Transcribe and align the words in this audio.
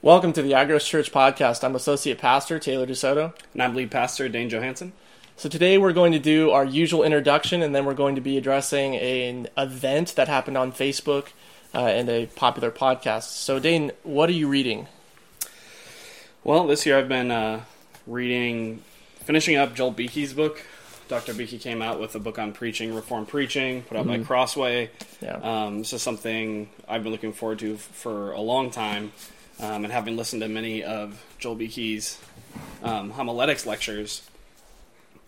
Welcome 0.00 0.32
to 0.34 0.42
the 0.42 0.52
Agros 0.52 0.86
Church 0.86 1.10
podcast. 1.10 1.64
I'm 1.64 1.74
Associate 1.74 2.16
Pastor 2.16 2.60
Taylor 2.60 2.86
DeSoto. 2.86 3.34
And 3.52 3.60
I'm 3.60 3.74
lead 3.74 3.90
pastor 3.90 4.28
Dane 4.28 4.48
Johansson. 4.48 4.92
So 5.36 5.48
today 5.48 5.76
we're 5.76 5.92
going 5.92 6.12
to 6.12 6.20
do 6.20 6.52
our 6.52 6.64
usual 6.64 7.02
introduction, 7.02 7.62
and 7.62 7.74
then 7.74 7.84
we're 7.84 7.94
going 7.94 8.14
to 8.14 8.20
be 8.20 8.38
addressing 8.38 8.94
an 8.94 9.48
event 9.56 10.14
that 10.14 10.28
happened 10.28 10.56
on 10.56 10.70
Facebook 10.70 11.30
uh, 11.74 11.78
and 11.78 12.08
a 12.08 12.26
popular 12.26 12.70
podcast. 12.70 13.24
So 13.24 13.58
Dane, 13.58 13.90
what 14.04 14.28
are 14.28 14.34
you 14.34 14.46
reading? 14.46 14.86
Well, 16.44 16.68
this 16.68 16.86
year 16.86 16.96
I've 16.96 17.08
been 17.08 17.32
uh, 17.32 17.62
reading, 18.06 18.84
finishing 19.24 19.56
up 19.56 19.74
Joel 19.74 19.90
Beeke's 19.90 20.32
book. 20.32 20.64
Dr. 21.08 21.34
Beeke 21.34 21.60
came 21.60 21.82
out 21.82 21.98
with 21.98 22.14
a 22.14 22.20
book 22.20 22.38
on 22.38 22.52
preaching, 22.52 22.94
reform 22.94 23.26
preaching, 23.26 23.82
put 23.82 23.96
out 23.96 24.06
by 24.06 24.18
Crossway. 24.18 24.90
Yeah. 25.20 25.38
Um, 25.38 25.78
this 25.78 25.92
is 25.92 26.02
something 26.02 26.68
I've 26.86 27.02
been 27.02 27.10
looking 27.10 27.32
forward 27.32 27.58
to 27.60 27.78
for 27.78 28.30
a 28.30 28.40
long 28.40 28.70
time, 28.70 29.12
um, 29.60 29.84
and 29.84 29.92
having 29.92 30.16
listened 30.16 30.42
to 30.42 30.48
many 30.48 30.82
of 30.84 31.22
Joel 31.38 31.54
Beeke's 31.56 32.18
um, 32.82 33.10
homiletics 33.10 33.66
lectures, 33.66 34.22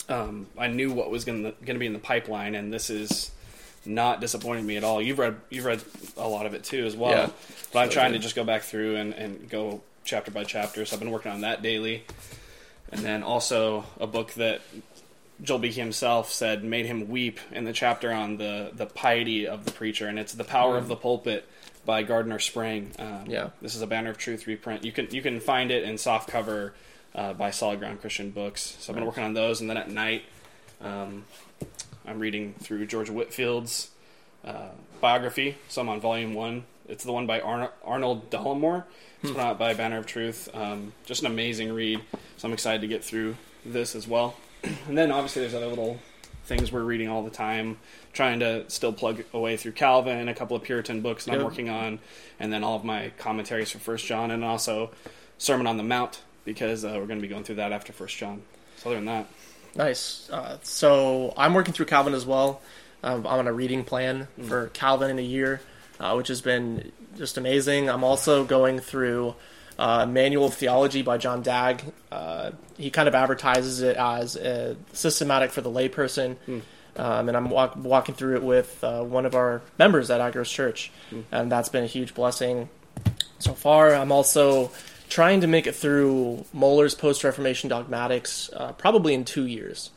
um, 0.09 0.46
I 0.59 0.68
knew 0.68 0.92
what 0.92 1.10
was 1.10 1.24
going 1.24 1.52
to 1.64 1.74
be 1.78 1.86
in 1.86 1.92
the 1.92 1.98
pipeline, 1.98 2.55
and 2.55 2.72
this 2.72 2.91
is 2.91 3.30
not 3.84 4.20
disappointing 4.20 4.66
me 4.66 4.77
at 4.77 4.84
all. 4.84 5.00
You've 5.00 5.19
read 5.19 5.36
you've 5.50 5.64
read 5.64 5.82
a 6.16 6.28
lot 6.28 6.46
of 6.46 6.55
it 6.55 6.64
too 6.64 6.84
as 6.84 6.96
well, 6.96 7.10
Yeah. 7.12 7.30
but 7.72 7.78
I'm 7.80 7.88
So 7.88 7.95
trying 7.95 8.12
good. 8.12 8.19
to 8.19 8.22
just 8.22 8.34
go 8.36 8.45
back 8.45 8.62
through 8.62 8.96
and, 8.96 9.14
and 9.14 9.48
go 9.48 9.80
chapter 10.05 10.30
by 10.30 10.44
chapter. 10.44 10.84
So 10.84 10.94
I've 10.97 11.00
been 11.00 11.10
working 11.10 11.33
on 11.33 11.41
that 11.42 11.62
daily, 11.62 12.05
and 12.92 13.00
then 13.02 13.22
also 13.22 13.84
a 13.98 14.06
book 14.06 14.33
that 14.34 14.60
Joel 15.42 15.60
Beeke 15.60 15.74
himself 15.74 16.30
said 16.30 16.62
made 16.64 16.84
him 16.86 17.08
weep 17.08 17.38
in 17.52 17.64
the 17.64 17.72
chapter 17.72 18.12
on 18.12 18.36
the 18.36 18.70
the 18.74 18.86
piety 18.86 19.47
of 19.47 19.64
the 19.64 19.70
preacher, 19.72 20.06
and 20.06 20.19
it's 20.19 20.33
the 20.34 20.44
power 20.44 20.77
of 20.77 20.86
the 20.88 20.97
pulpit 20.97 21.48
by 21.84 22.02
Gardner 22.02 22.39
Spring. 22.39 22.93
Um. 22.98 23.25
Yeah. 23.27 23.51
this 23.62 23.75
is 23.75 23.83
a 23.83 23.87
Banner 23.87 24.11
of 24.11 24.19
Truth 24.19 24.47
reprint. 24.47 24.84
You 24.84 24.93
can 24.93 25.09
you 25.11 25.23
can 25.23 25.41
find 25.41 25.70
it 25.70 25.84
in 25.84 25.98
soft 25.98 26.29
cover 26.29 26.75
uh, 27.15 27.33
by 27.33 27.51
Solid 27.51 27.79
Ground 27.80 28.01
Christian 28.01 28.30
Books. 28.30 28.77
So 28.81 28.92
I've 28.92 28.97
been 28.97 29.06
working 29.06 29.25
on 29.25 29.34
those, 29.34 29.61
and 29.61 29.69
then 29.69 29.77
at 29.77 29.91
night, 29.91 30.25
um, 30.81 31.25
I'm 32.06 32.19
reading 32.19 32.55
through 32.61 32.87
George 32.87 33.09
Whitefield's 33.11 33.91
uh, 34.45 34.69
biography. 35.00 35.56
So 35.69 35.81
I'm 35.81 35.89
on 35.89 36.00
volume 36.00 36.34
one. 36.34 36.64
It's 36.89 37.05
the 37.05 37.12
one 37.12 37.27
by 37.27 37.41
Arno- 37.41 37.72
Arnold 37.84 38.31
Dallimore. 38.31 38.84
It's 39.22 39.31
put 39.33 39.41
out 39.41 39.59
by 39.59 39.75
Banner 39.75 39.98
of 39.98 40.06
Truth. 40.06 40.48
Um, 40.55 40.92
just 41.05 41.20
an 41.22 41.27
amazing 41.27 41.72
read. 41.72 42.00
So 42.37 42.48
I'm 42.48 42.55
excited 42.55 42.81
to 42.81 42.89
get 42.89 43.05
through 43.05 43.37
this 43.65 43.94
as 43.94 44.09
well. 44.09 44.34
and 44.89 44.97
then 44.98 45.12
obviously 45.12 45.42
there's 45.42 45.55
other 45.55 45.67
little 45.69 46.00
things 46.51 46.70
we're 46.73 46.83
reading 46.83 47.09
all 47.09 47.23
the 47.23 47.31
time. 47.31 47.79
Trying 48.12 48.41
to 48.41 48.69
still 48.69 48.93
plug 48.93 49.23
away 49.33 49.56
through 49.56 49.73
Calvin, 49.73 50.29
a 50.29 50.34
couple 50.34 50.56
of 50.56 50.65
Puritan 50.65 51.01
books 51.01 51.25
that 51.25 51.34
I'm 51.34 51.45
working 51.45 51.70
on, 51.70 52.01
and 52.39 52.53
then 52.53 52.65
all 52.65 52.77
of 52.77 52.84
my 52.84 53.12
commentaries 53.19 53.70
for 53.70 53.79
First 53.79 54.05
John, 54.05 54.31
and 54.33 54.45
also 54.45 54.91
Sermon 55.39 55.67
on 55.67 55.77
the 55.77 55.84
Mount 55.84 56.21
because 56.45 56.84
uh, 56.84 56.89
we're 56.89 57.06
going 57.06 57.21
to 57.21 57.23
be 57.23 57.28
going 57.28 57.45
through 57.45 57.55
that 57.56 57.73
after 57.73 57.93
First 57.93 58.17
John. 58.17 58.43
So 58.78 58.91
other 58.91 58.97
than 58.97 59.06
that, 59.06 59.27
Nice. 59.75 60.28
Uh, 60.31 60.59
so 60.62 61.33
I'm 61.37 61.55
working 61.55 61.73
through 61.73 61.87
Calvin 61.87 62.15
as 62.15 62.27
well. 62.27 62.61
Um, 63.03 63.27
I'm 63.27 63.39
on 63.39 63.47
a 63.47 63.53
reading 63.53 63.84
plan 63.84 64.28
for 64.43 64.69
Calvin 64.69 65.11
in 65.11 65.19
a 65.19 65.23
year, 65.23 65.61
uh, 65.98 66.15
which 66.15 66.28
has 66.28 66.41
been 66.41 66.93
just 67.17 67.39
amazing. 67.39 67.89
I'm 67.89 68.05
also 68.05 68.45
going 68.45 68.81
through 68.81 69.34
uh, 69.81 70.05
Manual 70.06 70.47
of 70.47 70.55
Theology 70.55 71.03
by 71.03 71.17
John 71.17 71.42
Dagg. 71.42 71.83
Uh, 72.12 72.50
he 72.77 72.91
kind 72.91 73.09
of 73.09 73.14
advertises 73.14 73.81
it 73.81 73.97
as 73.97 74.37
a 74.37 74.77
systematic 74.92 75.50
for 75.50 75.62
the 75.62 75.70
layperson. 75.70 76.37
Um, 76.97 77.28
and 77.28 77.37
I'm 77.37 77.48
walk, 77.48 77.77
walking 77.77 78.14
through 78.14 78.37
it 78.37 78.42
with 78.42 78.84
uh, 78.84 79.03
one 79.03 79.25
of 79.25 79.34
our 79.34 79.62
members 79.78 80.11
at 80.11 80.20
Agros 80.20 80.50
Church, 80.53 80.92
and 81.33 81.50
that's 81.50 81.70
been 81.70 81.84
a 81.84 81.87
huge 81.87 82.14
blessing 82.14 82.69
so 83.39 83.55
far. 83.55 83.95
I'm 83.95 84.12
also 84.12 84.70
trying 85.09 85.41
to 85.41 85.47
make 85.47 85.67
it 85.67 85.75
through 85.75 86.44
Muller's 86.53 86.94
post 86.94 87.25
Reformation 87.25 87.70
dogmatics, 87.70 88.50
uh, 88.55 88.72
probably 88.72 89.15
in 89.15 89.25
two 89.25 89.47
years. 89.47 89.91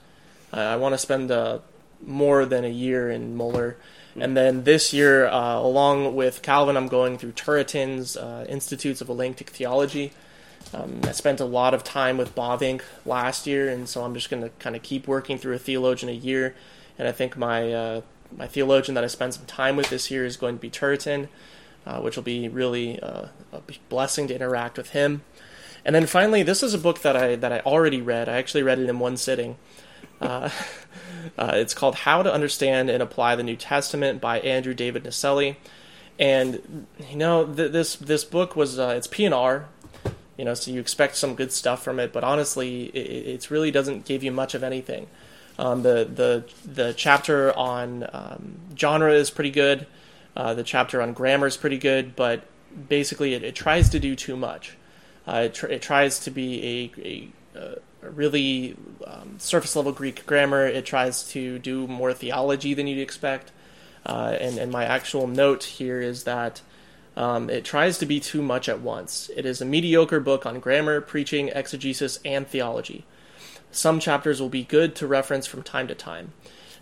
Uh, 0.54 0.62
I 0.62 0.76
want 0.78 0.94
to 0.94 0.98
spend 0.98 1.30
uh, 1.30 1.60
more 2.06 2.46
than 2.46 2.64
a 2.64 2.70
year 2.70 3.10
in 3.12 3.36
Moeller. 3.36 3.76
And 4.20 4.38
then 4.38 4.64
this 4.64 4.94
year, 4.94 5.28
uh, 5.28 5.60
along 5.60 6.16
with 6.16 6.42
Calvin, 6.42 6.78
I'm 6.78 6.88
going 6.88 7.18
through 7.18 7.32
Turretin's 7.32 8.16
uh, 8.16 8.46
Institutes 8.48 9.02
of 9.02 9.10
Elenctic 9.10 9.50
Theology. 9.50 10.14
Um, 10.74 11.02
I 11.04 11.12
spent 11.12 11.40
a 11.40 11.46
lot 11.46 11.74
of 11.74 11.84
time 11.84 12.18
with 12.18 12.36
Bavinck 12.36 12.82
last 13.06 13.48
year, 13.48 13.70
and 13.70 13.88
so 13.88 14.04
I'm 14.04 14.14
just 14.14 14.30
going 14.30 14.44
to 14.44 14.50
kind 14.60 14.76
of 14.76 14.84
keep 14.84 15.08
working 15.08 15.38
through 15.38 15.56
a 15.56 15.60
theologian 15.60 16.10
a 16.10 16.16
year. 16.16 16.56
And 16.98 17.08
I 17.08 17.12
think 17.12 17.38
my 17.38 17.74
uh, 17.74 18.02
my 18.36 18.48
theologian 18.48 18.96
that 18.96 19.04
I 19.04 19.08
spend 19.08 19.34
some 19.34 19.46
time 19.46 19.76
with 19.76 19.90
this 19.90 20.10
year 20.10 20.26
is 20.26 20.38
going 20.38 20.56
to 20.56 20.62
be 20.62 20.70
Turretin, 20.70 21.28
uh, 21.86 22.00
which 22.00 22.16
will 22.16 22.24
be 22.24 22.50
really 22.50 23.00
uh, 23.00 23.28
a 23.52 23.62
blessing 23.90 24.28
to 24.28 24.36
interact 24.36 24.78
with 24.78 24.92
him. 24.92 25.24
And 25.86 25.96
then 25.96 26.06
finally, 26.06 26.44
this 26.44 26.64
is 26.64 26.74
a 26.74 26.78
book 26.78 27.02
that 27.02 27.16
I 27.16 27.36
that 27.36 27.52
I 27.52 27.60
already 27.60 28.02
read. 28.02 28.30
I 28.30 28.38
actually 28.38 28.64
read 28.64 28.80
it 28.80 28.90
in 28.90 29.00
one 29.00 29.18
sitting. 29.18 29.58
Uh, 30.24 30.50
uh, 31.38 31.52
it's 31.56 31.74
called 31.74 31.96
How 31.96 32.24
to 32.24 32.34
Understand 32.34 32.90
and 32.90 33.04
Apply 33.04 33.36
the 33.36 33.44
New 33.44 33.56
Testament 33.56 34.22
by 34.22 34.40
Andrew 34.40 34.74
David 34.74 35.04
Naselli. 35.04 35.58
And 36.20 36.88
you 37.10 37.18
know, 37.18 37.46
th- 37.46 37.72
this 37.72 37.96
this 37.96 38.24
book 38.24 38.56
was 38.56 38.80
uh, 38.80 38.94
it's 38.96 39.08
P 39.08 39.26
and 39.26 39.34
R, 39.34 39.66
you 40.38 40.46
know, 40.46 40.54
so 40.54 40.72
you 40.72 40.80
expect 40.80 41.16
some 41.16 41.36
good 41.36 41.52
stuff 41.52 41.84
from 41.84 42.00
it. 42.00 42.14
But 42.14 42.24
honestly, 42.24 42.86
it, 42.86 43.28
it 43.28 43.52
really 43.52 43.72
doesn't 43.72 44.06
give 44.06 44.24
you 44.24 44.32
much 44.32 44.54
of 44.54 44.64
anything. 44.64 45.08
Um, 45.58 45.82
the 45.82 46.06
the 46.06 46.46
the 46.66 46.94
chapter 46.94 47.56
on 47.58 48.08
um, 48.14 48.58
genre 48.78 49.12
is 49.12 49.30
pretty 49.30 49.52
good. 49.52 49.88
Uh, 50.36 50.54
the 50.54 50.64
chapter 50.64 51.02
on 51.02 51.14
grammar 51.14 51.48
is 51.48 51.58
pretty 51.58 51.78
good, 51.78 52.16
but 52.16 52.44
basically, 52.90 53.34
it, 53.34 53.44
it 53.44 53.56
tries 53.56 53.90
to 53.90 54.00
do 54.00 54.16
too 54.16 54.36
much. 54.36 54.78
Uh, 55.28 55.44
it, 55.46 55.54
tr- 55.54 55.68
it 55.68 55.82
tries 55.82 56.20
to 56.20 56.32
be 56.32 56.92
a, 56.98 57.02
a, 57.02 57.60
uh, 57.60 57.76
a 57.76 57.80
really 58.12 58.76
um, 59.06 59.36
surface 59.40 59.76
level 59.76 59.92
Greek 59.92 60.26
grammar. 60.26 60.68
It 60.68 60.86
tries 60.86 61.24
to 61.32 61.60
do 61.60 61.88
more 61.88 62.14
theology 62.14 62.74
than 62.74 62.88
you'd 62.88 63.02
expect. 63.02 63.52
Uh, 64.06 64.38
and, 64.40 64.58
and 64.58 64.72
my 64.72 64.86
actual 64.86 65.28
note 65.28 65.64
here 65.64 66.02
is 66.02 66.26
that 66.26 66.62
um, 67.16 67.50
it 67.50 67.64
tries 67.64 67.98
to 68.00 68.06
be 68.06 68.20
too 68.20 68.42
much 68.42 68.68
at 68.68 68.82
once. 68.82 69.30
It 69.36 69.46
is 69.46 69.62
a 69.62 69.66
mediocre 69.66 70.20
book 70.20 70.46
on 70.46 70.60
grammar, 70.60 71.00
preaching, 71.00 71.50
exegesis, 71.50 72.20
and 72.26 72.48
theology. 72.48 73.06
Some 73.72 74.00
chapters 74.00 74.42
will 74.42 74.50
be 74.50 74.64
good 74.64 74.96
to 74.96 75.08
reference 75.08 75.48
from 75.48 75.64
time 75.64 75.88
to 75.88 75.96
time. 75.96 76.34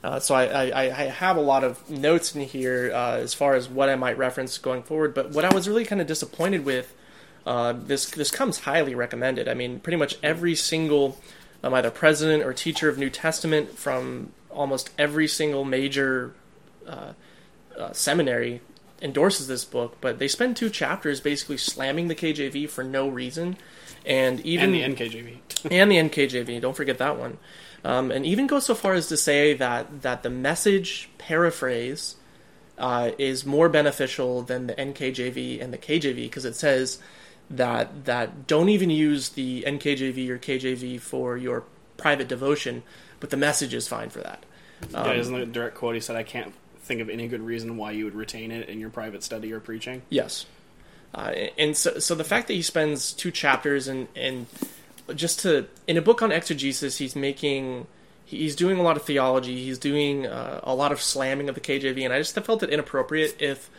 Uh, 0.04 0.20
so 0.20 0.34
I, 0.34 0.70
I, 0.70 0.82
I 0.82 1.04
have 1.04 1.38
a 1.38 1.42
lot 1.42 1.64
of 1.64 1.90
notes 1.90 2.36
in 2.36 2.42
here 2.42 2.92
uh, 2.94 3.18
as 3.18 3.34
far 3.34 3.54
as 3.54 3.70
what 3.70 3.88
I 3.88 3.96
might 3.96 4.18
reference 4.18 4.58
going 4.58 4.84
forward. 4.84 5.14
But 5.14 5.32
what 5.32 5.46
I 5.46 5.54
was 5.54 5.68
really 5.68 5.86
kind 5.86 6.02
of 6.02 6.08
disappointed 6.08 6.66
with 6.66 6.94
uh, 7.46 7.74
this 7.74 8.10
this 8.12 8.32
comes 8.32 8.60
highly 8.60 8.96
recommended. 8.96 9.48
I 9.48 9.54
mean, 9.54 9.80
pretty 9.80 9.98
much 9.98 10.18
every 10.22 10.56
single 10.56 11.18
um, 11.64 11.74
either 11.74 11.92
president 11.92 12.44
or 12.44 12.54
teacher 12.54 12.90
of 12.90 12.98
New 12.98 13.10
Testament 13.10 13.78
from 13.78 14.32
almost 14.50 14.90
every 14.98 15.28
single 15.28 15.64
major 15.64 16.34
uh, 16.88 17.14
uh, 17.78 17.92
seminary 17.94 18.62
endorses 19.02 19.48
this 19.48 19.66
book. 19.66 19.98
But 20.02 20.20
they 20.20 20.28
spend 20.28 20.56
two 20.56 20.70
chapters 20.70 21.20
basically 21.20 21.58
slamming 21.58 22.08
the 22.08 22.16
KJV 22.16 22.70
for 22.70 22.84
no 22.84 23.08
reason, 23.08 23.58
and 24.06 24.40
even 24.42 24.74
and 24.74 24.98
the 24.98 25.06
NKJV. 25.06 25.38
and 25.72 25.92
the 25.92 25.98
NKJV. 25.98 26.62
Don't 26.62 26.76
forget 26.76 26.98
that 27.00 27.18
one. 27.18 27.38
Um, 27.84 28.12
and 28.12 28.26
even 28.26 28.46
go 28.46 28.60
so 28.60 28.76
far 28.76 28.94
as 28.94 29.08
to 29.08 29.18
say 29.18 29.56
that 29.56 30.04
that 30.04 30.22
the 30.22 30.30
message 30.30 31.10
paraphrase 31.18 32.18
uh, 32.78 33.12
is 33.18 33.46
more 33.46 33.70
beneficial 33.70 34.44
than 34.44 34.68
the 34.68 34.76
NKJV 34.76 35.62
and 35.62 35.74
the 35.74 35.78
KJV 35.78 36.16
because 36.16 36.46
it 36.46 36.56
says 36.56 37.00
that 37.58 38.06
that 38.06 38.48
don't 38.48 38.70
even 38.70 38.90
use 38.90 39.30
the 39.30 39.64
NKJV 39.64 40.30
or 40.30 40.38
KJV 40.38 41.00
for 41.00 41.38
your 41.38 41.64
private 41.98 42.28
devotion, 42.28 42.84
but 43.20 43.30
the 43.30 43.38
message 43.38 43.74
is 43.74 43.88
fine 43.88 44.10
for 44.10 44.20
that. 44.20 44.44
Um, 44.94 45.06
yeah, 45.06 45.14
isn't 45.14 45.36
a 45.36 45.46
direct 45.46 45.76
quote? 45.76 45.96
He 45.96 46.02
said, 46.02 46.16
"I 46.16 46.24
can't 46.24 46.54
think 46.84 47.02
of 47.02 47.10
any 47.10 47.28
good 47.28 47.42
reason 47.42 47.78
why 47.78 47.92
you 47.92 48.06
would 48.06 48.16
retain 48.16 48.52
it 48.52 48.70
in 48.70 48.80
your 48.80 48.90
private 48.90 49.24
study 49.24 49.52
or 49.52 49.60
preaching." 49.60 50.02
Yes. 50.10 50.46
Uh, 51.14 51.34
and 51.58 51.76
so, 51.76 52.00
so 52.00 52.16
the 52.16 52.24
fact 52.24 52.48
that 52.48 52.54
he 52.54 52.62
spends 52.62 53.12
two 53.14 53.32
chapters 53.32 53.88
and 53.88 54.08
and 54.16 54.48
just 55.16 55.40
to 55.40 55.68
in 55.88 55.98
a 55.98 56.02
book 56.02 56.22
on 56.22 56.32
exegesis, 56.32 56.98
he's 56.98 57.16
making 57.16 57.88
he's 58.26 58.56
doing 58.56 58.78
a 58.78 58.82
lot 58.82 58.98
of 58.98 59.04
theology. 59.04 59.64
He's 59.64 59.78
doing 59.78 60.26
uh, 60.26 60.62
a 60.64 60.74
lot 60.74 60.92
of 60.92 61.02
slamming 61.02 61.50
of 61.50 61.56
the 61.56 61.62
KJV, 61.62 62.04
and 62.04 62.14
I 62.14 62.20
just 62.20 62.34
felt 62.34 62.64
it 62.64 62.70
inappropriate 62.70 63.42
if 63.42 63.70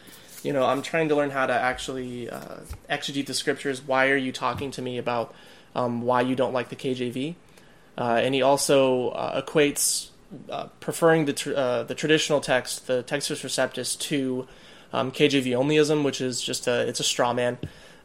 you 0.42 0.52
know 0.52 0.64
I'm 0.64 0.82
trying 0.82 1.08
to 1.08 1.14
learn 1.14 1.30
how 1.30 1.46
to 1.46 1.52
actually 1.52 2.28
uh, 2.28 2.60
exegete 2.90 3.26
the 3.26 3.34
scriptures. 3.34 3.82
Why 3.82 4.10
are 4.10 4.16
you 4.16 4.32
talking 4.32 4.70
to 4.72 4.82
me 4.82 4.98
about 4.98 5.34
um, 5.74 6.02
why 6.02 6.20
you 6.20 6.34
don't 6.34 6.52
like 6.52 6.68
the 6.68 6.76
KJV? 6.76 7.34
Uh, 7.96 8.20
and 8.22 8.34
he 8.34 8.42
also 8.42 9.10
uh, 9.10 9.42
equates 9.42 10.08
uh, 10.50 10.66
preferring 10.80 11.26
the 11.26 11.32
tr- 11.32 11.54
uh, 11.54 11.82
the 11.82 11.94
traditional 11.94 12.40
text, 12.40 12.86
the 12.86 13.02
Textus 13.02 13.44
Receptus, 13.44 13.98
to 14.00 14.46
um, 14.92 15.12
KJV 15.12 15.48
onlyism, 15.48 16.04
which 16.04 16.20
is 16.20 16.40
just 16.40 16.66
a 16.66 16.86
it's 16.88 17.00
a 17.00 17.04
straw 17.04 17.32
man. 17.32 17.58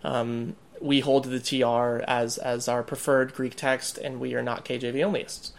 Um, 0.04 0.56
we 0.82 1.00
hold 1.00 1.26
the 1.26 1.40
TR 1.40 2.04
as 2.08 2.38
as 2.38 2.68
our 2.68 2.84
preferred 2.84 3.34
Greek 3.34 3.56
text, 3.56 3.98
and 3.98 4.20
we 4.20 4.36
are 4.36 4.44
not 4.44 4.66
KJV 4.66 4.96
onlyists. 4.96 5.52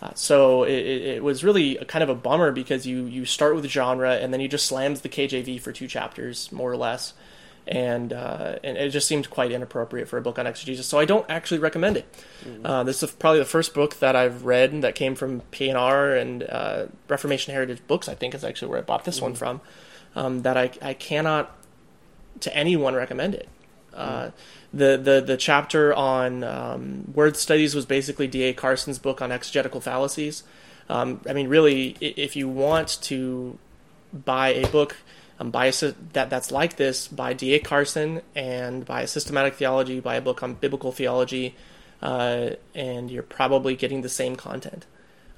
Uh, 0.00 0.12
so 0.14 0.62
it, 0.62 0.72
it 0.72 1.22
was 1.24 1.42
really 1.42 1.76
a 1.78 1.84
kind 1.84 2.02
of 2.02 2.08
a 2.08 2.14
bummer 2.14 2.52
because 2.52 2.86
you 2.86 3.04
you 3.06 3.24
start 3.24 3.54
with 3.54 3.64
genre 3.66 4.14
and 4.14 4.32
then 4.32 4.40
he 4.40 4.46
just 4.48 4.66
slams 4.66 5.00
the 5.00 5.08
KJV 5.08 5.60
for 5.60 5.72
two 5.72 5.88
chapters 5.88 6.52
more 6.52 6.70
or 6.70 6.76
less, 6.76 7.14
and 7.66 8.12
uh, 8.12 8.56
and 8.62 8.76
it 8.76 8.90
just 8.90 9.08
seemed 9.08 9.28
quite 9.28 9.50
inappropriate 9.50 10.08
for 10.08 10.16
a 10.16 10.22
book 10.22 10.38
on 10.38 10.46
exegesis. 10.46 10.86
So 10.86 10.98
I 10.98 11.04
don't 11.04 11.28
actually 11.28 11.58
recommend 11.58 11.96
it. 11.96 12.14
Uh, 12.64 12.84
this 12.84 13.02
is 13.02 13.10
probably 13.10 13.40
the 13.40 13.44
first 13.44 13.74
book 13.74 13.98
that 13.98 14.14
I've 14.14 14.44
read 14.44 14.82
that 14.82 14.94
came 14.94 15.16
from 15.16 15.40
PNR 15.52 16.20
and 16.20 16.42
uh, 16.44 16.86
Reformation 17.08 17.52
Heritage 17.52 17.80
Books. 17.88 18.08
I 18.08 18.14
think 18.14 18.34
is 18.34 18.44
actually 18.44 18.68
where 18.68 18.78
I 18.78 18.82
bought 18.82 19.04
this 19.04 19.20
one 19.20 19.34
from. 19.34 19.60
Um, 20.14 20.42
that 20.42 20.56
I 20.56 20.70
I 20.80 20.94
cannot 20.94 21.54
to 22.40 22.56
anyone 22.56 22.94
recommend 22.94 23.34
it. 23.34 23.48
Uh, 23.98 24.30
the, 24.72 24.96
the 24.96 25.20
the 25.20 25.36
chapter 25.36 25.92
on 25.94 26.44
um, 26.44 27.12
word 27.14 27.36
studies 27.36 27.74
was 27.74 27.86
basically 27.86 28.26
D.A. 28.26 28.52
Carson's 28.52 28.98
book 28.98 29.20
on 29.20 29.32
exegetical 29.32 29.80
fallacies. 29.80 30.44
Um, 30.88 31.20
I 31.28 31.32
mean, 31.32 31.48
really, 31.48 31.96
if 32.00 32.36
you 32.36 32.48
want 32.48 32.98
to 33.02 33.58
buy 34.12 34.48
a 34.48 34.66
book 34.68 34.96
um, 35.38 35.50
by 35.50 35.66
a, 35.66 35.72
that 36.12 36.30
that's 36.30 36.50
like 36.50 36.76
this, 36.76 37.08
by 37.08 37.32
D.A. 37.32 37.58
Carson 37.58 38.22
and 38.34 38.84
by 38.84 39.02
a 39.02 39.06
systematic 39.06 39.54
theology, 39.54 40.00
by 40.00 40.16
a 40.16 40.20
book 40.20 40.42
on 40.42 40.54
biblical 40.54 40.92
theology, 40.92 41.54
uh, 42.02 42.50
and 42.74 43.10
you're 43.10 43.22
probably 43.22 43.74
getting 43.74 44.02
the 44.02 44.08
same 44.08 44.36
content. 44.36 44.86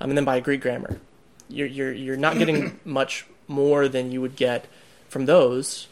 Um, 0.01 0.11
and 0.11 0.17
then 0.17 0.25
by 0.25 0.37
a 0.37 0.41
Greek 0.41 0.61
grammar, 0.61 1.01
you're 1.49 1.67
you're 1.67 1.93
you're 1.93 2.17
not 2.17 2.39
getting 2.39 2.79
much 2.85 3.27
more 3.49 3.89
than 3.89 4.11
you 4.12 4.21
would 4.21 4.37
get 4.37 4.67
from 5.09 5.27
those 5.27 5.89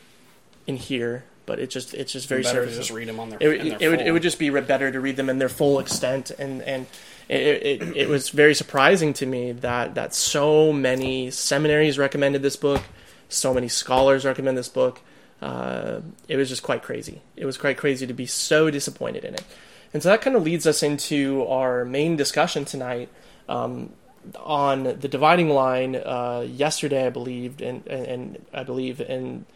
in 0.67 0.76
here. 0.76 1.25
But 1.48 1.58
it 1.58 1.70
just 1.70 1.94
it's 1.94 2.12
just 2.12 2.28
very 2.28 2.42
better 2.44 2.64
to 2.64 2.72
just 2.72 2.90
read 2.92 3.08
them 3.08 3.18
on 3.18 3.30
their. 3.30 3.38
it, 3.42 3.48
would- 3.48 3.60
in 3.60 3.68
their 3.70 3.78
it 3.80 3.88
would 3.90 4.00
it 4.08 4.12
would 4.12 4.22
just 4.22 4.38
be 4.38 4.50
better 4.50 4.92
to 4.92 5.00
read 5.00 5.16
them 5.16 5.28
in 5.28 5.38
their 5.38 5.48
full 5.48 5.80
extent 5.80 6.30
and 6.30 6.62
and 6.62 6.86
it, 7.28 7.82
it, 7.82 7.96
it 7.96 8.08
was 8.08 8.30
very 8.30 8.54
surprising 8.54 9.12
to 9.14 9.26
me 9.26 9.52
that 9.52 9.94
that 9.96 10.14
so 10.14 10.72
many 10.72 11.30
seminaries 11.30 11.98
recommended 11.98 12.42
this 12.42 12.56
book 12.56 12.82
so 13.28 13.52
many 13.52 13.68
scholars 13.68 14.24
recommend 14.24 14.56
this 14.56 14.68
book. 14.68 15.00
Uh, 15.40 16.00
it 16.28 16.36
was 16.36 16.48
just 16.48 16.62
quite 16.62 16.82
crazy. 16.82 17.20
It 17.36 17.44
was 17.44 17.56
quite 17.58 17.76
crazy 17.76 18.06
to 18.06 18.14
be 18.14 18.26
so 18.26 18.70
disappointed 18.70 19.24
in 19.24 19.34
it. 19.34 19.44
And 19.92 20.02
so 20.02 20.08
that 20.08 20.20
kind 20.20 20.34
of 20.36 20.42
leads 20.42 20.66
us 20.66 20.82
into 20.82 21.46
our 21.46 21.84
main 21.84 22.16
discussion 22.16 22.64
tonight 22.64 23.08
um, 23.48 23.90
on 24.38 24.84
the 24.84 25.08
dividing 25.08 25.48
line 25.50 25.96
uh, 25.96 26.44
yesterday 26.48 27.06
I 27.06 27.10
believed 27.10 27.62
and, 27.62 27.86
and, 27.86 28.06
and 28.06 28.46
I 28.52 28.64
believe 28.64 29.00
and 29.00 29.46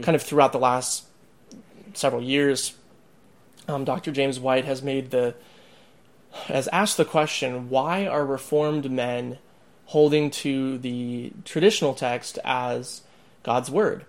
kind 0.00 0.14
of 0.14 0.22
throughout 0.22 0.52
the 0.52 0.58
last 0.58 1.04
several 1.96 2.22
years 2.22 2.74
um, 3.68 3.84
Dr. 3.84 4.10
James 4.12 4.40
White 4.40 4.64
has 4.64 4.82
made 4.82 5.10
the 5.10 5.34
has 6.46 6.68
asked 6.68 6.96
the 6.96 7.04
question: 7.04 7.68
Why 7.68 8.06
are 8.06 8.24
Reformed 8.24 8.90
men 8.90 9.38
holding 9.86 10.30
to 10.30 10.78
the 10.78 11.32
traditional 11.44 11.94
text 11.94 12.38
as 12.44 13.02
God's 13.42 13.70
word? 13.70 14.04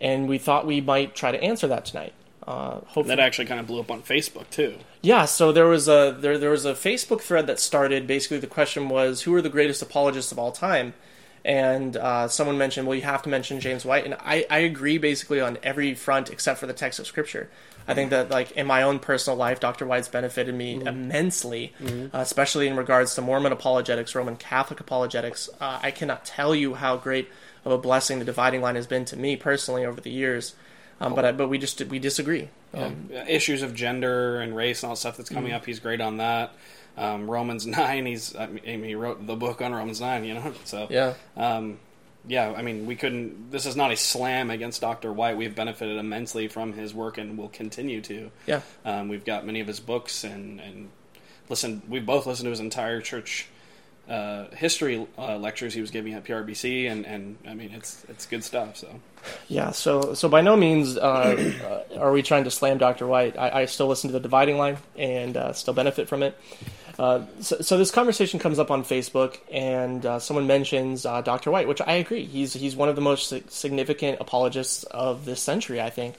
And 0.00 0.28
we 0.28 0.38
thought 0.38 0.66
we 0.66 0.80
might 0.80 1.14
try 1.14 1.30
to 1.30 1.42
answer 1.42 1.68
that 1.68 1.84
tonight. 1.84 2.12
Uh, 2.46 2.80
hopefully, 2.86 3.08
that 3.08 3.20
actually 3.20 3.46
kind 3.46 3.60
of 3.60 3.66
blew 3.68 3.78
up 3.78 3.90
on 3.90 4.02
Facebook 4.02 4.50
too. 4.50 4.76
yeah, 5.00 5.26
so 5.26 5.52
there 5.52 5.66
was 5.66 5.88
a 5.88 6.16
there 6.18 6.38
there 6.38 6.50
was 6.50 6.64
a 6.64 6.72
Facebook 6.72 7.20
thread 7.20 7.46
that 7.46 7.60
started. 7.60 8.06
Basically, 8.06 8.38
the 8.38 8.48
question 8.48 8.88
was, 8.88 9.22
"Who 9.22 9.34
are 9.34 9.42
the 9.42 9.48
greatest 9.48 9.80
apologists 9.80 10.32
of 10.32 10.38
all 10.38 10.50
time?" 10.50 10.94
And 11.44 11.96
uh, 11.96 12.28
someone 12.28 12.56
mentioned, 12.56 12.86
"Well, 12.86 12.94
you 12.94 13.02
have 13.02 13.22
to 13.22 13.28
mention 13.28 13.58
James 13.60 13.84
White," 13.84 14.04
and 14.04 14.14
I, 14.14 14.46
I 14.48 14.58
agree 14.60 14.98
basically 14.98 15.40
on 15.40 15.58
every 15.62 15.94
front 15.94 16.30
except 16.30 16.60
for 16.60 16.66
the 16.66 16.72
text 16.72 17.00
of 17.00 17.06
Scripture. 17.06 17.48
I 17.88 17.94
think 17.94 18.10
that, 18.10 18.30
like 18.30 18.52
in 18.52 18.64
my 18.68 18.82
own 18.84 19.00
personal 19.00 19.36
life, 19.36 19.58
Dr. 19.58 19.84
White's 19.84 20.06
benefited 20.06 20.54
me 20.54 20.80
immensely, 20.86 21.72
uh, 21.84 22.18
especially 22.18 22.68
in 22.68 22.76
regards 22.76 23.16
to 23.16 23.22
Mormon 23.22 23.50
apologetics, 23.50 24.14
Roman 24.14 24.36
Catholic 24.36 24.78
apologetics. 24.78 25.50
Uh, 25.60 25.80
I 25.82 25.90
cannot 25.90 26.24
tell 26.24 26.54
you 26.54 26.74
how 26.74 26.96
great 26.96 27.28
of 27.64 27.72
a 27.72 27.78
blessing 27.78 28.20
the 28.20 28.24
dividing 28.24 28.60
line 28.60 28.76
has 28.76 28.86
been 28.86 29.04
to 29.06 29.16
me 29.16 29.34
personally 29.34 29.84
over 29.84 30.00
the 30.00 30.10
years. 30.10 30.54
Um, 31.00 31.16
but 31.16 31.24
I, 31.24 31.32
but 31.32 31.48
we 31.48 31.58
just 31.58 31.82
we 31.86 31.98
disagree. 31.98 32.50
Um, 32.72 33.08
Yeah, 33.10 33.26
issues 33.26 33.62
of 33.62 33.74
gender 33.74 34.40
and 34.40 34.54
race 34.54 34.84
and 34.84 34.88
all 34.90 34.94
that 34.94 35.00
stuff 35.00 35.16
that's 35.16 35.28
coming 35.28 35.50
Mm-hmm. 35.50 35.56
up. 35.56 35.66
He's 35.66 35.80
great 35.80 36.00
on 36.00 36.18
that. 36.18 36.52
Um, 36.96 37.30
Romans 37.30 37.66
nine. 37.78 38.06
He's 38.06 38.34
I 38.36 38.46
mean, 38.46 38.84
he 38.84 38.94
wrote 38.94 39.26
the 39.26 39.36
book 39.36 39.60
on 39.62 39.72
Romans 39.72 40.00
nine. 40.00 40.24
You 40.24 40.34
know, 40.34 40.52
so 40.64 40.86
yeah. 40.90 41.14
um, 41.36 41.78
yeah. 42.26 42.52
I 42.56 42.62
mean, 42.62 42.86
we 42.86 42.96
couldn't. 42.96 43.50
This 43.50 43.66
is 43.66 43.76
not 43.76 43.92
a 43.92 43.96
slam 43.96 44.50
against 44.50 44.80
Doctor 44.80 45.12
White. 45.12 45.36
We've 45.36 45.54
benefited 45.54 45.96
immensely 45.96 46.48
from 46.48 46.72
his 46.72 46.94
work 46.94 47.18
and 47.18 47.38
will 47.38 47.48
continue 47.48 48.00
to. 48.02 48.30
Yeah. 48.46 48.60
Um, 48.84 49.08
we've 49.08 49.24
got 49.24 49.46
many 49.46 49.60
of 49.60 49.66
his 49.66 49.80
books 49.80 50.24
and 50.24 50.60
and 50.60 50.90
listen. 51.48 51.82
We 51.88 52.00
both 52.00 52.26
listened 52.26 52.46
to 52.46 52.50
his 52.50 52.60
entire 52.60 53.00
church 53.00 53.48
uh, 54.08 54.46
history 54.50 55.06
uh, 55.16 55.36
lectures 55.38 55.74
he 55.74 55.80
was 55.80 55.90
giving 55.90 56.14
at 56.14 56.24
PRBC, 56.24 56.90
and 56.90 57.06
and 57.06 57.38
I 57.46 57.54
mean, 57.54 57.70
it's 57.72 58.04
it's 58.08 58.26
good 58.26 58.42
stuff. 58.42 58.76
So 58.76 59.00
Yeah, 59.48 59.70
so 59.70 60.14
so 60.14 60.28
by 60.28 60.40
no 60.40 60.56
means 60.56 60.96
uh, 60.96 61.84
uh, 61.90 61.98
are 61.98 62.12
we 62.12 62.22
trying 62.22 62.44
to 62.44 62.50
slam 62.50 62.78
Dr. 62.78 63.06
White. 63.06 63.38
I, 63.38 63.62
I 63.62 63.64
still 63.66 63.86
listen 63.86 64.08
to 64.08 64.12
the 64.12 64.20
Dividing 64.20 64.58
Line 64.58 64.78
and 64.96 65.36
uh, 65.36 65.52
still 65.52 65.74
benefit 65.74 66.08
from 66.08 66.22
it. 66.22 66.38
Uh, 66.98 67.22
so, 67.40 67.60
so 67.60 67.78
this 67.78 67.90
conversation 67.90 68.38
comes 68.38 68.58
up 68.58 68.70
on 68.70 68.84
Facebook, 68.84 69.38
and 69.50 70.04
uh, 70.04 70.18
someone 70.18 70.46
mentions 70.46 71.06
uh, 71.06 71.20
Dr. 71.22 71.50
White, 71.50 71.68
which 71.68 71.80
I 71.80 71.94
agree. 71.94 72.24
He's 72.24 72.52
he's 72.52 72.76
one 72.76 72.88
of 72.88 72.96
the 72.96 73.02
most 73.02 73.50
significant 73.50 74.20
apologists 74.20 74.84
of 74.84 75.24
this 75.24 75.40
century, 75.40 75.80
I 75.80 75.90
think. 75.90 76.16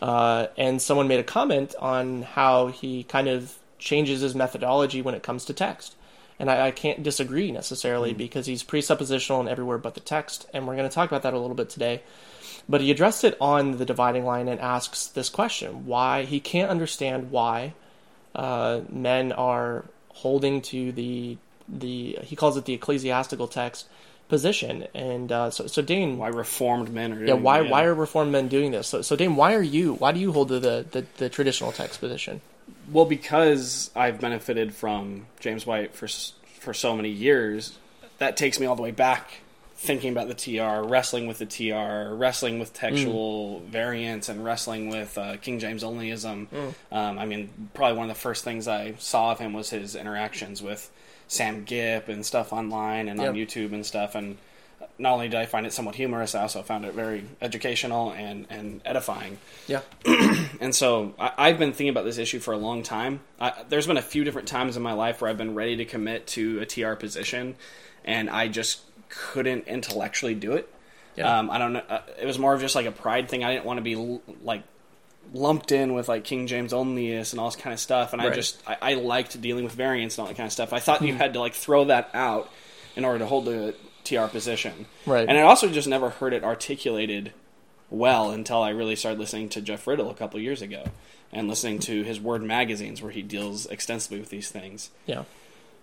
Uh, 0.00 0.48
and 0.56 0.82
someone 0.82 1.08
made 1.08 1.20
a 1.20 1.24
comment 1.24 1.74
on 1.78 2.22
how 2.22 2.68
he 2.68 3.04
kind 3.04 3.28
of 3.28 3.56
changes 3.78 4.20
his 4.20 4.34
methodology 4.34 5.02
when 5.02 5.14
it 5.14 5.22
comes 5.22 5.44
to 5.46 5.52
text. 5.52 5.94
And 6.38 6.50
I, 6.50 6.66
I 6.66 6.70
can't 6.72 7.02
disagree 7.02 7.52
necessarily 7.52 8.12
because 8.12 8.46
he's 8.46 8.64
presuppositional 8.64 9.40
in 9.40 9.48
everywhere 9.48 9.78
but 9.78 9.94
the 9.94 10.00
text, 10.00 10.46
and 10.52 10.66
we're 10.66 10.76
going 10.76 10.88
to 10.88 10.94
talk 10.94 11.10
about 11.10 11.22
that 11.22 11.34
a 11.34 11.38
little 11.38 11.54
bit 11.54 11.70
today. 11.70 12.02
But 12.68 12.80
he 12.80 12.90
addressed 12.90 13.24
it 13.24 13.36
on 13.40 13.76
the 13.76 13.84
dividing 13.84 14.24
line 14.24 14.48
and 14.48 14.58
asks 14.58 15.06
this 15.06 15.28
question: 15.28 15.86
Why 15.86 16.24
he 16.24 16.40
can't 16.40 16.70
understand 16.70 17.30
why 17.30 17.74
uh, 18.34 18.80
men 18.90 19.32
are 19.32 19.84
holding 20.14 20.62
to 20.62 20.92
the 20.92 21.36
the 21.68 22.18
he 22.22 22.36
calls 22.36 22.56
it 22.56 22.64
the 22.64 22.72
ecclesiastical 22.74 23.48
text 23.48 23.86
position. 24.28 24.86
And 24.94 25.30
uh, 25.30 25.50
so, 25.50 25.66
so 25.66 25.82
Dane, 25.82 26.16
why 26.18 26.28
reformed 26.28 26.90
men 26.90 27.12
are 27.12 27.24
yeah, 27.24 27.34
why 27.34 27.60
it, 27.60 27.70
why 27.70 27.84
are 27.84 27.94
reformed 27.94 28.32
men 28.32 28.48
doing 28.48 28.70
this? 28.70 28.88
So, 28.88 29.02
so 29.02 29.16
Dane, 29.16 29.36
why 29.36 29.54
are 29.54 29.62
you 29.62 29.94
why 29.94 30.12
do 30.12 30.20
you 30.20 30.32
hold 30.32 30.48
to 30.48 30.60
the, 30.60 30.86
the, 30.90 31.06
the 31.18 31.28
traditional 31.28 31.72
text 31.72 32.00
position? 32.00 32.40
Well, 32.90 33.04
because 33.04 33.90
I've 33.94 34.20
benefited 34.20 34.74
from 34.74 35.26
James 35.40 35.66
White 35.66 35.94
for 35.94 36.08
for 36.58 36.72
so 36.72 36.96
many 36.96 37.10
years, 37.10 37.78
that 38.18 38.36
takes 38.36 38.58
me 38.58 38.66
all 38.66 38.76
the 38.76 38.82
way 38.82 38.90
back, 38.90 39.40
thinking 39.84 40.10
about 40.10 40.28
the 40.28 40.34
TR, 40.34 40.86
wrestling 40.86 41.26
with 41.26 41.38
the 41.38 41.46
TR, 41.46 42.14
wrestling 42.14 42.58
with 42.58 42.72
textual 42.74 43.60
variants, 43.60 44.28
and 44.28 44.44
wrestling 44.44 44.88
with 44.88 45.16
uh, 45.16 45.36
King 45.36 45.58
James 45.58 45.82
onlyism. 45.82 46.46
Um, 46.90 47.18
I 47.18 47.26
mean, 47.26 47.68
probably 47.74 47.96
one 47.98 48.10
of 48.10 48.16
the 48.16 48.20
first 48.20 48.44
things 48.44 48.66
I 48.66 48.94
saw 48.98 49.32
of 49.32 49.38
him 49.38 49.52
was 49.52 49.70
his 49.70 49.94
interactions 49.94 50.62
with 50.62 50.90
Sam 51.28 51.64
Gipp 51.64 52.08
and 52.08 52.24
stuff 52.24 52.52
online 52.52 53.08
and 53.08 53.20
on 53.20 53.34
YouTube 53.34 53.72
and 53.72 53.84
stuff. 53.86 54.14
And 54.14 54.38
not 54.98 55.12
only 55.12 55.28
did 55.28 55.38
I 55.40 55.46
find 55.46 55.66
it 55.66 55.72
somewhat 55.72 55.94
humorous, 55.94 56.34
I 56.34 56.42
also 56.42 56.62
found 56.62 56.84
it 56.84 56.94
very 56.94 57.24
educational 57.40 58.12
and, 58.12 58.46
and 58.50 58.80
edifying. 58.84 59.38
Yeah, 59.66 59.80
And 60.60 60.74
so 60.74 61.14
I, 61.18 61.32
I've 61.36 61.58
been 61.58 61.72
thinking 61.72 61.90
about 61.90 62.04
this 62.04 62.18
issue 62.18 62.38
for 62.38 62.52
a 62.52 62.56
long 62.56 62.82
time. 62.82 63.20
I, 63.40 63.52
there's 63.68 63.86
been 63.86 63.96
a 63.96 64.02
few 64.02 64.24
different 64.24 64.48
times 64.48 64.76
in 64.76 64.82
my 64.82 64.92
life 64.92 65.20
where 65.20 65.30
I've 65.30 65.38
been 65.38 65.54
ready 65.54 65.76
to 65.76 65.84
commit 65.84 66.26
to 66.28 66.60
a 66.60 66.66
TR 66.66 66.94
position, 66.94 67.56
and 68.04 68.30
I 68.30 68.48
just 68.48 68.80
couldn't 69.16 69.66
intellectually 69.68 70.34
do 70.34 70.52
it. 70.52 70.68
Yeah. 71.16 71.38
Um, 71.38 71.50
I 71.50 71.58
don't 71.58 71.72
know. 71.74 71.82
Uh, 71.88 72.00
it 72.20 72.26
was 72.26 72.38
more 72.38 72.54
of 72.54 72.60
just 72.60 72.74
like 72.74 72.86
a 72.86 72.92
pride 72.92 73.28
thing. 73.28 73.44
I 73.44 73.52
didn't 73.52 73.64
want 73.64 73.78
to 73.78 73.82
be 73.82 73.94
l- 73.94 74.22
like 74.42 74.62
lumped 75.32 75.72
in 75.72 75.94
with 75.94 76.08
like 76.08 76.24
King 76.24 76.46
James 76.46 76.72
onlyists 76.72 77.32
and 77.32 77.40
all 77.40 77.46
this 77.46 77.56
kind 77.56 77.72
of 77.72 77.80
stuff. 77.80 78.12
And 78.12 78.20
I 78.20 78.30
just 78.30 78.60
I, 78.66 78.76
I 78.80 78.94
liked 78.94 79.40
dealing 79.40 79.64
with 79.64 79.72
variants 79.74 80.16
and 80.18 80.22
all 80.22 80.28
that 80.28 80.36
kind 80.36 80.46
of 80.46 80.52
stuff. 80.52 80.72
I 80.72 80.80
thought 80.80 81.02
you 81.02 81.14
had 81.14 81.34
to 81.34 81.40
like 81.40 81.54
throw 81.54 81.84
that 81.86 82.10
out 82.14 82.50
in 82.96 83.04
order 83.04 83.20
to 83.20 83.26
hold 83.26 83.44
the 83.46 83.74
TR 84.04 84.26
position. 84.26 84.86
Right. 85.06 85.26
And 85.28 85.38
I 85.38 85.42
also 85.42 85.68
just 85.68 85.88
never 85.88 86.10
heard 86.10 86.32
it 86.32 86.44
articulated 86.44 87.32
well 87.90 88.30
until 88.30 88.62
I 88.62 88.70
really 88.70 88.96
started 88.96 89.20
listening 89.20 89.48
to 89.50 89.60
Jeff 89.60 89.86
Riddle 89.86 90.10
a 90.10 90.14
couple 90.14 90.40
years 90.40 90.62
ago 90.62 90.84
and 91.32 91.48
listening 91.48 91.78
to 91.80 92.02
his 92.02 92.20
Word 92.20 92.42
magazines 92.42 93.00
where 93.02 93.10
he 93.12 93.22
deals 93.22 93.66
extensively 93.66 94.18
with 94.20 94.30
these 94.30 94.50
things. 94.50 94.90
yeah, 95.06 95.24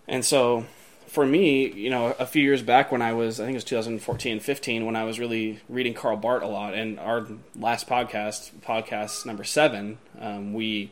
And 0.07 0.23
so 0.25 0.65
for 1.11 1.25
me, 1.25 1.69
you 1.69 1.89
know, 1.89 2.15
a 2.19 2.25
few 2.25 2.41
years 2.41 2.61
back 2.61 2.89
when 2.89 3.01
I 3.01 3.11
was, 3.11 3.41
I 3.41 3.43
think 3.43 3.55
it 3.55 3.57
was 3.57 3.63
2014, 3.65 4.39
15, 4.39 4.85
when 4.85 4.95
I 4.95 5.03
was 5.03 5.19
really 5.19 5.59
reading 5.67 5.93
Karl 5.93 6.15
Barth 6.15 6.41
a 6.41 6.47
lot, 6.47 6.73
and 6.73 6.97
our 7.01 7.27
last 7.53 7.85
podcast, 7.85 8.51
podcast 8.61 9.25
number 9.25 9.43
seven, 9.43 9.97
um, 10.21 10.53
we 10.53 10.89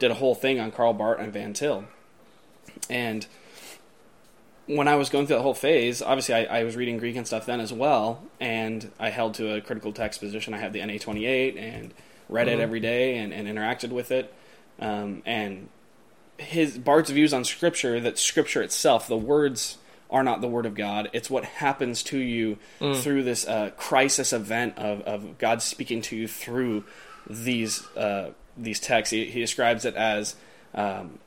did 0.00 0.10
a 0.10 0.14
whole 0.14 0.34
thing 0.34 0.58
on 0.58 0.72
Karl 0.72 0.92
Barth 0.92 1.20
and 1.20 1.32
Van 1.32 1.52
Til. 1.52 1.84
And 2.88 3.28
when 4.66 4.88
I 4.88 4.96
was 4.96 5.08
going 5.08 5.28
through 5.28 5.36
that 5.36 5.42
whole 5.42 5.54
phase, 5.54 6.02
obviously 6.02 6.34
I, 6.34 6.62
I 6.62 6.64
was 6.64 6.74
reading 6.74 6.98
Greek 6.98 7.14
and 7.14 7.24
stuff 7.24 7.46
then 7.46 7.60
as 7.60 7.72
well, 7.72 8.24
and 8.40 8.90
I 8.98 9.10
held 9.10 9.34
to 9.34 9.54
a 9.54 9.60
critical 9.60 9.92
text 9.92 10.18
position. 10.18 10.52
I 10.52 10.58
had 10.58 10.72
the 10.72 10.80
NA28 10.80 11.56
and 11.56 11.94
read 12.28 12.48
it 12.48 12.58
every 12.58 12.80
day 12.80 13.18
and, 13.18 13.32
and 13.32 13.46
interacted 13.46 13.90
with 13.90 14.10
it. 14.10 14.34
Um, 14.80 15.22
and 15.24 15.68
his 16.40 16.78
Barth's 16.78 17.10
views 17.10 17.32
on 17.34 17.44
Scripture 17.44 18.00
that 18.00 18.18
Scripture 18.18 18.62
itself, 18.62 19.06
the 19.06 19.16
words 19.16 19.78
are 20.10 20.22
not 20.24 20.40
the 20.40 20.48
Word 20.48 20.66
of 20.66 20.74
God. 20.74 21.08
It's 21.12 21.30
what 21.30 21.44
happens 21.44 22.02
to 22.04 22.18
you 22.18 22.58
through 22.78 23.22
this 23.22 23.46
uh, 23.46 23.70
crisis 23.76 24.32
event 24.32 24.76
of, 24.78 25.02
of 25.02 25.38
God 25.38 25.62
speaking 25.62 26.02
to 26.02 26.16
you 26.16 26.26
through 26.26 26.84
these 27.28 27.86
uh, 27.96 28.32
these 28.56 28.80
texts. 28.80 29.12
He, 29.12 29.26
he 29.26 29.40
describes 29.40 29.84
it 29.84 29.94
as 29.94 30.34
um, 30.74 31.18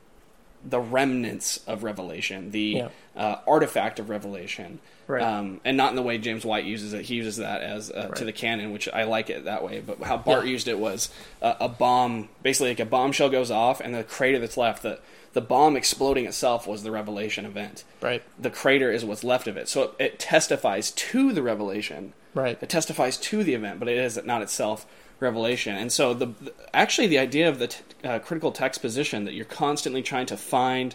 the 0.64 0.80
remnants 0.80 1.60
of 1.66 1.82
revelation, 1.82 2.50
the 2.50 2.60
Yeah. 2.60 2.88
uh, 3.16 3.36
artifact 3.46 3.98
of 3.98 4.08
revelation, 4.10 4.80
Right. 5.06 5.22
um, 5.22 5.60
and 5.64 5.76
not 5.76 5.90
in 5.90 5.96
the 5.96 6.02
way 6.02 6.16
James 6.18 6.44
White 6.44 6.64
uses 6.64 6.92
it. 6.94 7.02
He 7.04 7.16
uses 7.16 7.36
that 7.36 7.60
as 7.62 7.90
uh, 7.90 8.06
Right. 8.08 8.16
to 8.16 8.24
the 8.24 8.32
canon, 8.32 8.72
which 8.72 8.88
I 8.88 9.04
like 9.04 9.28
it 9.30 9.44
that 9.44 9.62
way. 9.62 9.80
But 9.80 10.02
how 10.02 10.16
Barth 10.16 10.44
Yeah. 10.44 10.50
used 10.50 10.66
it 10.68 10.78
was 10.78 11.10
uh, 11.42 11.54
a 11.60 11.68
bomb, 11.68 12.28
basically 12.42 12.70
like 12.70 12.80
a 12.80 12.84
bombshell 12.86 13.28
goes 13.28 13.50
off, 13.50 13.80
and 13.80 13.94
the 13.94 14.04
crater 14.04 14.38
that's 14.38 14.56
left, 14.56 14.82
the 14.82 14.98
the 15.34 15.40
bomb 15.40 15.74
exploding 15.76 16.26
itself 16.26 16.64
was 16.66 16.84
the 16.84 16.92
revelation 16.92 17.44
event. 17.44 17.82
Right. 18.00 18.22
The 18.38 18.50
crater 18.50 18.92
is 18.92 19.04
what's 19.04 19.24
left 19.24 19.48
of 19.48 19.56
it, 19.56 19.68
so 19.68 19.82
it, 19.82 19.92
it 19.98 20.18
testifies 20.20 20.92
to 20.92 21.32
the 21.32 21.42
revelation. 21.42 22.12
Right. 22.34 22.56
It 22.62 22.68
testifies 22.68 23.16
to 23.18 23.42
the 23.42 23.54
event, 23.54 23.80
but 23.80 23.88
it 23.88 23.98
is 23.98 24.18
not 24.24 24.42
itself 24.42 24.86
revelation. 25.20 25.74
And 25.76 25.90
so, 25.92 26.14
the, 26.14 26.26
the 26.26 26.52
actually 26.72 27.08
the 27.08 27.18
idea 27.18 27.48
of 27.48 27.58
the 27.58 27.66
t- 27.68 27.78
uh, 28.04 28.20
critical 28.20 28.52
text 28.52 28.80
position 28.80 29.24
that 29.24 29.34
you're 29.34 29.44
constantly 29.44 30.02
trying 30.02 30.26
to 30.26 30.36
find 30.36 30.94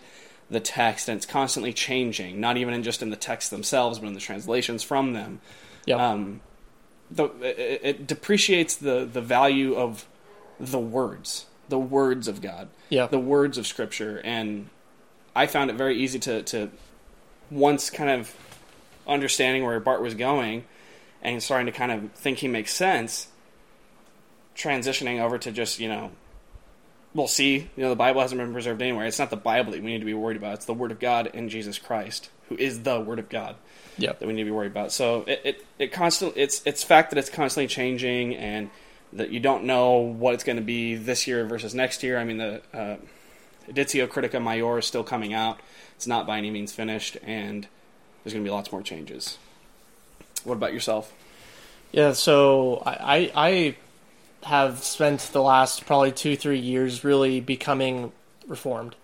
the 0.49 0.59
text 0.59 1.07
and 1.09 1.17
it's 1.17 1.25
constantly 1.25 1.73
changing, 1.73 2.39
not 2.39 2.57
even 2.57 2.73
in 2.73 2.83
just 2.83 3.01
in 3.01 3.09
the 3.09 3.15
texts 3.15 3.49
themselves, 3.49 3.99
but 3.99 4.07
in 4.07 4.13
the 4.13 4.19
translations 4.19 4.83
from 4.83 5.13
them. 5.13 5.41
Yeah. 5.85 6.09
Um, 6.11 6.41
the, 7.11 7.25
it, 7.41 7.81
it 7.83 8.07
depreciates 8.07 8.75
the 8.75 9.05
the 9.11 9.21
value 9.21 9.75
of 9.75 10.05
the 10.59 10.79
words, 10.79 11.45
the 11.69 11.79
words 11.79 12.27
of 12.27 12.41
God, 12.41 12.69
Yeah. 12.89 13.07
the 13.07 13.19
words 13.19 13.57
of 13.57 13.65
Scripture, 13.65 14.21
and 14.23 14.69
I 15.35 15.47
found 15.47 15.69
it 15.69 15.75
very 15.75 15.97
easy 15.97 16.19
to 16.19 16.43
to 16.43 16.69
once 17.49 17.89
kind 17.89 18.09
of 18.09 18.35
understanding 19.07 19.63
where 19.63 19.79
Barth 19.79 20.01
was 20.01 20.13
going 20.13 20.65
and 21.21 21.41
starting 21.41 21.65
to 21.65 21.71
kind 21.71 21.91
of 21.91 22.11
think 22.13 22.37
he 22.39 22.47
makes 22.47 22.73
sense, 22.73 23.27
transitioning 24.55 25.19
over 25.19 25.37
to 25.37 25.51
just, 25.51 25.79
you 25.79 25.87
know, 25.89 26.11
we'll 27.13 27.27
see. 27.27 27.55
You 27.75 27.83
know, 27.83 27.89
the 27.89 27.95
Bible 27.95 28.21
hasn't 28.21 28.39
been 28.39 28.53
preserved 28.53 28.81
anywhere. 28.81 29.05
It's 29.05 29.19
not 29.19 29.29
the 29.29 29.37
Bible 29.37 29.71
that 29.71 29.81
we 29.81 29.91
need 29.91 29.99
to 29.99 30.05
be 30.05 30.13
worried 30.13 30.37
about. 30.37 30.55
It's 30.55 30.65
the 30.65 30.73
Word 30.73 30.91
of 30.91 30.99
God 30.99 31.29
and 31.33 31.49
Jesus 31.49 31.77
Christ, 31.77 32.29
who 32.49 32.55
is 32.55 32.83
the 32.83 32.99
Word 32.99 33.19
of 33.19 33.29
God 33.29 33.55
yeah. 33.99 34.13
that 34.13 34.25
we 34.25 34.33
need 34.33 34.41
to 34.41 34.45
be 34.45 34.51
worried 34.51 34.71
about. 34.71 34.91
So 34.91 35.23
it, 35.27 35.41
it, 35.43 35.65
it 35.77 35.91
constantly 35.91 36.41
it's 36.41 36.61
it's 36.65 36.83
fact 36.83 37.11
that 37.11 37.17
it's 37.19 37.29
constantly 37.29 37.67
changing 37.67 38.35
and 38.35 38.69
that 39.13 39.31
you 39.31 39.39
don't 39.39 39.65
know 39.65 39.97
what 39.97 40.33
it's 40.33 40.43
going 40.43 40.57
to 40.57 40.63
be 40.63 40.95
this 40.95 41.27
year 41.27 41.45
versus 41.45 41.75
next 41.75 42.03
year. 42.03 42.17
I 42.17 42.23
mean 42.23 42.37
the 42.37 42.61
uh, 42.73 42.97
Editio 43.67 44.09
Critica 44.09 44.39
Major 44.39 44.79
is 44.79 44.85
still 44.85 45.03
coming 45.03 45.33
out. 45.33 45.59
It's 45.95 46.07
not 46.07 46.25
by 46.25 46.37
any 46.37 46.49
means 46.49 46.71
finished, 46.71 47.17
and 47.23 47.67
there's 48.23 48.33
going 48.33 48.43
to 48.43 48.47
be 48.47 48.53
lots 48.53 48.71
more 48.71 48.81
changes. 48.81 49.37
What 50.43 50.55
about 50.55 50.73
yourself? 50.73 51.13
Yeah, 51.91 52.13
so 52.13 52.81
I, 52.85 52.93
I 52.93 53.31
I 53.35 53.75
have 54.43 54.83
spent 54.83 55.19
the 55.33 55.41
last 55.41 55.85
probably 55.85 56.11
two 56.11 56.35
three 56.35 56.59
years 56.59 57.03
really 57.03 57.39
becoming 57.39 58.11
reformed. 58.47 58.95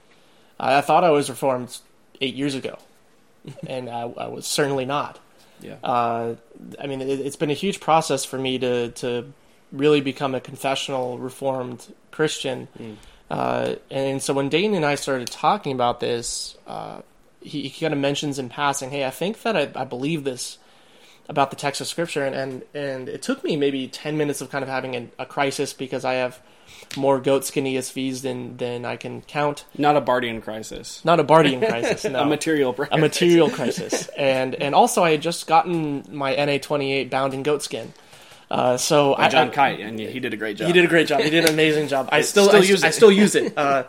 I, 0.60 0.78
I 0.78 0.82
thought 0.82 1.04
I 1.04 1.10
was 1.12 1.30
reformed 1.30 1.78
eight 2.22 2.36
years 2.36 2.56
ago, 2.56 2.78
and 3.68 3.90
I, 3.90 4.02
I 4.02 4.28
was 4.28 4.46
certainly 4.46 4.86
not. 4.86 5.20
Yeah. 5.62 5.76
Uh, 5.84 6.36
I 6.80 6.88
mean, 6.88 7.02
it, 7.02 7.20
it's 7.20 7.36
been 7.36 7.52
a 7.52 7.56
huge 7.56 7.80
process 7.80 8.26
for 8.26 8.38
me 8.38 8.60
to 8.60 8.92
to 8.92 9.32
really 9.72 10.02
become 10.02 10.36
a 10.36 10.40
confessional 10.40 11.18
reformed 11.18 11.94
Christian. 12.12 12.68
Mm. 12.80 12.96
Uh, 13.30 13.76
and 13.90 14.22
so 14.22 14.34
when 14.34 14.50
Dayton 14.50 14.76
and 14.76 14.86
I 14.86 14.96
started 14.96 15.28
talking 15.28 15.74
about 15.74 16.00
this, 16.00 16.56
uh, 16.68 17.02
he, 17.42 17.64
he 17.68 17.82
kind 17.82 17.94
of 17.94 18.00
mentions 18.00 18.40
in 18.40 18.50
passing, 18.50 18.92
"Hey, 18.92 19.06
I 19.06 19.10
think 19.10 19.42
that 19.42 19.56
I, 19.56 19.82
I 19.82 19.84
believe 19.84 20.24
this 20.24 20.58
about 21.28 21.50
the 21.50 21.56
text 21.56 21.82
of 21.82 21.88
Scripture," 21.88 22.26
and, 22.26 22.36
and 22.36 22.64
and 22.74 23.10
it 23.10 23.22
took 23.22 23.44
me 23.44 23.56
maybe 23.56 23.88
ten 23.88 24.18
minutes 24.18 24.42
of 24.42 24.50
kind 24.50 24.64
of 24.64 24.70
having 24.70 24.96
a, 24.96 25.08
a 25.20 25.26
crisis 25.26 25.74
because 25.74 26.06
I 26.06 26.14
have 26.14 26.40
more 26.98 27.20
goatskin 27.20 27.66
ESVs 27.66 28.22
than 28.22 28.58
than 28.58 28.86
I 28.86 28.96
can 28.96 29.22
count. 29.22 29.66
Not 29.78 29.98
a 29.98 30.02
Barthian 30.02 30.42
crisis. 30.42 31.04
Not 31.04 31.20
a 31.20 31.24
Barthian 31.24 31.68
crisis, 31.68 32.04
no 32.12 32.24
A 32.24 32.26
material 32.26 32.76
a 32.92 32.98
material 32.98 33.50
crisis, 33.50 34.08
and 34.18 34.56
and 34.56 34.76
also 34.76 35.04
I 35.04 35.12
had 35.12 35.22
just 35.22 35.48
gotten 35.48 36.06
my 36.10 36.36
NA 36.36 36.58
twenty 36.58 36.94
eight 36.94 37.10
bound 37.10 37.34
in 37.34 37.44
goatskin. 37.44 37.94
Uh, 38.50 38.78
so 38.78 39.16
I, 39.16 39.28
John 39.30 39.50
I, 39.50 39.52
Kite, 39.52 39.80
and 39.80 40.00
he 40.00 40.20
did 40.20 40.34
a 40.34 40.38
great 40.38 40.58
job. 40.58 40.68
he 40.68 40.74
did 40.74 40.86
a 40.86 40.88
great 40.88 41.08
job. 41.08 41.22
He 41.22 41.30
did 41.30 41.46
an 41.46 41.54
amazing 41.54 41.88
job. 41.88 42.10
I 42.12 42.18
I 42.18 42.22
still, 42.22 42.48
still 42.48 42.62
I, 42.62 42.66
use 42.66 42.84
I 42.84 42.90
it. 42.90 42.94
still 42.94 43.12
use 43.12 43.36
it. 43.36 43.54
Uh, 43.66 43.84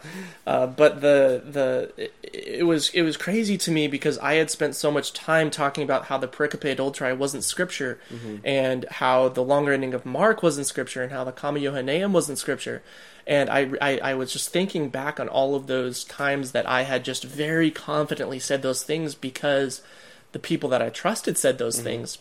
uh, 0.47 0.67
but 0.67 1.01
the 1.01 1.43
the 1.45 1.93
it, 1.97 2.15
it 2.23 2.67
was 2.67 2.91
it 2.91 3.03
was 3.03 3.17
crazy 3.17 3.59
to 3.59 3.71
me 3.71 3.89
because 3.89 4.17
I 4.19 4.35
had 4.35 4.51
spent 4.51 4.77
so 4.77 4.91
much 4.91 5.13
time 5.13 5.51
talking 5.51 5.83
about 5.83 6.05
how 6.07 6.19
the 6.19 6.29
pericope 6.29 6.77
adulterae 6.77 7.17
wasn't 7.17 7.43
scripture, 7.45 7.99
and 8.45 8.87
how 8.91 9.29
the 9.29 9.43
longer 9.43 9.73
ending 9.73 9.93
of 9.93 10.07
Mark 10.07 10.43
wasn't 10.43 10.67
scripture, 10.67 11.03
and 11.03 11.13
how 11.13 11.25
the 11.25 11.33
Comma 11.33 11.59
Johanneum 11.59 12.13
wasn't 12.13 12.39
scripture. 12.39 12.83
And 13.27 13.51
I, 13.51 13.73
I, 13.81 13.99
I 13.99 14.15
was 14.15 14.33
just 14.33 14.51
thinking 14.51 14.89
back 14.89 15.19
on 15.19 15.29
all 15.29 15.57
of 15.57 15.67
those 15.67 16.05
times 16.05 16.53
that 16.53 16.69
I 16.69 16.83
had 16.83 17.05
just 17.05 17.25
very 17.25 17.73
confidently 17.73 18.39
said 18.39 18.63
those 18.63 18.85
things 18.85 19.17
because 19.17 19.83
the 20.31 20.39
people 20.39 20.69
that 20.71 20.81
I 20.81 20.91
trusted 20.91 21.37
said 21.37 21.59
those 21.59 21.81
things. 21.81 22.19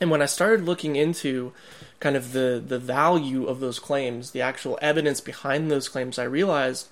And 0.00 0.10
when 0.10 0.22
I 0.22 0.26
started 0.26 0.64
looking 0.64 0.96
into 0.96 1.52
kind 2.00 2.16
of 2.16 2.32
the, 2.32 2.62
the 2.66 2.78
value 2.78 3.46
of 3.46 3.60
those 3.60 3.78
claims, 3.78 4.30
the 4.30 4.40
actual 4.40 4.78
evidence 4.80 5.20
behind 5.20 5.70
those 5.70 5.88
claims, 5.88 6.18
I 6.18 6.24
realized 6.24 6.88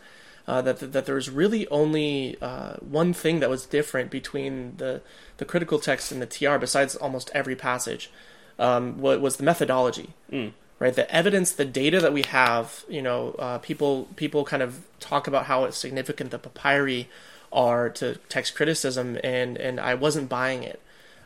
uh, 0.46 0.60
that, 0.62 0.92
that 0.92 1.06
there 1.06 1.14
was 1.14 1.30
really 1.30 1.66
only 1.68 2.36
uh, 2.42 2.74
one 2.76 3.14
thing 3.14 3.40
that 3.40 3.48
was 3.48 3.64
different 3.64 4.10
between 4.10 4.76
the, 4.76 5.00
the 5.38 5.46
critical 5.46 5.78
text 5.78 6.12
and 6.12 6.20
the 6.20 6.26
TR, 6.26 6.58
besides 6.58 6.94
almost 6.96 7.30
every 7.34 7.56
passage, 7.56 8.10
um, 8.58 8.98
what 8.98 9.22
was 9.22 9.36
the 9.36 9.44
methodology. 9.44 10.10
Mm. 10.30 10.52
Right, 10.80 10.94
the 10.94 11.12
evidence, 11.12 11.50
the 11.50 11.64
data 11.64 12.00
that 12.00 12.12
we 12.12 12.22
have, 12.22 12.84
you 12.88 13.02
know, 13.02 13.34
uh, 13.40 13.58
people 13.58 14.06
people 14.14 14.44
kind 14.44 14.62
of 14.62 14.86
talk 15.00 15.26
about 15.26 15.46
how 15.46 15.64
it's 15.64 15.76
significant 15.76 16.30
the 16.30 16.38
papyri 16.38 17.08
are 17.52 17.88
to 17.90 18.14
text 18.28 18.54
criticism, 18.54 19.18
and 19.24 19.56
and 19.56 19.80
I 19.80 19.94
wasn't 19.94 20.28
buying 20.28 20.62
it 20.62 20.80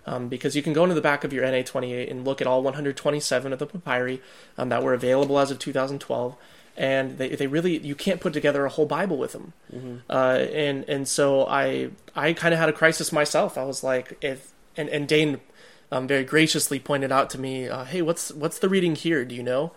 um, 0.07 0.29
because 0.29 0.57
you 0.57 0.63
can 0.63 0.73
go 0.73 0.83
into 0.83 0.95
the 0.95 1.01
back 1.01 1.25
of 1.25 1.33
your 1.33 1.45
NA28 1.45 2.11
and 2.11 2.25
look 2.25 2.41
at 2.41 2.47
all 2.47 2.63
127 2.63 3.53
of 3.53 3.59
the 3.59 3.67
papyri 3.67 4.21
um, 4.59 4.69
that 4.69 4.83
were 4.83 4.95
available 4.95 5.39
as 5.39 5.51
of 5.51 5.59
2012, 5.59 6.37
and 6.77 7.19
they, 7.19 7.31
they 7.37 7.47
really 7.47 7.79
you 7.79 7.95
can't 7.95 8.21
put 8.21 8.33
together 8.33 8.65
a 8.65 8.71
whole 8.71 8.87
Bible 8.87 9.17
with 9.17 9.33
them. 9.33 9.53
Uh, 10.11 10.47
and 10.53 10.85
and 10.89 11.07
so 11.07 11.47
I 11.47 11.91
I 12.17 12.33
kind 12.33 12.53
of 12.55 12.61
had 12.61 12.69
a 12.69 12.73
crisis 12.73 13.13
myself. 13.13 13.57
I 13.57 13.65
was 13.65 13.85
like, 13.85 14.19
if 14.23 14.53
and 14.77 14.89
and 14.89 15.07
Dane 15.07 15.41
um, 15.93 16.07
very 16.09 16.25
graciously 16.25 16.81
pointed 16.81 17.13
out 17.13 17.29
to 17.31 17.39
me, 17.39 17.69
uh, 17.69 17.85
hey, 17.85 18.03
what's 18.03 18.33
what's 18.33 18.59
the 18.59 18.69
reading 18.69 18.97
here? 18.97 19.25
Do 19.25 19.35
you 19.35 19.43
know? 19.43 19.73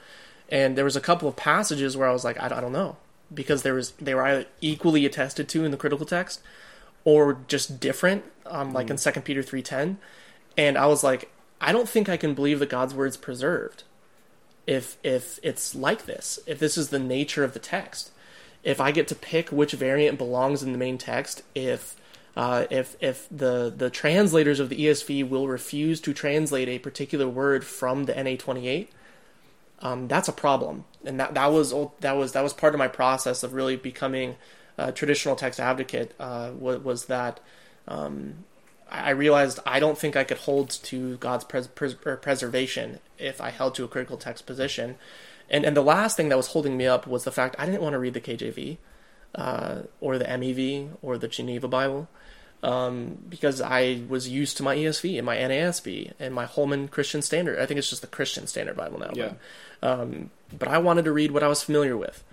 And 0.50 0.78
there 0.78 0.86
was 0.86 0.96
a 0.96 1.02
couple 1.02 1.28
of 1.28 1.36
passages 1.36 1.98
where 1.98 2.08
I 2.08 2.14
was 2.14 2.24
like, 2.24 2.40
I, 2.40 2.46
I 2.46 2.62
don't 2.62 2.72
know, 2.72 2.98
because 3.34 3.64
there 3.64 3.74
was 3.74 3.92
they 3.92 4.16
were 4.16 4.24
either 4.24 4.46
equally 4.62 5.06
attested 5.06 5.50
to 5.50 5.66
in 5.66 5.72
the 5.72 5.78
critical 5.78 6.06
text, 6.06 6.42
or 7.06 7.38
just 7.48 7.80
different, 7.80 8.26
um, 8.46 8.74
like 8.74 8.90
in 8.90 8.98
Second 8.98 9.22
Peter 9.22 9.42
three 9.42 9.62
ten, 9.62 9.98
and 10.58 10.78
I 10.78 10.88
was 10.88 11.04
like, 11.04 11.32
I 11.62 11.72
don't 11.72 11.88
think 11.88 12.10
I 12.10 12.18
can 12.18 12.34
believe 12.34 12.60
that 12.60 12.70
God's 12.70 12.94
word's 12.94 13.16
preserved, 13.16 13.84
if 14.68 14.98
if 15.04 15.40
it's 15.42 15.74
like 15.74 16.06
this, 16.06 16.40
if 16.46 16.60
this 16.60 16.78
is 16.78 16.90
the 16.90 17.00
nature 17.00 17.44
of 17.44 17.54
the 17.54 17.60
text, 17.60 18.12
if 18.64 18.82
I 18.82 18.92
get 18.92 19.08
to 19.10 19.16
pick 19.16 19.50
which 19.50 19.74
variant 19.74 20.18
belongs 20.18 20.64
in 20.64 20.72
the 20.72 20.78
main 20.78 20.98
text, 20.98 21.44
if 21.54 21.96
uh, 22.36 22.66
if 22.70 22.98
if 23.00 23.28
the 23.32 23.74
the 23.76 23.90
translators 23.90 24.60
of 24.60 24.70
the 24.70 24.78
ESV 24.78 25.30
will 25.30 25.48
refuse 25.48 26.02
to 26.02 26.14
translate 26.14 26.68
a 26.68 26.80
particular 26.80 27.30
word 27.30 27.64
from 27.64 28.06
the 28.06 28.14
NA28, 28.14 28.88
um, 29.80 30.08
that's 30.08 30.28
a 30.28 30.34
problem, 30.34 30.86
and 31.06 31.20
that 31.20 31.34
that 31.36 31.52
was 31.52 31.74
that 32.02 32.18
was 32.18 32.34
that 32.34 32.44
was 32.44 32.54
part 32.54 32.74
of 32.74 32.80
my 32.80 32.88
process 32.88 33.44
of 33.44 33.54
really 33.54 33.76
becoming 33.76 34.36
a 34.78 34.92
traditional 34.92 35.36
text 35.36 35.60
advocate. 35.60 36.14
Uh, 36.20 36.52
was, 36.58 36.80
was 36.80 37.06
that 37.06 37.40
um, 37.88 38.46
I 38.90 39.08
I 39.08 39.10
realized 39.12 39.60
I 39.66 39.80
don't 39.80 39.98
think 39.98 40.16
I 40.16 40.24
could 40.24 40.38
hold 40.40 40.70
to 40.70 41.18
God's 41.18 41.44
pres- 41.44 41.68
pres- 41.68 41.96
preservation 41.96 43.00
if 43.18 43.42
I 43.42 43.50
held 43.50 43.76
to 43.76 43.84
a 43.84 43.88
critical 43.88 44.18
text 44.18 44.46
position. 44.46 44.96
And 45.50 45.66
and 45.66 45.76
the 45.76 45.82
last 45.82 46.18
thing 46.18 46.30
that 46.30 46.38
was 46.38 46.48
holding 46.48 46.78
me 46.78 46.88
up 46.88 47.06
was 47.08 47.24
the 47.24 47.32
fact 47.32 47.56
I 47.60 47.66
didn't 47.66 47.82
want 47.82 47.94
to 47.94 48.00
read 48.00 48.14
the 48.14 48.22
KJV 48.22 48.78
uh, 49.36 49.82
or 50.02 50.18
the 50.18 50.26
MEV 50.26 50.90
or 51.02 51.18
the 51.18 51.28
Geneva 51.28 51.68
Bible 51.68 52.08
um, 52.64 53.20
because 53.30 53.62
I 53.62 54.02
was 54.08 54.28
used 54.28 54.58
to 54.58 54.64
my 54.64 54.76
ESV 54.76 55.18
and 55.18 55.26
my 55.26 55.38
NASB 55.38 56.14
and 56.20 56.34
my 56.34 56.46
Holman 56.46 56.88
Christian 56.88 57.22
Standard. 57.22 57.60
I 57.60 57.66
think 57.66 57.78
it's 57.78 57.90
just 57.90 58.02
the 58.02 58.08
Christian 58.08 58.48
Standard 58.48 58.76
Bible 58.76 59.00
now. 59.00 59.12
Yeah. 59.14 59.34
But, 59.82 60.00
um, 60.00 60.32
but 60.58 60.68
I 60.68 60.80
wanted 60.80 61.06
to 61.06 61.12
read 61.12 61.32
what 61.32 61.44
I 61.44 61.48
was 61.48 61.62
familiar 61.62 61.96
with, 61.96 62.24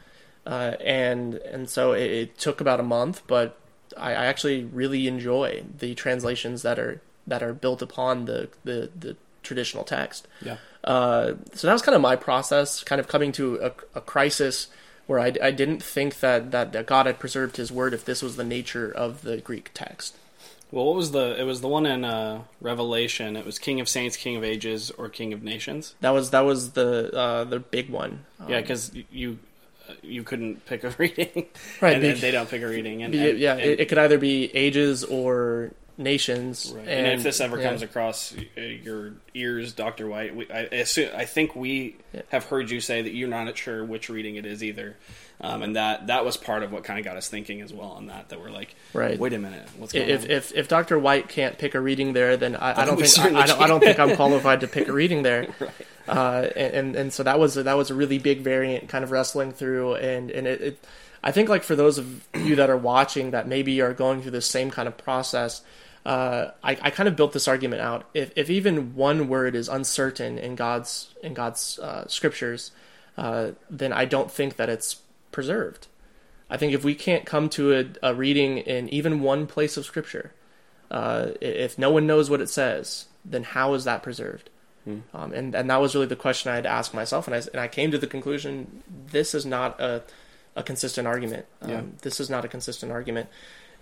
uh, 0.47 0.77
and 0.81 1.35
and 1.35 1.69
so 1.69 1.93
it, 1.93 2.11
it 2.11 2.39
took 2.39 2.61
about 2.61 2.81
a 2.81 2.85
month, 2.85 3.23
but 3.27 3.59
I, 3.97 4.11
I 4.11 4.27
actually 4.27 4.65
really 4.65 5.07
enjoy 5.07 5.65
the 5.79 5.95
translations 5.95 6.63
that 6.63 6.79
are 6.79 7.01
that 7.27 7.43
are 7.43 7.53
built 7.53 7.83
upon 7.83 8.25
the 8.25 8.49
the, 8.65 8.91
the 8.99 9.17
traditional 9.43 9.85
text. 9.85 10.27
Yeah. 10.41 10.57
Uh, 10.85 11.35
so 11.55 11.67
that 11.67 11.73
was 11.73 11.83
kind 11.83 11.95
of 11.95 12.01
my 12.01 12.17
process, 12.17 12.83
kind 12.83 13.01
of 13.01 13.09
coming 13.09 13.33
to 13.33 13.57
a, 13.63 13.73
a 13.99 14.01
crisis 14.01 14.69
where 15.07 15.21
I, 15.21 15.33
I 15.43 15.51
didn't 15.51 15.83
think 15.83 16.21
that, 16.21 16.51
that, 16.53 16.73
that 16.73 16.87
God 16.87 17.07
had 17.07 17.19
preserved 17.19 17.57
His 17.57 17.71
word 17.71 17.93
if 17.93 18.05
this 18.05 18.23
was 18.23 18.37
the 18.37 18.45
nature 18.45 18.91
of 18.91 19.23
the 19.23 19.39
Greek 19.39 19.71
text. 19.75 20.17
Well, 20.71 20.87
what 20.87 20.97
was 20.97 21.11
the? 21.11 21.39
It 21.39 21.45
was 21.45 21.61
the 21.61 21.69
one 21.69 21.85
in 21.85 22.03
uh, 22.03 22.43
Revelation. 22.61 23.37
It 23.37 23.45
was 23.45 23.59
King 23.59 23.79
of 23.79 23.91
Saints, 23.91 24.17
King 24.17 24.37
of 24.37 24.45
Ages, 24.45 24.91
or 24.93 25.11
King 25.11 25.35
of 25.35 25.43
Nations. 25.43 25.95
That 26.01 26.11
was 26.11 26.31
that 26.31 26.41
was 26.41 26.71
the 26.73 27.15
uh, 27.15 27.45
the 27.45 27.61
big 27.61 27.91
one. 27.91 28.25
yeah, 28.49 28.57
Um, 28.57 28.63
because 28.63 28.91
you 29.11 29.39
you 30.03 30.23
couldn't 30.23 30.65
pick 30.67 30.85
a 30.85 30.91
reading, 30.99 31.47
Right, 31.81 31.95
And, 31.95 32.03
then 32.05 32.21
they 32.21 32.31
don't 32.31 32.49
pick 32.49 32.63
a 32.63 32.67
reading, 32.69 33.03
and, 33.03 33.15
yeah, 33.15 33.23
and- 33.27 33.39
yeah 33.39 33.53
and- 33.55 33.61
it, 33.63 33.81
it 33.81 33.89
could 33.89 33.99
either 33.99 34.19
be 34.19 34.55
ages 34.55 35.05
or 35.05 35.73
nations. 35.99 36.73
Right. 36.75 36.89
And, 36.89 37.07
And, 37.07 37.19
if 37.19 37.23
this 37.23 37.41
ever 37.41 37.59
yeah. 37.61 37.69
comes 37.69 37.83
across 37.83 38.35
uh, 38.57 38.61
your 38.61 39.13
ears, 39.35 39.73
Doctor 39.73 40.09
White, 40.09 40.35
we, 40.35 40.51
I, 40.51 40.61
assume, 40.63 41.11
I 41.15 41.25
think 41.27 41.55
we 41.55 41.97
Yeah. 42.13 42.23
have 42.31 42.45
heard 42.45 42.71
you 42.71 42.81
say 42.81 43.03
that 43.03 43.13
you're 43.15 43.29
not 43.29 43.57
sure 43.57 43.85
which 43.85 44.09
reading 44.09 44.37
it 44.37 44.47
is 44.47 44.65
either, 44.65 44.97
um, 45.43 45.63
and 45.63 45.77
that 45.77 46.07
that 46.07 46.25
was 46.25 46.37
part 46.37 46.63
of 46.63 46.71
what 46.73 46.85
kind 46.85 46.99
of 46.99 47.05
got 47.05 47.17
us 47.17 47.29
thinking 47.29 47.61
as 47.61 47.73
well 47.73 47.91
on 47.91 48.07
that. 48.07 48.29
That 48.29 48.41
we're 48.41 48.51
like, 48.51 48.75
Right. 48.95 49.19
wait 49.19 49.33
a 49.33 49.39
minute, 49.39 49.67
what's 49.77 49.93
going 49.93 50.09
if 50.09 50.25
on? 50.25 50.31
if 50.31 50.53
if 50.55 50.69
Dr. 50.69 50.99
White 50.99 51.29
can't 51.29 51.59
pick 51.59 51.75
a 51.75 51.81
reading 51.81 52.13
there, 52.13 52.37
then 52.37 52.55
I, 52.57 52.83
I 52.83 52.85
don't 52.85 52.99
think 53.01 53.19
I, 53.35 53.41
I 53.43 53.47
don't 53.47 53.61
I 53.63 53.67
don't 53.67 53.81
think 53.81 53.99
I'm 53.99 54.15
qualified 54.17 54.61
to 54.61 54.69
pick 54.69 54.89
a 54.89 54.93
reading 54.93 55.23
there. 55.23 55.49
right. 55.61 55.71
uh, 56.09 56.49
and, 56.57 56.75
and 56.75 56.97
and 56.97 57.13
so 57.13 57.23
that 57.25 57.39
was 57.39 57.57
a, 57.57 57.65
that 57.65 57.75
was 57.75 57.91
a 57.91 57.95
really 57.95 58.19
big 58.19 58.41
variant, 58.41 58.89
kind 58.89 59.03
of 59.03 59.11
wrestling 59.11 59.53
through, 59.53 59.97
and 59.97 60.31
and 60.31 60.47
it, 60.47 60.61
it, 60.61 60.87
I 61.25 61.33
think 61.33 61.49
like 61.49 61.65
for 61.65 61.77
those 61.77 61.99
of 61.99 62.27
you 62.35 62.57
that 62.57 62.71
are 62.71 62.77
watching 62.77 63.33
that 63.33 63.49
maybe 63.49 63.81
are 63.81 63.93
going 63.95 64.23
through 64.23 64.33
the 64.33 64.41
same 64.41 64.71
kind 64.71 64.87
of 64.89 64.97
process, 64.97 65.63
uh, 66.05 66.51
I, 66.63 66.77
I 66.83 66.91
kind 66.91 67.09
of 67.09 67.17
built 67.17 67.33
this 67.33 67.49
argument 67.49 67.83
out. 67.83 68.09
If 68.15 68.33
if 68.37 68.49
even 68.51 68.95
one 68.95 69.29
word 69.29 69.55
is 69.55 69.69
uncertain 69.69 70.39
in 70.39 70.55
God's 70.57 71.15
in 71.23 71.35
God's 71.35 71.79
uh, 71.81 72.07
scriptures, 72.09 72.73
uh, 73.17 73.53
then 73.71 73.93
I 73.93 74.05
don't 74.05 74.31
think 74.31 74.57
that 74.57 74.69
it's 74.69 74.97
preserved. 75.33 75.89
I 76.49 76.57
think 76.59 76.73
if 76.75 76.85
we 76.85 76.95
can't 76.95 77.25
come 77.25 77.49
to 77.51 77.73
a, 78.03 78.11
a 78.11 78.15
reading 78.15 78.59
in 78.59 78.89
even 78.91 79.23
one 79.23 79.47
place 79.47 79.77
of 79.77 79.87
scripture, 79.87 80.33
uh, 80.91 81.29
if 81.41 81.79
no 81.79 81.91
one 81.91 82.07
knows 82.07 82.29
what 82.29 82.43
it 82.43 82.51
says, 82.51 83.07
then 83.25 83.43
how 83.43 83.73
is 83.75 83.85
that 83.85 84.03
preserved? 84.03 84.51
Um, 85.15 85.33
and 85.33 85.55
and 85.55 85.71
that 85.71 85.81
was 85.81 85.95
really 85.95 86.07
the 86.07 86.17
question 86.17 86.51
I 86.51 86.57
had 86.57 86.65
to 86.65 86.71
ask 86.71 86.93
myself, 86.93 87.29
and 87.29 87.37
I 87.37 87.39
and 87.53 87.61
I 87.61 87.69
came 87.69 87.93
to 87.93 87.99
the 87.99 88.09
conclusion 88.09 88.83
this 89.07 89.33
is 89.35 89.47
not 89.47 89.81
a 89.81 90.03
a 90.57 90.63
consistent 90.63 91.07
argument. 91.07 91.47
Um, 91.63 91.71
Yeah. 91.71 91.83
This 92.03 92.19
is 92.21 92.29
not 92.29 92.45
a 92.45 92.49
consistent 92.49 92.91
argument, 92.91 93.29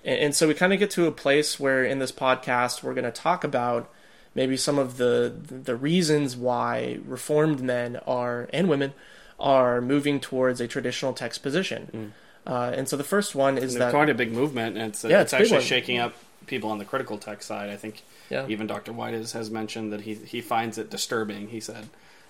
and, 0.05 0.19
and 0.21 0.35
so 0.35 0.47
we 0.47 0.55
kind 0.55 0.73
of 0.75 0.79
get 0.79 0.91
to 0.93 1.07
a 1.07 1.13
place 1.13 1.59
where 1.59 1.85
in 1.85 2.01
this 2.01 2.13
podcast 2.13 2.83
we're 2.83 2.95
going 2.95 3.05
to 3.05 3.11
talk 3.11 3.45
about 3.45 3.91
maybe 4.35 4.57
some 4.59 4.79
of 4.79 4.99
the 4.99 5.33
the 5.65 5.75
reasons 5.75 6.37
why 6.37 6.99
reformed 7.07 7.61
men 7.61 7.97
are 8.07 8.49
and 8.53 8.69
women 8.69 8.93
are 9.41 9.81
moving 9.81 10.21
towards 10.21 10.61
a 10.61 10.69
traditional 10.69 11.13
text 11.13 11.43
position. 11.43 12.13
Uh, 12.47 12.73
and 12.75 12.89
so 12.89 12.97
the 12.97 13.05
first 13.05 13.35
one 13.35 13.59
is 13.59 13.75
that 13.75 13.91
quite 13.91 14.09
a 14.09 14.15
big 14.15 14.33
movement, 14.33 14.77
and 14.77 14.89
it's, 14.93 15.05
Yeah, 15.05 15.21
it's 15.23 15.33
it's 15.33 15.43
actually 15.43 15.63
shaking 15.63 15.99
up 15.99 16.15
people 16.47 16.71
on 16.71 16.79
the 16.79 16.85
critical 16.85 17.19
text 17.19 17.47
side. 17.49 17.71
I 17.71 17.77
think 17.77 18.03
yeah, 18.31 18.47
even 18.49 18.67
Dr. 18.67 18.93
White 18.93 19.15
has, 19.15 19.33
has 19.33 19.51
mentioned 19.51 19.93
that 19.93 20.03
he 20.03 20.15
he 20.15 20.41
finds 20.41 20.79
it 20.79 20.91
disturbing. 20.91 21.49
He 21.49 21.61
said 21.61 21.89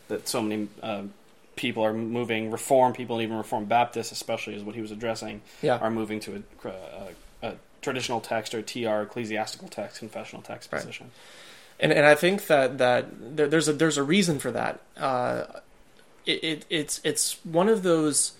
that 0.08 0.26
so 0.28 0.42
many 0.42 0.68
uh, 0.82 1.02
people 1.56 1.84
are 1.84 1.92
moving, 1.92 2.50
Reform 2.50 2.92
people 2.92 3.16
and 3.16 3.22
even 3.24 3.36
Reformed 3.36 3.68
Baptists, 3.68 4.10
especially 4.12 4.54
is 4.56 4.62
what 4.64 4.74
he 4.74 4.80
was 4.80 4.90
addressing, 4.90 5.42
yeah, 5.62 5.78
are 5.78 5.90
moving 5.90 6.18
to 6.20 6.42
a, 6.64 6.68
a, 6.68 7.48
a 7.50 7.54
traditional 7.80 8.20
text 8.20 8.52
or 8.54 8.62
TR, 8.62 9.02
ecclesiastical 9.02 9.68
text, 9.68 10.00
confessional 10.00 10.42
text 10.42 10.72
Right. 10.72 10.80
position. 10.82 11.12
and 11.78 11.92
and 11.92 12.04
I 12.04 12.14
think 12.16 12.46
that 12.48 12.78
that 12.78 13.06
there, 13.36 13.46
there's 13.46 13.68
a 13.68 13.72
there's 13.72 13.96
a 13.96 14.02
reason 14.02 14.38
for 14.40 14.50
that. 14.50 14.80
Uh, 14.96 15.44
it, 16.26 16.44
it 16.44 16.66
it's 16.70 17.00
it's 17.04 17.44
one 17.44 17.68
of 17.68 17.82
those 17.82 18.32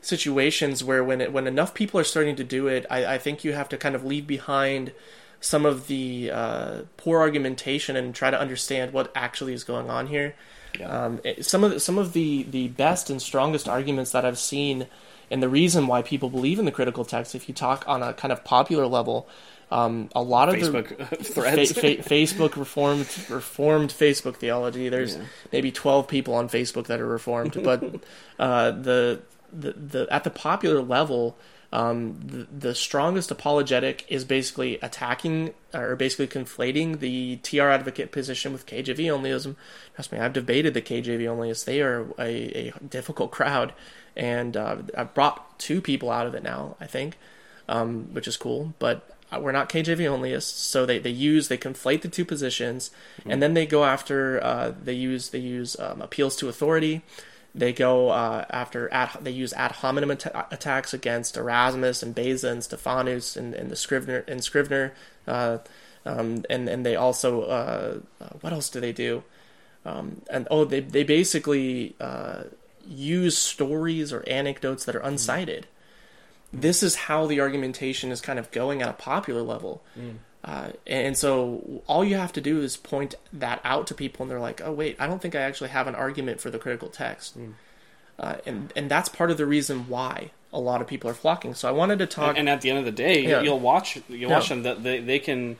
situations 0.00 0.84
where 0.84 1.02
when 1.02 1.20
it, 1.20 1.32
when 1.32 1.46
enough 1.46 1.74
people 1.74 1.98
are 1.98 2.04
starting 2.04 2.36
to 2.36 2.44
do 2.44 2.68
it, 2.68 2.86
I, 2.90 3.14
I 3.14 3.18
think 3.18 3.44
you 3.44 3.52
have 3.52 3.68
to 3.70 3.76
kind 3.76 3.94
of 3.94 4.04
leave 4.04 4.26
behind 4.26 4.92
some 5.40 5.66
of 5.66 5.86
the 5.88 6.30
uh, 6.32 6.82
poor 6.96 7.20
argumentation 7.20 7.96
and 7.96 8.14
try 8.14 8.30
to 8.30 8.38
understand 8.40 8.92
what 8.92 9.10
actually 9.14 9.52
is 9.52 9.64
going 9.64 9.90
on 9.90 10.06
here. 10.06 10.34
Yeah. 10.78 10.88
Um, 10.88 11.20
it- 11.24 11.44
some 11.44 11.64
of 11.64 11.72
the, 11.72 11.80
some 11.80 11.98
of 11.98 12.12
the 12.12 12.44
the 12.44 12.68
best 12.68 13.10
and 13.10 13.20
strongest 13.20 13.68
arguments 13.68 14.12
that 14.12 14.24
I've 14.24 14.38
seen, 14.38 14.86
and 15.30 15.42
the 15.42 15.48
reason 15.48 15.86
why 15.86 16.02
people 16.02 16.30
believe 16.30 16.58
in 16.58 16.64
the 16.64 16.72
critical 16.72 17.04
text, 17.04 17.34
if 17.34 17.48
you 17.48 17.54
talk 17.54 17.84
on 17.86 18.02
a 18.02 18.12
kind 18.14 18.32
of 18.32 18.44
popular 18.44 18.86
level, 18.86 19.28
um, 19.70 20.08
a 20.14 20.22
lot 20.22 20.48
of 20.48 20.60
the 20.60 20.66
Facebook 20.70 21.22
threads. 21.24 21.72
Fa- 21.72 21.80
fa- 22.02 22.08
Facebook 22.08 22.56
reformed 22.56 23.06
reformed 23.28 23.90
Facebook 23.90 24.36
theology. 24.36 24.88
There's 24.88 25.16
Yeah. 25.16 25.22
maybe 25.52 25.72
twelve 25.72 26.06
people 26.08 26.34
on 26.34 26.48
Facebook 26.48 26.86
that 26.86 27.00
are 27.00 27.06
reformed, 27.06 27.60
but 27.62 27.82
uh, 28.38 28.70
the, 28.70 29.20
the 29.52 29.72
the 29.72 30.06
at 30.10 30.24
the 30.24 30.30
popular 30.30 30.80
level, 30.82 31.36
um, 31.72 32.20
the, 32.24 32.46
the 32.68 32.74
strongest 32.76 33.30
apologetic 33.32 34.04
is 34.08 34.24
basically 34.24 34.78
attacking 34.82 35.52
or 35.74 35.96
basically 35.96 36.28
conflating 36.28 37.00
the 37.00 37.36
TR 37.38 37.62
advocate 37.68 38.12
position 38.12 38.52
with 38.52 38.66
KJV 38.66 38.98
onlyism. 39.06 39.56
Trust 39.96 40.12
me, 40.12 40.18
I've 40.18 40.32
debated 40.32 40.74
the 40.74 40.82
KJV 40.82 41.22
onlyists. 41.22 41.64
They 41.64 41.80
are 41.82 42.06
a, 42.20 42.68
a 42.68 42.72
difficult 42.88 43.32
crowd, 43.32 43.72
and 44.16 44.56
uh, 44.56 44.76
I've 44.96 45.12
brought 45.12 45.58
two 45.58 45.80
people 45.80 46.10
out 46.10 46.26
of 46.28 46.34
it 46.36 46.44
now. 46.44 46.76
I 46.80 46.86
think, 46.86 47.18
um, 47.68 48.10
which 48.14 48.28
is 48.28 48.36
cool, 48.36 48.72
but 48.78 49.10
we're 49.32 49.52
not 49.52 49.68
KJV 49.68 49.98
onlyists, 49.98 50.42
so 50.42 50.86
they, 50.86 50.98
they 50.98 51.10
use 51.10 51.48
they 51.48 51.58
conflate 51.58 52.02
the 52.02 52.08
two 52.08 52.24
positions, 52.24 52.90
and 53.24 53.42
then 53.42 53.54
they 53.54 53.66
go 53.66 53.84
after 53.84 54.42
uh, 54.42 54.72
they 54.82 54.92
use 54.92 55.30
they 55.30 55.38
use 55.38 55.78
um, 55.80 56.00
appeals 56.00 56.36
to 56.36 56.48
authority. 56.48 57.02
They 57.54 57.72
go 57.72 58.10
uh, 58.10 58.44
after 58.50 58.92
ad, 58.92 59.10
they 59.20 59.30
use 59.30 59.52
ad 59.54 59.72
hominem 59.72 60.10
atta- 60.10 60.46
attacks 60.50 60.92
against 60.92 61.36
Erasmus 61.36 62.02
and 62.02 62.14
Beza 62.14 62.50
and 62.50 62.62
Stephanus 62.62 63.36
and, 63.36 63.54
and 63.54 63.70
the 63.70 63.76
Scrivener 63.76 64.24
and 64.28 64.44
Scrivener, 64.44 64.92
uh, 65.26 65.58
um, 66.04 66.44
and 66.50 66.68
and 66.68 66.84
they 66.84 66.96
also 66.96 67.42
uh, 67.42 67.98
uh, 68.20 68.28
what 68.42 68.52
else 68.52 68.68
do 68.68 68.78
they 68.78 68.92
do? 68.92 69.24
Um, 69.84 70.22
and 70.30 70.46
oh, 70.50 70.64
they 70.64 70.80
they 70.80 71.02
basically 71.02 71.96
uh, 72.00 72.44
use 72.86 73.36
stories 73.38 74.12
or 74.12 74.22
anecdotes 74.28 74.84
that 74.84 74.94
are 74.94 75.00
uncited. 75.00 75.66
This 76.52 76.82
is 76.82 76.94
how 76.94 77.26
the 77.26 77.40
argumentation 77.40 78.10
is 78.10 78.20
kind 78.20 78.38
of 78.38 78.50
going 78.50 78.82
at 78.82 78.88
a 78.88 78.92
popular 78.94 79.42
level. 79.42 79.82
Uh, 80.44 80.70
and 80.86 81.16
so 81.18 81.82
all 81.88 82.04
you 82.04 82.14
have 82.16 82.32
to 82.34 82.40
do 82.40 82.60
is 82.62 82.76
point 82.76 83.16
that 83.32 83.60
out 83.64 83.86
to 83.88 83.94
people, 83.94 84.22
and 84.22 84.30
they're 84.30 84.38
like, 84.40 84.60
"Oh, 84.64 84.72
wait, 84.72 84.96
I 85.00 85.06
don't 85.08 85.20
think 85.20 85.34
I 85.34 85.40
actually 85.40 85.70
have 85.70 85.88
an 85.88 85.94
argument 85.96 86.40
for 86.40 86.50
the 86.50 86.58
critical 86.58 86.88
text." 86.88 87.36
Uh, 88.18 88.36
and 88.46 88.72
and 88.76 88.88
that's 88.90 89.08
part 89.08 89.30
of 89.30 89.36
the 89.38 89.44
reason 89.46 89.88
why 89.88 90.30
a 90.52 90.60
lot 90.60 90.80
of 90.80 90.86
people 90.86 91.10
are 91.10 91.14
flocking. 91.14 91.52
So 91.54 91.68
I 91.68 91.72
wanted 91.72 91.98
to 91.98 92.06
talk. 92.06 92.30
and, 92.30 92.38
and 92.38 92.48
at 92.48 92.60
the 92.60 92.70
end 92.70 92.78
of 92.78 92.84
the 92.84 92.92
day, 92.92 93.26
Yeah. 93.28 93.42
you'll 93.42 93.58
watch 93.58 93.98
you 94.08 94.28
watch 94.28 94.44
Yeah. 94.48 94.54
them 94.56 94.62
that 94.62 94.82
they, 94.84 95.00
they 95.00 95.18
can 95.18 95.56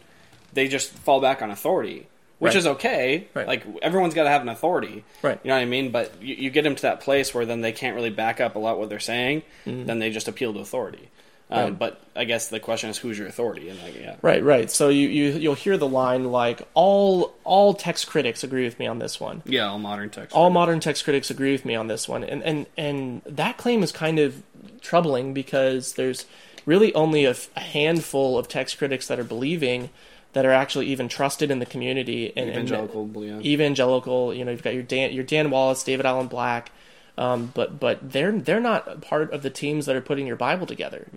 they 0.54 0.68
just 0.68 0.90
fall 0.90 1.20
back 1.20 1.42
on 1.42 1.50
authority, 1.50 2.06
which 2.38 2.50
Right. 2.50 2.56
is 2.58 2.66
okay. 2.66 3.28
Right. 3.34 3.46
Like 3.46 3.64
everyone's 3.82 4.14
got 4.14 4.24
to 4.24 4.30
have 4.30 4.42
an 4.42 4.48
authority, 4.48 5.04
Right. 5.22 5.38
You 5.42 5.48
know 5.48 5.54
what 5.56 5.62
I 5.62 5.66
mean? 5.66 5.90
But 5.90 6.22
you, 6.22 6.34
you 6.34 6.50
get 6.50 6.62
them 6.64 6.74
to 6.74 6.82
that 6.82 7.00
place 7.00 7.32
where 7.34 7.46
then 7.46 7.60
they 7.62 7.72
can't 7.72 7.94
really 7.96 8.10
back 8.10 8.40
up 8.40 8.56
a 8.56 8.58
lot 8.58 8.78
what 8.78 8.88
they're 8.88 8.98
saying. 9.00 9.42
Then 9.64 9.98
they 9.98 10.10
just 10.10 10.28
appeal 10.28 10.52
to 10.54 10.60
authority. 10.60 10.98
Um, 11.48 11.56
Mm-hmm. 11.58 11.64
Right. 11.70 11.78
But 11.78 12.00
I 12.16 12.24
guess 12.24 12.48
the 12.48 12.58
question 12.58 12.90
is, 12.90 12.98
who's 12.98 13.16
your 13.16 13.28
authority? 13.28 13.68
And 13.68 13.80
like, 13.80 13.94
yeah, 13.96 14.16
Right, 14.20 14.42
right. 14.42 14.68
So 14.68 14.88
you, 14.88 15.06
you 15.08 15.24
you'll 15.38 15.54
hear 15.54 15.76
the 15.76 15.86
line 15.86 16.24
like 16.32 16.66
all 16.74 17.34
all 17.44 17.72
text 17.72 18.08
critics 18.08 18.42
agree 18.42 18.64
with 18.64 18.80
me 18.80 18.88
on 18.88 18.98
this 18.98 19.20
one. 19.20 19.42
yeah, 19.46 19.68
all 19.68 19.78
modern 19.78 20.10
text. 20.10 20.34
All 20.34 20.50
modern 20.50 20.80
text 20.80 21.04
critics 21.04 21.30
agree 21.30 21.52
with 21.52 21.64
me 21.64 21.76
on 21.76 21.86
this 21.86 22.08
one, 22.08 22.24
and 22.24 22.42
and 22.42 22.66
and 22.76 23.22
that 23.26 23.58
claim 23.58 23.84
is 23.84 23.92
kind 23.92 24.18
of 24.18 24.42
troubling 24.80 25.34
because 25.34 25.92
there's 25.94 26.26
really 26.64 26.92
only 26.94 27.24
a 27.26 27.36
handful 27.56 28.38
of 28.38 28.48
text 28.48 28.76
critics 28.78 29.06
that 29.06 29.18
are 29.20 29.24
believing 29.24 29.90
that 30.36 30.44
are 30.44 30.52
actually 30.52 30.88
even 30.88 31.08
trusted 31.08 31.50
in 31.50 31.60
the 31.60 31.64
community 31.64 32.26
and, 32.36 32.50
and 32.50 32.50
evangelical, 32.50 33.24
yeah. 33.24 33.40
evangelical. 33.40 34.34
You 34.34 34.44
know, 34.44 34.50
you've 34.50 34.62
got 34.62 34.74
your 34.74 34.82
Dan, 34.82 35.14
your 35.14 35.24
Dan 35.24 35.48
Wallace, 35.50 35.82
David 35.82 36.04
Alan 36.04 36.26
Black, 36.26 36.70
um, 37.16 37.50
but 37.54 37.80
but 37.80 38.12
they're 38.12 38.32
they're 38.32 38.60
not 38.60 39.00
part 39.00 39.32
of 39.32 39.40
the 39.42 39.48
teams 39.48 39.86
that 39.86 39.96
are 39.96 40.02
putting 40.02 40.26
your 40.26 40.36
Bible 40.36 40.66
together. 40.66 41.08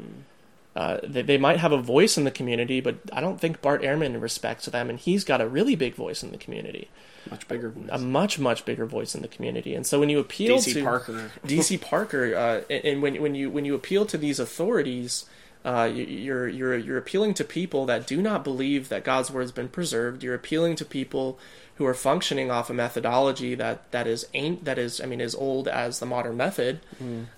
Uh, 0.74 1.00
they, 1.04 1.22
they 1.22 1.38
might 1.38 1.58
have 1.58 1.74
a 1.74 1.82
voice 1.82 2.18
in 2.18 2.24
the 2.24 2.32
community, 2.32 2.80
but 2.80 2.96
I 3.12 3.20
don't 3.20 3.42
think 3.42 3.62
Bart 3.62 3.82
Ehrman 3.82 4.22
respects 4.22 4.68
them, 4.68 4.90
and 4.90 4.98
he's 4.98 5.26
got 5.26 5.42
a 5.42 5.48
really 5.50 5.76
big 5.76 5.96
voice 5.96 6.24
in 6.24 6.32
the 6.32 6.38
community, 6.38 6.88
much 7.30 7.46
bigger 7.50 7.72
voice. 7.72 7.90
a 7.92 7.98
much 7.98 8.40
much 8.40 8.64
bigger 8.64 8.86
voice 8.86 9.16
in 9.16 9.22
the 9.22 9.28
community. 9.28 9.76
And 9.76 9.86
so 9.86 10.00
when 10.00 10.08
you 10.08 10.20
appeal 10.20 10.60
to 10.60 10.70
DC 10.70 10.74
to 10.76 10.84
Parker. 10.84 11.32
DC 11.46 11.82
Parker, 11.82 12.36
uh, 12.36 12.62
and, 12.74 12.86
and 12.86 13.02
when 13.02 13.22
when 13.22 13.36
you 13.36 13.50
when 13.50 13.66
you 13.66 13.76
appeal 13.76 14.06
to 14.06 14.18
these 14.18 14.40
authorities, 14.40 15.26
uh, 15.66 15.90
you, 15.92 16.06
you're 16.06 16.48
you're 16.48 16.78
you're 16.78 16.98
appealing 16.98 17.34
to 17.36 17.44
people 17.44 17.86
that 17.86 18.08
do 18.08 18.22
not 18.22 18.44
believe 18.44 18.90
that 18.90 19.04
God's 19.04 19.30
word 19.30 19.42
has 19.42 19.52
been 19.52 19.68
preserved. 19.68 20.24
You're 20.24 20.36
appealing 20.36 20.76
to 20.78 20.86
people 20.86 21.38
who 21.76 21.86
are 21.86 21.94
functioning 21.94 22.52
off 22.52 22.70
a 22.70 22.74
methodology 22.74 23.56
that 23.56 23.92
that 23.92 24.08
is 24.08 24.28
ain't 24.34 24.66
that 24.66 24.78
is 24.78 25.02
I 25.02 25.06
mean 25.06 25.22
as 25.22 25.36
old 25.36 25.68
as 25.68 26.00
the 26.00 26.06
modern 26.06 26.38
method, 26.38 26.80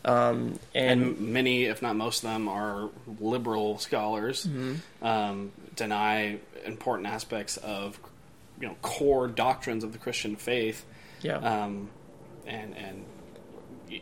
um, 0.06 0.60
and, 0.76 1.02
and 1.02 1.20
many, 1.20 1.66
if 1.66 1.82
not 1.82 1.96
most 1.96 2.24
of 2.24 2.30
them, 2.30 2.48
are 2.48 2.90
liberal 3.20 3.78
scholars. 3.80 4.48
Um, 5.02 5.52
deny 5.76 6.38
important 6.66 7.08
aspects 7.08 7.58
of 7.58 8.00
you 8.60 8.68
know 8.68 8.76
core 8.82 9.28
doctrines 9.28 9.84
of 9.84 9.94
the 9.94 9.98
Christian 9.98 10.36
faith, 10.36 10.86
yeah, 11.22 11.38
um, 11.38 11.90
and 12.46 12.76
and 12.78 13.06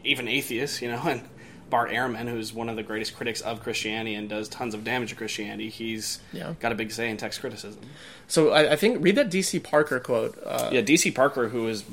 even 0.03 0.27
atheists, 0.27 0.82
you 0.82 0.91
know, 0.91 1.01
and 1.05 1.21
Bart 1.69 1.91
Ehrman, 1.91 2.27
who's 2.29 2.53
one 2.53 2.69
of 2.69 2.75
the 2.75 2.84
greatest 2.84 3.15
critics 3.15 3.41
of 3.41 3.62
Christianity 3.62 4.15
and 4.15 4.27
does 4.29 4.49
tons 4.49 4.73
of 4.73 4.84
damage 4.84 5.10
to 5.10 5.15
Christianity, 5.15 5.69
he's 5.69 6.19
Yeah. 6.34 6.53
got 6.60 6.71
a 6.71 6.75
big 6.75 6.91
say 6.91 7.10
in 7.10 7.17
text 7.17 7.39
criticism. 7.41 7.82
So 8.27 8.51
I, 8.51 8.73
I 8.73 8.75
think 8.75 9.03
read 9.03 9.15
that 9.15 9.29
DC 9.29 9.63
Parker 9.63 9.99
quote. 9.99 10.38
Uh, 10.45 10.69
Yeah, 10.71 10.82
DC 10.82 11.13
Parker, 11.13 11.49
who 11.49 11.67
is 11.67 11.84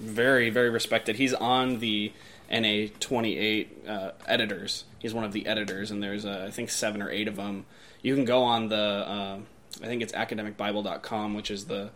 very, 0.00 0.50
very 0.50 0.70
respected, 0.70 1.16
he's 1.16 1.34
on 1.34 1.80
the 1.80 2.12
NA 2.50 2.86
28 3.00 3.84
uh, 3.86 4.10
editors. 4.26 4.84
He's 4.98 5.12
one 5.12 5.24
of 5.24 5.32
the 5.32 5.46
editors, 5.46 5.90
and 5.90 6.02
there's, 6.02 6.24
uh, 6.24 6.44
I 6.46 6.50
think, 6.50 6.70
seven 6.70 7.02
or 7.02 7.10
eight 7.10 7.28
of 7.28 7.36
them. 7.36 7.66
You 8.02 8.14
can 8.14 8.24
go 8.24 8.42
on 8.42 8.68
the, 8.68 8.76
uh, 8.76 9.38
I 9.82 9.86
think 9.86 10.02
it's 10.02 10.12
academicbible.com, 10.12 11.34
which 11.34 11.50
is 11.50 11.66
the 11.66 11.90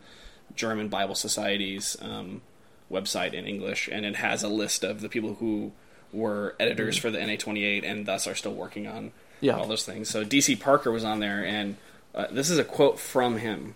German 0.55 0.89
Bible 0.89 1.15
Society's 1.15 1.97
um, 2.03 2.43
website 2.91 3.33
in 3.33 3.47
English, 3.47 3.89
and 3.91 4.05
it 4.05 4.17
has 4.17 4.43
a 4.43 4.49
list 4.49 4.85
of 4.85 5.01
the 5.01 5.09
people 5.09 5.35
who 5.37 5.73
were 6.13 6.55
editors 6.61 6.97
for 6.97 7.11
the 7.11 7.25
NA 7.25 7.37
28 7.37 7.85
and 7.85 8.07
thus 8.07 8.27
are 8.27 8.35
still 8.35 8.55
working 8.55 8.87
on 8.87 9.13
Yeah. 9.41 9.57
all 9.57 9.67
those 9.67 9.85
things. 9.85 10.09
So 10.09 10.25
DC 10.25 10.57
Parker 10.61 10.91
was 10.93 11.05
on 11.05 11.21
there, 11.21 11.45
and 11.45 11.77
uh, 12.15 12.27
this 12.31 12.51
is 12.51 12.59
a 12.59 12.65
quote 12.65 12.99
from 12.99 13.39
him. 13.39 13.75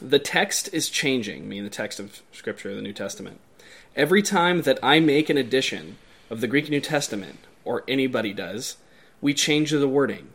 The 0.00 0.18
text 0.18 0.68
is 0.72 0.88
changing, 0.88 1.48
meaning 1.48 1.64
the 1.64 1.70
text 1.70 2.00
of 2.00 2.22
Scripture, 2.32 2.74
the 2.74 2.82
New 2.82 2.92
Testament. 2.92 3.38
Every 3.94 4.22
time 4.22 4.62
that 4.62 4.78
I 4.82 4.98
make 5.00 5.28
an 5.30 5.36
edition 5.36 5.98
of 6.30 6.40
the 6.40 6.46
Greek 6.48 6.68
New 6.70 6.80
Testament, 6.80 7.38
or 7.64 7.84
anybody 7.86 8.32
does, 8.32 8.76
we 9.20 9.34
change 9.34 9.70
the 9.70 9.86
wording. 9.86 10.30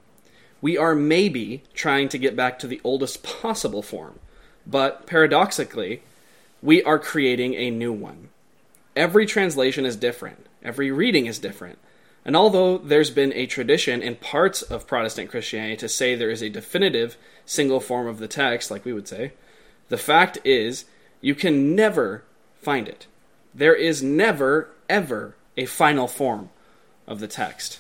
We 0.62 0.78
are 0.78 0.96
maybe 0.96 1.64
trying 1.74 2.08
to 2.10 2.18
get 2.18 2.36
back 2.36 2.58
to 2.60 2.68
the 2.68 2.80
oldest 2.84 3.24
possible 3.24 3.82
form, 3.82 4.20
but 4.66 5.06
paradoxically, 5.08 6.02
we 6.62 6.82
are 6.84 6.98
creating 7.00 7.54
a 7.56 7.70
new 7.70 7.92
one. 7.92 8.30
Every 8.96 9.26
translation 9.26 9.86
is 9.86 9.96
different, 9.96 10.47
every 10.68 10.92
reading 10.92 11.26
is 11.26 11.40
different. 11.40 11.80
And 12.26 12.36
although 12.36 12.78
there's 12.78 13.10
been 13.10 13.32
a 13.34 13.46
tradition 13.46 14.02
in 14.02 14.16
parts 14.18 14.62
of 14.62 14.86
Protestant 14.86 15.30
Christianity 15.30 15.78
to 15.78 15.88
say 15.88 16.14
there 16.14 16.30
is 16.30 16.42
a 16.42 16.50
definitive 16.50 17.18
single 17.46 17.80
form 17.80 18.06
of 18.06 18.20
the 18.20 18.28
text, 18.28 18.70
like 18.70 18.84
we 18.84 18.92
would 18.92 19.08
say, 19.08 19.32
the 19.88 19.98
fact 19.98 20.38
is 20.44 20.86
you 21.22 21.34
can 21.34 21.74
never 21.74 22.24
find 22.62 22.88
it. 22.90 23.08
There 23.56 23.76
is 23.76 24.04
never, 24.04 24.70
ever 24.90 25.36
a 25.56 25.66
final 25.66 26.08
form 26.08 26.50
of 27.08 27.20
the 27.20 27.28
text. 27.28 27.80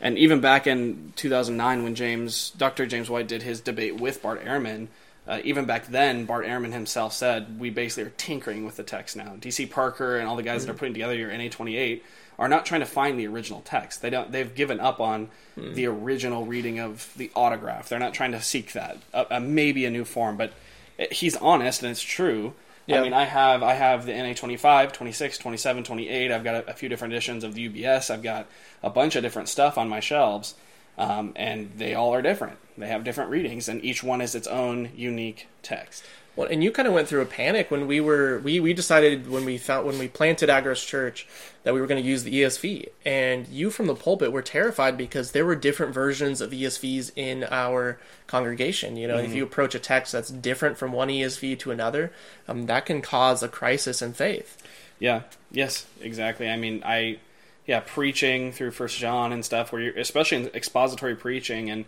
And 0.00 0.16
even 0.18 0.40
back 0.40 0.66
in 0.66 1.12
2009, 1.16 1.82
when 1.82 1.94
James, 1.94 2.50
Dr. 2.50 2.86
James 2.86 3.10
White 3.10 3.26
did 3.26 3.42
his 3.42 3.60
debate 3.60 4.00
with 4.00 4.22
Bart 4.22 4.44
Ehrman, 4.44 4.88
uh, 5.26 5.40
even 5.44 5.64
back 5.64 5.86
then, 5.86 6.24
Bart 6.26 6.46
Ehrman 6.46 6.72
himself 6.72 7.12
said, 7.12 7.58
We 7.58 7.70
basically 7.70 8.04
are 8.10 8.14
tinkering 8.16 8.64
with 8.64 8.76
the 8.76 8.82
text 8.82 9.16
now. 9.16 9.34
DC 9.40 9.70
Parker 9.70 10.18
and 10.18 10.28
all 10.28 10.36
the 10.36 10.42
guys 10.42 10.66
that 10.66 10.72
are 10.72 10.74
putting 10.78 10.94
together 10.94 11.14
your 11.14 11.30
NA28 11.30 12.02
are 12.38 12.48
not 12.48 12.66
trying 12.66 12.80
to 12.80 12.86
find 12.86 13.18
the 13.18 13.26
original 13.28 13.60
text. 13.62 14.02
They 14.02 14.10
don't. 14.10 14.30
They've 14.32 14.54
given 14.54 14.80
up 14.80 15.00
on 15.00 15.28
the 15.56 15.86
original 15.86 16.44
reading 16.46 16.80
of 16.80 17.12
the 17.16 17.30
autograph. 17.36 17.88
They're 17.88 17.98
not 18.00 18.12
trying 18.12 18.32
to 18.32 18.42
seek 18.42 18.72
that. 18.72 18.98
Uh, 19.14 19.24
uh, 19.30 19.40
maybe 19.40 19.84
a 19.86 19.90
new 19.90 20.04
form, 20.04 20.36
but 20.36 20.52
it- 20.98 21.12
he's 21.12 21.36
honest 21.36 21.82
and 21.82 21.90
it's 21.92 22.02
true. 22.02 22.54
Yeah. 22.86 22.98
I 23.00 23.02
mean, 23.04 23.12
I 23.14 23.24
have 23.24 23.62
I 23.62 23.74
have 23.74 24.04
the 24.04 24.12
NA25, 24.12 24.92
26, 24.92 25.38
27, 25.38 25.84
28. 25.84 26.32
I've 26.32 26.44
got 26.44 26.54
a, 26.66 26.70
a 26.70 26.74
few 26.74 26.88
different 26.90 27.14
editions 27.14 27.44
of 27.44 27.54
the 27.54 27.68
UBS. 27.68 28.10
I've 28.10 28.22
got 28.22 28.46
a 28.82 28.90
bunch 28.90 29.16
of 29.16 29.22
different 29.22 29.48
stuff 29.48 29.78
on 29.78 29.88
my 29.88 30.00
shelves, 30.00 30.54
um, 30.98 31.32
and 31.36 31.70
they 31.78 31.94
all 31.94 32.12
are 32.12 32.20
different. 32.20 32.58
They 32.76 32.88
have 32.88 33.04
different 33.04 33.30
readings, 33.30 33.68
and 33.68 33.84
each 33.84 34.02
one 34.02 34.20
is 34.20 34.34
its 34.34 34.46
own 34.46 34.90
unique 34.96 35.48
text. 35.62 36.04
Well, 36.36 36.48
and 36.48 36.64
you 36.64 36.72
kind 36.72 36.88
of 36.88 36.94
went 36.94 37.06
through 37.06 37.20
a 37.20 37.26
panic 37.26 37.70
when 37.70 37.86
we 37.86 38.00
were 38.00 38.40
we, 38.40 38.58
we 38.58 38.74
decided 38.74 39.30
when 39.30 39.44
we 39.44 39.56
found 39.56 39.86
when 39.86 40.00
we 40.00 40.08
planted 40.08 40.48
Agros 40.48 40.84
Church 40.84 41.28
that 41.62 41.72
we 41.72 41.80
were 41.80 41.86
going 41.86 42.02
to 42.02 42.08
use 42.08 42.24
the 42.24 42.42
ESV, 42.42 42.88
and 43.06 43.46
you 43.46 43.70
from 43.70 43.86
the 43.86 43.94
pulpit 43.94 44.32
were 44.32 44.42
terrified 44.42 44.98
because 44.98 45.30
there 45.30 45.46
were 45.46 45.54
different 45.54 45.94
versions 45.94 46.40
of 46.40 46.50
ESVs 46.50 47.12
in 47.14 47.44
our 47.50 48.00
congregation. 48.26 48.96
You 48.96 49.06
know, 49.06 49.18
if 49.18 49.32
you 49.32 49.44
approach 49.44 49.76
a 49.76 49.78
text 49.78 50.12
that's 50.12 50.28
different 50.28 50.76
from 50.76 50.92
one 50.92 51.08
ESV 51.08 51.56
to 51.60 51.70
another, 51.70 52.12
um, 52.48 52.66
that 52.66 52.84
can 52.86 53.00
cause 53.00 53.42
a 53.44 53.48
crisis 53.48 54.02
in 54.02 54.12
faith. 54.12 54.60
Yeah. 54.98 55.22
Yes. 55.52 55.86
Exactly. 56.00 56.48
I 56.48 56.56
mean, 56.56 56.82
I 56.84 57.18
yeah, 57.66 57.80
preaching 57.80 58.52
through 58.52 58.72
First 58.72 58.98
John 58.98 59.32
and 59.32 59.44
stuff, 59.44 59.72
where 59.72 59.80
you're 59.80 59.98
especially 59.98 60.38
in 60.38 60.46
expository 60.48 61.14
preaching 61.14 61.70
and 61.70 61.84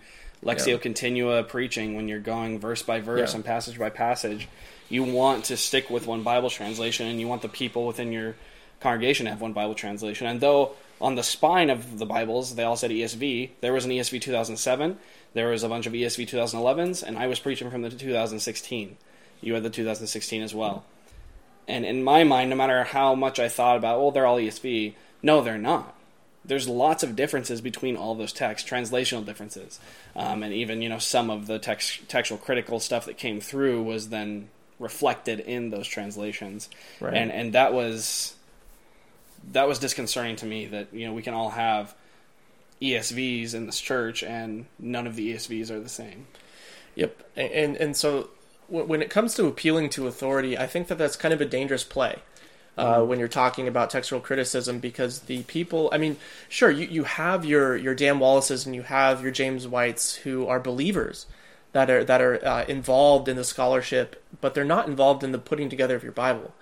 Lectio 0.47 0.67
Yeah. 0.75 0.79
Continua 0.79 1.43
preaching, 1.43 1.97
when 1.97 2.09
you're 2.09 2.21
going 2.21 2.59
verse 2.59 2.83
by 2.83 3.01
verse 3.01 3.31
Yeah. 3.33 3.37
and 3.37 3.45
passage 3.45 3.79
by 3.79 3.91
passage, 3.91 4.49
you 4.89 5.03
want 5.03 5.45
to 5.47 5.57
stick 5.57 5.91
with 5.91 6.07
one 6.07 6.23
Bible 6.23 6.49
translation, 6.51 7.07
and 7.09 7.21
you 7.21 7.27
want 7.27 7.43
the 7.43 7.49
people 7.49 7.87
within 7.87 8.13
your 8.13 8.37
congregation 8.81 9.25
to 9.25 9.31
have 9.31 9.41
one 9.41 9.53
Bible 9.53 9.75
translation. 9.75 10.27
And 10.27 10.41
though 10.41 10.73
on 11.01 11.17
the 11.17 11.23
spine 11.23 11.69
of 11.71 11.99
the 11.99 12.07
Bibles 12.07 12.55
they 12.55 12.63
all 12.63 12.77
said 12.77 12.91
ESV, 12.93 13.51
there 13.61 13.73
was 13.73 13.85
an 13.85 13.91
ESV 13.91 14.21
2007, 14.21 14.99
there 15.35 15.49
was 15.49 15.63
a 15.65 15.69
bunch 15.69 15.87
of 15.87 15.93
ESV 15.93 16.27
2011s, 16.27 17.03
and 17.03 17.19
I 17.19 17.27
was 17.27 17.41
preaching 17.41 17.71
from 17.71 17.83
the 17.83 17.91
2016. 17.91 18.97
You 19.41 19.55
had 19.55 19.65
the 19.65 19.71
2016 19.71 20.43
as 20.43 20.55
well. 20.55 20.85
And 21.69 21.85
in 21.85 22.05
my 22.05 22.23
mind, 22.23 22.51
no 22.51 22.57
matter 22.57 22.85
how 22.85 23.17
much 23.17 23.41
I 23.41 23.49
thought 23.49 23.77
about, 23.77 23.99
well, 23.99 24.13
they're 24.13 24.25
all 24.27 24.39
ESV, 24.39 24.95
no, 25.23 25.43
they're 25.43 25.59
not. 25.59 25.96
There's 26.47 26.69
lots 26.69 27.03
of 27.03 27.17
differences 27.17 27.61
between 27.61 27.97
all 27.97 28.15
those 28.15 28.33
texts, 28.33 28.69
translational 28.69 29.25
differences, 29.27 29.81
um, 30.15 30.43
and 30.43 30.53
even 30.53 30.81
you 30.81 30.89
know 30.89 30.99
some 30.99 31.29
of 31.31 31.47
the 31.47 31.59
text, 31.59 32.09
textual 32.09 32.39
critical 32.39 32.79
stuff 32.81 33.05
that 33.07 33.19
came 33.19 33.41
through 33.41 33.83
was 33.83 34.11
then 34.11 34.49
reflected 34.79 35.41
in 35.41 35.71
those 35.71 35.89
translations, 35.89 36.69
Right. 37.01 37.15
and 37.15 37.33
and 37.33 37.53
that 37.55 37.73
was 37.75 38.35
that 39.53 39.67
was 39.69 39.79
disconcerting 39.79 40.37
to 40.37 40.47
me 40.47 40.67
that 40.67 40.93
you 40.93 41.07
know 41.07 41.13
we 41.13 41.23
can 41.23 41.35
all 41.35 41.51
have 41.51 41.95
ESVs 42.81 43.55
in 43.55 43.67
this 43.67 43.81
church 43.81 44.23
and 44.23 44.67
none 44.79 45.07
of 45.07 45.17
the 45.17 45.33
ESVs 45.35 45.71
are 45.71 45.81
the 45.81 45.89
same. 45.89 46.27
Yep, 46.95 47.23
and 47.37 47.53
and, 47.53 47.77
and 47.77 47.97
so 47.97 48.31
when 48.69 49.01
it 49.01 49.11
comes 49.11 49.35
to 49.37 49.47
appealing 49.47 49.91
to 49.91 50.07
authority, 50.09 50.59
I 50.59 50.67
think 50.67 50.89
that 50.89 50.99
that's 50.99 51.17
kind 51.17 51.33
of 51.33 51.41
a 51.41 51.45
dangerous 51.45 51.85
play. 51.85 52.17
Uh, 52.77 53.03
when 53.03 53.19
you're 53.19 53.27
talking 53.27 53.69
about 53.69 53.89
textual 53.89 54.21
criticism, 54.21 54.81
because 54.81 55.21
the 55.21 55.43
people, 55.45 55.89
I 55.93 55.99
mean, 55.99 56.19
sure, 56.51 56.71
you, 56.71 56.87
you 56.87 57.05
have 57.05 57.43
your, 57.43 57.75
your 57.75 57.95
Dan 57.95 58.19
Wallaces 58.19 58.67
and 58.67 58.75
you 58.75 58.83
have 58.83 59.23
your 59.23 59.33
James 59.33 59.67
Whites 59.67 60.15
who 60.17 60.47
are 60.47 60.61
believers 60.61 61.25
that 61.77 61.91
are 61.91 62.05
that 62.05 62.23
are 62.23 62.43
uh, 62.47 62.65
involved 62.65 63.29
in 63.29 63.37
the 63.37 63.45
scholarship, 63.45 64.23
but 64.41 64.55
they're 64.55 64.65
not 64.65 64.89
involved 64.89 65.23
in 65.23 65.33
the 65.33 65.39
putting 65.39 65.69
together 65.69 65.95
of 65.95 66.03
your 66.03 66.13
Bible, 66.13 66.55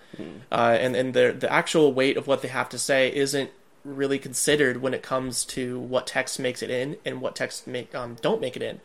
uh, 0.51 0.77
and 0.77 0.93
and 0.93 1.13
the 1.13 1.33
the 1.37 1.51
actual 1.51 1.93
weight 1.93 2.17
of 2.17 2.27
what 2.27 2.41
they 2.41 2.49
have 2.49 2.67
to 2.69 2.77
say 2.77 3.15
isn't 3.15 3.49
really 3.85 4.19
considered 4.19 4.81
when 4.81 4.93
it 4.93 5.01
comes 5.01 5.45
to 5.45 5.79
what 5.79 6.05
text 6.07 6.37
makes 6.37 6.61
it 6.61 6.69
in 6.69 6.97
and 7.05 7.21
what 7.21 7.33
text 7.33 7.65
make 7.65 7.95
um, 7.95 8.17
don't 8.21 8.41
make 8.41 8.57
it 8.57 8.61
in. 8.61 8.81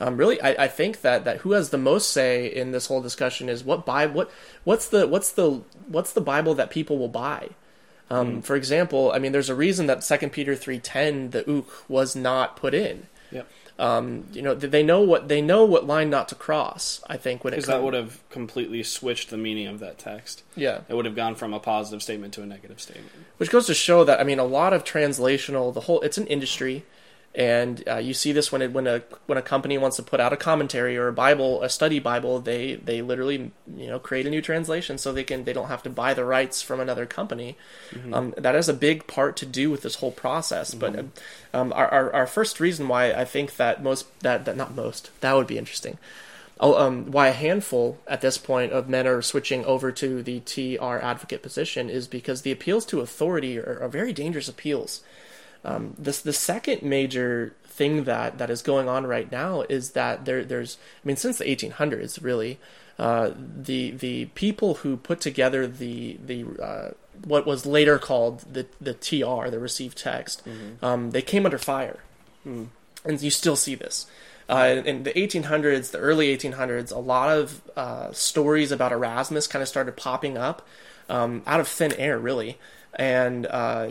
Um, 0.00 0.16
really, 0.16 0.40
I, 0.40 0.64
I 0.64 0.68
think 0.68 1.00
that, 1.00 1.24
that 1.24 1.38
who 1.38 1.52
has 1.52 1.70
the 1.70 1.78
most 1.78 2.10
say 2.12 2.46
in 2.46 2.70
this 2.70 2.86
whole 2.86 3.00
discussion 3.02 3.48
is 3.48 3.64
what 3.64 3.84
Bible, 3.84 4.14
what 4.14 4.30
what's 4.64 4.86
the 4.88 5.06
what's 5.08 5.32
the 5.32 5.62
what's 5.88 6.12
the 6.12 6.20
Bible 6.20 6.54
that 6.54 6.70
people 6.70 6.98
will 6.98 7.08
buy. 7.08 7.48
Um, 8.10 8.40
For 8.40 8.56
example, 8.56 9.12
I 9.12 9.18
mean, 9.18 9.32
there's 9.32 9.50
a 9.50 9.54
reason 9.54 9.86
that 9.86 10.02
Second 10.04 10.30
Peter 10.30 10.54
three 10.54 10.78
ten 10.78 11.30
the 11.30 11.48
ook 11.50 11.84
was 11.88 12.14
not 12.16 12.56
put 12.56 12.74
in. 12.74 13.06
Yep. 13.32 13.46
Um, 13.80 14.24
you 14.32 14.42
know, 14.42 14.54
they 14.54 14.82
know 14.82 15.00
what 15.02 15.28
they 15.28 15.40
know 15.40 15.64
what 15.64 15.86
line 15.86 16.10
not 16.10 16.28
to 16.30 16.34
cross. 16.34 17.00
I 17.06 17.16
think 17.16 17.44
when 17.44 17.52
it 17.52 17.56
Because 17.58 17.66
that 17.68 17.82
would 17.82 17.94
have 17.94 18.20
completely 18.30 18.82
switched 18.82 19.30
the 19.30 19.36
meaning 19.36 19.66
of 19.68 19.78
that 19.80 19.98
text. 19.98 20.42
yeah, 20.56 20.80
It 20.88 20.94
would 20.94 21.04
have 21.04 21.14
gone 21.14 21.34
from 21.36 21.52
a 21.54 21.60
positive 21.60 22.02
statement 22.02 22.34
to 22.34 22.42
a 22.42 22.46
negative 22.46 22.80
statement. 22.80 23.12
which 23.36 23.50
goes 23.50 23.66
to 23.66 23.74
show 23.74 24.02
that 24.04 24.20
I 24.20 24.24
mean, 24.24 24.38
a 24.38 24.44
lot 24.44 24.72
of 24.72 24.82
translational, 24.84 25.72
the 25.74 25.82
whole 25.82 26.00
it's 26.00 26.18
an 26.18 26.26
industry, 26.26 26.84
and 27.34 27.86
uh, 27.88 27.98
you 27.98 28.14
see 28.14 28.32
this 28.32 28.50
when 28.50 28.62
it, 28.62 28.72
when 28.72 28.86
a 28.86 29.02
when 29.26 29.38
a 29.38 29.42
company 29.42 29.78
wants 29.78 29.96
to 29.96 30.02
put 30.02 30.18
out 30.18 30.32
a 30.32 30.36
commentary 30.36 30.96
or 30.96 31.08
a 31.08 31.12
Bible, 31.12 31.62
a 31.62 31.68
study 31.68 31.98
Bible, 31.98 32.40
they 32.40 32.76
they 32.76 33.02
literally 33.02 33.52
you 33.76 33.86
know 33.86 33.98
create 33.98 34.26
a 34.26 34.30
new 34.30 34.40
translation 34.40 34.98
so 34.98 35.12
they 35.12 35.24
can 35.24 35.44
they 35.44 35.52
don't 35.52 35.68
have 35.68 35.82
to 35.82 35.90
buy 35.90 36.14
the 36.14 36.24
rights 36.24 36.62
from 36.62 36.80
another 36.80 37.06
company. 37.06 37.56
Um, 38.14 38.34
that 38.38 38.54
has 38.54 38.68
a 38.68 38.74
big 38.74 39.06
part 39.06 39.36
to 39.36 39.46
do 39.46 39.70
with 39.70 39.82
this 39.82 39.96
whole 39.96 40.10
process. 40.10 40.74
But 40.74 40.94
um, 41.52 41.72
our, 41.74 41.88
our 41.88 42.12
our 42.12 42.26
first 42.26 42.60
reason 42.60 42.88
why 42.88 43.12
I 43.12 43.24
think 43.24 43.56
that 43.56 43.82
most 43.82 44.06
that, 44.20 44.44
that 44.46 44.56
not 44.56 44.74
most 44.74 45.10
that 45.20 45.34
would 45.34 45.46
be 45.46 45.58
interesting. 45.58 45.98
Oh, 46.60 46.74
um, 46.76 47.12
why 47.12 47.28
a 47.28 47.32
handful 47.32 47.98
at 48.08 48.20
this 48.20 48.36
point 48.36 48.72
of 48.72 48.88
men 48.88 49.06
are 49.06 49.22
switching 49.22 49.64
over 49.64 49.92
to 49.92 50.24
the 50.24 50.40
TR 50.40 50.96
advocate 50.96 51.40
position 51.40 51.88
is 51.88 52.08
because 52.08 52.42
the 52.42 52.50
appeals 52.50 52.84
to 52.86 53.00
authority 53.00 53.60
are, 53.60 53.78
are 53.80 53.88
very 53.88 54.12
dangerous 54.12 54.48
appeals. 54.48 55.02
Um, 55.64 55.94
this 55.98 56.20
the 56.20 56.32
second 56.32 56.82
major 56.82 57.54
thing 57.64 58.04
that, 58.04 58.38
that 58.38 58.50
is 58.50 58.62
going 58.62 58.88
on 58.88 59.06
right 59.06 59.30
now 59.30 59.62
is 59.68 59.92
that 59.92 60.24
there 60.24 60.44
there's 60.44 60.78
I 61.02 61.06
mean 61.06 61.16
since 61.16 61.38
the 61.38 61.44
1800s 61.44 62.22
really 62.22 62.58
uh, 62.98 63.30
the 63.36 63.90
the 63.92 64.26
people 64.34 64.74
who 64.76 64.96
put 64.96 65.20
together 65.20 65.66
the 65.66 66.18
the 66.24 66.44
uh, 66.62 66.90
what 67.24 67.46
was 67.46 67.66
later 67.66 67.98
called 67.98 68.40
the 68.52 68.66
the 68.80 68.94
TR 68.94 69.50
the 69.50 69.58
received 69.58 69.98
text 69.98 70.42
um, 70.82 71.10
they 71.10 71.22
came 71.22 71.44
under 71.44 71.58
fire 71.58 72.00
and 73.04 73.22
you 73.22 73.30
still 73.30 73.56
see 73.56 73.74
this. 73.74 74.06
Uh, 74.48 74.80
in 74.84 75.02
the 75.02 75.12
1800s, 75.12 75.90
the 75.90 75.98
early 75.98 76.34
1800s, 76.36 76.90
a 76.90 76.98
lot 76.98 77.36
of 77.36 77.60
uh, 77.76 78.12
stories 78.12 78.72
about 78.72 78.92
Erasmus 78.92 79.46
kind 79.46 79.62
of 79.62 79.68
started 79.68 79.96
popping 79.96 80.38
up 80.38 80.66
um, 81.08 81.42
out 81.46 81.60
of 81.60 81.68
thin 81.68 81.92
air, 81.94 82.18
really. 82.18 82.58
And 82.94 83.46
uh, 83.46 83.90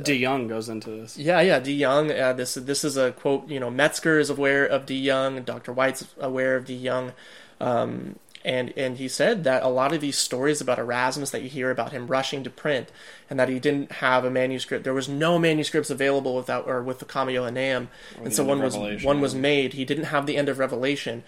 De 0.00 0.14
Young 0.14 0.48
goes 0.48 0.68
into 0.68 0.90
this. 0.90 1.16
Yeah, 1.16 1.40
yeah, 1.40 1.58
De 1.58 1.72
Young. 1.72 2.10
Uh, 2.10 2.32
this 2.32 2.54
this 2.54 2.84
is 2.84 2.96
a 2.96 3.12
quote. 3.12 3.48
You 3.48 3.60
know, 3.60 3.70
Metzger 3.70 4.18
is 4.18 4.30
aware 4.30 4.66
of 4.66 4.86
De 4.86 4.94
Young. 4.94 5.42
Dr. 5.42 5.72
White's 5.72 6.06
aware 6.18 6.56
of 6.56 6.66
De 6.66 6.74
Young. 6.74 7.12
Um, 7.60 8.16
and 8.44 8.72
and 8.76 8.98
he 8.98 9.08
said 9.08 9.44
that 9.44 9.62
a 9.62 9.68
lot 9.68 9.92
of 9.92 10.00
these 10.00 10.16
stories 10.16 10.60
about 10.60 10.78
Erasmus 10.78 11.30
that 11.30 11.42
you 11.42 11.48
hear 11.48 11.70
about 11.70 11.92
him 11.92 12.06
rushing 12.06 12.44
to 12.44 12.50
print 12.50 12.90
and 13.28 13.38
that 13.38 13.48
he 13.48 13.58
didn't 13.58 13.92
have 13.92 14.24
a 14.24 14.30
manuscript 14.30 14.84
there 14.84 14.94
was 14.94 15.08
no 15.08 15.38
manuscripts 15.38 15.90
available 15.90 16.36
without 16.36 16.66
or 16.66 16.82
with 16.82 16.98
the 16.98 17.04
Comma 17.04 17.32
Johanneum 17.32 17.88
and 18.22 18.32
so 18.32 18.44
one 18.44 18.62
was 18.62 18.76
one 19.04 19.20
was 19.20 19.34
made 19.34 19.72
he 19.74 19.84
didn't 19.84 20.04
have 20.04 20.26
the 20.26 20.36
end 20.36 20.48
of 20.48 20.58
Revelation 20.58 21.24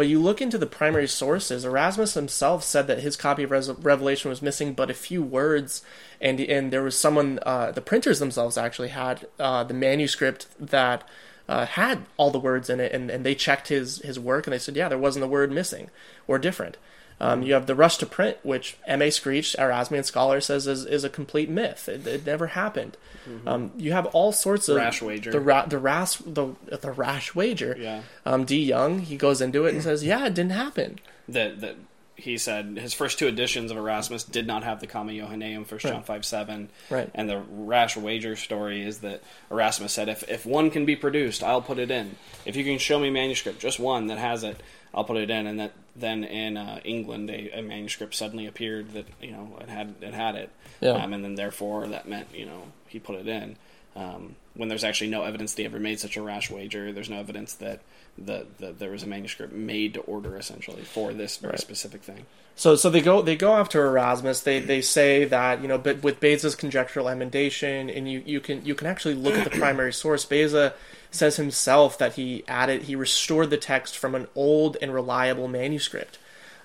but 0.00 0.08
you 0.08 0.18
look 0.18 0.40
into 0.40 0.56
the 0.56 0.64
primary 0.64 1.06
sources 1.06 1.62
Erasmus 1.62 2.14
himself 2.14 2.64
said 2.64 2.86
that 2.86 3.00
his 3.00 3.18
copy 3.18 3.42
of 3.42 3.50
Revelation 3.84 4.30
was 4.30 4.40
missing 4.40 4.72
but 4.72 4.88
a 4.88 4.94
few 4.94 5.22
words 5.22 5.82
and 6.22 6.40
and 6.40 6.72
there 6.72 6.82
was 6.82 6.98
someone 6.98 7.38
uh, 7.44 7.70
the 7.70 7.82
printers 7.82 8.18
themselves 8.18 8.56
actually 8.56 8.88
had 8.88 9.26
uh, 9.38 9.62
the 9.62 9.74
manuscript 9.74 10.46
that 10.58 11.06
uh, 11.50 11.66
had 11.66 12.06
all 12.16 12.30
the 12.30 12.38
words 12.38 12.70
in 12.70 12.78
it, 12.78 12.92
and, 12.92 13.10
and 13.10 13.26
they 13.26 13.34
checked 13.34 13.68
his 13.68 13.98
his 13.98 14.20
work, 14.20 14.46
and 14.46 14.54
they 14.54 14.58
said, 14.58 14.76
yeah, 14.76 14.88
there 14.88 14.96
wasn't 14.96 15.24
a 15.24 15.28
word 15.28 15.50
missing 15.50 15.90
or 16.28 16.38
different. 16.38 16.76
Um, 17.20 17.42
you 17.42 17.52
have 17.52 17.66
the 17.66 17.74
rush 17.74 17.98
to 17.98 18.06
print, 18.06 18.38
which 18.42 18.78
M.A. 18.86 19.10
Screech, 19.10 19.54
Erasmian 19.58 20.04
scholar, 20.04 20.40
says 20.40 20.66
is, 20.66 20.86
is 20.86 21.04
a 21.04 21.10
complete 21.10 21.50
myth. 21.50 21.88
It, 21.88 22.06
it 22.06 22.24
never 22.24 22.48
happened. 22.48 22.96
Mm-hmm. 23.28 23.48
Um, 23.48 23.72
you 23.76 23.92
have 23.92 24.06
all 24.06 24.32
sorts 24.32 24.68
of 24.68 24.76
rash 24.76 25.02
wager. 25.02 25.30
The 25.30 25.40
ra- 25.40 25.66
the 25.66 25.78
rash 25.78 26.16
the 26.16 26.54
the 26.66 26.92
rash 26.92 27.34
wager. 27.34 27.76
Yeah. 27.78 28.02
Um, 28.24 28.44
D. 28.44 28.62
Young 28.62 29.00
he 29.00 29.16
goes 29.16 29.40
into 29.40 29.66
it 29.66 29.74
and 29.74 29.82
says, 29.82 30.04
yeah, 30.04 30.26
it 30.26 30.34
didn't 30.34 30.52
happen. 30.52 30.98
That 31.28 31.60
that 31.60 31.76
he 32.20 32.38
said 32.38 32.78
his 32.78 32.92
first 32.92 33.18
two 33.18 33.26
editions 33.26 33.70
of 33.70 33.76
Erasmus 33.76 34.24
did 34.24 34.46
not 34.46 34.62
have 34.62 34.80
the 34.80 34.86
Comma 34.86 35.12
Johanneum, 35.12 35.64
First 35.66 35.84
John 35.84 35.96
right. 35.96 36.06
five 36.06 36.24
seven. 36.24 36.70
Right. 36.88 37.10
And 37.14 37.28
the 37.28 37.42
rash 37.50 37.96
wager 37.96 38.36
story 38.36 38.82
is 38.82 39.00
that 39.00 39.22
Erasmus 39.50 39.92
said, 39.92 40.08
if 40.08 40.28
if 40.28 40.46
one 40.46 40.70
can 40.70 40.84
be 40.84 40.96
produced, 40.96 41.42
I'll 41.42 41.62
put 41.62 41.78
it 41.78 41.90
in. 41.90 42.16
If 42.44 42.56
you 42.56 42.64
can 42.64 42.78
show 42.78 42.98
me 42.98 43.10
manuscript, 43.10 43.60
just 43.60 43.80
one 43.80 44.06
that 44.06 44.18
has 44.18 44.44
it, 44.44 44.60
I'll 44.94 45.04
put 45.04 45.16
it 45.16 45.30
in. 45.30 45.46
And 45.46 45.60
that 45.60 45.72
then 45.96 46.24
in 46.24 46.56
uh, 46.56 46.80
England, 46.84 47.30
a, 47.30 47.58
a, 47.58 47.62
manuscript 47.62 48.14
suddenly 48.14 48.46
appeared 48.46 48.92
that 48.92 49.06
you 49.20 49.32
know 49.32 49.58
it 49.60 49.68
had 49.68 49.94
it 50.00 50.14
had 50.14 50.34
it. 50.34 50.50
Yeah. 50.80 50.92
Um, 50.92 51.12
and 51.12 51.24
then 51.24 51.34
therefore 51.34 51.86
that 51.88 52.08
meant 52.08 52.28
you 52.34 52.46
know 52.46 52.64
he 52.88 52.98
put 52.98 53.16
it 53.16 53.28
in. 53.28 53.56
Um, 53.96 54.36
when 54.54 54.68
there's 54.68 54.84
actually 54.84 55.10
no 55.10 55.24
evidence 55.24 55.54
that 55.54 55.62
he 55.62 55.66
ever 55.66 55.80
made 55.80 55.98
such 55.98 56.16
a 56.16 56.22
rash 56.22 56.50
wager, 56.50 56.92
there's 56.92 57.10
no 57.10 57.18
evidence 57.18 57.54
that 57.54 57.80
the, 58.16 58.46
the 58.58 58.72
there 58.72 58.90
was 58.90 59.02
a 59.02 59.06
manuscript 59.06 59.52
made 59.52 59.94
to 59.94 60.00
order 60.00 60.36
essentially 60.36 60.82
for 60.82 61.12
this 61.12 61.36
very 61.38 61.52
right. 61.52 61.60
specific 61.60 62.02
thing. 62.02 62.26
So, 62.56 62.76
so 62.76 62.90
they 62.90 63.00
go 63.00 63.22
they 63.22 63.36
go 63.36 63.54
after 63.54 63.86
Erasmus. 63.86 64.40
They 64.42 64.60
they 64.60 64.82
say 64.82 65.24
that 65.24 65.62
you 65.62 65.68
know, 65.68 65.78
but 65.78 66.02
with 66.02 66.20
Beza's 66.20 66.54
conjectural 66.54 67.08
emendation, 67.08 67.88
and 67.88 68.10
you, 68.10 68.22
you 68.26 68.40
can 68.40 68.64
you 68.64 68.74
can 68.74 68.86
actually 68.86 69.14
look 69.14 69.34
at 69.34 69.44
the 69.44 69.58
primary 69.58 69.92
source. 69.92 70.24
Beza 70.24 70.74
says 71.10 71.36
himself 71.36 71.98
that 71.98 72.14
he 72.14 72.44
added 72.46 72.82
he 72.82 72.94
restored 72.96 73.50
the 73.50 73.56
text 73.56 73.96
from 73.98 74.14
an 74.14 74.28
old 74.34 74.76
and 74.80 74.94
reliable 74.94 75.48
manuscript. 75.48 76.18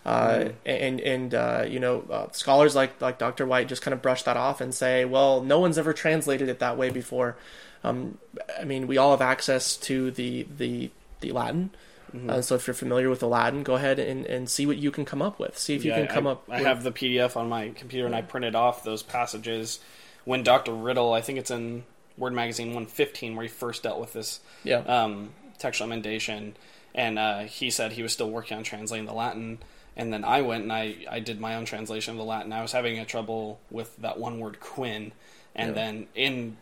Uh, 0.06 0.36
mm. 0.36 0.54
and 0.68 1.02
and 1.02 1.34
uh, 1.34 1.66
you 1.68 1.80
know 1.80 2.06
uh, 2.12 2.32
scholars 2.32 2.76
like 2.76 3.02
like 3.02 3.18
Dr. 3.18 3.46
White 3.46 3.68
just 3.68 3.82
kind 3.82 3.94
of 3.94 4.04
brush 4.04 4.22
that 4.24 4.38
off 4.38 4.62
and 4.62 4.74
say, 4.74 5.04
well, 5.04 5.42
no 5.42 5.60
one's 5.60 5.80
ever 5.80 5.94
translated 5.94 6.48
it 6.48 6.60
that 6.60 6.78
way 6.78 6.92
before. 6.92 7.38
Um, 7.84 8.20
I 8.60 8.66
mean, 8.66 8.86
we 8.86 8.98
all 8.98 9.12
have 9.12 9.22
access 9.22 9.76
to 9.78 10.12
the 10.12 10.46
the 10.58 10.92
the 11.22 11.32
Latin. 11.32 11.72
Mm-hmm. 12.16 12.30
Uh, 12.30 12.42
so 12.42 12.54
if 12.56 12.68
you're 12.68 12.76
familiar 12.76 13.10
with 13.10 13.20
the 13.20 13.28
Latin, 13.28 13.64
go 13.64 13.76
ahead 13.76 13.98
and, 13.98 14.26
and 14.28 14.50
see 14.50 14.66
what 14.66 14.78
you 14.78 14.92
can 14.92 15.06
come 15.06 15.22
up 15.22 15.40
with. 15.40 15.58
See 15.58 15.76
if 15.76 15.84
yeah, 15.84 16.00
you 16.00 16.06
can 16.06 16.16
come 16.16 16.28
I, 16.28 16.32
up. 16.32 16.44
I 16.50 16.58
with... 16.58 16.66
have 16.68 16.84
the 16.84 16.92
PDF 16.92 17.36
on 17.36 17.50
my 17.50 17.70
computer, 17.70 18.06
and 18.06 18.16
I 18.16 18.22
printed 18.22 18.54
off 18.54 18.84
those 18.84 19.02
passages 19.02 19.80
when 20.24 20.44
Dr. 20.44 20.72
Riddle. 20.72 21.14
I 21.14 21.22
think 21.22 21.40
it's 21.40 21.52
in 21.52 21.84
Word 22.18 22.34
Magazine 22.34 22.68
115 22.68 23.36
where 23.36 23.44
he 23.44 23.50
first 23.50 23.84
dealt 23.84 24.00
with 24.00 24.14
this 24.14 24.40
yeah. 24.64 24.80
um, 24.80 25.32
textual 25.58 25.88
emendation, 25.88 26.56
and 26.94 27.20
uh, 27.20 27.40
he 27.40 27.70
said 27.70 27.94
he 27.94 28.04
was 28.04 28.14
still 28.14 28.30
working 28.30 28.58
on 28.58 28.64
translating 28.64 29.06
the 29.06 29.14
Latin. 29.14 29.60
And 29.98 30.12
then 30.12 30.26
I 30.26 30.42
went 30.42 30.64
and 30.64 30.74
I, 30.74 30.98
I 31.10 31.20
did 31.20 31.40
my 31.40 31.56
own 31.56 31.66
translation 31.66 32.12
of 32.12 32.18
the 32.18 32.26
Latin. 32.26 32.52
I 32.52 32.62
was 32.62 32.74
having 32.74 33.00
a 33.00 33.06
trouble 33.06 33.60
with 33.72 33.96
that 33.98 34.20
one 34.20 34.40
word 34.40 34.60
quin, 34.60 35.14
and 35.56 35.70
yeah. 35.70 35.74
then 35.74 36.08
in 36.16 36.58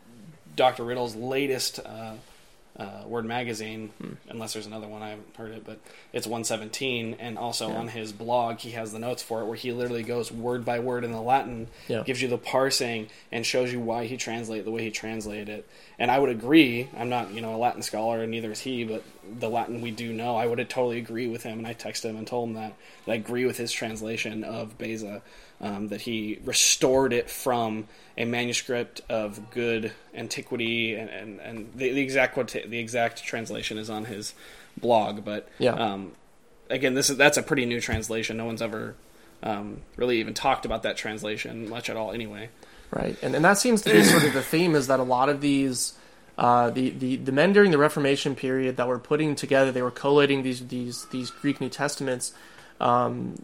Dr. 0.56 0.84
Riddle's 0.84 1.16
latest 1.16 1.80
uh, 1.80 2.14
uh, 2.76 3.04
Word 3.06 3.24
Magazine, 3.24 3.90
hmm. 3.98 4.14
unless 4.28 4.52
there's 4.52 4.66
another 4.66 4.88
one 4.88 5.02
I 5.02 5.10
haven't 5.10 5.36
heard 5.36 5.52
it, 5.52 5.64
but 5.64 5.78
it's 6.12 6.26
117. 6.26 7.16
And 7.20 7.38
also 7.38 7.68
yeah. 7.68 7.76
on 7.76 7.88
his 7.88 8.12
blog, 8.12 8.58
he 8.58 8.72
has 8.72 8.92
the 8.92 8.98
notes 8.98 9.22
for 9.22 9.42
it 9.42 9.46
where 9.46 9.56
he 9.56 9.72
literally 9.72 10.02
goes 10.02 10.32
word 10.32 10.64
by 10.64 10.80
word 10.80 11.04
in 11.04 11.12
the 11.12 11.20
Latin, 11.20 11.68
yeah. 11.86 12.02
gives 12.02 12.20
you 12.20 12.28
the 12.28 12.38
parsing, 12.38 13.08
and 13.30 13.46
shows 13.46 13.72
you 13.72 13.78
why 13.78 14.06
he 14.06 14.16
translated 14.16 14.66
the 14.66 14.72
way 14.72 14.82
he 14.82 14.90
translated 14.90 15.48
it. 15.48 15.68
And 15.98 16.10
I 16.10 16.18
would 16.18 16.30
agree. 16.30 16.88
I'm 16.96 17.08
not, 17.08 17.32
you 17.32 17.40
know, 17.40 17.54
a 17.54 17.58
Latin 17.58 17.82
scholar, 17.82 18.22
and 18.22 18.32
neither 18.32 18.50
is 18.50 18.60
he, 18.60 18.82
but 18.84 19.04
the 19.38 19.48
Latin 19.48 19.80
we 19.80 19.92
do 19.92 20.12
know, 20.12 20.36
I 20.36 20.46
would 20.46 20.58
totally 20.68 20.98
agree 20.98 21.28
with 21.28 21.44
him. 21.44 21.58
And 21.58 21.66
I 21.66 21.74
texted 21.74 22.10
him 22.10 22.16
and 22.16 22.26
told 22.26 22.48
him 22.48 22.54
that, 22.56 22.74
that 23.06 23.12
I 23.12 23.14
agree 23.14 23.44
with 23.46 23.56
his 23.56 23.70
translation 23.70 24.42
of 24.42 24.76
Beza 24.78 25.22
um, 25.64 25.88
that 25.88 26.02
he 26.02 26.38
restored 26.44 27.14
it 27.14 27.30
from 27.30 27.88
a 28.18 28.26
manuscript 28.26 29.00
of 29.08 29.50
good 29.50 29.92
antiquity, 30.14 30.94
and, 30.94 31.08
and, 31.08 31.40
and 31.40 31.72
the, 31.74 31.90
the, 31.90 32.00
exact 32.02 32.36
the 32.36 32.78
exact 32.78 33.24
translation 33.24 33.78
is 33.78 33.88
on 33.88 34.04
his 34.04 34.34
blog. 34.76 35.24
But 35.24 35.48
yeah. 35.58 35.72
Um, 35.72 36.12
again, 36.68 36.94
this 36.94 37.08
is 37.08 37.16
that's 37.16 37.38
a 37.38 37.42
pretty 37.42 37.64
new 37.64 37.80
translation. 37.80 38.36
No 38.36 38.44
one's 38.44 38.60
ever 38.60 38.94
um, 39.42 39.80
really 39.96 40.20
even 40.20 40.34
talked 40.34 40.66
about 40.66 40.82
that 40.82 40.98
translation 40.98 41.68
much 41.68 41.88
at 41.88 41.96
all, 41.96 42.12
anyway. 42.12 42.50
Right, 42.90 43.16
and 43.22 43.34
and 43.34 43.44
that 43.44 43.56
seems 43.56 43.80
to 43.82 43.92
be 43.92 44.04
sort 44.04 44.22
of 44.24 44.34
the 44.34 44.42
theme 44.42 44.74
is 44.74 44.86
that 44.88 45.00
a 45.00 45.04
lot 45.04 45.28
of 45.28 45.40
these. 45.40 45.94
Uh, 46.36 46.68
the, 46.70 46.90
the, 46.90 47.14
the 47.14 47.30
men 47.30 47.52
during 47.52 47.70
the 47.70 47.78
Reformation 47.78 48.34
period 48.34 48.76
that 48.76 48.88
were 48.88 48.98
putting 48.98 49.36
together, 49.36 49.70
they 49.70 49.82
were 49.82 49.90
collating 49.92 50.42
these 50.42 50.66
these 50.66 51.06
these 51.12 51.30
Greek 51.30 51.60
New 51.60 51.68
Testaments 51.68 52.34
um, 52.80 53.36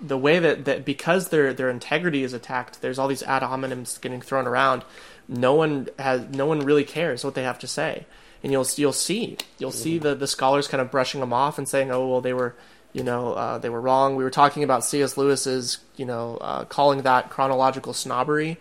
the 0.00 0.16
way 0.16 0.38
that, 0.38 0.64
that 0.64 0.84
because 0.84 1.28
their 1.28 1.52
their 1.52 1.70
integrity 1.70 2.22
is 2.22 2.32
attacked, 2.32 2.80
there's 2.80 2.98
all 2.98 3.08
these 3.08 3.22
ad 3.22 3.42
hominems 3.42 4.00
getting 4.00 4.20
thrown 4.20 4.46
around. 4.46 4.84
No 5.28 5.54
one 5.54 5.88
has 5.98 6.26
no 6.28 6.46
one 6.46 6.60
really 6.60 6.84
cares 6.84 7.24
what 7.24 7.34
they 7.34 7.42
have 7.42 7.58
to 7.60 7.66
say, 7.66 8.06
and 8.42 8.50
you'll 8.50 8.66
you'll 8.76 8.92
see 8.92 9.36
you'll 9.58 9.70
see 9.70 9.98
the 9.98 10.14
the 10.14 10.26
scholars 10.26 10.68
kind 10.68 10.80
of 10.80 10.90
brushing 10.90 11.20
them 11.20 11.32
off 11.32 11.58
and 11.58 11.68
saying, 11.68 11.90
oh 11.90 12.08
well, 12.08 12.20
they 12.20 12.32
were 12.32 12.54
you 12.92 13.02
know 13.02 13.34
uh, 13.34 13.58
they 13.58 13.68
were 13.68 13.80
wrong. 13.80 14.16
We 14.16 14.24
were 14.24 14.30
talking 14.30 14.64
about 14.64 14.84
C.S. 14.84 15.16
Lewis's 15.16 15.78
you 15.96 16.06
know 16.06 16.38
uh, 16.40 16.64
calling 16.64 17.02
that 17.02 17.30
chronological 17.30 17.92
snobbery. 17.92 18.56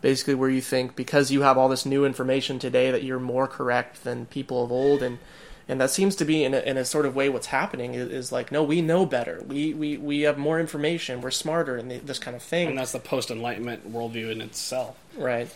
Basically, 0.00 0.34
where 0.34 0.50
you 0.50 0.60
think 0.60 0.96
because 0.96 1.30
you 1.30 1.42
have 1.42 1.58
all 1.58 1.68
this 1.68 1.86
new 1.86 2.04
information 2.04 2.58
today 2.58 2.90
that 2.90 3.04
you're 3.04 3.20
more 3.20 3.46
correct 3.46 4.02
than 4.02 4.26
people 4.26 4.64
of 4.64 4.72
old, 4.72 5.02
and 5.02 5.18
and 5.72 5.80
that 5.80 5.90
seems 5.90 6.16
to 6.16 6.26
be 6.26 6.44
in 6.44 6.52
a, 6.52 6.58
in 6.60 6.76
a 6.76 6.84
sort 6.84 7.06
of 7.06 7.16
way 7.16 7.30
what's 7.30 7.46
happening 7.46 7.94
is, 7.94 8.10
is, 8.10 8.30
like 8.30 8.52
no 8.52 8.62
we 8.62 8.82
know 8.82 9.06
better. 9.06 9.42
We, 9.46 9.72
we 9.72 9.96
we 9.96 10.20
have 10.20 10.36
more 10.36 10.60
information. 10.60 11.22
We're 11.22 11.30
smarter 11.30 11.76
and 11.76 11.90
this 11.90 12.18
kind 12.18 12.36
of 12.36 12.42
thing. 12.42 12.68
And 12.68 12.78
that's 12.78 12.92
the 12.92 12.98
post 12.98 13.30
enlightenment 13.30 13.90
worldview 13.90 14.30
in 14.30 14.42
itself. 14.42 14.98
Right. 15.16 15.50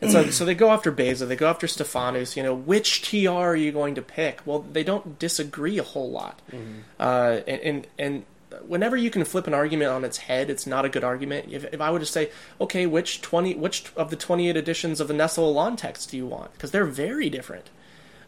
And 0.00 0.10
so 0.10 0.30
so 0.30 0.46
they 0.46 0.54
go 0.54 0.70
after 0.70 0.90
Beza. 0.90 1.26
They 1.26 1.36
go 1.36 1.50
after 1.50 1.68
Stephanus 1.68 2.34
you 2.34 2.42
know 2.42 2.54
which 2.54 3.02
TR 3.02 3.28
are 3.28 3.56
you 3.56 3.70
going 3.70 3.94
to 3.96 4.02
pick? 4.02 4.40
Well 4.46 4.60
they 4.60 4.82
don't 4.82 5.18
disagree 5.18 5.78
a 5.78 5.82
whole 5.82 6.10
lot. 6.10 6.40
Mm-hmm. 6.50 6.78
uh, 6.98 7.40
and, 7.46 7.60
and 7.60 7.86
and 7.98 8.24
whenever 8.66 8.96
you 8.96 9.10
can 9.10 9.26
flip 9.26 9.46
an 9.46 9.52
argument 9.52 9.90
on 9.90 10.02
its 10.02 10.16
head, 10.16 10.48
it's 10.48 10.66
not 10.66 10.86
a 10.86 10.88
good 10.88 11.04
argument. 11.04 11.52
If, 11.52 11.66
if 11.74 11.80
I 11.82 11.90
were 11.90 11.98
to 11.98 12.06
say, 12.06 12.30
okay, 12.58 12.86
which 12.86 13.20
twenty, 13.20 13.54
which 13.54 13.92
of 13.96 14.08
the 14.08 14.16
twenty-eight 14.16 14.56
editions 14.56 14.98
of 14.98 15.08
the 15.08 15.14
Nestle-Aland 15.14 15.76
text 15.76 16.10
do 16.10 16.16
you 16.16 16.26
want? 16.26 16.54
Because 16.54 16.70
they're 16.70 16.86
very 16.86 17.28
different. 17.28 17.68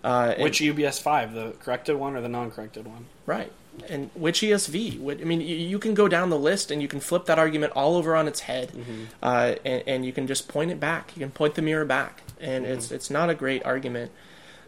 Uh, 0.03 0.35
which 0.37 0.61
UBS 0.61 1.01
five, 1.01 1.35
the 1.35 1.53
corrected 1.61 1.97
one 1.97 2.17
or 2.17 2.21
the 2.21 2.29
non-corrected 2.29 2.87
one? 2.87 3.07
Right. 3.27 3.53
And 3.89 4.11
which 4.15 4.41
ESV? 4.41 5.21
I 5.21 5.25
mean, 5.25 5.41
you, 5.41 5.57
you, 5.57 5.79
can 5.79 5.95
go 5.95 6.09
down 6.09 6.31
the 6.31 6.39
list 6.39 6.71
and 6.71 6.83
you 6.83 6.89
can 6.89 7.01
flip 7.01 7.27
that 7.27 7.39
argument 7.39 7.73
all 7.77 7.97
over 7.97 8.17
on 8.17 8.27
its 8.27 8.41
head, 8.41 8.73
mm-hmm. 8.73 9.05
uh, 9.23 9.55
and, 9.65 9.83
and, 9.87 10.07
you 10.07 10.13
can 10.13 10.27
just 10.27 10.49
point 10.49 10.71
it 10.71 10.81
back. 10.81 11.13
You 11.15 11.21
can 11.21 11.31
point 11.31 11.55
the 11.55 11.63
mirror 11.63 11.85
back, 11.85 12.23
and 12.41 12.65
mm-hmm. 12.65 12.75
it's 12.75 12.91
it's 12.91 13.11
not 13.11 13.31
a 13.31 13.35
great 13.35 13.65
argument. 13.65 14.11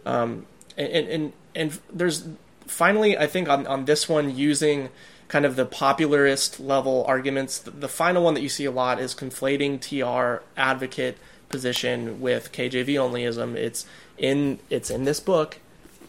Um, 0.06 0.46
and, 0.78 0.88
and 0.88 1.08
and 1.08 1.32
and 1.54 1.80
there's 1.92 2.28
finally, 2.66 3.18
I 3.18 3.26
think 3.26 3.48
on 3.48 3.66
on 3.66 3.86
this 3.86 4.08
one 4.08 4.34
using 4.34 4.88
kind 5.32 5.46
of 5.46 5.56
the 5.56 5.64
popularist 5.64 6.60
level 6.60 7.04
arguments. 7.08 7.58
The, 7.58 7.70
the 7.70 7.88
final 7.88 8.22
one 8.22 8.34
that 8.34 8.42
you 8.42 8.50
see 8.50 8.66
a 8.66 8.70
lot 8.70 9.00
is 9.00 9.14
conflating 9.14 9.80
TR 9.80 10.44
advocate 10.56 11.16
position 11.48 12.20
with 12.20 12.52
KJV 12.52 12.86
onlyism. 12.88 13.54
It's 13.54 13.86
in 14.22 14.60
it's 14.70 14.88
in 14.88 15.04
this 15.04 15.20
book, 15.20 15.58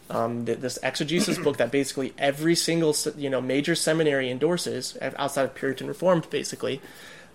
um, 0.08 0.46
this 0.46 0.78
exegesis 0.82 1.36
book 1.36 1.58
that 1.58 1.70
basically 1.70 2.14
every 2.16 2.54
single 2.54 2.96
you 3.18 3.28
know 3.28 3.42
major 3.42 3.74
seminary 3.74 4.30
endorses 4.30 4.96
outside 5.02 5.44
of 5.44 5.54
Puritan 5.54 5.88
Reformed, 5.88 6.30
basically. 6.30 6.80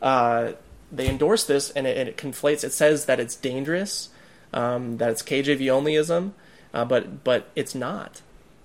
Uh, 0.01 0.53
they 0.91 1.07
endorse 1.07 1.45
this 1.45 1.69
and 1.71 1.85
it, 1.85 1.97
and 1.97 2.09
it, 2.09 2.17
conflates. 2.17 2.63
It 2.63 2.71
says 2.71 3.05
that 3.05 3.19
it's 3.19 3.35
dangerous, 3.35 4.09
um, 4.53 4.97
that 4.97 5.11
it's 5.11 5.21
KJV 5.21 5.61
onlyism, 5.65 6.31
uh, 6.73 6.85
but 6.85 7.23
but 7.23 7.49
it's 7.55 7.75
not. 7.75 8.21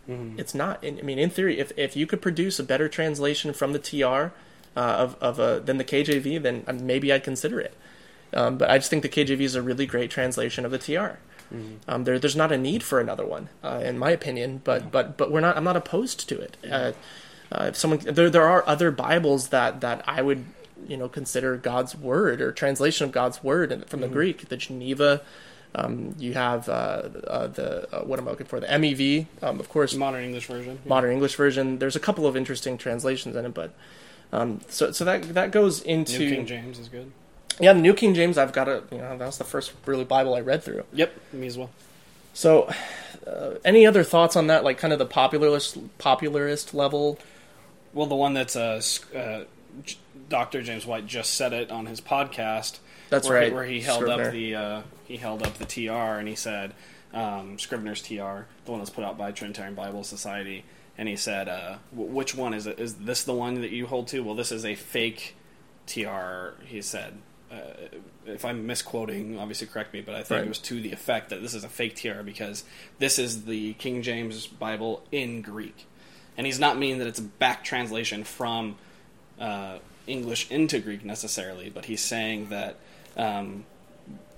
Mm-hmm. 0.09 0.39
It's 0.39 0.55
not. 0.55 0.85
I 0.85 0.93
mean, 0.93 1.19
in 1.19 1.29
theory, 1.29 1.59
if 1.59 1.73
if 1.77 1.97
you 1.97 2.07
could 2.07 2.23
produce 2.23 2.59
a 2.59 2.65
better 2.65 2.89
translation 2.89 3.53
from 3.53 3.73
the 3.73 3.79
TR 3.79 4.33
uh, 4.77 4.81
of 4.81 5.17
of 5.21 5.39
a, 5.39 5.61
than 5.63 5.79
the 5.79 5.85
KJV, 5.85 6.41
then 6.41 6.65
uh, 6.67 6.73
maybe 6.73 7.13
I'd 7.13 7.25
consider 7.25 7.61
it. 7.61 7.75
Um, 8.33 8.57
but 8.59 8.71
I 8.71 8.79
just 8.79 8.91
think 8.91 9.03
the 9.03 9.09
KJV 9.09 9.41
is 9.41 9.55
a 9.55 9.63
really 9.63 9.87
great 9.87 10.11
translation 10.11 10.65
of 10.65 10.71
the 10.71 10.79
TR. 10.79 11.19
Um, 11.87 12.05
there, 12.05 12.19
there's 12.19 12.37
not 12.37 12.51
a 12.51 12.59
need 12.59 12.83
for 12.83 13.01
another 13.01 13.25
one, 13.25 13.49
uh, 13.63 13.81
in 13.85 13.99
my 13.99 14.11
opinion. 14.11 14.61
But 14.65 14.91
but 14.91 15.17
but 15.17 15.31
we're 15.31 15.41
not. 15.41 15.57
I'm 15.57 15.65
not 15.65 15.77
opposed 15.77 16.29
to 16.29 16.41
it. 16.41 16.57
Uh, 16.69 16.93
uh, 17.53 17.65
if 17.69 17.77
someone 17.77 18.01
there, 18.01 18.31
there 18.31 18.49
are 18.49 18.65
other 18.67 18.91
Bibles 18.91 19.49
that 19.49 19.81
that 19.81 20.03
I 20.09 20.23
would 20.23 20.45
you 20.89 20.97
know 20.97 21.09
consider 21.09 21.57
God's 21.57 21.97
word 21.97 22.41
or 22.41 22.53
translation 22.53 23.05
of 23.05 23.13
God's 23.13 23.43
word 23.45 23.85
from 23.89 24.01
the 24.01 24.09
Greek. 24.09 24.49
The 24.49 24.57
Geneva. 24.57 25.23
Um, 25.77 26.15
you 26.19 26.35
have 26.35 26.69
uh, 26.69 26.73
uh, 27.27 27.47
the 27.49 27.93
uh, 27.93 28.05
what 28.05 28.21
am 28.21 28.29
I 28.29 28.31
looking 28.31 28.47
for? 28.47 28.61
The 28.61 28.69
MEV, 28.69 29.27
um, 29.43 29.59
of 29.59 29.69
course, 29.69 29.93
Modern 29.95 30.23
English 30.23 30.47
version. 30.47 30.79
modern 30.85 31.11
English 31.11 31.35
version. 31.35 31.81
There's 31.81 31.97
a 31.97 32.01
couple 32.01 32.29
of 32.29 32.37
interesting 32.37 32.79
translations 32.79 33.35
in 33.35 33.45
it, 33.45 33.55
but 33.55 33.75
um, 34.33 34.61
so 34.69 34.93
so 34.93 35.05
that 35.05 35.35
that 35.35 35.51
goes 35.51 35.85
New 35.85 35.93
into 35.95 36.19
King 36.19 36.47
James 36.47 36.79
is 36.79 36.89
good. 36.89 37.11
Yeah. 37.61 37.73
The 37.73 37.81
New 37.81 37.95
King 37.95 38.15
James, 38.15 38.39
I've 38.39 38.53
got 38.53 38.69
a 38.69 38.83
you 38.91 38.99
know 38.99 39.17
that 39.17 39.27
was 39.27 39.39
the 39.39 39.45
first 39.45 39.73
really 39.87 40.05
Bible 40.05 40.35
I 40.35 40.41
read 40.41 40.63
through. 40.63 40.85
Yep, 40.93 41.15
me 41.33 41.47
as 41.47 41.59
well. 41.59 41.71
So, 42.33 42.69
uh, 43.27 43.55
any 43.65 43.87
other 43.87 44.03
thoughts 44.03 44.37
on 44.37 44.49
that? 44.49 44.65
Like 44.65 44.79
kind 44.79 44.93
of 44.93 44.99
the 44.99 45.07
popularist 45.07 45.89
popularist 45.99 46.75
level. 46.75 47.19
Well, 47.93 48.07
the 48.07 48.17
one 48.17 48.35
that's 48.35 48.57
uh, 48.57 48.83
uh, 49.15 49.45
Dr. 50.29 50.63
James 50.63 50.85
White 50.87 51.07
just 51.07 51.35
said 51.35 51.53
it 51.53 51.71
on 51.71 51.87
his 51.87 52.01
podcast. 52.01 52.79
That's 53.11 53.29
where 53.29 53.39
right. 53.39 53.49
He, 53.49 53.55
where 53.55 53.65
he 53.65 53.81
held 53.81 54.01
Scrivener. 54.03 54.25
up 54.27 54.33
the 54.33 54.55
uh, 54.55 54.83
he 55.05 55.17
held 55.17 55.43
up 55.47 55.55
the 55.59 55.65
TR 55.67 56.19
and 56.19 56.27
he 56.27 56.35
said 56.35 56.73
um, 57.13 57.59
Scrivener's 57.59 58.03
TR, 58.03 58.47
the 58.65 58.71
one 58.73 58.79
that's 58.79 58.91
put 58.91 59.05
out 59.05 59.17
by 59.17 59.31
Trinitarian 59.31 59.75
Bible 59.75 60.03
Society, 60.03 60.65
and 60.99 61.09
he 61.09 61.15
said, 61.17 61.49
uh, 61.49 61.77
w- 61.95 62.11
"Which 62.13 62.35
one 62.35 62.53
is 62.55 62.67
it? 62.67 62.81
Is 62.81 62.95
this 62.95 63.23
the 63.23 63.35
one 63.35 63.61
that 63.61 63.71
you 63.71 63.87
hold 63.87 64.09
to? 64.09 64.21
Well, 64.25 64.35
this 64.35 64.51
is 64.51 64.65
a 64.65 64.75
fake 64.75 65.37
TR." 65.87 66.61
He 66.65 66.83
said. 66.83 67.19
Uh, 67.55 67.89
if 68.27 68.45
I'm 68.45 68.67
misquoting, 68.67 69.39
obviously 69.39 69.67
correct 69.67 69.93
me, 69.93 70.01
but 70.01 70.15
I 70.15 70.19
think 70.23 70.31
Right. 70.39 70.45
it 70.47 70.49
was 70.49 70.59
to 70.61 70.81
the 70.81 70.93
effect 70.93 71.29
that 71.31 71.43
this 71.43 71.55
is 71.55 71.63
a 71.63 71.69
fake 71.69 71.95
TR 71.95 72.23
because 72.23 72.65
this 72.99 73.19
is 73.19 73.45
the 73.45 73.75
King 73.75 74.03
James 74.03 74.47
Bible 74.47 75.05
in 75.13 75.43
Greek, 75.43 75.87
and 76.37 76.47
he's 76.47 76.59
not 76.59 76.79
meaning 76.79 76.99
that 76.99 77.07
it's 77.07 77.19
a 77.19 77.23
back 77.23 77.63
translation 77.65 78.25
from 78.25 78.77
uh, 79.39 79.79
English 80.07 80.51
into 80.51 80.79
Greek 80.81 81.05
necessarily, 81.05 81.71
but 81.71 81.85
he's 81.85 82.01
saying 82.01 82.49
that 82.49 82.77
um, 83.17 83.65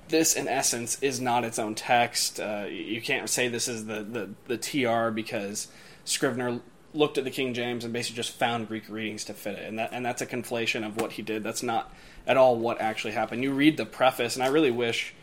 this, 0.09 0.35
in 0.35 0.49
essence, 0.49 1.01
is 1.03 1.21
not 1.21 1.45
its 1.45 1.59
own 1.59 1.75
text. 1.75 2.39
Uh, 2.41 2.67
you 2.69 3.01
can't 3.01 3.29
say 3.29 3.49
this 3.49 3.69
is 3.69 3.87
the, 3.87 4.03
the, 4.03 4.31
the 4.47 4.57
TR 4.59 5.11
because 5.11 5.69
Scrivener 6.05 6.61
looked 6.95 7.19
at 7.19 7.25
the 7.25 7.31
King 7.31 7.53
James 7.55 7.85
and 7.85 7.93
basically 7.93 8.17
just 8.17 8.33
found 8.33 8.69
Greek 8.69 8.89
readings 8.89 9.25
to 9.25 9.35
fit 9.35 9.59
it, 9.59 9.69
and 9.69 9.79
that 9.79 9.91
and 9.93 10.05
that's 10.05 10.23
a 10.23 10.27
conflation 10.27 10.87
of 10.87 11.01
what 11.01 11.13
he 11.13 11.23
did. 11.23 11.43
That's 11.43 11.63
not 11.63 11.93
at 12.27 12.37
all 12.37 12.57
what 12.57 12.81
actually 12.81 13.13
happened. 13.13 13.43
You 13.43 13.53
read 13.53 13.77
the 13.77 13.87
preface, 13.87 14.35
and 14.35 14.43
I 14.45 14.49
really 14.49 14.71
wish 14.71 15.15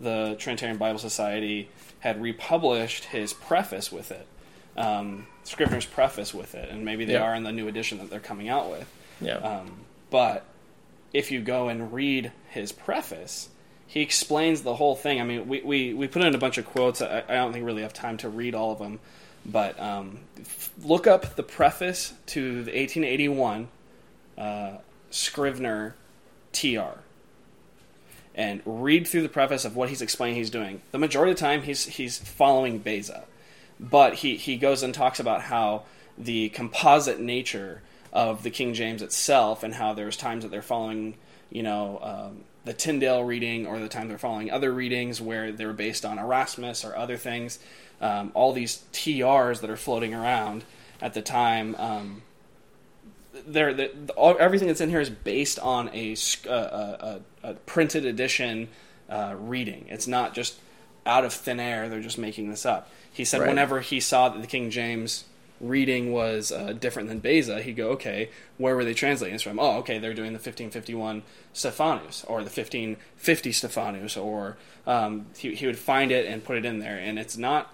the 0.00 0.36
Trinitarian 0.38 0.78
Bible 0.78 0.98
Society 0.98 1.68
had 2.00 2.20
republished 2.20 3.04
his 3.04 3.32
preface 3.32 3.90
with 3.92 4.10
it, 4.10 4.26
um, 4.76 5.26
Scrivener's 5.44 5.86
preface 5.86 6.32
with 6.34 6.54
it, 6.54 6.68
and 6.70 6.84
maybe 6.84 7.04
they 7.04 7.14
Yeah. 7.14 7.22
are 7.22 7.34
in 7.34 7.42
the 7.44 7.52
new 7.52 7.68
edition 7.68 7.98
that 7.98 8.10
they're 8.10 8.20
coming 8.20 8.48
out 8.48 8.70
with. 8.70 8.88
Yeah. 9.20 9.36
Um, 9.36 9.72
but 10.10 10.44
if 11.12 11.30
you 11.30 11.40
go 11.40 11.68
and 11.68 11.92
read 11.92 12.32
his 12.50 12.72
preface, 12.72 13.48
he 13.86 14.00
explains 14.00 14.62
the 14.62 14.74
whole 14.76 14.96
thing. 14.96 15.20
I 15.20 15.24
mean, 15.24 15.46
we, 15.46 15.60
we, 15.60 15.94
we 15.94 16.08
put 16.08 16.22
in 16.22 16.34
a 16.34 16.38
bunch 16.38 16.58
of 16.58 16.64
quotes. 16.64 17.02
I, 17.02 17.22
I 17.28 17.34
don't 17.34 17.52
think 17.52 17.62
we 17.64 17.66
really 17.66 17.82
have 17.82 17.92
time 17.92 18.16
to 18.18 18.28
read 18.28 18.54
all 18.54 18.72
of 18.72 18.78
them. 18.78 18.98
But 19.44 19.78
um, 19.80 20.20
f- 20.40 20.70
look 20.82 21.06
up 21.06 21.36
the 21.36 21.42
preface 21.42 22.14
to 22.26 22.62
the 22.64 22.70
1881 22.72 23.68
uh, 24.38 24.76
Scrivener 25.10 25.94
TR 26.52 27.00
and 28.34 28.62
read 28.64 29.06
through 29.06 29.22
the 29.22 29.28
preface 29.28 29.64
of 29.64 29.76
what 29.76 29.88
he's 29.88 30.02
explaining 30.02 30.36
he's 30.36 30.50
doing. 30.50 30.82
The 30.90 30.98
majority 30.98 31.32
of 31.32 31.38
the 31.38 31.44
time, 31.44 31.62
he's 31.62 31.86
he's 31.86 32.18
following 32.18 32.78
Beza, 32.78 33.24
but 33.78 34.14
he 34.16 34.36
he 34.36 34.56
goes 34.56 34.82
and 34.82 34.94
talks 34.94 35.20
about 35.20 35.42
how 35.42 35.82
the 36.16 36.48
composite 36.50 37.20
nature 37.20 37.82
of 38.12 38.42
the 38.42 38.50
King 38.50 38.74
James 38.74 39.02
itself, 39.02 39.62
and 39.62 39.74
how 39.74 39.92
there's 39.94 40.16
times 40.16 40.44
that 40.44 40.50
they're 40.50 40.62
following, 40.62 41.14
you 41.50 41.62
know, 41.62 41.98
um, 42.02 42.44
the 42.64 42.72
Tyndale 42.72 43.24
reading, 43.24 43.66
or 43.66 43.78
the 43.78 43.88
time 43.88 44.08
they're 44.08 44.18
following 44.18 44.50
other 44.50 44.72
readings 44.72 45.20
where 45.20 45.52
they're 45.52 45.72
based 45.72 46.04
on 46.04 46.18
Erasmus 46.18 46.84
or 46.84 46.96
other 46.96 47.16
things. 47.16 47.58
Um, 48.00 48.32
all 48.34 48.52
these 48.52 48.82
TRs 48.92 49.60
that 49.60 49.70
are 49.70 49.76
floating 49.76 50.12
around 50.12 50.64
at 51.00 51.14
the 51.14 51.22
time. 51.22 51.76
Um, 51.78 52.22
there, 53.46 53.72
the, 53.74 53.90
everything 54.18 54.68
that's 54.68 54.80
in 54.80 54.90
here 54.90 55.00
is 55.00 55.10
based 55.10 55.58
on 55.58 55.90
a, 55.92 56.14
uh, 56.48 56.50
a, 56.50 57.20
a, 57.44 57.50
a 57.50 57.54
printed 57.54 58.04
edition 58.04 58.68
uh, 59.08 59.34
reading. 59.38 59.86
It's 59.88 60.06
not 60.06 60.34
just 60.34 60.58
out 61.04 61.24
of 61.24 61.32
thin 61.32 61.60
air. 61.60 61.88
They're 61.88 62.00
just 62.00 62.18
making 62.18 62.50
this 62.50 62.64
up. 62.64 62.88
He 63.12 63.24
said 63.24 63.40
Right. 63.40 63.48
whenever 63.48 63.80
he 63.80 64.00
saw 64.00 64.28
that 64.28 64.40
the 64.40 64.46
King 64.46 64.70
James 64.70 65.24
reading 65.60 66.12
was 66.12 66.50
uh, 66.50 66.72
different 66.72 67.08
than 67.08 67.20
Beza, 67.20 67.62
he'd 67.62 67.76
go, 67.76 67.90
okay, 67.90 68.30
where 68.58 68.74
were 68.74 68.84
they 68.84 68.94
translating 68.94 69.34
this 69.34 69.42
from? 69.42 69.60
Oh, 69.60 69.78
okay, 69.78 69.98
they're 69.98 70.14
doing 70.14 70.32
the 70.32 70.38
1551 70.38 71.22
Stephanus 71.52 72.24
or 72.24 72.38
the 72.38 72.50
1550 72.50 73.52
Stephanus, 73.52 74.16
or 74.16 74.56
um, 74.86 75.26
he, 75.36 75.54
he 75.54 75.66
would 75.66 75.78
find 75.78 76.10
it 76.10 76.26
and 76.26 76.42
put 76.42 76.56
it 76.56 76.64
in 76.64 76.78
there. 76.80 76.96
And 76.96 77.18
it's 77.18 77.36
not 77.36 77.72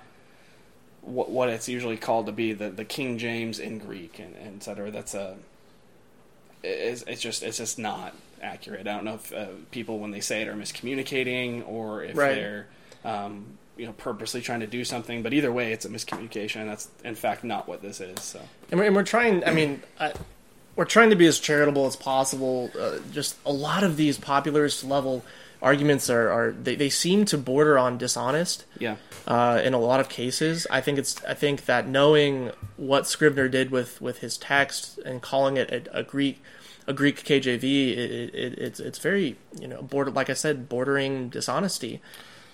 what, 1.00 1.30
what 1.30 1.48
it's 1.48 1.68
usually 1.68 1.96
called 1.96 2.26
to 2.26 2.32
be 2.32 2.52
the, 2.52 2.68
the 2.68 2.84
King 2.84 3.16
James 3.16 3.58
in 3.58 3.78
Greek 3.78 4.18
and, 4.18 4.34
and 4.36 4.56
et 4.56 4.62
cetera. 4.62 4.90
That's 4.90 5.14
a 5.14 5.36
it's, 6.62 7.02
it's 7.06 7.20
just 7.20 7.42
it's 7.42 7.58
just 7.58 7.78
not 7.78 8.14
accurate. 8.42 8.86
I 8.86 8.94
don't 8.94 9.04
know 9.04 9.14
if 9.14 9.32
uh, 9.32 9.46
people 9.70 9.98
when 9.98 10.10
they 10.10 10.20
say 10.20 10.42
it 10.42 10.48
are 10.48 10.54
miscommunicating 10.54 11.66
or 11.68 12.02
if 12.04 12.16
Right. 12.16 12.34
they're 12.34 12.66
um, 13.04 13.44
you 13.76 13.86
know 13.86 13.92
purposely 13.92 14.40
trying 14.40 14.60
to 14.60 14.66
do 14.66 14.84
something. 14.84 15.22
But 15.22 15.32
either 15.32 15.52
way, 15.52 15.72
it's 15.72 15.84
a 15.84 15.88
miscommunication. 15.88 16.66
That's 16.66 16.88
in 17.04 17.14
fact 17.14 17.44
not 17.44 17.68
what 17.68 17.82
this 17.82 18.00
is. 18.00 18.20
So 18.22 18.40
and 18.70 18.80
we're, 18.80 18.86
and 18.86 18.96
we're 18.96 19.04
trying. 19.04 19.44
I 19.44 19.52
mean, 19.52 19.82
I, 19.98 20.12
we're 20.76 20.84
trying 20.84 21.10
to 21.10 21.16
be 21.16 21.26
as 21.26 21.38
charitable 21.40 21.86
as 21.86 21.96
possible. 21.96 22.70
Uh, 22.78 22.98
just 23.12 23.36
a 23.44 23.52
lot 23.52 23.82
of 23.84 23.96
these 23.96 24.18
popularist 24.18 24.88
level 24.88 25.24
arguments 25.62 26.08
are, 26.10 26.30
are 26.30 26.52
they, 26.52 26.74
they 26.76 26.88
seem 26.90 27.24
to 27.26 27.38
border 27.38 27.78
on 27.78 27.98
dishonest. 27.98 28.64
yeah, 28.78 28.96
uh, 29.26 29.60
in 29.62 29.74
a 29.74 29.78
lot 29.78 30.00
of 30.00 30.08
cases. 30.08 30.66
I 30.70 30.80
think 30.80 30.98
it's 30.98 31.22
I 31.24 31.34
think 31.34 31.66
that 31.66 31.86
knowing 31.88 32.52
what 32.76 33.06
Scrivener 33.06 33.48
did 33.48 33.70
with, 33.70 34.00
with 34.00 34.18
his 34.18 34.36
text 34.38 34.98
and 35.04 35.20
calling 35.22 35.56
it 35.56 35.70
a, 35.70 35.98
a 35.98 36.02
Greek 36.02 36.42
a 36.86 36.92
Greek 36.94 37.22
KJV, 37.22 37.62
it, 37.92 38.34
it, 38.34 38.58
it's 38.58 38.80
it's 38.80 38.98
very 38.98 39.36
you 39.60 39.68
know 39.68 39.82
border 39.82 40.10
like 40.10 40.30
I 40.30 40.34
said 40.34 40.68
bordering 40.68 41.28
dishonesty. 41.28 42.00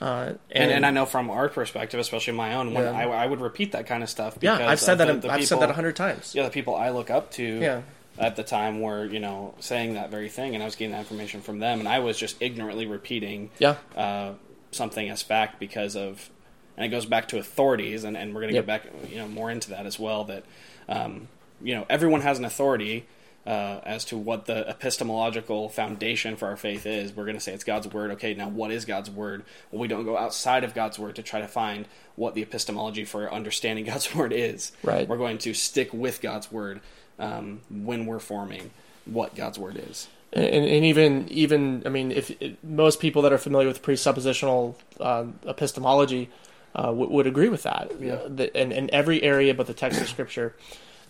Uh, 0.01 0.35
and, 0.51 0.71
and 0.73 0.85
I 0.85 0.91
know 0.91 1.07
from 1.07 1.31
our 1.31 1.49
perspective, 1.49 1.99
especially 2.01 2.33
my 2.35 2.55
own, 2.57 2.75
when 2.75 2.83
Yeah. 2.83 2.91
I, 2.91 3.05
I 3.05 3.27
would 3.27 3.41
repeat 3.41 3.73
that 3.73 3.87
kind 3.87 4.03
of 4.03 4.11
stuff. 4.11 4.37
yeah, 4.41 4.69
I've 4.69 4.81
said 4.81 4.97
that 4.99 5.07
the- 5.07 5.29
the 5.29 5.33
I've 5.33 5.47
said 5.47 5.61
that 5.61 5.71
a 5.71 5.73
hundred 5.73 5.95
times. 5.97 6.35
Yeah, 6.35 6.43
the 6.43 6.51
people 6.51 6.75
I 6.75 6.91
look 6.91 7.11
up 7.11 7.31
to. 7.33 7.43
Yeah. 7.45 7.83
At 8.19 8.37
the 8.37 8.45
time 8.45 8.81
were 8.81 9.05
you 9.07 9.19
know 9.21 9.55
saying 9.61 9.95
that 9.95 10.11
very 10.11 10.29
thing, 10.29 10.55
and 10.55 10.63
I 10.63 10.67
was 10.67 10.77
getting 10.77 10.93
that 10.93 11.01
information 11.01 11.41
from 11.41 11.59
them, 11.59 11.81
and 11.81 11.89
I 11.89 11.99
was 11.99 12.17
just 12.17 12.41
ignorantly 12.41 12.87
repeating 12.87 13.51
Yeah. 13.59 13.77
uh, 13.97 14.35
something 14.71 15.09
as 15.11 15.23
fact 15.23 15.59
because 15.59 15.97
of, 15.97 16.31
and 16.77 16.87
it 16.87 16.91
goes 16.91 17.07
back 17.07 17.29
to 17.29 17.39
authorities, 17.39 18.05
and, 18.05 18.17
and 18.17 18.35
we're 18.35 18.43
going 18.43 18.53
to 18.53 18.57
Yep. 18.57 18.67
get 18.67 18.85
back 18.85 19.11
you 19.11 19.17
know 19.19 19.27
more 19.29 19.51
into 19.51 19.71
that 19.71 19.85
as 19.87 19.99
well. 19.99 20.25
That 20.25 20.45
um, 20.89 21.27
you 21.63 21.75
know 21.75 21.87
everyone 21.91 22.21
has 22.21 22.39
an 22.39 22.45
authority 22.45 23.07
uh, 23.47 23.81
as 23.85 24.05
to 24.07 24.17
what 24.17 24.47
the 24.47 24.67
epistemological 24.69 25.69
foundation 25.69 26.37
for 26.37 26.47
our 26.49 26.57
faith 26.57 26.87
is. 26.87 27.13
We're 27.13 27.25
going 27.25 27.37
to 27.37 27.41
say 27.43 27.53
it's 27.53 27.65
God's 27.65 27.89
word. 27.89 28.13
Okay, 28.13 28.33
now 28.35 28.49
what 28.49 28.71
is 28.71 28.85
God's 28.85 29.11
word? 29.11 29.45
Well, 29.71 29.81
we 29.81 29.89
don't 29.89 30.05
go 30.05 30.17
outside 30.17 30.65
of 30.65 30.73
God's 30.73 30.99
word 30.99 31.17
to 31.17 31.23
try 31.23 31.41
to 31.41 31.49
find 31.49 31.87
what 32.17 32.35
the 32.35 32.43
epistemology 32.43 33.05
for 33.05 33.31
understanding 33.33 33.85
God's 33.93 34.15
word 34.15 34.33
is. 34.33 34.73
Right. 34.85 35.07
We're 35.09 35.19
going 35.19 35.39
to 35.39 35.53
stick 35.53 35.93
with 35.93 36.21
God's 36.23 36.51
word 36.53 36.81
um, 37.19 37.61
when 37.71 38.07
we're 38.07 38.19
forming 38.21 38.71
what 39.05 39.35
God's 39.35 39.59
word 39.59 39.83
is. 39.91 40.09
and, 40.33 40.45
and 40.47 40.85
even 40.85 41.29
even 41.29 41.83
I 41.87 41.89
mean, 41.91 42.11
if 42.13 42.31
it, 42.43 42.63
most 42.65 43.01
people 43.01 43.23
that 43.23 43.33
are 43.33 43.39
familiar 43.39 43.69
with 43.69 43.83
presuppositional 43.83 44.75
uh, 45.01 45.27
epistemology 45.47 46.31
uh, 46.75 46.87
w- 46.87 47.11
would 47.11 47.27
agree 47.27 47.49
with 47.49 47.63
that. 47.65 47.93
Yeah. 48.01 48.19
The, 48.27 48.51
in, 48.61 48.73
in 48.73 48.93
every 48.93 49.23
area 49.23 49.55
but 49.55 49.67
the 49.67 49.75
text 49.75 50.01
of 50.01 50.09
Scripture. 50.09 50.55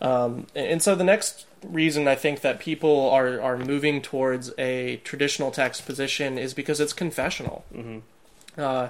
Um, 0.00 0.46
and, 0.54 0.66
and 0.66 0.82
so 0.82 0.94
the 0.94 1.04
next 1.04 1.46
reason 1.66 2.06
I 2.08 2.16
think 2.16 2.40
that 2.42 2.58
people 2.58 3.08
are 3.10 3.40
are 3.40 3.56
moving 3.56 4.02
towards 4.02 4.52
a 4.58 4.96
traditional 5.04 5.50
text 5.50 5.86
position 5.86 6.36
is 6.36 6.52
because 6.52 6.80
it's 6.80 6.92
confessional. 6.92 7.64
Mhm. 7.74 8.02
Uh, 8.58 8.88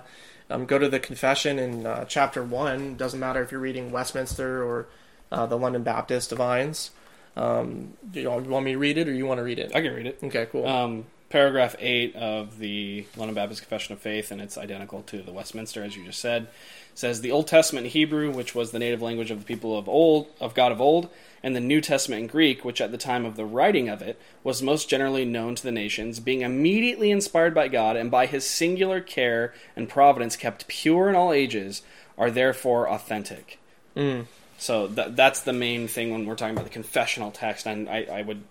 um, 0.51 0.67
go 0.67 0.79
to 0.79 0.89
the 0.89 0.99
confession 1.01 1.59
in 1.59 1.87
uh, 1.87 2.05
chapter 2.07 2.43
one. 2.43 2.97
Doesn't 2.97 3.21
matter 3.21 3.43
if 3.43 3.51
you're 3.53 3.61
reading 3.61 3.93
Westminster 3.93 4.63
or 4.65 4.87
uh, 5.31 5.47
the 5.47 5.57
London 5.57 5.83
Baptist 5.83 6.29
Divines. 6.31 6.91
Um, 7.37 7.95
do 8.11 8.21
you 8.21 8.31
want 8.31 8.65
me 8.65 8.73
to 8.73 8.79
read 8.79 8.99
it, 8.99 9.09
or 9.09 9.13
you 9.13 9.27
want 9.27 9.39
to 9.39 9.45
read 9.45 9.59
it? 9.59 9.73
I 9.75 9.81
can 9.81 9.95
read 9.95 10.07
it. 10.07 10.19
Okay, 10.23 10.47
cool. 10.51 10.67
Um, 10.67 11.07
paragraph 11.35 11.75
8 11.81 12.15
of 12.15 12.59
the 12.59 13.07
London 13.17 13.35
Baptist 13.35 13.61
Confession 13.61 13.93
of 13.93 14.01
Faith, 14.01 14.31
and 14.31 14.41
it's 14.41 14.57
identical 14.57 15.03
to 15.03 15.21
the 15.21 15.33
Westminster, 15.33 15.83
as 15.83 15.97
you 15.97 16.05
just 16.05 16.21
said, 16.21 16.47
says 16.95 17.21
the 17.21 17.33
Old 17.33 17.49
Testament 17.49 17.87
in 17.87 17.91
Hebrew, 17.91 18.31
which 18.31 18.55
was 18.55 18.71
the 18.71 18.79
native 18.79 19.03
language 19.03 19.33
of 19.33 19.41
the 19.41 19.45
people 19.45 19.77
of 19.77 19.89
old 19.89 20.29
of 20.41 20.55
God 20.55 20.71
of 20.71 20.81
old, 20.81 21.09
and 21.43 21.57
the 21.57 21.61
New 21.61 21.81
Testament 21.81 22.23
in 22.23 22.29
Greek, 22.29 22.65
which 22.65 22.81
at 22.81 22.93
the 22.93 22.99
time 22.99 23.27
of 23.27 23.35
the 23.35 23.45
writing 23.45 23.89
of 23.89 24.01
it 24.01 24.21
was 24.45 24.63
most 24.63 24.89
generally 24.89 25.25
known 25.25 25.57
to 25.57 25.63
the 25.65 25.73
nations, 25.73 26.21
being 26.21 26.43
immediately 26.43 27.11
inspired 27.11 27.53
by 27.53 27.67
God 27.67 27.97
and 27.97 28.13
by 28.13 28.27
his 28.27 28.49
singular 28.49 29.01
care 29.01 29.53
and 29.75 29.89
providence 29.89 30.37
kept 30.37 30.69
pure 30.69 31.09
in 31.09 31.17
all 31.17 31.33
ages, 31.33 31.83
are 32.17 32.31
therefore 32.31 32.89
authentic. 32.89 33.59
Mm. 33.97 34.27
So 34.65 34.87
that 34.87 35.15
that's 35.15 35.43
the 35.43 35.53
main 35.53 35.89
thing 35.89 36.11
when 36.11 36.25
we're 36.25 36.37
talking 36.37 36.55
about 36.55 36.65
the 36.65 36.71
confessional 36.71 37.31
text, 37.31 37.67
and 37.67 37.87
I, 37.87 38.07
I 38.11 38.23
would 38.23 38.43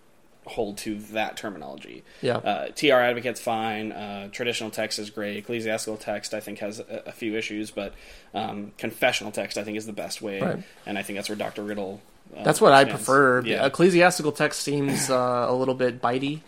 hold 0.46 0.78
to 0.78 1.00
that 1.14 1.38
terminology. 1.38 2.04
Yeah. 2.22 2.38
Uh, 2.38 2.68
TR 2.68 2.94
Advocate's 2.94 3.42
fine. 3.42 3.92
Uh, 3.92 4.28
traditional 4.28 4.70
text 4.70 5.00
is 5.00 5.10
great. 5.10 5.38
Ecclesiastical 5.38 5.98
text, 5.98 6.36
I 6.36 6.40
think, 6.40 6.60
has 6.60 6.78
a, 6.78 7.04
a 7.08 7.12
few 7.12 7.36
issues, 7.36 7.72
but 7.72 7.96
um, 8.36 8.74
confessional 8.78 9.32
text, 9.32 9.58
I 9.58 9.64
think, 9.64 9.76
is 9.76 9.88
the 9.88 9.94
best 9.94 10.22
way. 10.22 10.40
Right. 10.40 10.64
And 10.86 11.00
I 11.00 11.02
think 11.02 11.18
that's 11.18 11.30
where 11.30 11.36
Dr. 11.36 11.64
Riddle. 11.64 12.00
Uh, 12.38 12.44
That's 12.44 12.62
what 12.62 12.74
I 12.74 12.86
prefer. 12.86 13.42
Yeah. 13.42 13.66
Ecclesiastical 13.66 14.34
text 14.34 14.62
seems 14.62 15.10
uh, 15.10 15.48
a 15.50 15.54
little 15.56 15.74
bit 15.74 16.00
bitey, 16.00 16.42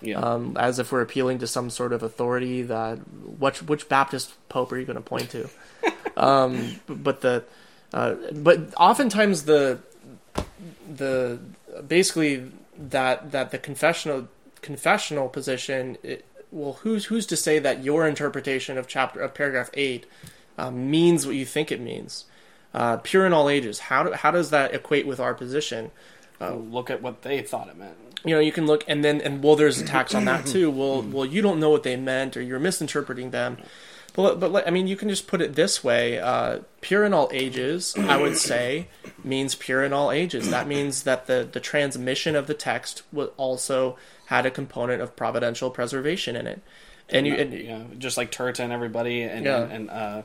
yeah. 0.00 0.18
um, 0.18 0.56
as 0.56 0.80
if 0.80 0.90
we're 0.90 1.00
appealing 1.00 1.38
to 1.38 1.46
some 1.46 1.70
sort 1.70 1.92
of 1.92 2.02
authority. 2.02 2.62
That 2.62 2.96
which 3.38 3.62
which 3.62 3.88
Baptist 3.88 4.34
pope 4.48 4.72
are 4.72 4.78
you 4.78 4.84
going 4.84 4.96
to 4.96 5.00
point 5.00 5.30
to? 5.30 5.48
um, 6.16 6.80
but 6.88 7.20
the 7.20 7.44
uh, 7.92 8.14
but 8.34 8.60
oftentimes 8.76 9.44
the 9.44 9.78
the 10.92 11.38
basically 11.86 12.50
that 12.76 13.32
that 13.32 13.50
the 13.50 13.58
confessional 13.58 14.28
confessional 14.60 15.28
position. 15.28 15.98
It, 16.02 16.24
well, 16.50 16.74
who's 16.82 17.06
who's 17.06 17.26
to 17.26 17.36
say 17.36 17.58
that 17.58 17.82
your 17.82 18.06
interpretation 18.06 18.76
of 18.78 18.86
chapter 18.86 19.20
of 19.20 19.34
paragraph 19.34 19.70
eight 19.74 20.06
um, 20.58 20.90
means 20.90 21.26
what 21.26 21.34
you 21.34 21.46
think 21.46 21.72
it 21.72 21.80
means? 21.80 22.26
Uh, 22.74 22.96
pure 22.98 23.26
in 23.26 23.32
all 23.32 23.48
ages. 23.48 23.78
How 23.78 24.02
do, 24.02 24.12
how 24.12 24.30
does 24.30 24.50
that 24.50 24.74
equate 24.74 25.06
with 25.06 25.20
our 25.20 25.34
position? 25.34 25.90
Look 26.40 26.90
at 26.90 27.00
what 27.02 27.22
they 27.22 27.40
thought 27.42 27.68
it 27.68 27.76
meant. 27.76 27.96
you 28.24 28.34
know 28.34 28.40
you 28.40 28.50
can 28.50 28.66
look 28.66 28.82
and 28.88 29.04
then 29.04 29.20
and 29.20 29.42
well 29.44 29.54
there's 29.54 29.80
attacks 29.80 30.12
on 30.14 30.24
that 30.24 30.44
too 30.46 30.70
well 30.70 31.00
well 31.02 31.24
you 31.24 31.40
don't 31.40 31.60
know 31.60 31.70
what 31.70 31.84
they 31.84 31.94
meant 31.96 32.36
or 32.36 32.42
you're 32.42 32.58
misinterpreting 32.58 33.30
them 33.30 33.58
but 34.14 34.38
but 34.40 34.50
like, 34.52 34.66
i 34.66 34.70
mean 34.70 34.86
you 34.86 34.96
can 34.96 35.08
just 35.08 35.26
put 35.26 35.40
it 35.40 35.54
this 35.54 35.82
way 35.82 36.18
uh, 36.18 36.58
pure 36.80 37.04
in 37.04 37.12
all 37.14 37.28
ages 37.32 37.94
i 37.96 38.16
would 38.16 38.36
say 38.52 38.88
means 39.24 39.54
pure 39.54 39.82
in 39.84 39.92
all 39.92 40.10
ages 40.10 40.50
that 40.50 40.66
means 40.66 41.02
that 41.04 41.26
the 41.26 41.48
the 41.50 41.60
transmission 41.60 42.34
of 42.36 42.46
the 42.46 42.54
text 42.54 43.02
was 43.12 43.28
also 43.36 43.96
had 44.26 44.44
a 44.46 44.50
component 44.50 45.00
of 45.02 45.14
providential 45.16 45.70
preservation 45.70 46.36
in 46.36 46.46
it 46.46 46.60
and 47.08 47.26
you 47.26 47.34
and, 47.34 47.52
yeah, 47.52 47.82
just 47.98 48.16
like 48.16 48.30
Turta 48.30 48.60
and 48.60 48.72
everybody, 48.72 49.22
and 49.22 49.44
Yeah. 49.44 49.62
and, 49.64 49.72
and 49.72 49.90
uh, 49.90 50.22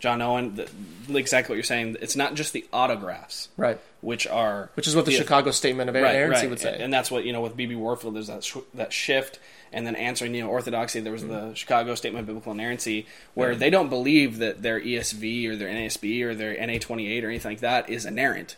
John 0.00 0.20
Owen, 0.20 0.56
the, 0.56 0.68
exactly 1.16 1.52
what 1.52 1.56
you're 1.56 1.62
saying. 1.62 1.96
It's 2.02 2.16
not 2.16 2.34
just 2.34 2.52
the 2.52 2.66
autographs, 2.74 3.48
right 3.56 3.78
which 4.02 4.26
are 4.26 4.68
which 4.74 4.86
is 4.86 4.94
what 4.94 5.06
the 5.06 5.12
Yeah. 5.12 5.18
Chicago 5.18 5.50
Statement 5.50 5.88
of 5.88 5.96
Inerrancy 5.96 6.46
would 6.48 6.60
say. 6.60 6.76
And 6.78 6.92
that's 6.92 7.10
what 7.10 7.24
you 7.24 7.32
know 7.32 7.40
with 7.40 7.56
BB 7.56 7.76
Warfield. 7.78 8.16
There's 8.16 8.26
that 8.26 8.44
sh- 8.44 8.56
that 8.74 8.92
shift, 8.92 9.38
and 9.72 9.86
then 9.86 9.96
answering 9.96 10.32
neo 10.32 10.46
orthodoxy. 10.46 11.00
There 11.00 11.12
was 11.12 11.26
the 11.26 11.54
Chicago 11.54 11.94
Statement 11.94 12.22
of 12.22 12.26
Biblical 12.26 12.52
Inerrancy, 12.52 13.06
where 13.34 13.54
they 13.54 13.70
don't 13.70 13.88
believe 13.88 14.38
that 14.38 14.62
their 14.62 14.80
ESV 14.80 15.48
or 15.48 15.56
their 15.56 15.68
NASB 15.68 16.22
or 16.22 16.34
their 16.34 16.54
NA28 16.54 17.22
or 17.22 17.28
anything 17.28 17.52
like 17.52 17.60
that 17.60 17.88
is 17.90 18.04
inerrant. 18.04 18.56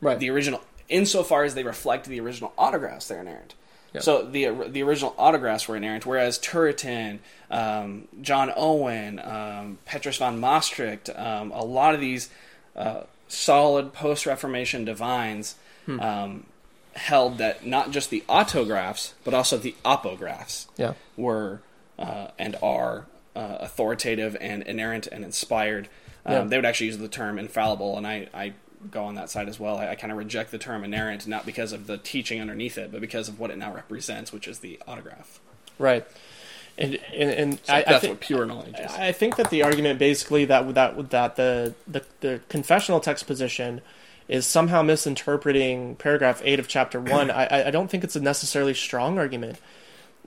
right. 0.00 0.18
The 0.18 0.30
original, 0.30 0.60
insofar 0.88 1.44
as 1.44 1.54
they 1.54 1.62
reflect 1.64 2.06
the 2.06 2.20
original 2.20 2.52
autographs, 2.56 3.08
they're 3.08 3.20
inerrant. 3.20 3.54
Yeah. 3.92 4.00
So 4.00 4.24
the 4.24 4.50
the 4.68 4.82
original 4.82 5.14
autographs 5.16 5.68
were 5.68 5.76
inerrant, 5.76 6.04
whereas 6.04 6.38
Turretin, 6.38 7.20
um, 7.50 8.08
John 8.22 8.52
Owen, 8.56 9.20
um, 9.20 9.78
Petrus 9.84 10.16
von 10.16 10.40
Mastricht, 10.40 11.10
um, 11.16 11.52
a 11.52 11.64
lot 11.64 11.94
of 11.94 12.00
these 12.00 12.28
uh, 12.74 13.02
solid 13.28 13.92
post 13.92 14.26
Reformation 14.26 14.84
divines 14.84 15.54
Hmm. 15.86 16.00
Held 16.96 17.38
that 17.38 17.66
not 17.66 17.90
just 17.90 18.10
the 18.10 18.22
autographs, 18.28 19.14
but 19.24 19.34
also 19.34 19.58
the 19.58 19.74
apographs 19.84 20.68
yeah. 20.76 20.94
were 21.16 21.60
uh, 21.98 22.28
and 22.38 22.56
are 22.62 23.06
uh, 23.36 23.58
authoritative 23.60 24.36
and 24.40 24.62
inerrant 24.62 25.06
and 25.06 25.24
inspired. 25.24 25.88
Um, 26.26 26.32
Yeah. 26.32 26.44
They 26.44 26.56
would 26.56 26.64
actually 26.64 26.86
use 26.86 26.98
the 26.98 27.08
term 27.08 27.38
infallible, 27.38 27.96
and 27.96 28.06
I, 28.06 28.28
I 28.32 28.52
go 28.90 29.04
on 29.04 29.14
that 29.16 29.30
side 29.30 29.48
as 29.48 29.58
well. 29.58 29.78
I, 29.78 29.90
I 29.90 29.94
kind 29.94 30.12
of 30.12 30.18
reject 30.18 30.50
the 30.50 30.58
term 30.58 30.84
inerrant, 30.84 31.26
not 31.26 31.46
because 31.46 31.72
of 31.72 31.86
the 31.86 31.98
teaching 31.98 32.40
underneath 32.40 32.78
it, 32.78 32.92
but 32.92 33.00
because 33.00 33.28
of 33.28 33.38
what 33.38 33.50
it 33.50 33.58
now 33.58 33.74
represents, 33.74 34.32
which 34.32 34.46
is 34.46 34.60
the 34.60 34.80
autograph. 34.86 35.40
Right. 35.78 36.06
And 36.76 36.98
and, 37.12 37.30
and 37.30 37.60
So 37.64 37.72
I, 37.72 37.78
I 37.78 37.82
that's 37.84 38.00
think 38.00 38.12
what 38.14 38.20
pure 38.20 38.46
knowledge 38.46 38.74
is. 38.78 38.90
I 38.92 39.12
think 39.12 39.36
that 39.36 39.50
the 39.50 39.62
argument 39.62 39.98
basically 39.98 40.44
that 40.46 40.74
that 40.74 41.10
that 41.10 41.36
the 41.36 41.74
the, 41.86 42.04
the 42.20 42.40
confessional 42.48 43.00
text 43.00 43.26
position 43.26 43.80
is 44.28 44.46
somehow 44.46 44.82
misinterpreting 44.82 45.96
paragraph 45.96 46.40
eight 46.44 46.58
of 46.58 46.68
chapter 46.68 47.00
one. 47.18 47.30
I 47.30 47.68
I 47.68 47.70
don't 47.70 47.90
think 47.90 48.04
it's 48.04 48.16
a 48.16 48.20
necessarily 48.20 48.74
strong 48.74 49.18
argument 49.18 49.58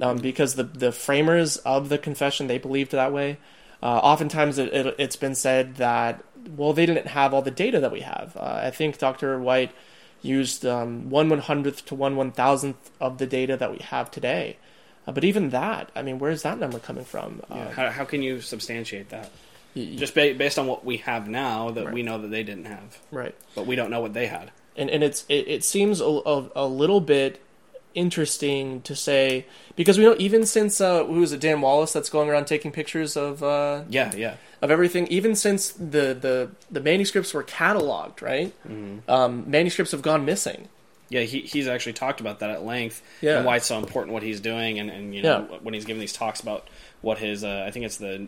um, 0.02 0.18
because 0.18 0.56
the 0.56 0.64
the 0.64 0.91
framers 0.91 1.58
of 1.58 1.89
the 1.89 1.98
confession 1.98 2.48
they 2.48 2.58
believed 2.58 2.91
that 2.91 3.12
way. 3.14 3.38
Uh, 3.82 3.86
oftentimes 3.86 4.58
it, 4.58 4.74
it, 4.74 4.95
it's 4.98 5.16
been 5.16 5.36
said 5.36 5.76
that 5.76 6.24
well 6.56 6.74
they 6.74 6.86
didn't 6.86 7.08
have 7.08 7.34
all 7.34 7.41
the 7.41 7.52
data 7.52 7.80
that 7.80 7.91
we 7.91 8.02
have. 8.02 8.36
Uh, 8.36 8.62
I 8.64 8.72
think 8.72 8.98
Dr. 8.98 9.39
White 9.39 9.72
used 10.22 10.66
um, 10.66 11.10
one 11.10 11.30
one 11.30 11.39
hundredth 11.39 11.86
to 11.86 11.95
one 11.95 12.16
one 12.16 12.32
thousandth 12.32 12.89
of 13.00 13.18
the 13.20 13.28
data 13.28 13.56
that 13.58 13.72
we 13.72 13.78
have 13.80 14.10
today. 14.10 14.58
Uh, 15.06 15.12
but 15.12 15.24
even 15.24 15.52
that, 15.52 15.89
I 15.95 16.02
mean, 16.02 16.20
where's 16.20 16.41
that 16.41 16.60
number 16.60 16.80
coming 16.80 17.06
from? 17.06 17.41
Uh, 17.50 17.56
Yeah. 17.56 17.72
How, 17.72 17.89
how 17.91 18.04
can 18.06 18.22
you 18.24 18.41
substantiate 18.41 19.10
that? 19.10 19.32
Y- 19.78 19.95
Just 19.95 20.13
ba- 20.15 20.34
based 20.38 20.57
on 20.59 20.67
what 20.67 20.84
we 20.84 20.97
have 20.97 21.28
now 21.30 21.71
that 21.71 21.86
Right. 21.86 21.93
we 21.93 22.03
know 22.03 22.17
that 22.21 22.30
they 22.30 22.43
didn't 22.43 22.65
have, 22.65 22.97
right. 23.11 23.36
but 23.55 23.65
we 23.65 23.75
don't 23.75 23.89
know 23.91 24.01
what 24.01 24.13
they 24.13 24.28
had. 24.28 24.51
and 24.75 24.89
and 24.89 25.03
it's 25.03 25.25
it, 25.30 25.47
it 25.47 25.63
seems 25.63 26.01
a, 26.01 26.05
a, 26.05 26.49
a 26.55 26.67
little 26.67 27.01
bit 27.01 27.39
interesting 27.95 28.80
to 28.82 28.95
say 28.95 29.45
because 29.75 29.97
we 29.97 30.03
know 30.03 30.15
even 30.19 30.45
since 30.45 30.80
uh, 30.80 31.03
who 31.03 31.23
is 31.23 31.32
it 31.34 31.39
Dan 31.39 31.61
Wallace 31.61 31.91
that's 31.93 32.09
going 32.09 32.30
around 32.30 32.45
taking 32.45 32.71
pictures 32.71 33.17
of 33.17 33.41
uh, 33.41 33.84
Yeah, 33.89 34.13
yeah. 34.15 34.36
of 34.61 34.69
everything 34.69 35.07
even 35.07 35.36
since 35.36 35.71
the 35.71 36.13
the, 36.13 36.51
the 36.69 36.80
manuscripts 36.80 37.34
were 37.34 37.43
cataloged 37.43 38.21
right 38.21 38.53
um, 39.09 39.49
manuscripts 39.49 39.91
have 39.93 40.03
gone 40.03 40.25
missing 40.25 40.67
Yeah, 41.09 41.21
he, 41.21 41.41
he's 41.41 41.67
actually 41.67 41.93
talked 41.93 42.19
about 42.21 42.39
that 42.39 42.51
at 42.51 42.63
length 42.63 43.01
Yeah. 43.21 43.38
and 43.38 43.45
why 43.47 43.55
it's 43.57 43.65
so 43.65 43.80
important 43.80 44.13
what 44.13 44.21
he's 44.23 44.41
doing, 44.41 44.78
and, 44.80 44.89
and 44.91 45.15
you 45.15 45.23
know 45.23 45.47
Yeah. 45.49 45.57
when 45.63 45.73
he's 45.73 45.86
giving 45.86 45.99
these 46.01 46.13
talks 46.13 46.39
about 46.39 46.67
what 47.01 47.17
his 47.17 47.43
uh, 47.43 47.63
I 47.67 47.71
think 47.71 47.86
it's 47.86 47.97
the 47.97 48.28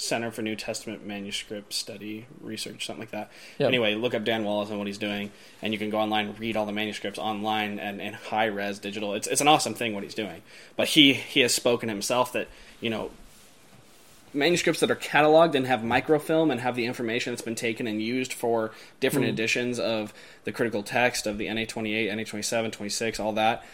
Center 0.00 0.30
for 0.30 0.42
New 0.42 0.56
Testament 0.56 1.06
Manuscript 1.06 1.72
Study 1.72 2.26
Research, 2.40 2.86
something 2.86 3.00
like 3.00 3.10
that. 3.10 3.30
Yeah. 3.58 3.66
Anyway, 3.66 3.94
look 3.94 4.14
up 4.14 4.24
Dan 4.24 4.44
Wallace 4.44 4.70
and 4.70 4.78
what 4.78 4.86
he's 4.86 4.98
doing, 4.98 5.30
and 5.62 5.72
you 5.72 5.78
can 5.78 5.90
go 5.90 5.98
online 5.98 6.26
and 6.26 6.38
read 6.38 6.56
all 6.56 6.66
the 6.66 6.72
manuscripts 6.72 7.18
online 7.18 7.78
and 7.78 8.00
in 8.00 8.12
high 8.12 8.46
res 8.46 8.78
digital. 8.78 9.14
It's 9.14 9.26
it's 9.26 9.40
an 9.40 9.48
awesome 9.48 9.74
thing 9.74 9.94
what 9.94 10.04
he's 10.04 10.14
doing. 10.14 10.42
But 10.76 10.88
he 10.88 11.12
he 11.14 11.40
has 11.40 11.54
spoken 11.54 11.88
himself 11.88 12.32
that 12.32 12.48
you 12.80 12.90
know 12.90 13.10
manuscripts 14.34 14.80
that 14.80 14.90
are 14.90 14.96
cataloged 14.96 15.54
and 15.54 15.66
have 15.66 15.82
microfilm 15.82 16.50
and 16.50 16.60
have 16.60 16.76
the 16.76 16.84
information 16.84 17.32
that's 17.32 17.42
been 17.42 17.54
taken 17.54 17.86
and 17.86 18.00
used 18.02 18.32
for 18.32 18.72
different 19.00 19.26
hmm. 19.26 19.32
editions 19.32 19.78
of 19.78 20.12
the 20.44 20.52
critical 20.52 20.82
text 20.82 21.26
of 21.26 21.38
the 21.38 21.46
NA28, 21.46 22.12
NA27, 22.12 22.72
26, 22.72 23.20
all 23.20 23.32
that. 23.32 23.64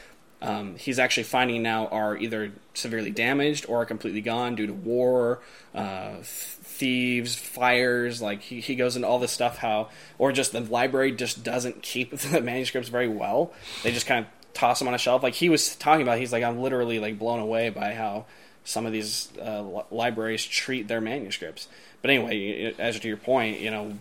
Um, 0.42 0.76
he's 0.76 0.98
actually 0.98 1.22
finding 1.22 1.62
now 1.62 1.86
are 1.88 2.16
either 2.16 2.52
severely 2.74 3.10
damaged 3.10 3.66
or 3.68 3.82
are 3.82 3.86
completely 3.86 4.20
gone 4.20 4.54
due 4.54 4.66
to 4.66 4.72
war, 4.72 5.40
uh, 5.74 6.16
th- 6.16 6.24
thieves, 6.24 7.34
fires. 7.34 8.20
Like 8.20 8.42
he, 8.42 8.60
he 8.60 8.74
goes 8.74 8.96
into 8.96 9.08
all 9.08 9.18
this 9.18 9.32
stuff 9.32 9.58
how, 9.58 9.88
or 10.18 10.32
just 10.32 10.52
the 10.52 10.60
library 10.60 11.12
just 11.12 11.42
doesn't 11.42 11.82
keep 11.82 12.10
the 12.18 12.40
manuscripts 12.40 12.88
very 12.88 13.08
well. 13.08 13.52
They 13.82 13.92
just 13.92 14.06
kind 14.06 14.26
of 14.26 14.52
toss 14.52 14.78
them 14.78 14.88
on 14.88 14.94
a 14.94 14.98
shelf. 14.98 15.22
Like 15.22 15.34
he 15.34 15.48
was 15.48 15.76
talking 15.76 16.02
about, 16.02 16.18
he's 16.18 16.32
like 16.32 16.44
I'm 16.44 16.60
literally 16.60 16.98
like 16.98 17.18
blown 17.18 17.40
away 17.40 17.70
by 17.70 17.94
how 17.94 18.26
some 18.64 18.86
of 18.86 18.92
these 18.92 19.28
uh, 19.40 19.62
li- 19.62 19.82
libraries 19.90 20.44
treat 20.44 20.88
their 20.88 21.00
manuscripts. 21.00 21.68
But 22.02 22.10
anyway, 22.10 22.74
as 22.78 22.98
to 23.00 23.08
your 23.08 23.16
point, 23.16 23.60
you 23.60 23.70
know, 23.70 23.96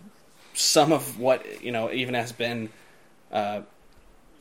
some 0.54 0.92
of 0.92 1.18
what 1.18 1.62
you 1.62 1.72
know 1.72 1.90
even 1.92 2.14
has 2.14 2.32
been 2.32 2.70
uh, 3.32 3.62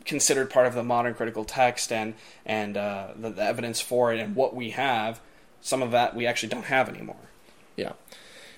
considered 0.06 0.49
part 0.49 0.68
of 0.68 0.74
the 0.74 0.84
modern 0.84 1.14
critical 1.14 1.45
text 1.45 1.91
and 1.91 2.14
and 2.45 2.78
uh, 2.78 3.08
the, 3.16 3.30
the 3.30 3.43
evidence 3.43 3.80
for 3.82 4.14
it 4.14 4.20
and 4.20 4.36
what 4.36 4.56
we 4.56 4.72
have, 4.72 5.20
some 5.62 5.82
of 5.82 5.91
that 5.91 6.16
we 6.16 6.26
actually 6.28 6.49
don't 6.49 6.66
have 6.66 6.89
anymore. 6.89 7.16
Yeah. 7.76 7.93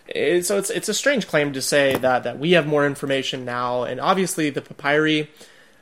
It- 0.07 0.45
so 0.45 0.57
it's 0.57 0.69
it's 0.69 0.89
a 0.89 0.93
strange 0.93 1.27
claim 1.27 1.53
to 1.53 1.61
say 1.61 1.95
that 1.97 2.23
that 2.23 2.39
we 2.39 2.51
have 2.51 2.67
more 2.67 2.85
information 2.85 3.45
now, 3.45 3.83
and 3.83 3.99
obviously 3.99 4.49
the 4.49 4.61
papyri 4.61 5.29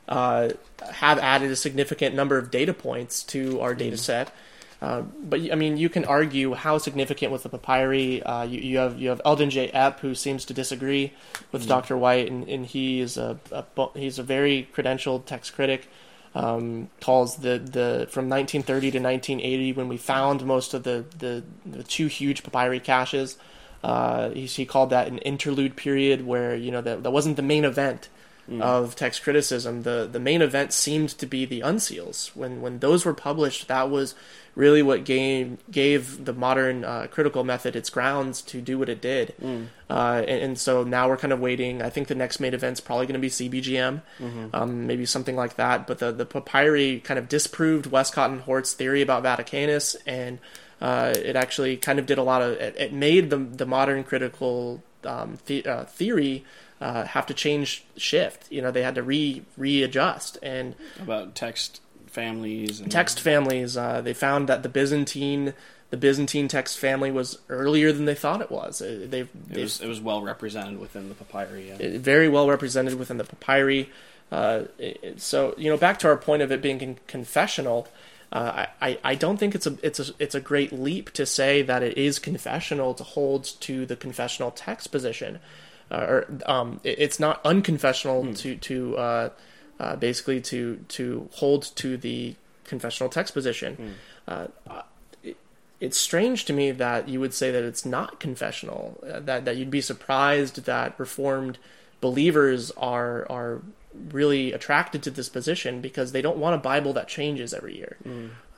uh, 0.08 0.50
have 0.92 1.18
added 1.18 1.50
a 1.50 1.56
significant 1.56 2.14
number 2.14 2.36
of 2.38 2.50
data 2.50 2.74
points 2.74 3.22
to 3.24 3.60
our 3.60 3.74
data 3.74 3.96
set. 3.96 4.30
Uh, 4.84 5.00
but 5.00 5.40
I 5.50 5.54
mean, 5.54 5.78
you 5.78 5.88
can 5.88 6.04
argue 6.04 6.52
how 6.52 6.76
significant 6.76 7.32
was 7.32 7.42
the 7.42 7.48
papyri. 7.48 8.22
Uh, 8.22 8.42
you, 8.42 8.60
you 8.60 8.76
have 8.76 9.00
you 9.00 9.08
have 9.08 9.22
Eldon 9.24 9.48
J. 9.48 9.70
Epp 9.70 10.00
who 10.00 10.14
seems 10.14 10.44
to 10.44 10.52
disagree 10.52 11.14
with 11.52 11.66
Dr. 11.66 11.96
White, 11.96 12.30
and, 12.30 12.46
and 12.46 12.66
he 12.66 13.00
is 13.00 13.16
a, 13.16 13.38
a 13.50 13.64
he's 13.94 14.18
a 14.18 14.22
very 14.22 14.68
credentialed 14.74 15.24
text 15.24 15.54
critic. 15.54 15.88
Um, 16.34 16.90
calls 17.00 17.36
the 17.36 17.58
the 17.58 18.08
from 18.10 18.28
1930 18.28 18.90
to 18.90 18.98
1980 18.98 19.72
when 19.72 19.88
we 19.88 19.96
found 19.96 20.44
most 20.44 20.74
of 20.74 20.82
the 20.82 21.06
the, 21.16 21.42
the 21.64 21.82
two 21.82 22.08
huge 22.08 22.42
papyri 22.42 22.80
caches. 22.80 23.38
Uh, 23.82 24.30
he, 24.30 24.44
he 24.44 24.66
called 24.66 24.90
that 24.90 25.08
an 25.08 25.16
interlude 25.18 25.76
period 25.76 26.26
where 26.26 26.54
you 26.54 26.70
know 26.70 26.82
that, 26.82 27.04
that 27.04 27.10
wasn't 27.10 27.36
the 27.36 27.42
main 27.42 27.64
event 27.64 28.10
of 28.60 28.94
text 28.94 29.22
criticism. 29.22 29.82
The 29.82 30.08
the 30.10 30.20
main 30.20 30.42
event 30.42 30.72
seemed 30.72 31.10
to 31.10 31.26
be 31.26 31.44
the 31.44 31.60
uncials. 31.60 32.34
When 32.36 32.60
when 32.60 32.78
those 32.80 33.04
were 33.04 33.14
published, 33.14 33.68
that 33.68 33.90
was 33.90 34.14
really 34.54 34.82
what 34.82 35.04
gave 35.04 35.58
gave 35.70 36.24
the 36.24 36.32
modern 36.32 36.84
uh, 36.84 37.06
critical 37.10 37.42
method 37.42 37.74
its 37.74 37.90
grounds 37.90 38.40
to 38.42 38.60
do 38.60 38.78
what 38.78 38.88
it 38.88 39.00
did. 39.00 39.34
Uh, 39.90 40.22
and, 40.28 40.42
and 40.42 40.58
so 40.58 40.84
now 40.84 41.08
we're 41.08 41.16
kind 41.16 41.32
of 41.32 41.40
waiting. 41.40 41.82
I 41.82 41.90
think 41.90 42.08
the 42.08 42.14
next 42.14 42.38
main 42.40 42.54
event's 42.54 42.80
probably 42.80 43.06
going 43.06 43.20
to 43.20 43.20
be 43.20 43.28
CBGM, 43.30 44.02
um, 44.54 44.86
maybe 44.86 45.06
something 45.06 45.36
like 45.36 45.56
that. 45.56 45.86
But 45.86 45.98
the 45.98 46.12
the 46.12 46.26
papyri 46.26 47.00
kind 47.00 47.18
of 47.18 47.28
disproved 47.28 47.86
Westcott 47.86 48.30
and 48.30 48.40
Hort's 48.42 48.74
theory 48.74 49.02
about 49.02 49.22
Vaticanus, 49.24 49.96
and 50.06 50.38
uh, 50.80 51.14
it 51.16 51.36
actually 51.36 51.76
kind 51.76 51.98
of 51.98 52.06
did 52.06 52.18
a 52.18 52.22
lot 52.22 52.42
of 52.42 52.52
it, 52.52 52.76
it 52.78 52.92
made 52.92 53.30
the 53.30 53.38
the 53.38 53.66
modern 53.66 54.04
critical 54.04 54.82
um, 55.04 55.38
the, 55.46 55.64
uh, 55.66 55.84
theory 55.84 56.44
uh, 56.80 57.04
have 57.04 57.26
to 57.26 57.34
change 57.34 57.84
shift. 57.96 58.50
You 58.50 58.62
know, 58.62 58.70
they 58.70 58.82
had 58.82 58.94
to 58.96 59.02
re 59.02 59.42
readjust 59.56 60.38
and 60.42 60.74
about 61.00 61.34
text 61.34 61.80
families 62.06 62.80
and 62.80 62.90
text 62.90 63.20
families. 63.20 63.76
Uh, 63.76 64.00
they 64.00 64.14
found 64.14 64.48
that 64.48 64.62
the 64.62 64.68
Byzantine 64.68 65.54
the 65.90 65.96
Byzantine 65.96 66.48
text 66.48 66.78
family 66.78 67.12
was 67.12 67.38
earlier 67.48 67.92
than 67.92 68.04
they 68.04 68.14
thought 68.16 68.40
it 68.40 68.50
was. 68.50 68.82
Uh, 68.82 69.06
They've, 69.08 69.26
It 69.28 69.48
they've 69.48 69.62
was, 69.64 69.80
it 69.80 69.86
was 69.86 70.00
well 70.00 70.22
represented 70.22 70.80
within 70.80 71.08
the 71.08 71.14
papyri. 71.14 71.68
Yeah. 71.68 71.98
very 71.98 72.28
well 72.28 72.48
represented 72.48 72.94
within 72.98 73.16
the 73.18 73.24
papyri. 73.24 73.90
Uh, 74.32 74.62
it- 74.78 75.20
so 75.20 75.54
you 75.56 75.70
know, 75.70 75.76
back 75.76 75.98
to 76.00 76.08
our 76.08 76.16
point 76.16 76.42
of 76.42 76.50
it 76.50 76.60
being 76.62 76.78
con- 76.78 76.98
confessional. 77.06 77.86
Uh, 78.32 78.66
I, 78.80 78.88
I 78.90 78.98
I 79.04 79.14
don't 79.14 79.36
think 79.36 79.54
it's 79.54 79.66
a 79.66 79.76
it's 79.82 80.00
a 80.00 80.06
it's 80.18 80.34
a 80.34 80.40
great 80.40 80.72
leap 80.72 81.10
to 81.12 81.24
say 81.26 81.62
that 81.62 81.84
it 81.84 81.96
is 81.96 82.18
confessional 82.18 82.92
to 82.94 83.04
hold 83.04 83.44
to 83.60 83.86
the 83.86 83.94
confessional 83.94 84.50
text 84.50 84.90
position, 84.90 85.38
uh, 85.90 86.06
or 86.08 86.26
um, 86.46 86.80
it- 86.84 86.98
it's 86.98 87.18
not 87.20 87.42
unconfessional 87.44 88.36
to 88.38 88.56
to 88.56 88.96
uh, 88.96 89.28
uh, 89.80 89.96
basically 89.96 90.40
to 90.40 90.76
to 90.88 91.28
hold 91.32 91.62
to 91.76 91.96
the 91.96 92.34
confessional 92.64 93.10
text 93.10 93.34
position. 93.34 93.94
Uh, 94.26 94.46
it, 95.22 95.36
it's 95.80 95.98
strange 95.98 96.44
to 96.46 96.52
me 96.52 96.70
that 96.70 97.08
you 97.08 97.20
would 97.20 97.34
say 97.34 97.50
that 97.50 97.62
it's 97.64 97.84
not 97.84 98.20
confessional. 98.20 98.98
Uh, 99.06 99.20
that 99.20 99.44
that 99.44 99.56
you'd 99.56 99.70
be 99.70 99.80
surprised 99.82 100.64
that 100.64 100.98
reformed 100.98 101.58
believers 102.00 102.70
are 102.76 103.26
are 103.30 103.60
really 104.10 104.52
attracted 104.52 105.02
to 105.04 105.10
this 105.10 105.28
position 105.28 105.80
because 105.80 106.12
they 106.12 106.22
don't 106.22 106.38
want 106.38 106.54
a 106.54 106.58
Bible 106.58 106.92
that 106.94 107.08
changes 107.08 107.54
every 107.54 107.76
year. 107.76 107.96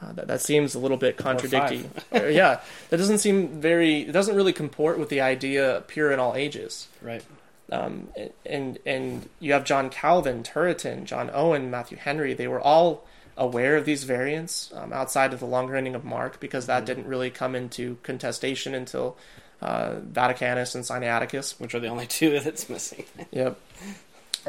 Uh, 0.03 0.13
that 0.13 0.29
that 0.29 0.41
seems 0.41 0.75
a 0.75 0.79
little 0.79 0.97
bit 0.97 1.17
contradicting. 1.17 1.91
Uh, 2.15 2.27
yeah, 2.27 2.61
that 2.89 2.97
doesn't 2.99 3.19
seem 3.19 3.61
very. 3.61 4.03
It 4.03 4.13
doesn't 4.13 4.37
really 4.37 4.53
comport 4.53 4.99
with 4.99 5.09
the 5.09 5.21
idea 5.21 5.83
pure 5.87 6.13
in 6.13 6.21
all 6.21 6.35
ages. 6.35 6.89
Right. 7.03 7.23
Um, 7.71 8.09
and 8.45 8.79
and 8.87 9.29
you 9.41 9.53
have 9.53 9.65
John 9.65 9.91
Calvin, 9.91 10.43
Turretin, 10.43 11.05
John 11.05 11.31
Owen, 11.33 11.71
Matthew 11.71 11.99
Henry. 11.99 12.33
They 12.33 12.49
were 12.49 12.61
all 12.61 13.07
aware 13.37 13.77
of 13.77 13.85
these 13.85 14.05
variants 14.05 14.73
um, 14.75 14.93
outside 14.93 15.33
of 15.33 15.41
the 15.41 15.47
longer 15.47 15.77
ending 15.77 15.95
of 15.95 16.05
Mark 16.05 16.41
because 16.41 16.67
that 16.67 16.87
didn't 16.87 17.07
really 17.07 17.31
come 17.31 17.55
into 17.55 17.97
contestation 18.03 18.75
until 18.75 19.17
uh, 19.61 19.97
Vaticanus 20.13 20.75
and 20.75 20.85
Sinaiticus. 20.85 21.59
Which 21.61 21.75
are 21.75 21.81
the 21.81 21.89
only 21.89 22.07
two 22.07 22.39
that's 22.45 22.69
missing. 22.69 23.05
Yep. 23.33 23.59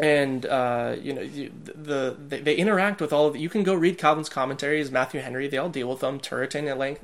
And 0.01 0.45
uh, 0.45 0.95
you 1.01 1.13
know 1.13 1.21
you, 1.21 1.51
the, 1.63 2.15
they, 2.27 2.39
they 2.41 2.55
interact 2.55 3.01
with 3.01 3.11
all 3.11 3.27
of 3.27 3.33
the, 3.33 3.39
you 3.39 3.49
can 3.49 3.63
go 3.63 3.73
read 3.73 3.97
Calvin's 3.97 4.29
commentaries, 4.29 4.91
Matthew 4.91 5.21
Henry. 5.21 5.47
They 5.47 5.57
all 5.57 5.69
deal 5.69 5.89
with 5.89 5.99
them. 6.01 6.19
Turretin 6.19 6.67
at 6.69 6.77
length. 6.77 7.03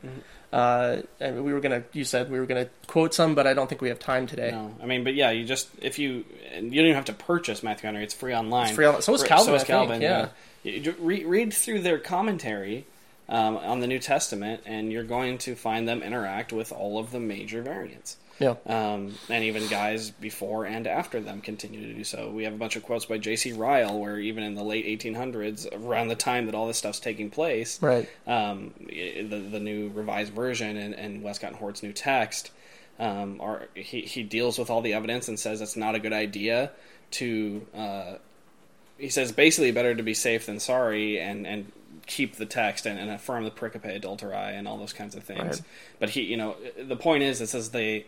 Uh, 0.51 1.01
and 1.19 1.43
we 1.43 1.51
were 1.51 1.59
gonna 1.59 1.83
you 1.93 2.03
said 2.03 2.29
we 2.29 2.39
were 2.39 2.45
gonna 2.45 2.67
quote 2.85 3.13
some, 3.15 3.33
but 3.33 3.47
I 3.47 3.55
don't 3.55 3.67
think 3.67 3.81
we 3.81 3.89
have 3.89 3.97
time 3.97 4.27
today. 4.27 4.51
No, 4.51 4.75
I 4.83 4.85
mean, 4.85 5.03
but 5.03 5.15
yeah, 5.15 5.31
you 5.31 5.45
just 5.45 5.67
if 5.81 5.97
you 5.97 6.23
you 6.53 6.61
don't 6.61 6.71
even 6.71 6.93
have 6.93 7.05
to 7.05 7.13
purchase 7.13 7.63
Matthew 7.63 7.87
Henry; 7.87 8.03
it's 8.03 8.13
free 8.13 8.35
online. 8.35 8.67
It's 8.67 8.75
free 8.75 8.85
on- 8.85 9.01
so 9.01 9.15
is 9.15 9.23
Calvin, 9.23 9.45
So 9.47 9.55
is 9.55 9.63
I 9.63 9.65
think, 9.65 9.67
Calvin. 9.79 10.01
yeah. 10.03 10.27
You 10.63 10.79
ju- 10.79 10.95
read 10.99 11.51
through 11.53 11.79
their 11.81 11.97
commentary 11.97 12.85
um, 13.27 13.57
on 13.57 13.79
the 13.79 13.87
New 13.87 13.97
Testament, 13.99 14.61
and 14.67 14.91
you're 14.91 15.03
going 15.03 15.39
to 15.39 15.55
find 15.55 15.87
them 15.87 16.03
interact 16.03 16.53
with 16.53 16.71
all 16.71 16.99
of 16.99 17.09
the 17.11 17.19
major 17.19 17.63
variants. 17.63 18.17
Yeah. 18.39 18.55
Um, 18.65 19.13
and 19.29 19.43
even 19.43 19.67
guys 19.67 20.09
before 20.09 20.65
and 20.65 20.87
after 20.87 21.19
them 21.19 21.39
continue 21.41 21.87
to 21.87 21.93
do 21.93 22.03
so. 22.03 22.29
We 22.29 22.43
have 22.45 22.53
a 22.53 22.57
bunch 22.57 22.75
of 22.75 22.83
quotes 22.83 23.05
by 23.05 23.17
J.C. 23.19 23.53
Ryle, 23.53 23.99
where 23.99 24.19
even 24.19 24.43
in 24.43 24.55
the 24.55 24.63
late 24.63 24.85
1800s, 24.85 25.67
around 25.71 26.07
the 26.07 26.15
time 26.15 26.47
that 26.47 26.55
all 26.55 26.67
this 26.67 26.77
stuff's 26.77 26.99
taking 26.99 27.29
place, 27.29 27.81
Right. 27.81 28.09
um, 28.25 28.73
the 28.87 29.47
the 29.51 29.59
new 29.59 29.89
revised 29.89 30.33
version 30.33 30.77
and, 30.77 30.93
and 30.95 31.21
Westcott 31.23 31.51
and 31.51 31.59
Hort's 31.59 31.83
new 31.83 31.93
text, 31.93 32.51
um, 32.99 33.39
are 33.39 33.67
he 33.75 34.01
he 34.01 34.23
deals 34.23 34.57
with 34.57 34.69
all 34.69 34.81
the 34.81 34.93
evidence 34.93 35.27
and 35.27 35.39
says 35.39 35.61
it's 35.61 35.75
not 35.77 35.95
a 35.95 35.99
good 35.99 36.13
idea 36.13 36.71
to. 37.11 37.65
Uh, 37.75 38.13
he 38.97 39.09
says 39.09 39.31
basically 39.31 39.71
better 39.71 39.93
to 39.95 40.03
be 40.03 40.13
safe 40.13 40.45
than 40.45 40.59
sorry 40.59 41.19
and 41.19 41.45
and 41.47 41.71
keep 42.05 42.35
the 42.35 42.45
text 42.45 42.85
and, 42.85 42.99
and 42.99 43.09
affirm 43.09 43.43
the 43.43 43.51
pericope 43.51 44.01
adulterae 44.01 44.57
and 44.57 44.67
all 44.67 44.77
those 44.77 44.93
kinds 44.93 45.15
of 45.15 45.23
things. 45.23 45.39
Right. 45.39 45.61
But 45.99 46.09
he, 46.11 46.21
you 46.23 46.37
know, 46.37 46.55
the 46.81 46.95
point 46.95 47.23
is, 47.23 47.41
it 47.41 47.47
says 47.47 47.71
they. 47.71 48.05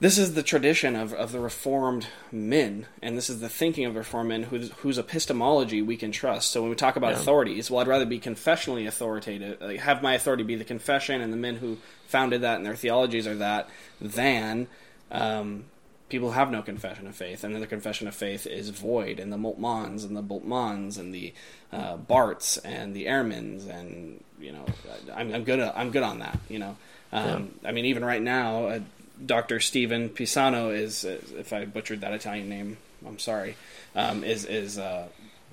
This 0.00 0.16
is 0.16 0.32
the 0.32 0.42
tradition 0.42 0.96
of, 0.96 1.12
of 1.12 1.30
the 1.30 1.40
Reformed 1.40 2.06
men, 2.32 2.86
and 3.02 3.18
this 3.18 3.28
is 3.28 3.40
the 3.40 3.50
thinking 3.50 3.84
of 3.84 3.92
the 3.92 4.00
Reformed 4.00 4.30
men 4.30 4.42
whose, 4.44 4.70
whose 4.78 4.96
epistemology 4.96 5.82
we 5.82 5.98
can 5.98 6.10
trust. 6.10 6.52
So 6.52 6.62
when 6.62 6.70
we 6.70 6.76
talk 6.76 6.96
about 6.96 7.10
Yeah. 7.10 7.18
authorities, 7.18 7.70
well, 7.70 7.82
I'd 7.82 7.86
rather 7.86 8.06
be 8.06 8.18
confessionally 8.18 8.86
authoritative, 8.86 9.60
like, 9.60 9.80
have 9.80 10.02
my 10.02 10.14
authority 10.14 10.42
be 10.42 10.54
the 10.56 10.64
confession 10.64 11.20
and 11.20 11.30
the 11.30 11.36
men 11.36 11.56
who 11.56 11.76
founded 12.06 12.40
that 12.40 12.56
and 12.56 12.64
their 12.64 12.76
theologies 12.76 13.26
are 13.26 13.34
that, 13.34 13.68
than 14.00 14.68
um, 15.10 15.64
people 16.10 16.32
have 16.32 16.50
no 16.50 16.60
confession 16.60 17.06
of 17.06 17.14
faith, 17.14 17.44
and 17.44 17.54
then 17.54 17.60
the 17.60 17.66
confession 17.66 18.06
of 18.08 18.14
faith 18.14 18.46
is 18.46 18.68
void, 18.70 19.18
and 19.18 19.32
the 19.32 19.36
Moltmanns 19.36 20.04
and 20.04 20.16
the 20.16 20.22
Bultmanns 20.22 20.98
and 20.98 21.14
the 21.14 21.32
uh, 21.72 21.96
Barths 21.96 22.58
and 22.64 22.94
the 22.94 23.06
Ehrmans, 23.06 23.68
and 23.68 24.22
you 24.38 24.52
know, 24.52 24.66
I'm, 25.14 25.32
I'm 25.32 25.44
good. 25.44 25.60
I'm 25.60 25.90
good 25.90 26.02
on 26.02 26.18
that. 26.18 26.38
You 26.48 26.58
know, 26.58 26.76
um, 27.12 27.54
I 27.64 27.72
mean, 27.72 27.86
even 27.86 28.04
right 28.04 28.20
now, 28.20 28.66
uh, 28.66 28.80
Dr. 29.24 29.60
Stephen 29.60 30.08
Pisano 30.10 30.74
is, 30.74 31.04
is, 31.04 31.32
if 31.32 31.52
I 31.52 31.64
butchered 31.64 32.00
that 32.00 32.12
Italian 32.12 32.48
name, 32.48 32.76
I'm 33.06 33.18
sorry, 33.18 33.56
um, 33.94 34.24
is 34.24 34.44
is 34.44 34.78
uh, 34.78 35.08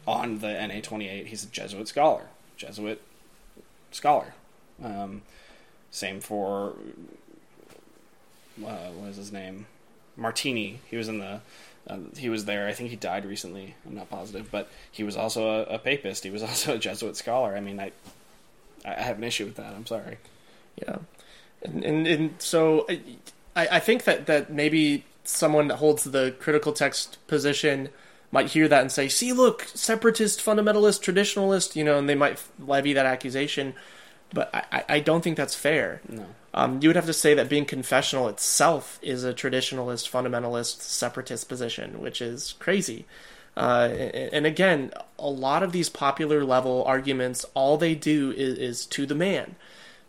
on 0.07 0.39
the 0.39 0.47
NA28. 0.47 1.27
He's 1.27 1.43
a 1.43 1.47
Jesuit 1.47 1.87
scholar, 1.87 2.27
Jesuit 2.57 3.01
scholar. 3.91 4.33
Um, 4.83 5.21
same 5.91 6.19
for 6.19 6.73
uh, 8.65 8.89
what 8.89 9.09
is 9.09 9.17
his 9.17 9.31
name? 9.31 9.67
Martini. 10.17 10.81
He 10.89 10.97
was 10.97 11.07
in 11.07 11.19
the. 11.19 11.41
Uh, 11.87 11.99
he 12.17 12.27
was 12.27 12.43
there. 12.43 12.67
I 12.67 12.73
think 12.73 12.89
he 12.89 12.97
died 12.97 13.23
recently. 13.23 13.75
I'm 13.85 13.95
not 13.95 14.09
positive, 14.09 14.51
but 14.51 14.69
he 14.91 15.03
was 15.03 15.15
also 15.15 15.47
a, 15.47 15.75
a 15.75 15.79
papist. 15.79 16.25
He 16.25 16.29
was 16.29 16.43
also 16.49 16.75
a 16.75 16.77
Jesuit 16.77 17.15
scholar. 17.15 17.55
I 17.55 17.61
mean, 17.61 17.79
I 17.79 17.91
I 18.85 19.01
have 19.01 19.17
an 19.17 19.23
issue 19.23 19.45
with 19.45 19.55
that. 19.55 19.73
I'm 19.73 19.85
sorry. 19.85 20.17
Yeah, 20.81 20.97
and 21.61 21.83
and, 21.83 22.07
and 22.07 22.41
so 22.41 22.85
I, 23.55 23.67
I 23.71 23.79
think 23.79 24.03
that 24.03 24.25
that 24.27 24.51
maybe 24.51 25.05
someone 25.23 25.67
that 25.67 25.77
holds 25.77 26.03
the 26.03 26.35
critical 26.39 26.73
text 26.73 27.17
position 27.27 27.89
might 28.31 28.47
hear 28.47 28.67
that 28.67 28.81
and 28.81 28.91
say, 28.91 29.07
"See, 29.07 29.33
look, 29.33 29.63
separatist, 29.73 30.43
fundamentalist, 30.43 31.01
traditionalist," 31.01 31.75
you 31.75 31.83
know, 31.83 31.97
and 31.97 32.07
they 32.07 32.15
might 32.15 32.41
levy 32.59 32.93
that 32.93 33.05
accusation. 33.05 33.73
But 34.33 34.49
I, 34.53 34.83
I- 34.89 34.99
don't 34.99 35.23
think 35.23 35.37
that's 35.37 35.55
fair. 35.55 36.01
No. 36.09 36.25
Um, 36.53 36.79
you 36.81 36.89
would 36.89 36.95
have 36.95 37.05
to 37.05 37.13
say 37.13 37.33
that 37.35 37.49
being 37.49 37.65
confessional 37.65 38.27
itself 38.29 38.97
is 39.03 39.23
a 39.23 39.33
traditionalist, 39.33 40.09
fundamentalist, 40.09 40.81
separatist 40.81 41.47
position, 41.47 42.01
which 42.01 42.19
is 42.21 42.55
crazy. 42.59 43.05
Uh, 43.55 43.89
and, 44.33 44.45
again, 44.45 44.91
a 45.19 45.29
lot 45.29 45.61
of 45.63 45.71
these 45.71 45.89
popular 45.89 46.43
level 46.43 46.83
arguments, 46.85 47.45
all 47.53 47.77
they 47.77 47.93
do 47.95 48.31
is, 48.31 48.57
is 48.57 48.85
to 48.87 49.05
the 49.05 49.15
man, 49.15 49.55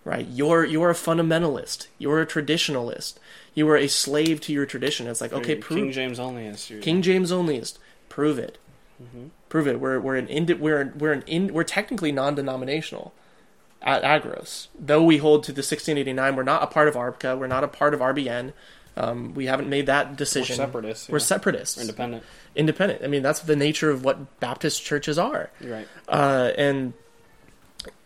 right? 0.05 0.27
You're 0.27 0.65
you're 0.65 0.91
a 0.91 0.95
fundamentalist. 0.95 1.87
You're 1.99 2.21
a 2.21 2.27
traditionalist. 2.27 3.15
You 3.55 3.69
are 3.71 3.77
a 3.77 3.89
slave 3.89 4.41
to 4.43 4.53
your 4.53 4.67
tradition. 4.67 5.07
It's 5.07 5.21
like 5.21 5.33
okay, 5.33 5.55
King 5.55 5.61
prove 5.63 5.93
James 5.95 6.19
only 6.19 6.47
is 6.47 6.69
your- 6.71 6.81
King 6.81 7.03
James 7.03 7.31
onlyist. 7.33 7.79
Prove 8.09 8.39
it. 8.39 8.59
Mm-hmm. 9.03 9.29
Prove 9.49 9.67
it. 9.69 9.81
We're 9.81 9.99
we're 10.01 10.17
an 10.17 10.29
indi- 10.29 10.55
we're 10.55 10.93
we're 10.97 11.13
an 11.13 11.23
in, 11.27 11.53
we're 11.55 11.65
technically 11.65 12.13
non-denominational 12.13 13.13
at 13.83 14.03
Agros. 14.03 14.69
Though 14.79 15.03
we 15.03 15.19
hold 15.19 15.45
to 15.45 15.53
the 15.53 15.61
1689, 15.61 16.37
we're 16.37 16.43
not 16.43 16.63
a 16.63 16.67
part 16.67 16.89
of 16.89 16.95
ARBCA. 16.95 17.39
We're 17.39 17.47
not 17.47 17.65
a 17.65 17.69
part 17.69 17.95
of 17.95 18.01
RBN. 18.01 18.53
Um, 18.97 19.35
we 19.35 19.47
haven't 19.47 19.69
made 19.69 19.87
that 19.87 20.11
We're 20.11 20.17
decision. 20.17 20.57
separatists. 20.57 21.09
We're 21.09 21.21
separatists. 21.21 21.77
We're 21.77 21.83
independent. 21.83 22.25
Independent. 22.57 23.05
I 23.05 23.07
mean, 23.07 23.23
that's 23.23 23.41
the 23.41 23.55
nature 23.55 23.91
of 23.91 24.05
what 24.05 24.41
Baptist 24.41 24.83
churches 24.83 25.19
are. 25.19 25.51
You're 25.61 25.73
right. 25.73 25.89
Uh, 26.09 26.51
and 26.59 26.95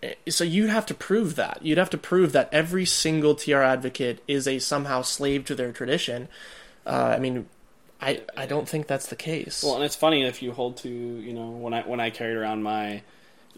eh, 0.02 0.14
so 0.28 0.44
you'd 0.44 0.68
have 0.68 0.84
to 0.86 0.94
prove 0.94 1.36
that. 1.36 1.60
You'd 1.62 1.78
have 1.78 1.88
to 1.90 1.98
prove 1.98 2.32
that 2.32 2.50
every 2.52 2.84
single 2.84 3.34
TR 3.34 3.62
advocate 3.62 4.22
is 4.28 4.46
a 4.46 4.58
somehow 4.58 5.00
slave 5.00 5.46
to 5.46 5.54
their 5.54 5.72
tradition. 5.72 6.28
Uh, 6.84 7.14
I 7.16 7.18
mean, 7.18 7.46
I 8.02 8.20
I 8.36 8.44
don't 8.44 8.68
think 8.68 8.86
that's 8.86 9.06
the 9.06 9.16
case. 9.16 9.62
Well, 9.64 9.76
and 9.76 9.84
it's 9.84 9.96
funny 9.96 10.24
if 10.24 10.42
you 10.42 10.52
hold 10.52 10.76
to 10.78 10.88
you 10.90 11.32
know 11.32 11.48
when 11.48 11.72
I 11.72 11.82
when 11.82 12.00
I 12.00 12.10
carried 12.10 12.36
around 12.36 12.62
my 12.62 13.02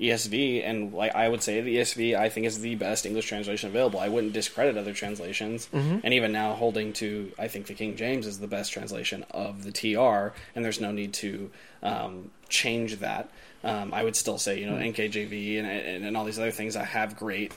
ESV, 0.01 0.67
and 0.69 0.93
like 0.93 1.15
I 1.15 1.29
would 1.29 1.43
say, 1.43 1.61
the 1.61 1.77
ESV 1.77 2.17
I 2.17 2.29
think 2.29 2.47
is 2.47 2.61
the 2.61 2.75
best 2.75 3.07
English 3.07 3.27
translation 3.27 3.69
available. 3.69 4.01
I 4.01 4.09
wouldn't 4.09 4.33
discredit 4.33 4.77
other 4.77 4.93
translations, 4.93 5.69
and 5.73 6.13
even 6.13 6.33
now 6.33 6.55
holding 6.55 6.93
to 6.95 7.33
I 7.39 7.49
think 7.49 7.67
the 7.67 7.75
King 7.75 7.97
James 7.97 8.27
is 8.27 8.39
the 8.41 8.49
best 8.49 8.73
translation 8.73 9.25
of 9.31 9.63
the 9.63 9.71
TR, 9.73 10.35
and 10.55 10.65
there's 10.65 10.81
no 10.81 10.91
need 10.91 11.13
to 11.15 11.51
um, 11.83 12.31
change 12.49 12.99
that. 12.99 13.31
Um, 13.63 13.95
I 13.95 14.03
would 14.03 14.17
still 14.17 14.39
say 14.39 14.59
you 14.59 14.67
know 14.67 14.77
NKJV 14.77 15.59
and, 15.59 15.67
and 15.67 16.05
and 16.05 16.17
all 16.17 16.25
these 16.25 16.39
other 16.39 16.51
things 16.51 16.75
that 16.75 16.87
have 16.87 17.17
great 17.17 17.53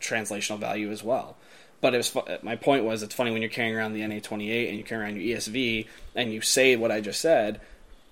translational 0.00 0.58
value 0.58 0.90
as 0.90 1.02
well. 1.02 1.36
But 1.80 1.94
it 1.94 1.96
was 1.96 2.08
fu- 2.08 2.22
my 2.42 2.56
point 2.56 2.84
was 2.84 3.02
it's 3.02 3.14
funny 3.14 3.30
when 3.30 3.42
you're 3.42 3.50
carrying 3.50 3.74
around 3.74 3.94
the 3.94 4.02
NA28 4.02 4.68
and 4.68 4.78
you 4.78 4.84
carry 4.84 5.02
around 5.02 5.16
your 5.20 5.36
ESV 5.38 5.86
and 6.14 6.32
you 6.32 6.40
say 6.40 6.76
what 6.76 6.92
I 6.92 7.00
just 7.00 7.20
said. 7.20 7.60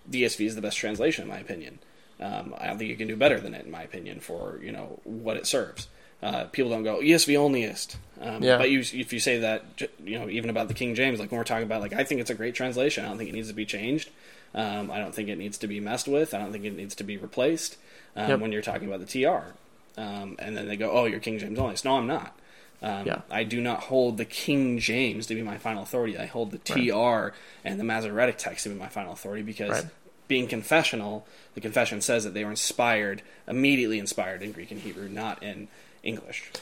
The 0.07 0.23
ESV 0.25 0.47
is 0.47 0.55
the 0.55 0.63
best 0.63 0.79
translation 0.79 1.23
in 1.23 1.29
my 1.29 1.39
opinion. 1.39 1.79
Um, 2.21 2.55
I 2.59 2.67
don't 2.67 2.79
think 2.79 2.91
you 2.91 2.97
can 2.97 3.09
do 3.09 3.17
better 3.17 3.39
than 3.41 3.55
it 3.55 3.65
in 3.65 3.71
my 3.71 3.83
opinion 3.83 4.21
for 4.21 4.59
you 4.63 4.73
know 4.73 5.01
what 5.05 5.37
it 5.37 5.47
serves. 5.47 5.89
Uh, 6.21 6.45
people 6.47 6.69
don't 6.71 6.83
go 6.83 6.99
ESV 6.99 7.35
onlyist, 7.35 7.95
um, 8.21 8.43
Yeah. 8.43 8.59
but 8.59 8.71
you, 8.71 8.81
if 8.81 9.13
you 9.13 9.21
say 9.21 9.39
that 9.39 9.65
you 10.05 10.19
know 10.19 10.29
even 10.29 10.51
about 10.51 10.67
the 10.69 10.75
King 10.75 10.97
James, 10.97 11.21
like 11.21 11.31
when 11.31 11.39
we're 11.39 11.45
talking 11.45 11.63
about 11.65 11.81
like 11.81 11.93
I 11.93 12.03
think 12.05 12.21
it's 12.21 12.31
a 12.31 12.35
great 12.35 12.55
translation. 12.57 13.05
I 13.05 13.09
don't 13.09 13.19
think 13.19 13.31
it 13.31 13.35
needs 13.35 13.49
to 13.49 13.55
be 13.55 13.65
changed. 13.67 14.11
Um, 14.55 14.91
I 14.91 14.99
don't 14.99 15.15
think 15.15 15.29
it 15.29 15.37
needs 15.39 15.59
to 15.59 15.69
be 15.69 15.79
messed 15.79 16.09
with. 16.09 16.35
I 16.35 16.39
don't 16.39 16.51
think 16.53 16.65
it 16.65 16.75
needs 16.75 16.95
to 16.97 17.05
be 17.05 17.17
replaced. 17.19 17.77
Um, 18.17 18.31
Yep. 18.31 18.41
When 18.41 18.51
you're 18.53 18.63
talking 18.63 18.89
about 18.89 18.99
the 18.99 19.07
TR, 19.07 19.55
um, 20.01 20.35
and 20.41 20.57
then 20.57 20.67
they 20.67 20.77
go, 20.77 20.91
"Oh, 20.91 21.05
you're 21.05 21.21
King 21.21 21.39
James 21.39 21.57
onlyist." 21.59 21.85
No, 21.85 21.97
I'm 21.99 22.07
not. 22.09 22.37
Um, 22.83 23.07
Yeah. 23.07 23.21
I 23.31 23.45
do 23.45 23.61
not 23.61 23.81
hold 23.85 24.17
the 24.19 24.25
King 24.25 24.79
James 24.79 25.27
to 25.27 25.35
be 25.37 25.43
my 25.43 25.59
final 25.59 25.83
authority. 25.85 26.17
I 26.19 26.27
hold 26.27 26.51
the 26.51 26.59
TR 26.59 27.35
and 27.65 27.79
the 27.79 27.85
Masoretic 27.85 28.39
text 28.39 28.65
to 28.65 28.71
be 28.71 28.75
my 28.77 28.89
final 28.89 29.13
authority 29.13 29.43
because 29.43 29.71
Right. 29.71 29.85
Being 30.29 30.47
confessional, 30.47 31.27
the 31.55 31.61
confession 31.61 32.01
says 32.01 32.25
that 32.25 32.35
they 32.35 32.45
were 32.45 32.51
inspired, 32.51 33.23
immediately 33.47 33.99
inspired 33.99 34.43
in 34.43 34.53
Greek 34.53 34.71
and 34.71 34.81
Hebrew, 34.81 35.09
not 35.09 35.43
in 35.43 35.69
English. 36.03 36.53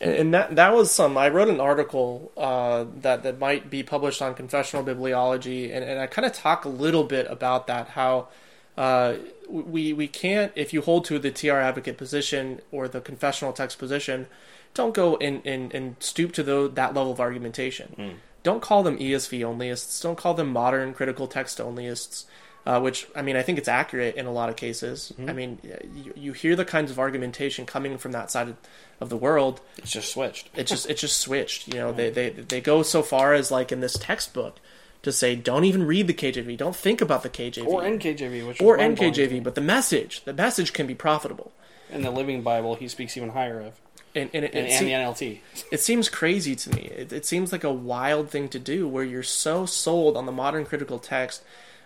and, 0.00 0.12
and 0.12 0.34
that 0.34 0.54
that 0.56 0.74
was 0.74 0.92
some. 0.92 1.16
I 1.16 1.28
wrote 1.30 1.48
an 1.48 1.60
article 1.60 2.30
uh, 2.36 2.84
that 3.00 3.22
that 3.22 3.38
might 3.38 3.70
be 3.70 3.82
published 3.82 4.20
on 4.22 4.34
confessional 4.34 4.84
bibliology, 4.84 5.74
and, 5.74 5.84
and 5.84 5.98
I 6.00 6.06
kind 6.06 6.26
of 6.26 6.32
talk 6.32 6.64
a 6.64 6.68
little 6.68 7.04
bit 7.04 7.26
about 7.28 7.66
that. 7.66 7.88
How 7.88 8.28
uh, 8.76 9.14
we 9.48 9.92
we 9.92 10.06
can't 10.06 10.52
if 10.54 10.72
you 10.72 10.82
hold 10.82 11.04
to 11.06 11.18
the 11.18 11.30
TR 11.30 11.52
advocate 11.52 11.96
position 11.96 12.60
or 12.70 12.88
the 12.88 13.00
confessional 13.00 13.52
text 13.52 13.78
position, 13.78 14.26
don't 14.74 14.94
go 14.94 15.16
and 15.16 15.40
and, 15.46 15.72
and 15.74 15.96
stoop 16.00 16.32
to 16.32 16.42
the, 16.42 16.70
that 16.74 16.94
level 16.94 17.12
of 17.12 17.20
argumentation. 17.20 18.18
Don't 18.42 18.60
call 18.60 18.82
them 18.82 18.98
ESV 18.98 19.40
onlyists. 19.40 20.02
Don't 20.02 20.18
call 20.18 20.34
them 20.34 20.48
modern 20.52 20.92
critical 20.92 21.26
text 21.26 21.58
onlyists. 21.58 22.26
Uh, 22.66 22.80
which 22.80 23.06
I 23.14 23.20
mean, 23.20 23.36
I 23.36 23.42
think 23.42 23.58
it's 23.58 23.68
accurate 23.68 24.14
in 24.16 24.24
a 24.24 24.32
lot 24.32 24.48
of 24.48 24.56
cases. 24.56 25.12
I 25.18 25.34
mean, 25.34 25.58
you, 25.94 26.12
you 26.16 26.32
hear 26.32 26.56
the 26.56 26.64
kinds 26.64 26.90
of 26.90 26.98
argumentation 26.98 27.66
coming 27.66 27.98
from 27.98 28.12
that 28.12 28.30
side 28.30 28.48
of, 28.48 28.56
of 29.00 29.08
the 29.10 29.18
world, 29.18 29.60
It's 29.76 29.90
just 29.92 30.10
switched. 30.12 30.48
it 30.56 30.66
just 30.66 30.88
it 30.88 30.96
just 30.96 31.18
switched. 31.18 31.68
You 31.68 31.74
know, 31.74 31.92
they 31.92 32.08
they 32.08 32.30
they 32.30 32.62
go 32.62 32.82
so 32.82 33.02
far 33.02 33.34
as 33.34 33.50
like 33.50 33.70
in 33.70 33.80
this 33.80 33.98
textbook 33.98 34.56
to 35.02 35.12
say 35.12 35.36
don't 35.36 35.64
even 35.66 35.86
read 35.86 36.06
the 36.06 36.14
KJV, 36.14 36.56
don't 36.56 36.74
think 36.74 37.02
about 37.02 37.22
the 37.22 37.28
KJV 37.28 37.66
Or 37.66 37.82
NKJV, 37.82 38.46
which 38.48 38.62
or 38.62 38.78
was 38.78 38.78
mind-blowing 38.78 39.12
to 39.12 39.28
NKJV, 39.28 39.42
but 39.44 39.54
the 39.54 39.60
message, 39.60 40.24
the 40.24 40.32
message 40.32 40.72
can 40.72 40.86
be 40.86 40.94
profitable. 40.94 41.52
in 41.90 42.00
the 42.00 42.10
Living 42.10 42.40
Bible, 42.40 42.76
he 42.76 42.88
speaks 42.88 43.14
even 43.18 43.28
higher 43.28 43.60
of, 43.60 43.74
And 44.14 44.30
and 44.32 44.46
it, 44.46 44.54
and, 44.54 44.66
it, 44.66 44.70
and 44.72 44.86
the 44.86 44.92
NLT. 44.92 45.40
it 45.70 45.80
seems 45.80 46.08
crazy 46.08 46.56
to 46.56 46.70
me. 46.74 46.84
It, 46.96 47.12
it 47.12 47.26
seems 47.26 47.52
like 47.52 47.62
a 47.64 47.70
wild 47.72 48.30
thing 48.30 48.48
to 48.48 48.58
do, 48.58 48.88
where 48.88 49.04
you're 49.04 49.22
so 49.22 49.66
sold 49.66 50.16
on 50.16 50.24
the 50.24 50.32
modern 50.32 50.64
critical 50.64 50.98
text 50.98 51.42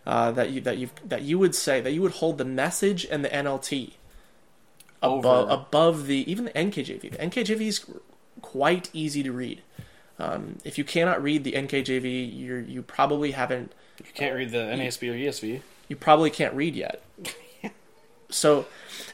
uh, 0.09 0.31
that 0.33 0.51
you 0.51 0.61
that 0.63 0.79
you 0.79 0.89
that 1.05 1.23
you 1.23 1.39
would 1.39 1.55
say 1.55 1.83
that 1.83 1.93
you 1.93 2.01
would 2.01 2.13
hold 2.13 2.39
the 2.39 2.45
message 2.45 3.05
and 3.05 3.23
the 3.23 3.29
NLT 3.29 3.93
above 5.03 5.51
above 5.51 6.07
the 6.07 6.29
even 6.31 6.47
the 6.47 6.51
NKJV. 6.53 7.03
The 7.03 7.19
NKJV 7.19 7.61
is 7.61 7.85
quite 8.41 8.89
easy 8.95 9.23
to 9.23 9.31
read. 9.31 9.63
Um, 10.19 10.59
if 10.65 10.79
you 10.79 10.85
cannot 10.85 11.23
read 11.23 11.45
the 11.45 11.53
NKJV, 11.53 12.33
you're 12.35 12.61
you 12.61 12.83
probably 12.83 13.33
haven't 13.33 13.73
You 13.99 14.11
can't 14.15 14.35
read 14.35 14.51
the 14.51 14.59
NASB 14.59 15.11
or 15.11 15.15
ESV. 15.15 15.61
you 15.89 15.97
probably 15.97 16.31
can't 16.31 16.55
read 16.55 16.75
yet. 16.75 17.03
So, 18.31 18.67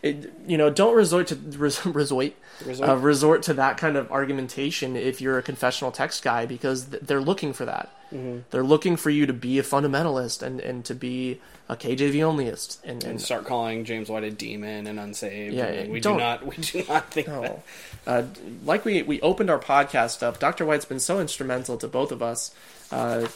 it, 0.02 0.32
you 0.46 0.58
know, 0.58 0.70
don't 0.70 0.94
resort 0.96 1.28
to 1.28 1.34
res, 1.58 1.84
resort 1.86 2.32
Resort. 2.64 2.88
uh, 2.88 2.96
resort 2.96 3.42
to 3.44 3.54
that 3.54 3.78
kind 3.78 3.96
of 3.96 4.10
argumentation 4.12 4.96
if 4.96 5.20
you're 5.20 5.38
a 5.38 5.42
confessional 5.42 5.90
text 5.90 6.22
guy 6.22 6.46
because 6.46 6.86
th- 6.86 7.02
they're 7.02 7.20
looking 7.20 7.52
for 7.52 7.64
that. 7.64 7.90
Mm-hmm. 8.12 8.40
They're 8.50 8.62
looking 8.64 8.96
for 8.96 9.10
you 9.10 9.26
to 9.26 9.32
be 9.32 9.58
a 9.58 9.62
fundamentalist 9.62 10.40
and, 10.42 10.60
and 10.60 10.84
to 10.84 10.94
be 10.94 11.40
a 11.68 11.74
KJV 11.76 12.14
onlyist. 12.16 12.78
And, 12.84 13.02
and 13.02 13.12
and 13.12 13.20
start 13.20 13.44
calling 13.44 13.84
James 13.84 14.08
White 14.08 14.22
a 14.22 14.30
demon 14.30 14.86
and 14.86 15.00
unsaved. 15.00 15.54
Yeah, 15.54 15.64
and 15.64 15.90
we 15.92 15.98
do 16.00 16.16
not. 16.16 16.46
We 16.46 16.56
do 16.56 16.84
not 16.88 17.10
think 17.10 17.26
that. 17.26 17.62
Uh, 18.06 18.22
like 18.64 18.84
we 18.84 19.02
we 19.02 19.20
opened 19.20 19.50
our 19.50 19.58
podcast 19.58 20.22
up, 20.22 20.38
Dr. 20.38 20.64
White's 20.64 20.84
been 20.84 21.00
so 21.00 21.20
instrumental 21.20 21.76
to 21.78 21.88
both 21.88 22.12
of 22.12 22.22
us. 22.22 22.54
Uh, 22.91 23.26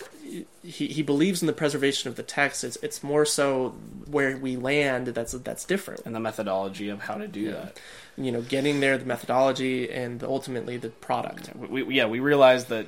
he 0.63 0.87
he 0.89 1.03
believes 1.03 1.41
in 1.43 1.47
the 1.47 1.53
preservation 1.53 2.09
of 2.11 2.17
the 2.17 2.23
text. 2.23 2.63
It's 2.65 2.77
it's 2.83 3.03
more 3.03 3.25
so 3.25 3.71
where 4.11 4.37
we 4.37 4.57
land 4.57 5.09
that's 5.09 5.33
that's 5.33 5.65
different. 5.65 6.03
And 6.05 6.15
the 6.15 6.21
methodology 6.21 6.89
of 6.91 7.01
how 7.01 7.15
to 7.15 7.27
do 7.27 7.51
that. 7.53 7.79
you 8.17 8.31
know, 8.33 8.43
getting 8.43 8.81
there, 8.81 8.99
the 8.99 9.05
methodology, 9.07 9.91
and 9.91 10.23
ultimately 10.25 10.77
the 10.77 10.89
product. 10.91 11.51
We, 11.57 11.83
we, 11.85 11.95
yeah, 11.97 12.07
we 12.07 12.19
realize 12.21 12.67
that 12.67 12.87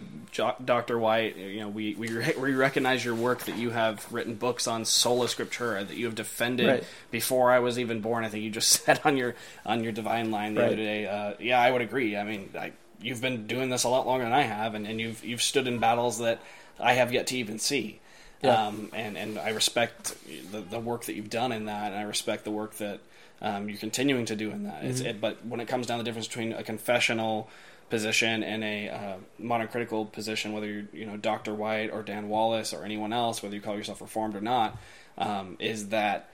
Dr. 0.64 0.98
White, 0.98 1.36
you 1.36 1.60
know, 1.60 1.68
we, 1.68 1.94
we, 1.94 2.08
re- 2.08 2.34
we 2.38 2.52
recognize 2.54 3.04
your 3.04 3.14
work 3.14 3.44
that 3.44 3.56
you 3.56 3.70
have 3.70 4.06
written 4.12 4.34
books 4.34 4.66
on 4.66 4.84
sola 4.84 5.26
scriptura 5.26 5.86
that 5.86 5.96
you 5.96 6.06
have 6.06 6.14
defended 6.16 6.66
Right. 6.66 6.84
before 7.12 7.50
I 7.52 7.60
was 7.60 7.78
even 7.78 8.00
born. 8.00 8.24
I 8.24 8.28
think 8.28 8.42
you 8.44 8.50
just 8.50 8.70
said 8.84 9.00
on 9.04 9.16
your 9.16 9.34
on 9.64 9.82
your 9.84 9.92
divine 9.92 10.30
line 10.32 10.54
the 10.54 10.60
Right. 10.62 10.66
other 10.66 10.76
day. 10.76 11.06
Uh, 11.06 11.34
yeah, 11.40 11.60
I 11.60 11.70
would 11.70 11.80
agree. 11.82 12.16
I 12.16 12.24
mean, 12.24 12.50
I, 12.58 12.72
you've 13.02 13.20
been 13.20 13.46
doing 13.46 13.70
this 13.70 13.84
a 13.84 13.88
lot 13.88 14.06
longer 14.06 14.24
than 14.24 14.32
I 14.32 14.42
have, 14.42 14.74
and, 14.74 14.86
and 14.86 15.00
you've 15.00 15.24
you've 15.24 15.42
stood 15.42 15.66
in 15.66 15.78
battles 15.78 16.18
that 16.18 16.40
I 16.78 16.94
have 16.94 17.12
yet 17.12 17.26
to 17.28 17.36
even 17.36 17.58
see. 17.58 18.00
Yeah. 18.42 18.66
Um, 18.66 18.90
and 18.92 19.18
and 19.18 19.38
I 19.38 19.50
respect 19.50 20.14
the, 20.50 20.60
the 20.60 20.80
work 20.80 21.04
that 21.04 21.14
you've 21.14 21.30
done 21.30 21.52
in 21.52 21.66
that, 21.66 21.92
and 21.92 22.00
I 22.00 22.02
respect 22.02 22.44
the 22.44 22.50
work 22.50 22.74
that 22.76 23.00
um, 23.42 23.68
you're 23.68 23.78
continuing 23.78 24.26
to 24.26 24.36
do 24.36 24.50
in 24.50 24.64
that. 24.64 24.84
It's, 24.84 25.00
it, 25.00 25.20
but 25.20 25.44
when 25.44 25.60
it 25.60 25.68
comes 25.68 25.86
down 25.86 25.98
to 25.98 26.04
the 26.04 26.08
difference 26.08 26.28
between 26.28 26.52
a 26.52 26.62
confessional 26.62 27.48
position 27.90 28.42
and 28.42 28.62
a 28.62 28.88
uh, 28.88 29.14
modern 29.38 29.68
critical 29.68 30.06
position, 30.06 30.52
whether 30.52 30.66
you're 30.66 30.84
you 30.92 31.06
know 31.06 31.16
Dr. 31.16 31.54
White 31.54 31.90
or 31.90 32.02
Dan 32.02 32.28
Wallace 32.28 32.72
or 32.72 32.84
anyone 32.84 33.12
else, 33.12 33.42
whether 33.42 33.54
you 33.54 33.60
call 33.60 33.76
yourself 33.76 34.00
reformed 34.00 34.34
or 34.34 34.40
not, 34.40 34.78
um, 35.18 35.56
is 35.58 35.88
that 35.88 36.30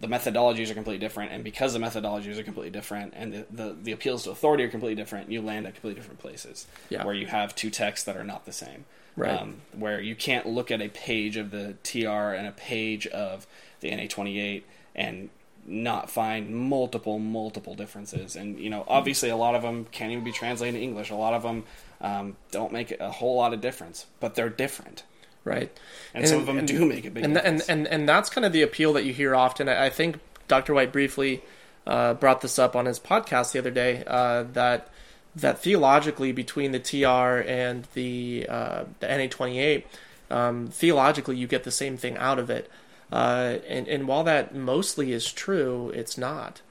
the 0.00 0.06
methodologies 0.06 0.70
are 0.70 0.74
completely 0.74 0.98
different, 0.98 1.32
and 1.32 1.44
because 1.44 1.72
the 1.72 1.78
methodologies 1.78 2.38
are 2.38 2.42
completely 2.42 2.70
different, 2.70 3.12
and 3.16 3.32
the, 3.32 3.46
the, 3.50 3.76
the 3.82 3.92
appeals 3.92 4.24
to 4.24 4.30
authority 4.30 4.64
are 4.64 4.68
completely 4.68 4.94
different, 4.96 5.30
you 5.30 5.40
land 5.40 5.66
at 5.66 5.74
completely 5.74 6.00
different 6.00 6.20
places, 6.20 6.66
Yeah. 6.90 7.04
where 7.04 7.14
you 7.14 7.26
have 7.26 7.54
two 7.54 7.70
texts 7.70 8.04
that 8.06 8.16
are 8.16 8.24
not 8.24 8.44
the 8.46 8.52
same, 8.52 8.84
Right. 9.16 9.40
um, 9.40 9.56
where 9.72 10.00
you 10.00 10.14
can't 10.16 10.46
look 10.46 10.70
at 10.70 10.80
a 10.82 10.88
page 10.88 11.36
of 11.36 11.50
the 11.50 11.74
TR 11.84 12.32
and 12.34 12.46
a 12.46 12.52
page 12.52 13.06
of 13.08 13.46
the 13.80 13.90
NA28 13.90 14.62
and 14.94 15.30
not 15.66 16.10
find 16.10 16.50
multiple, 16.50 17.18
multiple 17.18 17.74
differences, 17.74 18.36
and 18.36 18.58
you 18.58 18.68
know, 18.68 18.84
obviously, 18.86 19.30
a 19.30 19.36
lot 19.36 19.54
of 19.54 19.62
them 19.62 19.86
can't 19.92 20.12
even 20.12 20.22
be 20.24 20.32
translated 20.32 20.74
into 20.74 20.84
English. 20.86 21.08
A 21.10 21.14
lot 21.14 21.32
of 21.32 21.42
them 21.42 21.64
um, 22.02 22.36
don't 22.50 22.70
make 22.72 22.90
a 23.00 23.10
whole 23.10 23.36
lot 23.36 23.54
of 23.54 23.60
difference, 23.62 24.04
but 24.20 24.34
they're 24.34 24.50
different, 24.50 25.04
Right. 25.44 25.70
and, 26.14 26.26
some 26.26 26.40
of 26.40 26.46
them 26.46 26.64
do 26.64 26.86
make 26.86 27.04
a 27.04 27.10
big 27.10 27.24
and, 27.24 27.36
and 27.36 27.58
difference. 27.58 27.68
and 27.68 27.86
and 27.86 28.08
that's 28.08 28.30
kind 28.30 28.44
of 28.44 28.52
the 28.52 28.62
appeal 28.62 28.94
that 28.94 29.04
you 29.04 29.12
hear 29.12 29.34
often. 29.34 29.68
I 29.68 29.90
think 29.90 30.18
Dr. 30.48 30.72
White 30.74 30.92
briefly 30.92 31.42
uh, 31.86 32.14
brought 32.14 32.40
this 32.40 32.58
up 32.58 32.74
on 32.74 32.86
his 32.86 32.98
podcast 32.98 33.52
the 33.52 33.58
other 33.58 33.70
day 33.70 34.04
uh, 34.06 34.44
that 34.54 34.88
that 35.36 35.58
theologically 35.58 36.32
between 36.32 36.72
the 36.72 36.78
TR 36.78 37.46
and 37.48 37.86
the 37.94 38.46
uh, 38.48 38.84
the 39.00 39.06
NA28, 39.06 39.84
um, 40.30 40.68
theologically 40.68 41.36
you 41.36 41.46
get 41.46 41.64
the 41.64 41.70
same 41.70 41.96
thing 41.96 42.16
out 42.16 42.38
of 42.38 42.50
it. 42.50 42.70
Uh, 43.12 43.58
and 43.68 43.86
and 43.86 44.08
while 44.08 44.24
that 44.24 44.54
mostly 44.54 45.12
is 45.12 45.30
true, 45.30 45.90
it's 45.90 46.16
not. 46.16 46.62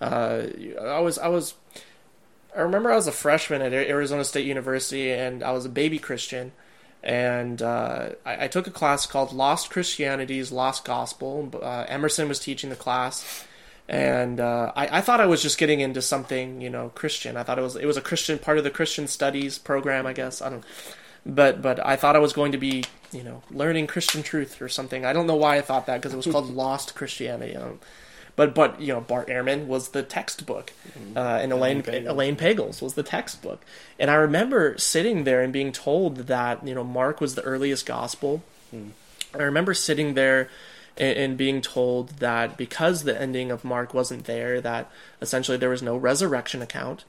Uh, 0.00 0.46
I 0.80 1.00
was 1.00 1.18
I 1.18 1.28
was 1.28 1.54
I 2.56 2.60
remember 2.60 2.90
I 2.90 2.96
was 2.96 3.06
a 3.06 3.12
freshman 3.12 3.60
at 3.60 3.72
Arizona 3.72 4.24
State 4.24 4.46
University, 4.46 5.12
and 5.12 5.42
I 5.42 5.52
was 5.52 5.66
a 5.66 5.68
baby 5.68 5.98
Christian, 5.98 6.52
and 7.02 7.62
uh, 7.62 8.10
I, 8.24 8.44
I 8.44 8.48
took 8.48 8.66
a 8.66 8.70
class 8.70 9.06
called 9.06 9.32
Lost 9.32 9.70
Christianity's 9.70 10.50
Lost 10.50 10.84
Gospel. 10.84 11.52
Uh, 11.62 11.84
Emerson 11.88 12.28
was 12.28 12.38
teaching 12.38 12.70
the 12.70 12.76
class, 12.76 13.46
and 13.88 14.40
uh, 14.40 14.72
I, 14.74 14.98
I 14.98 15.00
thought 15.00 15.20
I 15.20 15.26
was 15.26 15.42
just 15.42 15.58
getting 15.58 15.80
into 15.80 16.02
something, 16.02 16.60
you 16.60 16.70
know, 16.70 16.90
Christian. 16.94 17.36
I 17.36 17.42
thought 17.42 17.58
it 17.58 17.62
was 17.62 17.76
it 17.76 17.86
was 17.86 17.96
a 17.96 18.02
Christian 18.02 18.38
part 18.38 18.58
of 18.58 18.64
the 18.64 18.70
Christian 18.70 19.06
Studies 19.06 19.58
program, 19.58 20.06
I 20.06 20.12
guess. 20.12 20.42
I 20.42 20.50
don't, 20.50 20.64
but 21.24 21.62
but 21.62 21.84
I 21.84 21.96
thought 21.96 22.16
I 22.16 22.20
was 22.20 22.32
going 22.32 22.52
to 22.52 22.58
be, 22.58 22.84
you 23.12 23.22
know, 23.22 23.42
learning 23.50 23.86
Christian 23.86 24.22
truth 24.22 24.60
or 24.60 24.68
something. 24.68 25.04
I 25.04 25.12
don't 25.12 25.26
know 25.26 25.36
why 25.36 25.56
I 25.58 25.62
thought 25.62 25.86
that 25.86 25.98
because 25.98 26.12
it 26.12 26.16
was 26.16 26.26
called 26.26 26.50
Lost 26.54 26.94
Christianity. 26.94 27.56
But 28.36 28.54
but 28.54 28.80
you 28.80 28.92
know 28.92 29.00
Bart 29.00 29.28
Ehrman 29.28 29.66
was 29.66 29.88
the 29.88 30.02
textbook, 30.02 30.72
uh, 31.16 31.38
and 31.42 31.52
Elaine 31.52 31.82
Pagels. 31.82 32.06
Elaine 32.06 32.36
Pagels 32.36 32.82
was 32.82 32.94
the 32.94 33.02
textbook. 33.02 33.62
And 33.98 34.10
I 34.10 34.14
remember 34.14 34.76
sitting 34.76 35.24
there 35.24 35.40
and 35.40 35.52
being 35.52 35.72
told 35.72 36.16
that 36.28 36.66
you 36.66 36.74
know 36.74 36.84
Mark 36.84 37.20
was 37.20 37.34
the 37.34 37.42
earliest 37.42 37.86
gospel. 37.86 38.42
I 39.34 39.42
remember 39.42 39.72
sitting 39.72 40.14
there 40.14 40.50
and, 40.96 41.18
and 41.18 41.36
being 41.38 41.62
told 41.62 42.10
that 42.18 42.56
because 42.56 43.04
the 43.04 43.18
ending 43.20 43.50
of 43.50 43.64
Mark 43.64 43.94
wasn't 43.94 44.24
there, 44.24 44.60
that 44.60 44.90
essentially 45.20 45.56
there 45.56 45.70
was 45.70 45.82
no 45.82 45.96
resurrection 45.96 46.60
account, 46.60 47.04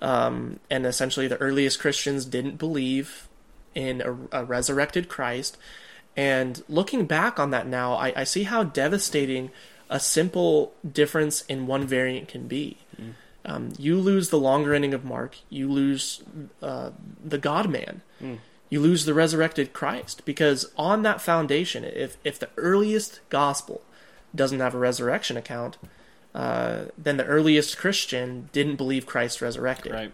um, 0.00 0.60
and 0.70 0.86
essentially 0.86 1.26
the 1.26 1.36
earliest 1.38 1.80
Christians 1.80 2.24
didn't 2.24 2.58
believe 2.58 3.28
in 3.74 4.00
a, 4.00 4.40
a 4.40 4.44
resurrected 4.44 5.08
Christ. 5.08 5.56
And 6.16 6.62
looking 6.68 7.06
back 7.06 7.38
on 7.38 7.50
that 7.50 7.66
now, 7.66 7.94
I, 7.94 8.12
I, 8.16 8.24
see 8.24 8.42
how 8.42 8.64
devastating 8.64 9.50
a 9.90 10.00
simple 10.00 10.72
difference 10.90 11.42
in 11.42 11.66
one 11.66 11.86
variant 11.86 12.28
can 12.28 12.48
be. 12.48 12.78
Mm. 12.98 13.12
Um, 13.44 13.72
you 13.78 13.98
lose 13.98 14.30
the 14.30 14.38
longer 14.38 14.74
ending 14.74 14.94
of 14.94 15.04
Mark, 15.04 15.36
you 15.50 15.70
lose 15.70 16.22
uh, 16.62 16.90
the 17.22 17.38
God 17.38 17.68
man. 17.68 18.00
Mm 18.22 18.38
you 18.70 18.80
lose 18.80 19.04
the 19.04 19.12
resurrected 19.12 19.72
Christ 19.72 20.24
because 20.24 20.72
on 20.78 21.02
that 21.02 21.20
foundation, 21.20 21.84
if 21.84 22.16
if 22.24 22.38
the 22.38 22.48
earliest 22.56 23.20
gospel 23.28 23.82
doesn't 24.34 24.60
have 24.60 24.74
a 24.74 24.78
resurrection 24.78 25.36
account, 25.36 25.76
uh, 26.34 26.84
then 26.96 27.16
the 27.16 27.24
earliest 27.24 27.76
Christian 27.76 28.48
didn't 28.52 28.76
believe 28.76 29.04
Christ 29.04 29.42
resurrected. 29.42 29.92
Right. 29.92 30.12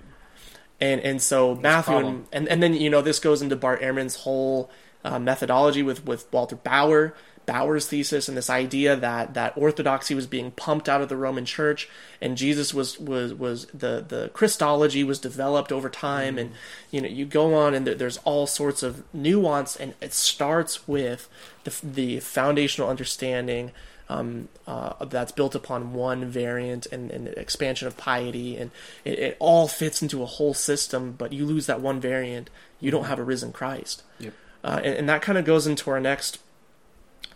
And 0.81 1.03
and 1.03 1.21
so 1.21 1.55
That's 1.55 1.63
Matthew 1.63 2.07
and, 2.07 2.27
and, 2.33 2.49
and 2.49 2.63
then 2.63 2.75
you 2.75 2.89
know 2.89 3.03
this 3.03 3.19
goes 3.19 3.43
into 3.43 3.57
Bart 3.57 3.83
Ehrman's 3.83 4.17
whole 4.17 4.71
uh, 5.05 5.19
methodology 5.19 5.83
with 5.83 6.07
with 6.07 6.27
Walter 6.33 6.57
Bauer 6.57 7.15
Bauer's 7.47 7.87
thesis 7.87 8.29
and 8.29 8.37
this 8.37 8.51
idea 8.51 8.97
that 8.97 9.35
that 9.35 9.57
orthodoxy 9.57 10.15
was 10.15 10.27
being 10.27 10.51
pumped 10.51 10.89
out 10.89 11.01
of 11.01 11.09
the 11.09 11.17
Roman 11.17 11.45
Church 11.45 11.89
and 12.21 12.37
Jesus 12.37 12.75
was 12.75 12.99
was 12.99 13.33
was 13.33 13.67
the 13.67 14.05
the 14.07 14.31
Christology 14.35 15.05
was 15.05 15.19
developed 15.19 15.73
over 15.73 15.89
time 15.89 16.39
and 16.39 16.53
you 16.91 17.01
know 17.01 17.09
you 17.09 17.25
go 17.25 17.55
on 17.55 17.75
and 17.75 17.87
there's 17.87 18.19
all 18.19 18.47
sorts 18.47 18.83
of 18.83 19.03
nuance 19.15 19.77
and 19.77 19.95
it 20.01 20.13
starts 20.13 20.87
with 20.89 21.29
the 21.65 21.75
the 21.83 22.21
foundational 22.21 22.91
understanding 22.91 23.71
um, 24.09 24.49
uh, 24.67 25.05
that's 25.07 25.33
built 25.33 25.55
upon 25.55 25.93
one 25.93 26.27
variant 26.27 26.87
and, 26.87 27.11
and 27.11 27.29
expansion 27.29 27.89
of 27.89 27.97
piety, 27.97 28.57
and 28.57 28.71
it, 29.05 29.19
it, 29.19 29.37
all 29.41 29.67
fits 29.67 30.01
into 30.01 30.23
a 30.23 30.27
whole 30.27 30.55
system. 30.55 31.13
But 31.13 31.33
you 31.33 31.45
lose 31.45 31.67
that 31.67 31.81
one 31.81 32.01
variant, 32.01 32.49
you 32.81 32.91
don't 32.91 33.07
have 33.07 33.19
a 33.19 33.25
risen 33.25 33.53
Christ. 33.53 34.03
Yep. 34.21 34.33
Uh, 34.63 34.81
and, 34.85 34.95
and, 34.95 35.09
that 35.09 35.23
kind 35.23 35.39
of 35.39 35.45
goes 35.45 35.67
into 35.67 35.91
our 35.91 36.01
next 36.01 36.39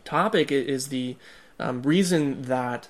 topic 0.04 0.50
is 0.52 0.88
the 0.88 1.16
um, 1.58 1.82
reason 1.82 2.42
that 2.42 2.88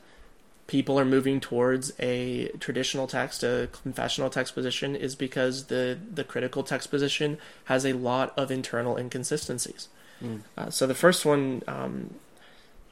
people 0.66 1.00
are 1.00 1.04
moving 1.04 1.40
towards 1.40 1.92
a 1.98 2.46
traditional 2.60 3.08
text, 3.08 3.42
a 3.42 3.68
confessional 3.82 4.30
text 4.30 4.54
position, 4.54 4.94
is 4.94 5.16
because 5.16 5.64
the 5.64 5.98
the 6.14 6.22
critical 6.22 6.62
text 6.62 6.90
position 6.90 7.38
has 7.64 7.84
a 7.84 7.92
lot 7.92 8.32
of 8.38 8.50
internal 8.50 8.96
inconsistencies. 8.96 9.88
Mm. 10.22 10.42
Uh, 10.56 10.70
so 10.70 10.86
the 10.86 10.94
first 10.94 11.24
one. 11.26 11.62
Um, 11.66 12.14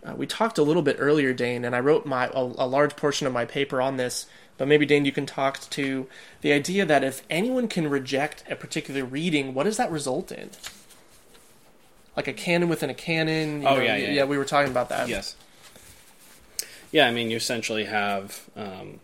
uh, 0.05 0.15
we 0.15 0.29
talked 0.29 0.59
a 0.59 0.63
little 0.63 0.83
bit 0.83 0.95
earlier, 1.01 1.33
Dane, 1.33 1.65
and 1.65 1.75
I 1.75 1.81
wrote 1.81 2.07
my 2.07 2.27
a, 2.33 2.41
a, 2.41 2.69
large 2.69 2.95
portion 2.95 3.27
of 3.27 3.33
my 3.33 3.45
paper 3.45 3.83
on 3.83 3.97
this. 3.97 4.27
But 4.57 4.69
maybe 4.69 4.87
Dane, 4.87 5.05
you 5.05 5.11
can 5.11 5.27
talk 5.27 5.59
to 5.71 6.07
the 6.41 6.53
idea 6.53 6.87
that 6.87 7.03
if 7.03 7.23
anyone 7.29 7.67
can 7.67 7.89
reject 7.89 8.45
a 8.49 8.55
particular 8.55 9.05
reading, 9.05 9.55
what 9.55 9.65
does 9.65 9.77
that 9.77 9.91
result 9.91 10.31
in? 10.31 10.51
Like 12.19 12.27
a 12.27 12.33
canon 12.33 12.69
within 12.69 12.91
a 12.91 12.95
canon. 12.95 13.65
oh 13.65 13.77
know, 13.77 13.81
yeah, 13.81 13.95
yeah, 13.95 14.11
yeah. 14.11 14.25
We 14.25 14.39
were 14.39 14.45
talking 14.45 14.73
about 14.73 14.89
that. 14.89 15.09
Yes. 15.09 15.37
Yeah, 16.91 17.07
I 17.07 17.13
mean, 17.13 17.31
you 17.31 17.37
essentially 17.37 17.85
have 17.85 18.45
um, 18.57 18.99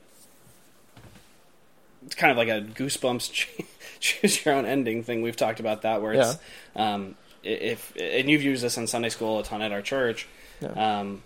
it's 2.04 2.16
kind 2.16 2.32
of 2.32 2.36
like 2.36 2.48
a 2.48 2.60
goosebumps 2.60 3.64
choose 4.00 4.44
your 4.44 4.56
own 4.56 4.66
ending 4.66 5.04
thing. 5.04 5.22
We've 5.22 5.36
talked 5.36 5.60
about 5.60 5.82
that, 5.82 6.02
where 6.02 6.14
it's 6.14 6.38
yeah. 6.74 6.94
um, 6.94 7.14
if 7.44 7.94
and 7.94 8.28
you've 8.28 8.42
used 8.42 8.64
this 8.64 8.76
in 8.76 8.88
Sunday 8.88 9.10
school 9.10 9.38
a 9.38 9.44
ton 9.44 9.62
at 9.62 9.70
our 9.70 9.80
church. 9.80 10.26
Yeah. 10.60 10.70
Um, 10.98 11.22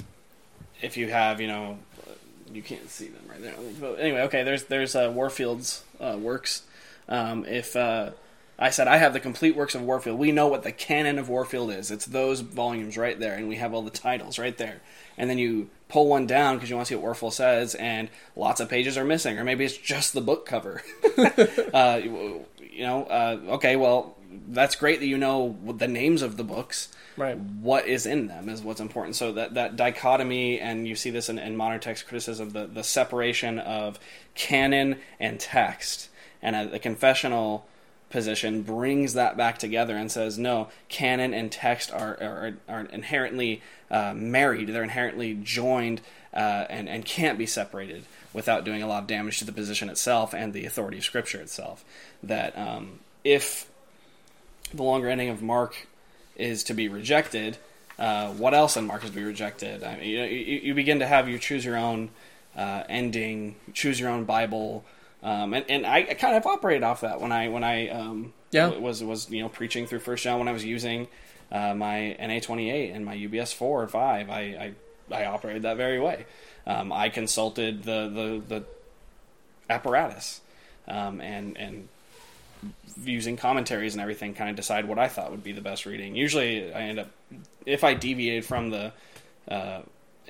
if 0.82 0.98
you 0.98 1.08
have, 1.08 1.40
you 1.40 1.46
know, 1.48 1.78
you 2.52 2.60
can't 2.60 2.90
see 2.90 3.08
them 3.08 3.22
right 3.30 3.40
there. 3.40 3.54
But 3.80 3.94
anyway, 3.94 4.20
okay, 4.24 4.42
there's 4.42 4.64
there's 4.64 4.94
uh, 4.94 5.10
Warfield's 5.10 5.84
uh, 6.00 6.18
works. 6.20 6.64
Um, 7.08 7.46
if 7.46 7.74
uh, 7.76 8.10
I 8.58 8.70
said, 8.70 8.88
I 8.88 8.96
have 8.96 9.12
the 9.12 9.20
complete 9.20 9.54
works 9.54 9.76
of 9.76 9.82
Warfield. 9.82 10.18
We 10.18 10.32
know 10.32 10.48
what 10.48 10.64
the 10.64 10.72
canon 10.72 11.18
of 11.18 11.28
Warfield 11.28 11.70
is. 11.70 11.92
It's 11.92 12.06
those 12.06 12.40
volumes 12.40 12.98
right 12.98 13.18
there, 13.18 13.34
and 13.34 13.48
we 13.48 13.56
have 13.56 13.72
all 13.72 13.82
the 13.82 13.90
titles 13.90 14.38
right 14.38 14.56
there. 14.56 14.80
And 15.16 15.30
then 15.30 15.38
you 15.38 15.70
pull 15.88 16.08
one 16.08 16.26
down 16.26 16.56
because 16.56 16.68
you 16.68 16.74
want 16.74 16.88
to 16.88 16.92
see 16.92 16.96
what 16.96 17.02
Warfield 17.02 17.34
says, 17.34 17.76
and 17.76 18.08
lots 18.34 18.60
of 18.60 18.68
pages 18.68 18.98
are 18.98 19.04
missing, 19.04 19.38
or 19.38 19.44
maybe 19.44 19.64
it's 19.64 19.76
just 19.76 20.12
the 20.12 20.20
book 20.20 20.44
cover. 20.44 20.82
uh, 21.72 22.00
you 22.02 22.44
know, 22.78 23.04
uh, 23.04 23.38
okay, 23.54 23.76
well, 23.76 24.16
that's 24.48 24.74
great 24.74 25.00
that 25.00 25.06
you 25.06 25.18
know 25.18 25.56
the 25.64 25.88
names 25.88 26.22
of 26.22 26.36
the 26.36 26.44
books. 26.44 26.88
Right. 27.16 27.38
What 27.38 27.86
is 27.86 28.06
in 28.06 28.26
them 28.26 28.48
is 28.48 28.62
what's 28.62 28.80
important. 28.80 29.16
So 29.16 29.32
that, 29.32 29.54
that 29.54 29.76
dichotomy, 29.76 30.60
and 30.60 30.86
you 30.86 30.96
see 30.96 31.10
this 31.10 31.28
in, 31.28 31.38
in 31.38 31.56
modern 31.56 31.80
text 31.80 32.06
criticism, 32.06 32.50
the, 32.50 32.66
the 32.66 32.84
separation 32.84 33.58
of 33.58 33.98
canon 34.34 34.98
and 35.18 35.38
text. 35.38 36.08
And 36.40 36.54
a, 36.54 36.74
a 36.74 36.78
confessional 36.78 37.66
position 38.10 38.62
brings 38.62 39.14
that 39.14 39.36
back 39.36 39.58
together 39.58 39.96
and 39.96 40.10
says, 40.10 40.38
no, 40.38 40.68
canon 40.88 41.34
and 41.34 41.52
text 41.52 41.92
are 41.92 42.16
are, 42.20 42.54
are 42.68 42.80
inherently 42.86 43.62
uh, 43.90 44.14
married. 44.14 44.68
They're 44.68 44.82
inherently 44.82 45.34
joined 45.34 46.00
uh, 46.34 46.66
and 46.68 46.88
and 46.88 47.04
can't 47.04 47.38
be 47.38 47.46
separated 47.46 48.04
without 48.32 48.64
doing 48.64 48.82
a 48.82 48.86
lot 48.86 49.02
of 49.02 49.06
damage 49.06 49.38
to 49.38 49.44
the 49.44 49.52
position 49.52 49.88
itself 49.88 50.34
and 50.34 50.52
the 50.52 50.64
authority 50.64 50.98
of 50.98 51.04
Scripture 51.04 51.40
itself. 51.40 51.84
That 52.22 52.56
um, 52.58 53.00
if 53.24 53.68
the 54.72 54.82
longer 54.82 55.08
ending 55.08 55.28
of 55.28 55.42
Mark 55.42 55.86
is 56.36 56.62
to 56.64 56.74
be 56.74 56.88
rejected, 56.88 57.56
uh, 57.98 58.28
what 58.32 58.54
else 58.54 58.76
in 58.76 58.86
Mark 58.86 59.02
is 59.04 59.10
to 59.10 59.16
be 59.16 59.24
rejected? 59.24 59.82
I 59.82 59.96
mean, 59.96 60.08
you, 60.08 60.22
you, 60.22 60.74
begin 60.74 61.00
to 61.00 61.06
have 61.06 61.28
you 61.28 61.38
choose 61.38 61.64
your 61.64 61.76
own 61.76 62.10
uh, 62.56 62.84
ending, 62.88 63.56
choose 63.72 63.98
your 63.98 64.08
own 64.10 64.24
Bible. 64.24 64.84
Um, 65.22 65.52
and, 65.54 65.64
and 65.68 65.86
I, 65.86 65.98
I, 65.98 66.14
kind 66.14 66.36
of 66.36 66.46
operated 66.46 66.84
off 66.84 67.00
that 67.00 67.20
when 67.20 67.32
I 67.32 67.48
when 67.48 67.64
I 67.64 67.88
um, 67.88 68.32
yeah. 68.52 68.68
was 68.68 69.02
was 69.02 69.30
you 69.30 69.42
know 69.42 69.48
preaching 69.48 69.86
through 69.86 69.98
First 70.00 70.22
John 70.22 70.38
when 70.38 70.48
I 70.48 70.52
was 70.52 70.64
using 70.64 71.08
uh, 71.50 71.74
my 71.74 72.14
NA 72.20 72.38
twenty 72.40 72.70
eight 72.70 72.92
and 72.92 73.04
my 73.04 73.16
UBS 73.16 73.52
four 73.52 73.82
or 73.82 73.88
five. 73.88 74.30
I, 74.30 74.74
I, 75.10 75.14
I 75.14 75.24
operated 75.26 75.62
that 75.62 75.76
very 75.76 75.98
way. 75.98 76.26
Um, 76.66 76.92
I 76.92 77.08
consulted 77.08 77.82
the 77.82 78.08
the, 78.08 78.42
the 78.46 78.64
apparatus 79.68 80.40
um, 80.86 81.20
and 81.20 81.56
and 81.58 81.88
using 83.04 83.36
commentaries 83.36 83.94
and 83.94 84.00
everything, 84.00 84.34
kind 84.34 84.50
of 84.50 84.56
decide 84.56 84.86
what 84.86 84.98
I 84.98 85.08
thought 85.08 85.30
would 85.30 85.44
be 85.44 85.52
the 85.52 85.60
best 85.60 85.86
reading. 85.86 86.16
Usually, 86.16 86.72
I 86.72 86.82
end 86.82 86.98
up 87.00 87.10
if 87.66 87.84
I 87.84 87.94
deviated 87.94 88.44
from 88.44 88.70
the 88.70 88.92
uh, 89.48 89.80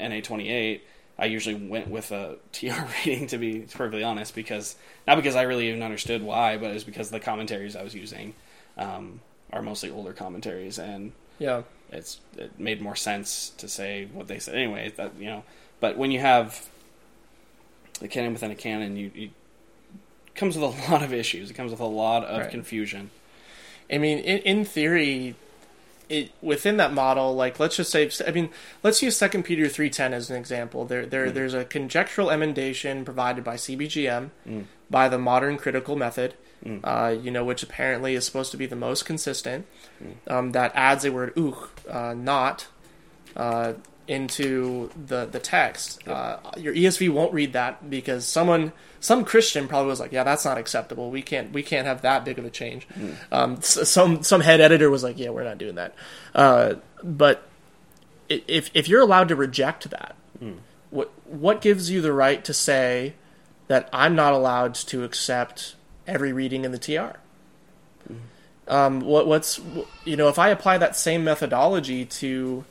NA 0.00 0.20
twenty 0.22 0.48
eight. 0.48 0.84
I 1.18 1.26
usually 1.26 1.54
went 1.54 1.88
with 1.88 2.12
a 2.12 2.36
TR 2.52 2.86
rating 3.04 3.26
to 3.28 3.38
be 3.38 3.60
perfectly 3.60 4.02
honest, 4.02 4.34
because 4.34 4.76
not 5.06 5.16
because 5.16 5.34
I 5.34 5.42
really 5.42 5.68
even 5.68 5.82
understood 5.82 6.22
why, 6.22 6.56
but 6.56 6.70
it 6.70 6.74
was 6.74 6.84
because 6.84 7.10
the 7.10 7.20
commentaries 7.20 7.74
I 7.76 7.82
was 7.82 7.94
using 7.94 8.34
um, 8.76 9.20
are 9.52 9.62
mostly 9.62 9.90
older 9.90 10.12
commentaries, 10.12 10.78
and 10.78 11.12
yeah, 11.38 11.62
it's 11.90 12.20
it 12.36 12.58
made 12.58 12.80
more 12.80 12.96
sense 12.96 13.50
to 13.58 13.68
say 13.68 14.06
what 14.12 14.28
they 14.28 14.38
said 14.38 14.54
anyway. 14.54 14.92
That 14.96 15.12
you 15.18 15.26
know, 15.26 15.44
but 15.80 15.96
when 15.96 16.10
you 16.10 16.20
have 16.20 16.68
the 18.00 18.08
canon 18.08 18.32
within 18.32 18.50
a 18.50 18.54
canon, 18.54 18.96
you, 18.96 19.10
you 19.14 19.30
comes 20.34 20.56
with 20.56 20.64
a 20.64 20.90
lot 20.92 21.02
of 21.02 21.12
issues. 21.12 21.50
It 21.50 21.54
comes 21.54 21.70
with 21.70 21.80
a 21.80 21.86
lot 21.86 22.24
of 22.24 22.40
right. 22.42 22.50
confusion. 22.50 23.10
I 23.90 23.98
mean, 23.98 24.18
in, 24.18 24.38
in 24.38 24.64
theory, 24.64 25.34
it 26.08 26.32
within 26.40 26.76
that 26.78 26.92
model, 26.92 27.34
like 27.34 27.60
let's 27.60 27.76
just 27.76 27.90
say, 27.90 28.10
I 28.26 28.30
mean, 28.30 28.50
let's 28.82 29.02
use 29.02 29.16
Second 29.16 29.42
Peter 29.42 29.68
three 29.68 29.90
ten 29.90 30.14
as 30.14 30.30
an 30.30 30.36
example. 30.36 30.84
There, 30.84 31.06
there, 31.06 31.26
mm. 31.26 31.34
there's 31.34 31.54
a 31.54 31.64
conjectural 31.64 32.30
emendation 32.30 33.04
provided 33.04 33.44
by 33.44 33.56
CBGM 33.56 34.30
mm. 34.46 34.64
by 34.90 35.08
the 35.08 35.18
modern 35.18 35.56
critical 35.58 35.96
method, 35.96 36.34
mm. 36.64 36.80
uh, 36.82 37.10
you 37.10 37.30
know, 37.30 37.44
which 37.44 37.62
apparently 37.62 38.14
is 38.14 38.24
supposed 38.24 38.50
to 38.52 38.56
be 38.56 38.66
the 38.66 38.76
most 38.76 39.04
consistent. 39.04 39.66
Mm. 40.02 40.32
Um, 40.32 40.52
that 40.52 40.72
adds 40.74 41.04
a 41.04 41.12
word 41.12 41.36
"uch," 41.36 41.68
uh, 41.88 42.14
not, 42.14 42.68
uh, 43.36 43.74
into 44.08 44.90
the 45.06 45.26
the 45.26 45.38
text. 45.38 46.02
Yep. 46.06 46.16
Uh, 46.16 46.50
your 46.58 46.74
ESV 46.74 47.10
won't 47.10 47.32
read 47.32 47.52
that 47.52 47.88
because 47.88 48.26
someone, 48.26 48.72
some 49.00 49.24
Christian 49.24 49.68
probably 49.68 49.88
was 49.88 50.00
like, 50.00 50.12
"Yeah, 50.12 50.24
that's 50.24 50.44
not 50.44 50.58
acceptable. 50.58 51.10
We 51.10 51.22
can't 51.22 51.52
we 51.52 51.62
can't 51.62 51.86
have 51.86 52.02
that 52.02 52.24
big 52.24 52.38
of 52.38 52.44
a 52.44 52.50
change." 52.50 52.88
Mm. 52.88 53.16
Um, 53.30 53.60
some 53.60 54.22
some 54.22 54.40
head 54.40 54.60
editor 54.60 54.90
was 54.90 55.04
like, 55.04 55.18
"Yeah, 55.18 55.28
we're 55.28 55.44
not 55.44 55.58
doing 55.58 55.76
that." 55.76 55.94
Uh, 56.34 56.74
but 57.04 57.46
if 58.28 58.70
if 58.74 58.88
you're 58.88 59.02
allowed 59.02 59.28
to 59.28 59.36
reject 59.36 59.90
that, 59.90 60.16
mm. 60.42 60.56
what 60.90 61.12
what 61.26 61.60
gives 61.60 61.90
you 61.90 62.00
the 62.00 62.12
right 62.12 62.42
to 62.44 62.54
say 62.54 63.14
that 63.68 63.88
I'm 63.92 64.16
not 64.16 64.32
allowed 64.32 64.74
to 64.74 65.04
accept 65.04 65.76
every 66.06 66.32
reading 66.32 66.64
in 66.64 66.72
the 66.72 66.78
TR? 66.78 67.18
Mm. 68.10 68.18
Um, 68.68 69.00
what 69.00 69.26
what's 69.26 69.60
you 70.06 70.16
know 70.16 70.28
if 70.28 70.38
I 70.38 70.48
apply 70.48 70.78
that 70.78 70.96
same 70.96 71.24
methodology 71.24 72.06
to 72.06 72.64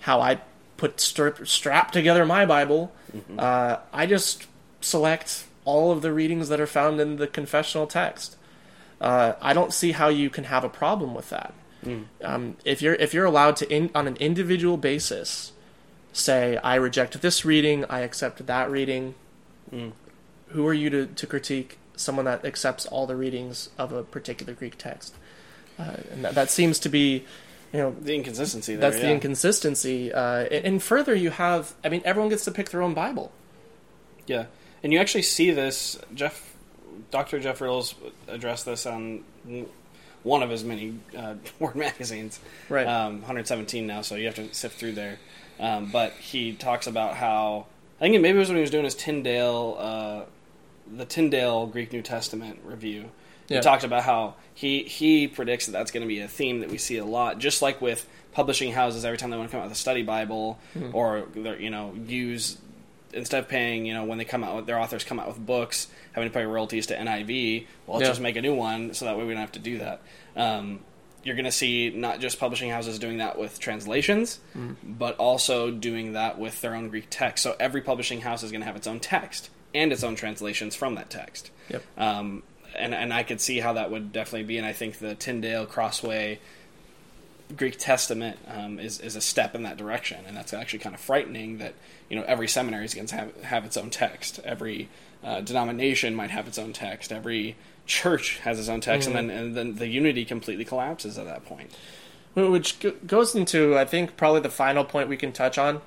how 0.00 0.20
I 0.20 0.40
put 0.76 1.00
strap, 1.00 1.46
strap 1.46 1.92
together 1.92 2.24
my 2.26 2.46
Bible, 2.46 2.92
mm-hmm. 3.14 3.38
uh, 3.38 3.78
I 3.92 4.06
just 4.06 4.46
select 4.80 5.44
all 5.64 5.92
of 5.92 6.02
the 6.02 6.12
readings 6.12 6.48
that 6.48 6.60
are 6.60 6.66
found 6.66 7.00
in 7.00 7.16
the 7.16 7.26
confessional 7.26 7.86
text. 7.86 8.36
Uh, 9.00 9.34
I 9.40 9.52
don't 9.52 9.72
see 9.72 9.92
how 9.92 10.08
you 10.08 10.30
can 10.30 10.44
have 10.44 10.64
a 10.64 10.68
problem 10.68 11.14
with 11.14 11.30
that. 11.30 11.52
Mm. 11.84 12.04
Um, 12.22 12.56
if 12.64 12.80
you're 12.80 12.94
if 12.94 13.12
you're 13.12 13.26
allowed 13.26 13.56
to 13.56 13.70
in, 13.70 13.90
on 13.94 14.06
an 14.06 14.16
individual 14.16 14.78
basis 14.78 15.52
say, 16.14 16.56
I 16.58 16.76
reject 16.76 17.20
this 17.20 17.44
reading, 17.44 17.84
I 17.90 18.00
accept 18.00 18.46
that 18.46 18.70
reading. 18.70 19.14
Mm. 19.72 19.92
Who 20.48 20.66
are 20.66 20.74
you 20.74 20.88
to, 20.90 21.06
to 21.06 21.26
critique 21.26 21.78
someone 21.96 22.24
that 22.24 22.44
accepts 22.44 22.86
all 22.86 23.06
the 23.06 23.16
readings 23.16 23.70
of 23.76 23.92
a 23.92 24.04
particular 24.04 24.54
Greek 24.54 24.78
text? 24.78 25.14
Uh, 25.78 25.96
and 26.12 26.24
that, 26.24 26.34
that 26.36 26.50
seems 26.50 26.78
to 26.78 26.88
be, 26.88 27.24
you 27.74 27.80
know, 27.80 27.90
The 28.00 28.14
inconsistency 28.14 28.76
there. 28.76 28.88
that's 28.90 29.02
the 29.02 29.10
inconsistency. 29.10 30.12
Uh, 30.12 30.44
and, 30.44 30.64
and 30.64 30.82
further, 30.82 31.12
you 31.14 31.30
have, 31.30 31.74
I 31.84 31.88
mean, 31.88 32.02
everyone 32.04 32.30
gets 32.30 32.44
to 32.44 32.52
pick 32.52 32.70
their 32.70 32.80
own 32.80 32.94
Bible. 32.94 33.32
Yeah, 34.28 34.46
and 34.82 34.92
you 34.92 35.00
actually 35.00 35.22
see 35.22 35.50
this. 35.50 35.98
Jeff, 36.14 36.54
Dr. 37.10 37.40
Jeff 37.40 37.60
Riddles 37.60 37.96
addressed 38.28 38.64
this 38.64 38.86
on 38.86 39.24
one 40.22 40.42
of 40.42 40.50
his 40.50 40.62
many 40.62 41.00
uh, 41.18 41.34
Word 41.58 41.74
magazines. 41.74 42.38
Right. 42.68 42.86
Um, 42.86 43.14
117 43.16 43.86
now, 43.86 44.02
so 44.02 44.14
you 44.14 44.26
have 44.26 44.36
to 44.36 44.54
sift 44.54 44.78
through 44.78 44.92
there. 44.92 45.18
Um, 45.58 45.90
but 45.90 46.12
he 46.12 46.52
talks 46.54 46.86
about 46.86 47.16
how 47.16 47.66
I 48.00 48.04
think 48.04 48.20
maybe 48.20 48.36
it 48.36 48.40
was 48.40 48.48
when 48.48 48.56
he 48.56 48.62
was 48.62 48.70
doing 48.70 48.84
his 48.84 48.94
Tyndale, 48.94 49.76
uh, 49.78 50.20
the 50.96 51.04
Tyndale 51.04 51.66
Greek 51.66 51.92
New 51.92 52.02
Testament 52.02 52.60
review. 52.64 53.10
Yeah. 53.48 53.58
He 53.58 53.62
talked 53.62 53.84
about 53.84 54.02
how 54.04 54.34
he 54.54 54.82
he 54.84 55.28
predicts 55.28 55.66
that 55.66 55.72
that's 55.72 55.90
going 55.90 56.02
to 56.02 56.08
be 56.08 56.20
a 56.20 56.28
theme 56.28 56.60
that 56.60 56.70
we 56.70 56.78
see 56.78 56.96
a 56.98 57.04
lot, 57.04 57.38
just 57.38 57.60
like 57.62 57.80
with 57.80 58.08
publishing 58.32 58.72
houses. 58.72 59.04
Every 59.04 59.18
time 59.18 59.30
they 59.30 59.36
want 59.36 59.50
to 59.50 59.52
come 59.52 59.60
out 59.60 59.68
with 59.68 59.72
a 59.76 59.80
study 59.80 60.02
Bible, 60.02 60.58
or 60.92 61.26
they're, 61.34 61.60
you 61.60 61.70
know 61.70 61.94
use 62.06 62.58
instead 63.12 63.38
of 63.44 63.48
paying, 63.48 63.86
you 63.86 63.94
know, 63.94 64.04
when 64.04 64.18
they 64.18 64.24
come 64.24 64.42
out, 64.42 64.56
with 64.56 64.66
their 64.66 64.78
authors 64.78 65.04
come 65.04 65.20
out 65.20 65.28
with 65.28 65.38
books, 65.38 65.86
having 66.12 66.28
to 66.28 66.34
pay 66.34 66.44
royalties 66.44 66.86
to 66.88 66.96
NIV. 66.96 67.66
Well, 67.86 67.98
let's 67.98 68.06
Yeah. 68.08 68.10
just 68.10 68.20
make 68.20 68.34
a 68.34 68.42
new 68.42 68.54
one, 68.54 68.92
so 68.92 69.04
that 69.04 69.16
way 69.16 69.22
we 69.24 69.32
don't 69.34 69.40
have 69.40 69.52
to 69.52 69.60
do 69.60 69.78
that. 69.78 70.00
Um, 70.34 70.80
you're 71.22 71.36
going 71.36 71.44
to 71.44 71.52
see 71.52 71.90
not 71.90 72.18
just 72.18 72.40
publishing 72.40 72.70
houses 72.70 72.98
doing 72.98 73.18
that 73.18 73.38
with 73.38 73.60
translations, 73.60 74.40
but 74.82 75.16
also 75.16 75.70
doing 75.70 76.14
that 76.14 76.38
with 76.40 76.60
their 76.60 76.74
own 76.74 76.88
Greek 76.88 77.06
text. 77.08 77.44
So 77.44 77.54
every 77.60 77.82
publishing 77.82 78.20
house 78.20 78.42
is 78.42 78.50
going 78.50 78.62
to 78.62 78.66
have 78.66 78.74
its 78.76 78.86
own 78.88 78.98
text 78.98 79.48
and 79.72 79.92
its 79.92 80.02
own 80.02 80.16
translations 80.16 80.74
from 80.74 80.96
that 80.96 81.08
text. 81.08 81.50
Yep. 81.68 81.82
Um, 81.96 82.42
and 82.76 82.94
and 82.94 83.12
I 83.12 83.22
could 83.22 83.40
see 83.40 83.60
how 83.60 83.72
that 83.74 83.90
would 83.90 84.12
definitely 84.12 84.44
be. 84.44 84.58
And 84.58 84.66
I 84.66 84.72
think 84.72 84.98
the 84.98 85.14
Tyndale 85.14 85.66
Crossway 85.66 86.38
Greek 87.56 87.78
Testament 87.78 88.38
um, 88.48 88.78
is 88.78 89.00
is 89.00 89.16
a 89.16 89.20
step 89.20 89.54
in 89.54 89.62
that 89.64 89.76
direction, 89.76 90.24
and 90.26 90.36
that's 90.36 90.52
actually 90.52 90.78
kind 90.80 90.94
of 90.94 91.00
frightening 91.00 91.58
that 91.58 91.74
you 92.08 92.16
know 92.16 92.24
every 92.26 92.48
seminary 92.48 92.84
is 92.84 92.94
going 92.94 93.06
to 93.06 93.16
have 93.16 93.42
have 93.42 93.64
its 93.64 93.76
own 93.76 93.90
text. 93.90 94.40
Every 94.44 94.88
uh, 95.22 95.40
denomination 95.40 96.14
might 96.14 96.30
have 96.30 96.46
its 96.48 96.58
own 96.58 96.72
text. 96.72 97.12
Every 97.12 97.56
church 97.86 98.38
has 98.40 98.58
its 98.58 98.68
own 98.68 98.80
text, 98.80 99.08
and 99.08 99.16
then 99.16 99.30
and 99.30 99.56
then 99.56 99.74
the 99.76 99.88
unity 99.88 100.24
completely 100.24 100.64
collapses 100.64 101.18
at 101.18 101.26
that 101.26 101.44
point. 101.44 101.70
Which 102.34 102.84
goes 103.06 103.36
into, 103.36 103.78
I 103.78 103.84
think, 103.84 104.16
probably 104.16 104.40
the 104.40 104.50
final 104.50 104.84
point 104.84 105.08
we 105.08 105.16
can 105.16 105.30
touch 105.30 105.56
on 105.56 105.80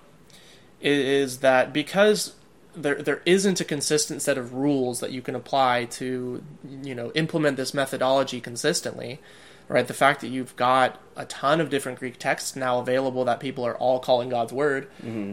is 0.80 1.40
that 1.40 1.74
because 1.74 2.36
there 2.78 3.02
there 3.02 3.22
isn't 3.26 3.60
a 3.60 3.66
consistent 3.66 4.22
set 4.22 4.38
of 4.38 4.54
rules 4.54 5.00
that 5.00 5.12
you 5.12 5.22
can 5.22 5.36
apply 5.36 5.86
to, 5.86 6.44
you 6.84 6.96
know, 6.96 7.12
implement 7.14 7.58
this 7.58 7.74
methodology 7.74 8.40
consistently, 8.40 9.20
right? 9.68 9.88
The 9.88 9.94
fact 9.94 10.22
that 10.22 10.28
you've 10.28 10.56
got 10.56 11.02
a 11.16 11.26
ton 11.26 11.60
of 11.60 11.70
different 11.70 12.00
Greek 12.00 12.20
texts 12.20 12.56
now 12.56 12.80
available 12.80 13.26
that 13.26 13.40
people 13.40 13.66
are 13.66 13.76
all 13.76 14.00
calling 14.00 14.30
God's 14.30 14.54
word, 14.54 14.88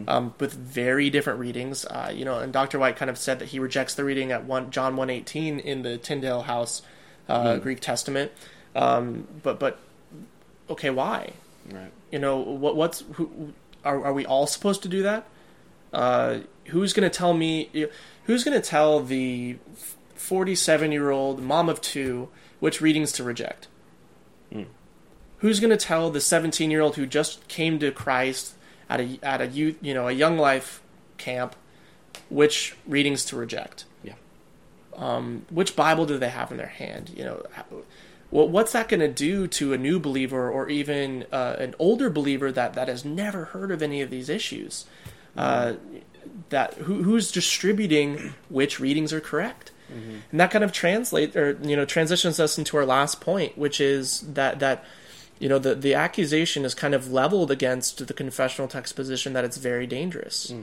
um, 0.07 0.33
with 0.39 0.53
very 0.53 1.09
different 1.09 1.39
readings, 1.39 1.85
uh, 1.85 2.11
you 2.13 2.25
know, 2.25 2.39
and 2.39 2.51
Dr. 2.51 2.79
White 2.79 2.95
kind 2.95 3.09
of 3.09 3.17
said 3.17 3.39
that 3.39 3.49
he 3.49 3.59
rejects 3.59 3.93
the 3.93 4.03
reading 4.03 4.31
at 4.31 4.45
one 4.45 4.71
John 4.71 4.95
one 4.95 5.09
eighteen 5.09 5.59
in 5.59 5.83
the 5.83 5.97
Tyndale 5.97 6.43
House 6.43 6.81
uh, 7.29 7.57
Greek 7.57 7.79
Testament, 7.79 8.31
um, 8.75 9.27
but 9.43 9.59
but 9.59 9.79
okay, 10.69 10.89
why? 10.89 11.33
Right. 11.71 11.91
You 12.11 12.19
know, 12.19 12.37
what 12.37 12.75
what's 12.75 13.03
who 13.13 13.53
are 13.83 14.03
are 14.05 14.13
we 14.13 14.25
all 14.25 14.47
supposed 14.47 14.81
to 14.83 14.89
do 14.89 15.03
that? 15.03 15.27
Uh, 15.95 16.39
who's 16.65 16.93
going 16.93 17.09
to 17.09 17.17
tell 17.17 17.33
me? 17.33 17.69
Who's 18.25 18.43
going 18.43 18.59
to 18.61 18.67
tell 18.67 18.99
the 18.99 19.57
forty-seven-year-old 20.15 21.41
mom 21.41 21.69
of 21.69 21.79
two 21.79 22.29
which 22.59 22.81
readings 22.81 23.11
to 23.13 23.23
reject? 23.23 23.67
Who's 25.39 25.59
going 25.59 25.69
to 25.69 25.77
tell 25.77 26.09
the 26.09 26.21
seventeen-year-old 26.21 26.95
who 26.95 27.05
just 27.05 27.47
came 27.47 27.77
to 27.79 27.91
Christ 27.91 28.55
at 28.89 28.99
a 28.99 29.19
at 29.21 29.41
a 29.41 29.47
youth, 29.47 29.77
you 29.81 29.93
know, 29.93 30.07
a 30.07 30.11
young 30.11 30.37
life 30.37 30.81
camp, 31.17 31.55
which 32.29 32.75
readings 32.87 33.25
to 33.25 33.35
reject? 33.35 33.85
Yeah. 34.03 34.15
um, 34.97 35.45
which 35.49 35.75
Bible 35.75 36.05
do 36.05 36.17
they 36.17 36.29
have 36.29 36.51
in 36.51 36.57
their 36.57 36.67
hand? 36.67 37.11
You 37.15 37.25
know, 37.25 37.43
how, 37.51 37.65
well, 38.31 38.47
what's 38.47 38.71
that 38.71 38.89
going 38.89 39.01
to 39.01 39.07
do 39.07 39.47
to 39.47 39.73
a 39.73 39.77
new 39.77 39.99
believer 39.99 40.49
or 40.49 40.69
even 40.69 41.25
uh, 41.31 41.55
an 41.59 41.75
older 41.79 42.09
believer 42.09 42.51
that, 42.51 42.73
that 42.73 42.87
has 42.87 43.05
never 43.05 43.45
heard 43.45 43.71
of 43.71 43.81
any 43.81 44.01
of 44.01 44.09
these 44.09 44.29
issues? 44.29 44.85
Uh, 45.35 45.73
that 46.49 46.73
who, 46.75 47.03
who's 47.03 47.31
distributing 47.31 48.33
which 48.49 48.79
readings 48.79 49.11
are 49.13 49.21
correct? 49.21 49.71
And 50.31 50.39
that 50.39 50.51
kind 50.51 50.63
of 50.63 50.71
translate 50.71 51.35
or 51.35 51.57
you 51.61 51.75
know 51.75 51.85
transitions 51.85 52.39
us 52.39 52.57
into 52.57 52.75
our 52.77 52.85
last 52.85 53.21
point, 53.21 53.57
which 53.57 53.79
is 53.79 54.21
that 54.33 54.59
that 54.59 54.83
you 55.39 55.47
know 55.47 55.59
the 55.59 55.75
the 55.75 55.93
accusation 55.93 56.65
is 56.65 56.73
kind 56.73 56.93
of 56.93 57.11
leveled 57.11 57.51
against 57.51 58.05
the 58.05 58.13
confessional 58.13 58.67
text 58.67 58.95
position 58.95 59.33
that 59.33 59.45
it's 59.45 59.57
very 59.57 59.87
dangerous. 59.87 60.53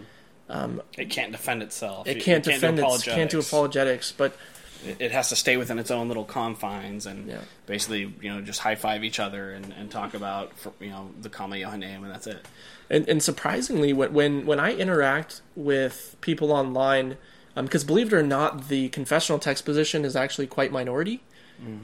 um 0.50 0.82
It 0.98 1.08
can't 1.08 1.30
defend 1.32 1.62
itself. 1.62 2.06
It 2.06 2.20
can't 2.20 2.44
defend 2.44 2.78
do 2.78 2.84
its 2.84 3.04
can't 3.04 3.30
do 3.30 3.38
apologetics. 3.38 4.10
apologetics, 4.10 4.12
but 4.12 4.36
It- 4.86 5.12
has 5.12 5.28
to 5.28 5.36
stay 5.36 5.56
within 5.56 5.78
its 5.78 5.90
own 5.90 6.08
little 6.08 6.24
confines 6.24 7.06
and 7.06 7.28
Yeah. 7.28 7.38
basically, 7.66 8.12
you 8.20 8.32
know, 8.32 8.40
just 8.40 8.60
high 8.60 8.74
five 8.74 9.04
each 9.04 9.20
other 9.20 9.52
and, 9.52 9.72
and 9.78 9.90
talk 9.90 10.14
about, 10.14 10.52
you 10.80 10.90
know, 10.90 11.10
the 11.20 11.28
Kama 11.28 11.56
name 11.76 12.02
and 12.04 12.12
that's 12.12 12.26
it. 12.26 12.46
And, 12.90 13.08
and 13.08 13.22
surprisingly, 13.22 13.92
when, 13.92 14.12
when 14.12 14.46
when 14.46 14.60
I 14.60 14.74
interact 14.74 15.40
with 15.56 16.16
people 16.20 16.52
online, 16.52 17.16
because 17.54 17.84
believe 17.84 18.12
it 18.12 18.16
or 18.16 18.22
not, 18.22 18.68
the 18.68 18.88
confessional 18.90 19.38
text 19.38 19.64
position 19.64 20.04
is 20.04 20.16
actually 20.16 20.46
quite 20.46 20.72
minority. 20.72 21.22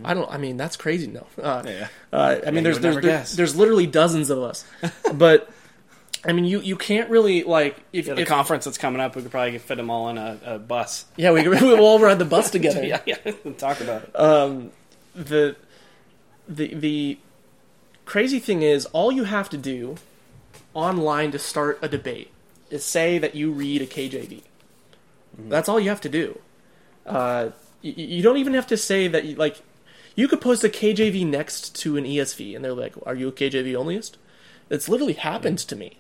I 0.05 0.13
don't. 0.13 0.29
I 0.29 0.39
mean, 0.39 0.57
that's 0.57 0.77
crazy. 0.77 1.07
No. 1.07 1.27
Uh, 1.41 1.63
Mm-hmm. 1.63 1.69
Yeah. 1.69 1.89
uh, 2.13 2.41
I 2.45 2.47
mean, 2.47 2.57
you 2.57 2.61
there's 2.63 2.79
there's, 2.81 2.97
there- 2.97 3.25
there's 3.37 3.55
literally 3.55 3.87
dozens 3.87 4.29
of 4.29 4.39
us, 4.43 4.65
but 5.15 5.49
I 6.25 6.33
mean, 6.33 6.45
you 6.45 6.61
you 6.61 6.77
can't 6.77 7.09
really 7.11 7.45
like 7.45 7.77
if, 7.93 8.07
Yeah, 8.07 8.15
the 8.15 8.23
if 8.23 8.29
conference 8.29 8.65
that's 8.65 8.79
coming 8.79 9.01
up, 9.01 9.15
we 9.15 9.23
could 9.23 9.31
probably 9.31 9.59
fit 9.59 9.77
them 9.77 9.91
all 9.91 10.09
in 10.09 10.19
a, 10.19 10.39
a 10.45 10.59
bus. 10.59 11.05
yeah 11.17 11.31
we 11.31 11.47
we'll 11.49 11.81
all 11.81 11.99
ride 11.99 12.19
the 12.19 12.25
bus 12.25 12.51
together. 12.57 12.85
yeah, 12.85 13.01
yeah, 13.07 13.17
talk 13.59 13.81
about 13.81 14.05
it. 14.05 14.19
Um, 14.19 14.71
the 15.15 15.57
the 16.49 16.75
the 16.75 17.19
crazy 18.05 18.39
thing 18.39 18.63
is 18.63 18.87
all 18.87 19.13
you 19.13 19.25
have 19.25 19.49
to 19.51 19.57
do 19.57 19.97
online 20.75 21.31
to 21.33 21.39
start 21.39 21.79
a 21.83 21.89
debate 21.89 22.31
is 22.71 22.85
say 22.85 23.19
that 23.19 23.35
you 23.35 23.51
read 23.51 23.83
a 23.83 23.87
KJV. 23.87 24.43
Mm-hmm. 25.39 25.49
That's 25.49 25.69
all 25.69 25.79
you 25.79 25.89
have 25.89 26.01
to 26.03 26.09
do. 26.09 26.41
Uh, 27.07 27.51
you, 27.81 27.93
you 27.97 28.23
don't 28.23 28.37
even 28.39 28.55
have 28.55 28.67
to 28.69 28.77
say 28.77 29.09
that 29.09 29.25
you, 29.25 29.37
like 29.37 29.63
you 30.15 30.27
could 30.27 30.41
post 30.41 30.65
a 30.65 30.69
KJV 30.69 31.27
next 31.27 31.77
to 31.77 31.97
an 31.97 32.05
ESV 32.05 32.57
and 32.57 32.65
they're 32.65 32.73
like, 32.75 32.95
"Are 33.07 33.15
you 33.15 33.29
a 33.29 33.33
KJV 33.33 33.73
onlyist?" 33.73 34.17
It's 34.71 34.89
literally 34.89 35.15
happened 35.15 35.59
mm-hmm. 35.59 35.69
to 35.69 35.77
me. 35.77 35.99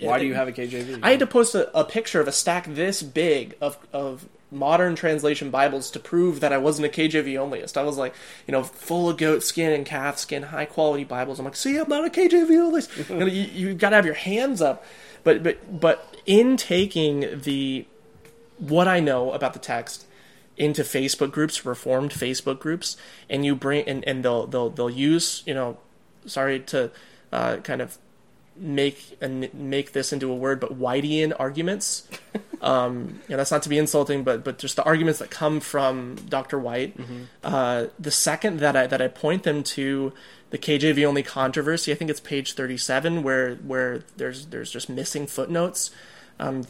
Why 0.00 0.18
do 0.18 0.26
you 0.26 0.34
have 0.34 0.48
a 0.48 0.52
KJV? 0.52 1.00
I 1.02 1.12
had 1.12 1.20
to 1.20 1.26
post 1.26 1.54
a, 1.54 1.76
a 1.78 1.84
picture 1.84 2.20
of 2.20 2.28
a 2.28 2.32
stack 2.32 2.66
this 2.66 3.02
big 3.02 3.56
of 3.60 3.78
of 3.92 4.28
modern 4.50 4.96
translation 4.96 5.50
Bibles 5.50 5.90
to 5.92 6.00
prove 6.00 6.40
that 6.40 6.52
I 6.52 6.58
wasn't 6.58 6.86
a 6.86 6.88
KJV 6.88 7.34
onlyist. 7.34 7.76
I 7.76 7.82
was 7.82 7.96
like, 7.96 8.14
you 8.46 8.52
know, 8.52 8.62
full 8.62 9.08
of 9.08 9.16
goat 9.16 9.42
skin 9.42 9.72
and 9.72 9.86
calf 9.86 10.18
skin, 10.18 10.44
high 10.44 10.64
quality 10.64 11.04
Bibles. 11.04 11.38
I'm 11.38 11.44
like, 11.44 11.56
see, 11.56 11.78
I'm 11.78 11.88
not 11.88 12.04
a 12.04 12.10
KJV 12.10 12.48
onlyist. 12.48 13.08
you 13.10 13.16
know, 13.16 13.26
you, 13.26 13.42
you 13.42 13.74
got 13.74 13.90
to 13.90 13.96
have 13.96 14.06
your 14.06 14.14
hands 14.14 14.60
up. 14.60 14.84
But 15.22 15.42
but 15.42 15.80
but 15.80 16.16
in 16.26 16.56
taking 16.56 17.40
the 17.40 17.86
what 18.58 18.88
I 18.88 19.00
know 19.00 19.32
about 19.32 19.52
the 19.52 19.58
text 19.58 20.06
into 20.56 20.82
Facebook 20.82 21.30
groups, 21.30 21.64
reformed 21.64 22.10
Facebook 22.10 22.58
groups, 22.58 22.96
and 23.28 23.44
you 23.44 23.54
bring 23.54 23.86
and, 23.88 24.06
and 24.06 24.24
they'll 24.24 24.46
they'll 24.46 24.70
they'll 24.70 24.90
use 24.90 25.42
you 25.46 25.54
know, 25.54 25.78
sorry 26.26 26.60
to 26.60 26.90
uh, 27.32 27.58
kind 27.58 27.80
of 27.80 27.98
make 28.56 29.16
and 29.20 29.52
make 29.54 29.92
this 29.92 30.12
into 30.12 30.30
a 30.30 30.34
word, 30.34 30.60
but 30.60 30.78
Whiteian 30.78 31.32
arguments. 31.38 32.08
um, 32.60 33.20
you 33.26 33.32
know, 33.32 33.36
that's 33.36 33.50
not 33.50 33.62
to 33.62 33.68
be 33.68 33.78
insulting, 33.78 34.22
but 34.24 34.44
but 34.44 34.58
just 34.58 34.76
the 34.76 34.84
arguments 34.84 35.18
that 35.18 35.30
come 35.30 35.60
from 35.60 36.16
Dr. 36.28 36.58
White. 36.58 36.96
Uh, 37.42 37.86
the 37.98 38.10
second 38.10 38.60
that 38.60 38.76
I 38.76 38.86
that 38.86 39.00
I 39.00 39.08
point 39.08 39.42
them 39.42 39.62
to 39.62 40.12
the 40.50 40.58
KJV 40.58 41.06
only 41.06 41.22
controversy, 41.22 41.92
I 41.92 41.94
think 41.94 42.10
it's 42.10 42.20
page 42.20 42.54
thirty 42.54 42.76
seven, 42.76 43.22
where 43.22 43.56
where 43.56 44.04
there's 44.16 44.46
there's 44.46 44.70
just 44.70 44.88
missing 44.88 45.26
footnotes, 45.26 45.90
um, 46.38 46.66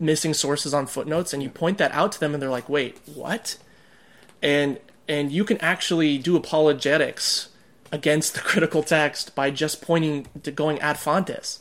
missing 0.00 0.34
sources 0.34 0.72
on 0.72 0.86
footnotes, 0.86 1.32
and 1.32 1.42
you 1.42 1.50
point 1.50 1.78
that 1.78 1.92
out 1.92 2.12
to 2.12 2.20
them, 2.20 2.34
and 2.34 2.42
they're 2.42 2.50
like, 2.50 2.68
"Wait, 2.68 2.98
what?" 3.06 3.58
and 4.42 4.78
and 5.08 5.32
you 5.32 5.44
can 5.44 5.58
actually 5.58 6.18
do 6.18 6.36
apologetics 6.36 7.48
against 7.92 8.34
the 8.34 8.40
critical 8.40 8.82
text 8.82 9.34
by 9.34 9.50
just 9.50 9.82
pointing 9.82 10.26
to 10.42 10.50
going 10.50 10.78
ad 10.80 10.98
fontes 10.98 11.60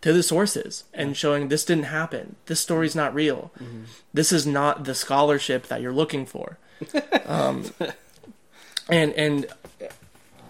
to 0.00 0.12
the 0.12 0.22
sources 0.22 0.84
and 0.92 1.16
showing 1.16 1.48
this 1.48 1.64
didn't 1.64 1.84
happen. 1.84 2.36
This 2.46 2.60
story's 2.60 2.94
not 2.94 3.14
real. 3.14 3.50
This 4.12 4.32
is 4.32 4.46
not 4.46 4.84
the 4.84 4.94
scholarship 4.94 5.66
that 5.68 5.80
you're 5.80 5.92
looking 5.92 6.26
for. 6.26 6.58
Um, 7.24 7.64
and 8.88 9.12
and 9.14 9.46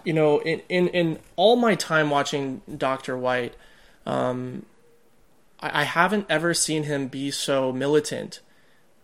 you 0.03 0.13
know 0.13 0.39
in, 0.39 0.61
in 0.69 0.87
in 0.89 1.19
all 1.35 1.55
my 1.55 1.73
time 1.73 2.09
watching 2.09 2.61
dr 2.77 3.17
white 3.17 3.55
um, 4.05 4.65
I, 5.59 5.81
I 5.81 5.83
haven't 5.83 6.25
ever 6.29 6.53
seen 6.53 6.83
him 6.83 7.07
be 7.07 7.31
so 7.31 7.71
militant 7.71 8.39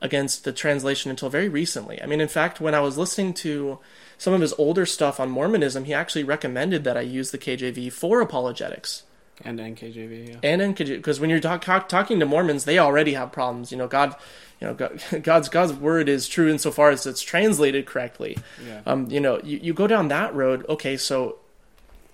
against 0.01 0.43
the 0.43 0.51
translation 0.51 1.09
until 1.09 1.29
very 1.29 1.47
recently. 1.47 2.01
I 2.01 2.05
mean, 2.05 2.19
in 2.19 2.27
fact, 2.27 2.59
when 2.59 2.75
I 2.75 2.81
was 2.81 2.97
listening 2.97 3.33
to 3.35 3.79
some 4.23 4.33
of 4.33 4.39
his 4.39 4.53
older 4.53 4.85
stuff 4.85 5.19
on 5.19 5.29
Mormonism, 5.29 5.83
he 5.83 5.93
actually 5.93 6.23
recommended 6.23 6.85
that 6.85 6.95
I 6.95 7.01
use 7.01 7.31
the 7.31 7.37
KJV 7.37 7.91
for 7.91 8.21
apologetics 8.21 9.03
And 9.43 9.59
NKJV, 9.59 10.29
yeah. 10.29 10.35
and 10.41 10.61
in 10.61 10.71
because 10.71 11.19
when 11.19 11.29
you're 11.29 11.41
talk, 11.41 11.61
talk, 11.61 11.89
talking 11.89 12.21
to 12.21 12.25
Mormons, 12.25 12.63
they 12.63 12.79
already 12.79 13.15
have 13.15 13.33
problems. 13.33 13.69
You 13.69 13.77
know, 13.77 13.89
God, 13.89 14.15
you 14.61 14.67
know, 14.67 14.75
God, 14.75 15.03
God's 15.23 15.49
God's 15.49 15.73
word 15.73 16.07
is 16.07 16.29
true 16.29 16.49
insofar 16.49 16.91
as 16.91 17.05
it's 17.05 17.21
translated 17.21 17.85
correctly. 17.85 18.37
Yeah. 18.65 18.79
Um, 18.85 19.11
you 19.11 19.19
know, 19.19 19.41
you, 19.43 19.59
you 19.61 19.73
go 19.73 19.87
down 19.87 20.07
that 20.07 20.33
road. 20.33 20.65
Okay, 20.69 20.95
so 20.95 21.39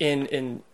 in 0.00 0.26
in 0.26 0.64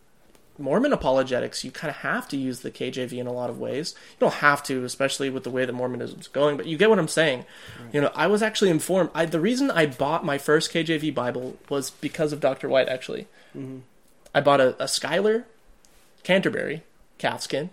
Mormon 0.59 0.93
apologetics, 0.93 1.65
you 1.65 1.71
kind 1.71 1.91
of 1.91 1.97
have 1.97 2.29
to 2.29 2.37
use 2.37 2.61
the 2.61 2.71
KJV 2.71 3.13
in 3.19 3.27
a 3.27 3.33
lot 3.33 3.51
of 3.51 3.59
ways. 3.59 3.95
You 4.13 4.21
don't 4.21 4.35
have 4.35 4.63
to, 4.65 4.85
especially 4.85 5.31
with 5.31 5.45
the 5.45 5.51
way 5.51 5.65
that 5.65 5.73
Mormonism's 5.73 6.29
going, 6.29 6.57
but 6.57 6.67
you 6.67 6.77
get 6.79 6.91
what 6.91 6.99
I'm 6.99 7.09
saying. 7.09 7.45
You 7.93 8.01
know, 8.01 8.13
I 8.15 8.27
was 8.27 8.43
actually 8.43 8.71
informed. 8.71 9.11
I, 9.15 9.27
the 9.27 9.41
reason 9.41 9.71
I 9.71 9.87
bought 9.87 10.25
my 10.25 10.39
first 10.39 10.73
KJV 10.73 11.15
Bible 11.15 11.57
was 11.69 11.91
because 11.91 12.33
of 12.33 12.41
Dr. 12.41 12.69
White. 12.69 12.89
Actually, 12.89 13.27
mm-hmm. 13.57 13.79
I 14.35 14.41
bought 14.41 14.61
a, 14.61 14.83
a 14.83 14.89
Schuyler 14.89 15.47
Canterbury 16.23 16.83
calfskin 17.19 17.71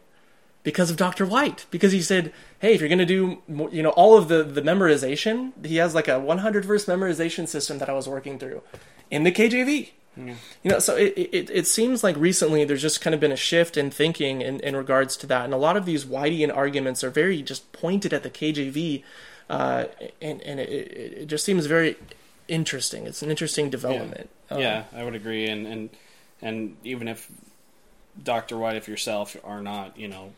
because 0.63 0.89
of 0.89 0.97
Dr. 0.97 1.25
White. 1.25 1.65
Because 1.71 1.91
he 1.91 2.01
said, 2.01 2.33
"Hey, 2.59 2.73
if 2.73 2.81
you're 2.81 2.89
going 2.89 2.99
to 2.99 3.05
do, 3.05 3.41
you 3.71 3.83
know, 3.83 3.91
all 3.91 4.17
of 4.17 4.27
the 4.27 4.43
the 4.43 4.61
memorization, 4.61 5.51
he 5.65 5.77
has 5.77 5.95
like 5.95 6.07
a 6.07 6.19
100 6.19 6.65
verse 6.65 6.85
memorization 6.85 7.47
system 7.47 7.77
that 7.79 7.89
I 7.89 7.93
was 7.93 8.07
working 8.07 8.39
through 8.39 8.61
in 9.09 9.23
the 9.23 9.31
KJV." 9.31 9.91
Yeah. 10.15 10.35
You 10.63 10.71
know, 10.71 10.79
so 10.79 10.95
it, 10.95 11.13
it 11.17 11.49
it 11.49 11.67
seems 11.67 12.03
like 12.03 12.15
recently 12.17 12.65
there's 12.65 12.81
just 12.81 13.01
kind 13.01 13.13
of 13.13 13.19
been 13.19 13.31
a 13.31 13.37
shift 13.37 13.77
in 13.77 13.89
thinking 13.89 14.41
in, 14.41 14.59
in 14.59 14.75
regards 14.75 15.17
to 15.17 15.27
that, 15.27 15.45
and 15.45 15.53
a 15.53 15.57
lot 15.57 15.75
of 15.75 15.85
these 15.85 16.05
Whiteian 16.05 16.55
arguments 16.55 17.03
are 17.03 17.09
very 17.09 17.41
just 17.41 17.71
pointed 17.71 18.13
at 18.13 18.23
the 18.23 18.29
KJV, 18.29 19.03
uh, 19.49 19.85
and 20.21 20.41
and 20.41 20.59
it, 20.59 20.69
it 20.69 21.25
just 21.25 21.43
seems 21.43 21.65
very 21.65 21.95
interesting. 22.47 23.07
It's 23.07 23.21
an 23.21 23.29
interesting 23.29 23.69
development. 23.69 24.29
Um, 24.49 24.59
yeah, 24.59 24.83
I 24.93 25.03
would 25.03 25.15
agree, 25.15 25.47
and 25.47 25.65
and 25.65 25.89
and 26.41 26.77
even 26.83 27.07
if 27.07 27.29
Doctor 28.21 28.57
White, 28.57 28.75
if 28.75 28.87
yourself 28.87 29.35
are 29.43 29.61
not, 29.61 29.97
you 29.97 30.07
know, 30.07 30.33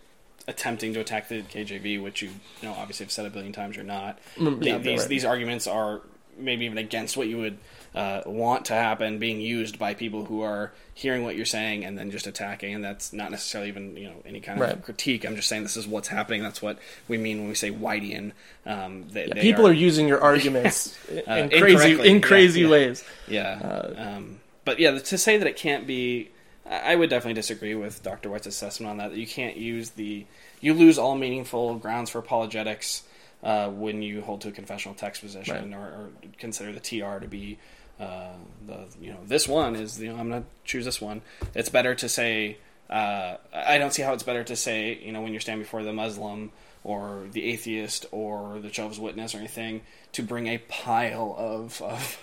attempting 0.47 0.93
to 0.93 0.99
attack 0.99 1.27
the 1.27 1.41
KJV, 1.41 2.01
which 2.01 2.21
you, 2.21 2.29
you 2.29 2.69
know, 2.69 2.73
obviously 2.73 3.05
have 3.05 3.11
said 3.11 3.25
a 3.25 3.29
billion 3.29 3.51
times, 3.51 3.75
you're 3.75 3.85
not. 3.85 4.19
Mm, 4.37 4.63
yeah, 4.63 4.77
these 4.77 5.01
right. 5.01 5.09
these 5.09 5.25
arguments 5.25 5.67
are 5.67 6.01
maybe 6.37 6.65
even 6.65 6.77
against 6.77 7.17
what 7.17 7.27
you 7.27 7.37
would 7.37 7.57
uh, 7.95 8.21
want 8.25 8.65
to 8.65 8.73
happen, 8.73 9.19
being 9.19 9.39
used 9.39 9.79
by 9.79 9.93
people 9.93 10.25
who 10.25 10.41
are 10.41 10.73
hearing 10.93 11.23
what 11.23 11.35
you're 11.37 11.45
saying 11.45 11.85
and 11.85 11.97
then 11.97 12.11
just 12.11 12.27
attacking, 12.27 12.75
and 12.75 12.83
that's 12.83 13.13
not 13.13 13.31
necessarily 13.31 13.69
even 13.69 13.95
you 13.95 14.09
know 14.09 14.21
any 14.25 14.41
kind 14.41 14.61
of 14.61 14.67
Right. 14.67 14.83
critique. 14.83 15.25
I'm 15.25 15.37
just 15.37 15.47
saying 15.47 15.63
this 15.63 15.77
is 15.77 15.87
what's 15.87 16.09
happening. 16.09 16.43
That's 16.43 16.61
what 16.61 16.77
we 17.07 17.17
mean 17.17 17.39
when 17.39 17.47
we 17.47 17.55
say 17.55 17.71
Whiteian. 17.71 18.33
Um, 18.65 19.07
they, 19.09 19.27
they 19.27 19.39
people 19.39 19.65
are, 19.65 19.71
using 19.73 20.07
your 20.07 20.21
arguments 20.21 20.97
Uh, 21.27 21.33
in 21.33 21.49
crazy 21.49 22.09
in 22.09 22.21
crazy 22.21 22.61
yeah. 22.61 22.69
ways. 22.69 23.03
Yeah. 23.27 23.93
um, 23.97 24.39
but 24.65 24.79
yeah, 24.79 24.97
to 24.97 25.17
say 25.17 25.37
that 25.37 25.47
it 25.47 25.55
can't 25.55 25.87
be, 25.87 26.31
I 26.69 26.95
would 26.95 27.09
definitely 27.09 27.35
disagree 27.35 27.75
with 27.75 28.03
Dr. 28.03 28.29
White's 28.29 28.47
assessment 28.47 28.89
on 28.89 28.97
that. 28.97 29.11
That 29.11 29.17
you 29.17 29.27
can't 29.27 29.55
use 29.55 29.91
the, 29.91 30.25
you 30.59 30.73
lose 30.73 30.97
all 30.97 31.15
meaningful 31.15 31.75
grounds 31.75 32.09
for 32.09 32.19
apologetics 32.19 33.03
uh, 33.43 33.69
when 33.69 34.01
you 34.01 34.21
hold 34.21 34.41
to 34.41 34.47
a 34.49 34.51
confessional 34.51 34.95
text 34.95 35.21
position 35.21 35.73
or, 35.73 35.79
or 35.79 36.09
consider 36.39 36.73
the 36.73 36.79
TR 36.79 37.19
to 37.19 37.27
be 37.29 37.59
uh, 37.99 38.33
the, 38.65 38.85
you 38.99 39.11
know, 39.11 39.19
this 39.25 39.47
one 39.47 39.75
is, 39.75 40.01
you 40.01 40.09
know, 40.09 40.17
I'm 40.17 40.29
going 40.29 40.43
to 40.43 40.49
choose 40.65 40.85
this 40.85 40.99
one. 40.99 41.21
It's 41.53 41.69
better 41.69 41.95
to 41.95 42.09
say, 42.09 42.57
uh, 42.89 43.37
I 43.53 43.77
don't 43.77 43.93
see 43.93 44.01
how 44.01 44.13
it's 44.13 44.23
better 44.23 44.43
to 44.43 44.55
say, 44.55 44.99
you 45.01 45.11
know, 45.11 45.21
when 45.21 45.31
you're 45.31 45.41
standing 45.41 45.63
before 45.63 45.83
the 45.83 45.93
Muslim 45.93 46.51
or 46.83 47.23
the 47.31 47.45
atheist 47.45 48.05
or 48.11 48.59
the 48.59 48.69
Jehovah's 48.69 48.99
Witness 48.99 49.33
or 49.33 49.39
anything, 49.39 49.81
to 50.11 50.23
bring 50.23 50.47
a 50.47 50.57
pile 50.57 51.35
of 51.37 51.81
of, 51.81 52.21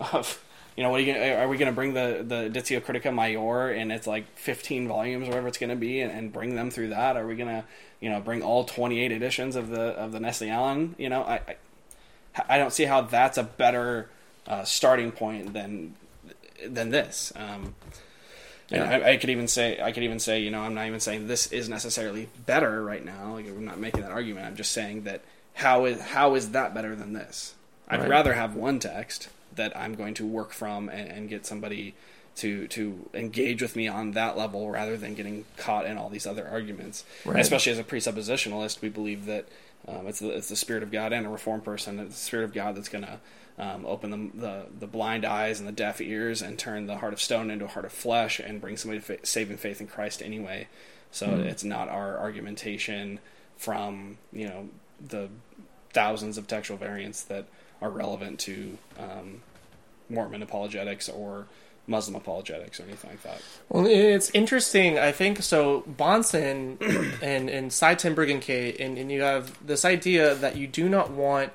of 0.12 0.44
you 0.76 0.82
know, 0.82 0.90
what 0.90 1.00
are 1.00 1.02
you 1.02 1.12
gonna, 1.12 1.34
are 1.34 1.48
we 1.48 1.56
going 1.56 1.70
to 1.70 1.74
bring 1.74 1.94
the 1.94 2.24
the 2.26 2.50
Editio 2.50 2.82
Critica 2.82 3.08
Maior 3.08 3.76
and 3.76 3.92
it's 3.92 4.06
like 4.06 4.36
15 4.38 4.88
volumes 4.88 5.28
or 5.28 5.30
whatever 5.30 5.48
it's 5.48 5.58
going 5.58 5.70
to 5.70 5.76
be 5.76 6.00
and, 6.00 6.12
and 6.12 6.32
bring 6.32 6.56
them 6.56 6.70
through 6.70 6.88
that? 6.88 7.16
Are 7.16 7.26
we 7.26 7.36
going 7.36 7.48
to, 7.48 7.64
you 8.00 8.10
know, 8.10 8.20
bring 8.20 8.42
all 8.42 8.64
28 8.64 9.12
editions 9.12 9.56
of 9.56 9.68
the 9.68 9.80
of 9.80 10.12
the 10.12 10.20
Nestle 10.20 10.50
Aland? 10.50 10.96
You 10.98 11.08
know, 11.08 11.22
I 11.22 11.40
I, 12.36 12.44
I 12.50 12.58
don't 12.58 12.72
see 12.72 12.84
how 12.84 13.02
that's 13.02 13.38
a 13.38 13.44
better 13.44 14.10
uh, 14.46 14.64
starting 14.64 15.12
point 15.12 15.52
than 15.52 15.94
than 16.66 16.90
this. 16.90 17.32
Um, 17.36 17.74
and 18.70 18.80
Yeah. 18.82 19.06
I, 19.06 19.10
I 19.12 19.16
could 19.16 19.30
even 19.30 19.48
say, 19.48 19.80
I 19.82 19.92
could 19.92 20.02
even 20.02 20.18
say, 20.20 20.40
you 20.40 20.50
know, 20.50 20.62
I'm 20.62 20.74
not 20.74 20.86
even 20.86 21.00
saying 21.00 21.26
this 21.26 21.50
is 21.52 21.68
necessarily 21.68 22.28
better 22.46 22.82
right 22.84 23.04
now. 23.04 23.34
Like, 23.34 23.46
I'm 23.46 23.64
not 23.64 23.78
making 23.78 24.00
that 24.02 24.10
argument. 24.12 24.46
I'm 24.46 24.56
just 24.56 24.72
saying 24.72 25.02
that 25.04 25.22
how 25.54 25.84
is 25.84 26.00
how 26.00 26.34
is 26.34 26.50
that 26.52 26.72
better 26.74 26.94
than 26.96 27.12
this? 27.12 27.54
I'd 27.88 28.00
Right. 28.00 28.08
rather 28.08 28.32
have 28.34 28.54
one 28.54 28.78
text 28.78 29.28
that 29.54 29.76
I'm 29.76 29.94
going 29.94 30.14
to 30.14 30.26
work 30.26 30.52
from 30.52 30.88
and, 30.88 31.10
and 31.10 31.28
get 31.28 31.44
somebody 31.44 31.94
to 32.36 32.66
to 32.68 33.10
engage 33.12 33.60
with 33.60 33.76
me 33.76 33.86
on 33.88 34.12
that 34.12 34.38
level 34.38 34.70
rather 34.70 34.96
than 34.96 35.14
getting 35.14 35.44
caught 35.58 35.84
in 35.84 35.98
all 35.98 36.08
these 36.08 36.26
other 36.26 36.48
arguments. 36.48 37.04
Right. 37.26 37.40
Especially 37.40 37.72
as 37.72 37.78
a 37.78 37.84
presuppositionalist, 37.84 38.80
we 38.80 38.88
believe 38.88 39.26
that 39.26 39.46
um, 39.86 40.06
it's 40.06 40.20
the 40.20 40.30
it's 40.30 40.48
the 40.48 40.56
spirit 40.56 40.82
of 40.82 40.90
God 40.90 41.12
and 41.12 41.26
a 41.26 41.28
reformed 41.28 41.64
person. 41.64 41.98
It's 41.98 42.14
the 42.14 42.24
spirit 42.24 42.44
of 42.44 42.54
God 42.54 42.76
that's 42.76 42.88
going 42.88 43.04
to 43.04 43.18
um, 43.58 43.84
open 43.86 44.10
the, 44.10 44.40
the 44.40 44.66
the 44.80 44.86
blind 44.86 45.24
eyes 45.24 45.58
and 45.58 45.68
the 45.68 45.72
deaf 45.72 46.00
ears 46.00 46.42
and 46.42 46.58
turn 46.58 46.86
the 46.86 46.98
heart 46.98 47.12
of 47.12 47.20
stone 47.20 47.50
into 47.50 47.66
a 47.66 47.68
heart 47.68 47.84
of 47.84 47.92
flesh 47.92 48.40
and 48.40 48.60
bring 48.60 48.76
somebody 48.76 49.00
to 49.00 49.04
fa- 49.04 49.26
saving 49.26 49.58
faith 49.58 49.80
in 49.80 49.86
Christ 49.86 50.22
anyway. 50.22 50.68
So 51.10 51.26
it's 51.40 51.62
not 51.62 51.88
our 51.88 52.18
argumentation 52.18 53.20
from 53.58 54.18
you 54.32 54.48
know 54.48 54.68
the 55.06 55.28
thousands 55.92 56.38
of 56.38 56.46
textual 56.46 56.78
variants 56.78 57.22
that 57.24 57.46
are 57.82 57.90
relevant 57.90 58.38
to 58.40 58.78
um, 58.98 59.42
Mormon 60.08 60.42
apologetics 60.42 61.08
or 61.08 61.46
Muslim 61.86 62.14
apologetics 62.14 62.78
or 62.80 62.84
anything 62.84 63.10
like 63.10 63.22
that. 63.22 63.42
Well, 63.68 63.86
it's 63.86 64.30
interesting. 64.30 64.98
I 64.98 65.12
think 65.12 65.42
so. 65.42 65.82
Bahnsen 65.82 66.78
and 67.22 67.50
and 67.50 67.72
Cy 67.72 67.94
Timbergen 67.94 68.80
and, 68.80 68.98
and 68.98 69.12
you 69.12 69.22
have 69.22 69.66
this 69.66 69.84
idea 69.84 70.34
that 70.36 70.56
you 70.56 70.66
do 70.66 70.88
not 70.88 71.10
want 71.10 71.52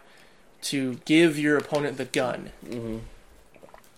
to 0.64 0.96
give 1.06 1.38
your 1.38 1.58
opponent 1.58 1.98
the 1.98 2.06
gun. 2.06 2.52
Mm-hmm. 2.66 2.98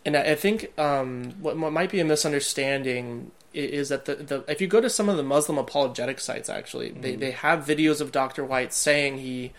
And 0.06 0.18
I 0.18 0.22
I 0.32 0.36
think 0.36 0.78
um, 0.80 1.34
what, 1.40 1.58
what 1.58 1.74
might 1.74 1.92
be 1.92 2.00
a 2.00 2.06
misunderstanding 2.06 3.32
is 3.54 3.90
that 3.90 4.06
the, 4.06 4.16
the 4.16 4.44
if 4.48 4.62
you 4.62 4.68
go 4.68 4.80
to 4.82 4.90
some 4.90 5.10
of 5.10 5.18
the 5.18 5.24
Muslim 5.24 5.58
apologetic 5.58 6.20
sites, 6.20 6.50
actually, 6.50 6.92
they, 6.92 7.16
they 7.16 7.32
have 7.32 7.66
videos 7.66 8.00
of 8.00 8.12
Dr. 8.12 8.46
White 8.46 8.74
saying 8.74 9.20
he 9.20 9.52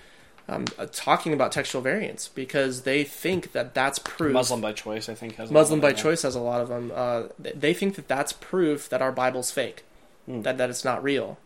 um, 0.48 0.64
uh, 0.78 0.86
talking 0.90 1.32
about 1.32 1.52
textual 1.52 1.82
variants 1.82 2.28
because 2.28 2.82
they 2.82 3.04
think 3.04 3.52
that 3.52 3.74
that's 3.74 3.98
proof. 3.98 4.32
Muslim 4.32 4.60
by 4.60 4.72
choice, 4.72 5.08
I 5.08 5.14
think, 5.14 5.36
has 5.36 5.50
a 5.50 5.52
Muslim 5.52 5.80
lot 5.80 5.88
by 5.88 5.90
of 5.90 5.96
choice 5.96 6.22
has 6.22 6.34
a 6.34 6.40
lot 6.40 6.60
of 6.60 6.68
them. 6.68 6.92
Uh, 6.94 7.24
th- 7.42 7.54
they 7.56 7.74
think 7.74 7.94
that 7.96 8.08
that's 8.08 8.32
proof 8.32 8.88
that 8.88 9.00
our 9.02 9.12
Bible's 9.12 9.50
fake, 9.50 9.84
Hmm. 10.26 10.42
that 10.42 10.58
that 10.58 10.70
it's 10.70 10.84
not 10.84 11.02
real. 11.02 11.38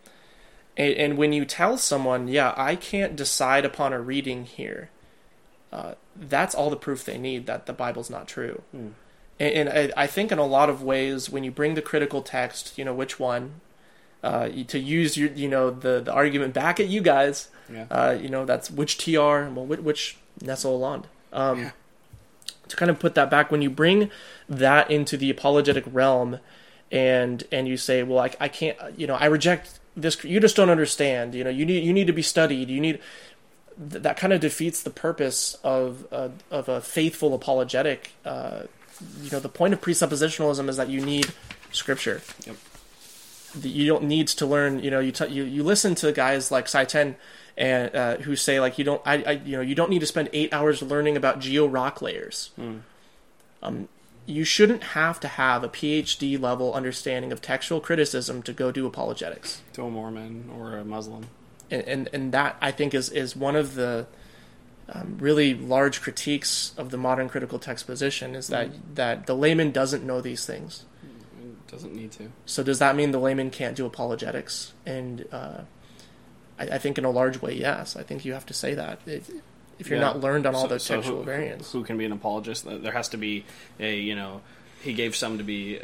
And, 0.76 0.94
and 0.94 1.18
when 1.18 1.32
you 1.32 1.44
tell 1.44 1.76
someone, 1.76 2.28
"Yeah, 2.28 2.54
I 2.56 2.76
can't 2.76 3.14
decide 3.14 3.64
upon 3.64 3.92
a 3.92 4.00
reading 4.00 4.44
here," 4.44 4.90
uh, 5.74 5.94
that's 6.16 6.54
all 6.54 6.70
the 6.70 6.76
proof 6.86 7.04
they 7.04 7.18
need 7.18 7.46
that 7.46 7.66
the 7.66 7.72
Bible's 7.72 8.10
not 8.10 8.28
true. 8.28 8.62
Hmm. 8.70 8.88
And, 9.40 9.68
and 9.68 9.92
I, 9.96 10.04
I 10.04 10.06
think 10.06 10.30
in 10.30 10.38
a 10.38 10.46
lot 10.46 10.68
of 10.70 10.82
ways, 10.82 11.28
when 11.28 11.42
you 11.44 11.50
bring 11.50 11.74
the 11.74 11.82
critical 11.82 12.22
text, 12.22 12.78
you 12.78 12.84
know 12.84 12.94
which 12.94 13.18
one. 13.18 13.60
Uh, 14.22 14.48
to 14.68 14.78
use 14.78 15.18
your, 15.18 15.30
you 15.32 15.48
know, 15.48 15.70
the, 15.70 16.00
the 16.00 16.10
argument 16.10 16.54
back 16.54 16.80
at 16.80 16.86
you 16.88 17.02
guys, 17.02 17.48
Yeah. 17.70 17.84
uh, 17.90 18.16
you 18.18 18.30
know, 18.30 18.46
that's 18.46 18.70
which 18.70 18.96
TR, 18.96 19.18
well, 19.52 19.66
which, 19.66 19.80
which 19.80 20.16
Nestle 20.40 20.72
Aland. 20.76 21.08
Um, 21.30 21.58
Yeah. 21.58 21.70
To 22.68 22.76
kind 22.76 22.90
of 22.90 22.98
put 22.98 23.14
that 23.16 23.28
back, 23.30 23.50
when 23.52 23.60
you 23.60 23.68
bring 23.68 24.10
that 24.48 24.90
into 24.90 25.18
the 25.18 25.28
apologetic 25.28 25.84
realm, 26.00 26.38
and 26.90 27.44
and 27.52 27.68
you 27.68 27.76
say, 27.76 28.02
well, 28.02 28.20
I, 28.20 28.30
I 28.40 28.48
can't, 28.48 28.78
you 28.96 29.06
know, 29.06 29.16
I 29.16 29.26
reject 29.26 29.78
this. 29.94 30.24
You 30.24 30.40
just 30.40 30.56
don't 30.56 30.70
understand. 30.70 31.34
You 31.34 31.44
know, 31.44 31.50
you 31.50 31.66
need 31.66 31.84
you 31.84 31.92
need 31.92 32.06
to 32.06 32.12
be 32.14 32.22
studied. 32.22 32.70
You 32.70 32.80
need 32.80 33.00
th- 33.90 34.02
that 34.02 34.16
kind 34.16 34.32
of 34.32 34.40
defeats 34.40 34.82
the 34.82 34.90
purpose 34.90 35.56
of 35.64 36.06
uh, 36.12 36.28
of 36.50 36.68
a 36.68 36.80
faithful 36.80 37.34
apologetic. 37.34 38.12
Uh, 38.24 38.62
you 39.22 39.30
know, 39.30 39.40
the 39.40 39.48
point 39.48 39.74
of 39.74 39.80
presuppositionalism 39.80 40.68
is 40.68 40.76
that 40.76 40.88
you 40.88 41.04
need 41.04 41.32
scripture. 41.72 42.22
Yep. 42.46 42.56
You 43.62 43.86
don't 43.86 44.04
need 44.04 44.28
to 44.28 44.46
learn. 44.46 44.80
You 44.80 44.90
know, 44.90 45.00
you 45.00 45.12
t- 45.12 45.28
you 45.28 45.44
you 45.44 45.62
listen 45.62 45.94
to 45.96 46.10
guys 46.12 46.50
like 46.50 46.66
Sye 46.68 46.84
Ten 46.84 47.16
and 47.56 47.94
uh, 47.94 48.16
who 48.18 48.36
say 48.36 48.60
like 48.60 48.78
you 48.78 48.84
don't. 48.84 49.02
I, 49.04 49.22
I 49.22 49.30
you 49.32 49.56
know 49.56 49.62
you 49.62 49.74
don't 49.74 49.90
need 49.90 50.00
to 50.00 50.06
spend 50.06 50.28
eight 50.32 50.52
hours 50.52 50.82
learning 50.82 51.16
about 51.16 51.38
geo 51.40 51.66
rock 51.66 52.02
layers. 52.02 52.50
Um, 53.62 53.88
you 54.26 54.44
shouldn't 54.44 54.82
have 54.82 55.20
to 55.20 55.28
have 55.28 55.62
a 55.62 55.68
PhD 55.68 56.40
level 56.40 56.74
understanding 56.74 57.30
of 57.30 57.40
textual 57.42 57.80
criticism 57.80 58.42
to 58.42 58.52
go 58.52 58.72
do 58.72 58.86
apologetics 58.86 59.62
to 59.74 59.84
a 59.84 59.90
Mormon 59.90 60.50
or 60.56 60.76
a 60.76 60.84
Muslim. 60.84 61.26
And 61.82 62.08
and, 62.12 62.32
that 62.32 62.56
I 62.60 62.70
think 62.70 62.94
is 62.94 63.10
is 63.10 63.34
one 63.36 63.56
of 63.56 63.74
the 63.74 64.06
um, 64.88 65.16
really 65.18 65.54
large 65.54 66.00
critiques 66.00 66.72
of 66.76 66.90
the 66.90 66.98
modern 66.98 67.28
critical 67.28 67.58
text 67.58 67.86
position 67.86 68.34
is 68.34 68.48
that 68.48 68.70
that 68.94 69.26
the 69.26 69.34
layman 69.34 69.70
doesn't 69.70 70.04
know 70.04 70.20
these 70.20 70.44
things. 70.46 70.84
It 71.42 71.70
doesn't 71.70 71.94
need 71.94 72.12
to. 72.12 72.30
So 72.46 72.62
does 72.62 72.78
that 72.78 72.94
mean 72.96 73.10
the 73.10 73.18
layman 73.18 73.50
can't 73.50 73.76
do 73.76 73.86
apologetics? 73.86 74.72
And 74.86 75.26
uh, 75.32 75.62
I, 76.58 76.64
I 76.64 76.78
think 76.78 76.98
in 76.98 77.04
a 77.04 77.10
large 77.10 77.40
way, 77.42 77.54
yes. 77.54 77.96
I 77.96 78.02
think 78.02 78.24
you 78.24 78.32
have 78.34 78.46
to 78.46 78.54
say 78.54 78.74
that. 78.74 79.00
It, 79.06 79.24
if 79.78 79.88
you're 79.88 79.98
Yeah. 79.98 80.04
not 80.04 80.20
learned 80.20 80.46
on 80.46 80.54
all 80.54 80.62
So- 80.62 80.68
those 80.68 80.82
so 80.84 80.94
textual 80.96 81.18
who, 81.18 81.24
variants. 81.24 81.72
Who 81.72 81.82
can 81.82 81.98
be 81.98 82.04
an 82.04 82.12
apologist? 82.12 82.64
There 82.64 82.92
has 82.92 83.08
to 83.08 83.16
be 83.16 83.44
a 83.80 83.96
you 83.98 84.14
know. 84.14 84.40
He 84.84 84.92
gave 84.92 85.16
some 85.16 85.38
to 85.38 85.44
be 85.44 85.80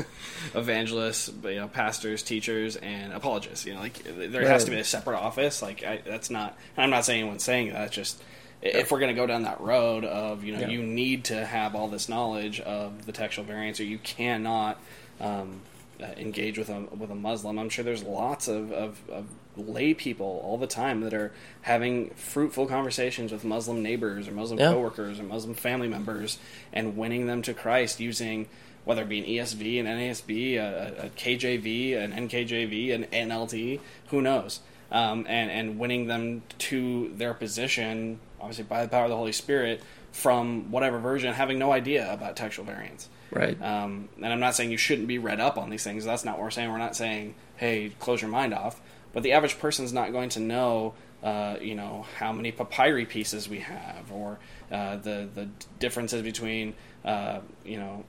evangelists, 0.54 1.30
you 1.44 1.54
know, 1.56 1.68
pastors, 1.68 2.22
teachers, 2.22 2.76
and 2.76 3.12
apologists. 3.12 3.64
You 3.66 3.74
know, 3.74 3.80
like 3.80 4.02
there 4.04 4.46
has 4.46 4.64
to 4.64 4.70
be 4.70 4.78
a 4.78 4.84
separate 4.84 5.18
office. 5.18 5.62
Like 5.62 5.84
I, 5.84 6.00
that's 6.06 6.30
not. 6.30 6.56
I'm 6.76 6.90
not 6.90 7.04
saying 7.04 7.20
anyone's 7.20 7.44
saying 7.44 7.72
that. 7.72 7.86
It's 7.86 7.94
just 7.94 8.22
if 8.62 8.90
we're 8.90 8.98
going 9.00 9.14
to 9.14 9.20
go 9.20 9.26
down 9.26 9.42
that 9.44 9.60
road 9.60 10.04
of 10.04 10.44
you 10.44 10.52
know 10.52 10.60
Yeah. 10.60 10.68
you 10.68 10.82
need 10.82 11.24
to 11.24 11.44
have 11.44 11.74
all 11.74 11.88
this 11.88 12.08
knowledge 12.08 12.60
of 12.60 13.06
the 13.06 13.12
textual 13.12 13.46
variants, 13.46 13.80
or 13.80 13.84
you 13.84 13.98
cannot 13.98 14.78
um, 15.20 15.60
uh, 16.02 16.06
engage 16.16 16.58
with 16.58 16.68
a 16.68 16.80
with 16.96 17.10
a 17.10 17.14
Muslim. 17.14 17.58
I'm 17.58 17.68
sure 17.68 17.84
there's 17.84 18.02
lots 18.02 18.48
of, 18.48 18.72
of, 18.72 18.98
of 19.10 19.26
lay 19.56 19.92
people 19.94 20.40
all 20.44 20.56
the 20.58 20.66
time 20.66 21.00
that 21.02 21.12
are 21.14 21.32
having 21.62 22.10
fruitful 22.10 22.66
conversations 22.66 23.32
with 23.32 23.44
Muslim 23.44 23.82
neighbors 23.82 24.28
or 24.28 24.32
Muslim 24.32 24.58
Yeah. 24.58 24.72
coworkers 24.72 25.20
or 25.20 25.24
Muslim 25.24 25.54
family 25.54 25.88
members 25.88 26.38
and 26.72 26.96
winning 26.96 27.26
them 27.26 27.42
to 27.42 27.54
Christ 27.54 28.00
using 28.00 28.48
whether 28.84 29.02
it 29.02 29.08
be 29.10 29.18
an 29.18 29.26
ESV, 29.26 29.78
an 29.80 29.86
NASB, 29.86 30.56
a, 30.56 31.06
a 31.06 31.08
KJV, 31.10 31.96
an 32.02 32.12
NKJV, 32.28 32.94
an 32.94 33.04
NLT, 33.12 33.78
who 34.08 34.22
knows, 34.22 34.60
um, 34.90 35.26
and 35.28 35.50
and 35.50 35.78
winning 35.78 36.06
them 36.06 36.42
to 36.58 37.12
their 37.14 37.34
position, 37.34 38.18
obviously 38.40 38.64
by 38.64 38.82
the 38.82 38.88
power 38.88 39.04
of 39.04 39.10
the 39.10 39.16
Holy 39.16 39.32
Spirit, 39.32 39.82
from 40.12 40.70
whatever 40.70 40.98
version, 40.98 41.32
having 41.32 41.58
no 41.58 41.72
idea 41.72 42.12
about 42.12 42.36
textual 42.36 42.66
variants. 42.66 43.08
Right. 43.30 43.60
Um, 43.62 44.08
and 44.16 44.26
I'm 44.26 44.40
not 44.40 44.54
saying 44.54 44.70
you 44.70 44.76
shouldn't 44.76 45.06
be 45.06 45.18
read 45.18 45.40
up 45.40 45.56
on 45.56 45.70
these 45.70 45.84
things. 45.84 46.04
That's 46.04 46.24
not 46.24 46.36
what 46.36 46.44
we're 46.44 46.50
saying. 46.50 46.70
We're 46.70 46.78
not 46.78 46.96
saying, 46.96 47.34
hey, 47.56 47.92
close 48.00 48.20
your 48.20 48.30
mind 48.30 48.52
off. 48.52 48.80
But 49.12 49.22
the 49.22 49.32
average 49.32 49.58
person's 49.58 49.92
not 49.92 50.12
going 50.12 50.30
to 50.30 50.40
know, 50.40 50.94
uh, 51.22 51.56
you 51.60 51.74
know, 51.74 52.06
how 52.16 52.32
many 52.32 52.52
papyri 52.52 53.06
pieces 53.06 53.48
we 53.48 53.60
have, 53.60 54.10
or 54.12 54.38
uh, 54.70 54.96
the 54.96 55.28
the 55.34 55.48
differences 55.78 56.22
between, 56.22 56.74
uh, 57.04 57.40
you 57.64 57.76
know, 57.76 58.04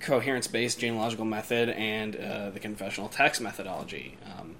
coherence-based 0.00 0.78
genealogical 0.80 1.24
method 1.24 1.70
and 1.70 2.16
uh, 2.16 2.50
the 2.50 2.60
confessional 2.60 3.08
text 3.08 3.40
methodology. 3.40 4.18
Um, 4.26 4.55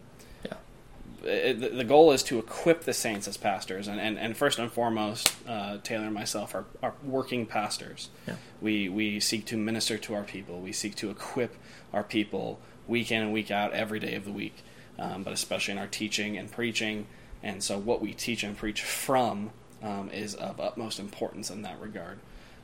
the- 1.22 1.84
goal 1.84 2.12
is 2.12 2.22
to 2.24 2.38
equip 2.38 2.82
the 2.82 2.92
saints 2.92 3.28
as 3.28 3.36
pastors, 3.36 3.88
and, 3.88 4.00
and, 4.00 4.18
and 4.18 4.36
first 4.36 4.58
and 4.58 4.70
foremost, 4.70 5.34
uh, 5.48 5.78
Taylor 5.82 6.04
and 6.04 6.14
myself 6.14 6.54
are, 6.54 6.64
are 6.82 6.94
working 7.04 7.46
pastors. 7.46 8.10
Yeah. 8.26 8.34
We 8.60 8.88
we 8.88 9.20
seek 9.20 9.44
to 9.46 9.56
minister 9.56 9.98
to 9.98 10.14
our 10.14 10.24
people. 10.24 10.60
We 10.60 10.72
seek 10.72 10.94
to 10.96 11.10
equip 11.10 11.56
our 11.92 12.02
people 12.02 12.60
week 12.86 13.10
in 13.10 13.22
and 13.22 13.32
week 13.32 13.50
out, 13.50 13.72
every 13.72 13.98
day 13.98 14.14
of 14.14 14.24
the 14.24 14.32
week, 14.32 14.62
um, 14.98 15.22
but 15.22 15.32
especially 15.32 15.72
in 15.72 15.78
our 15.78 15.86
teaching 15.86 16.36
and 16.36 16.50
preaching. 16.50 17.06
And 17.42 17.62
so, 17.62 17.78
what 17.78 18.00
we 18.00 18.12
teach 18.12 18.42
and 18.42 18.56
preach 18.56 18.82
from 18.82 19.50
um, 19.82 20.10
is 20.10 20.34
of 20.34 20.60
utmost 20.60 20.98
importance 20.98 21.50
in 21.50 21.62
that 21.62 21.80
regard. 21.80 22.18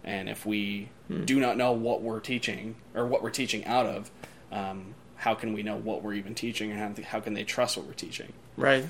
And 0.05 0.28
if 0.28 0.44
we 0.44 0.88
do 1.26 1.38
not 1.38 1.57
know 1.57 1.72
what 1.72 2.03
we're 2.03 2.18
teaching 2.20 2.74
or 2.94 3.07
what 3.07 3.22
we're 3.22 3.30
teaching 3.30 3.64
out 3.66 3.86
of, 3.86 4.11
um, 4.50 4.94
how 5.16 5.34
can 5.34 5.53
we 5.53 5.62
know 5.62 5.76
what 5.76 6.03
we're 6.03 6.14
even 6.14 6.34
teaching, 6.34 6.72
and 6.72 6.80
how, 6.80 7.05
how 7.05 7.20
can 7.20 7.34
they 7.34 7.44
trust 7.44 7.76
what 7.76 7.86
we're 7.86 7.92
teaching? 7.92 8.32
Right. 8.57 8.84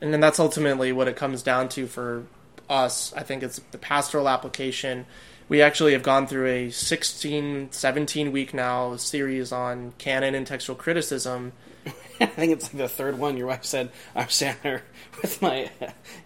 And 0.00 0.12
then 0.12 0.20
that's 0.20 0.38
ultimately 0.38 0.92
what 0.92 1.08
it 1.08 1.16
comes 1.16 1.42
down 1.42 1.68
to 1.70 1.86
for 1.86 2.24
us. 2.68 3.12
I 3.16 3.22
think 3.22 3.42
it's 3.42 3.60
the 3.72 3.78
pastoral 3.78 4.28
application. 4.28 5.06
We 5.48 5.62
actually 5.62 5.92
have 5.94 6.02
gone 6.02 6.26
through 6.26 6.46
a 6.46 6.70
16, 6.70 7.72
17 7.72 8.32
week 8.32 8.52
now 8.52 8.96
series 8.96 9.50
on 9.50 9.92
canon 9.98 10.34
and 10.34 10.46
textual 10.46 10.76
criticism. 10.76 11.52
I 12.20 12.26
think 12.26 12.52
it's 12.52 12.64
like 12.66 12.76
the 12.76 12.88
third 12.88 13.18
one. 13.18 13.36
Your 13.36 13.46
wife 13.46 13.64
said, 13.64 13.90
I'm 14.14 14.28
standing 14.28 14.60
there 14.62 14.82
with 15.22 15.40
my 15.40 15.70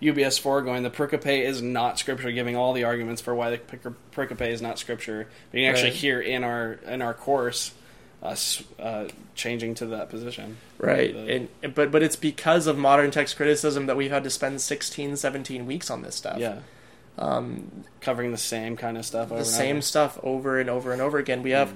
UBS 0.03 0.41
4 0.41 0.63
going, 0.63 0.83
the 0.83 0.91
pericope 0.91 1.45
is 1.45 1.63
not 1.63 1.99
scripture, 1.99 2.33
giving 2.33 2.57
all 2.57 2.73
the 2.73 2.85
arguments 2.85 3.23
for 3.23 3.35
why 3.35 3.51
the 3.51 3.59
pericope 4.13 4.49
is 4.49 4.61
not 4.61 4.79
scripture. 4.79 5.29
But 5.51 5.61
you 5.61 5.67
can 5.67 5.73
actually 5.75 5.91
Right. 5.91 5.99
hear 5.99 6.21
in 6.21 6.43
our 6.45 6.73
in 6.87 7.01
our 7.01 7.15
course 7.15 7.73
us 8.23 8.63
uh, 8.79 9.09
changing 9.35 9.75
to 9.75 9.87
that 9.87 10.09
position. 10.11 10.57
Right. 10.79 11.13
The- 11.13 11.49
And, 11.63 11.75
but 11.75 11.91
but 11.91 12.03
it's 12.03 12.17
because 12.17 12.67
of 12.67 12.79
modern 12.79 13.11
text 13.11 13.37
criticism 13.37 13.87
that 13.87 13.97
we've 13.97 14.11
had 14.13 14.25
to 14.25 14.31
spend 14.31 14.61
16, 14.61 15.17
17 15.17 15.67
weeks 15.67 15.91
on 15.91 16.03
this 16.03 16.15
stuff. 16.17 16.39
yeah. 16.39 16.59
Um, 17.19 17.85
Covering 18.01 18.33
the 18.33 18.39
same 18.39 18.77
kind 18.77 18.97
of 18.97 19.05
stuff 19.05 19.27
over 19.27 19.35
the 19.35 19.41
and 19.41 19.47
same 19.47 19.77
over. 19.77 19.83
stuff 19.83 20.19
over 20.23 20.59
and 20.59 20.71
over 20.71 20.93
and 20.93 21.03
over 21.03 21.19
again. 21.19 21.43
We 21.43 21.51
have. 21.51 21.73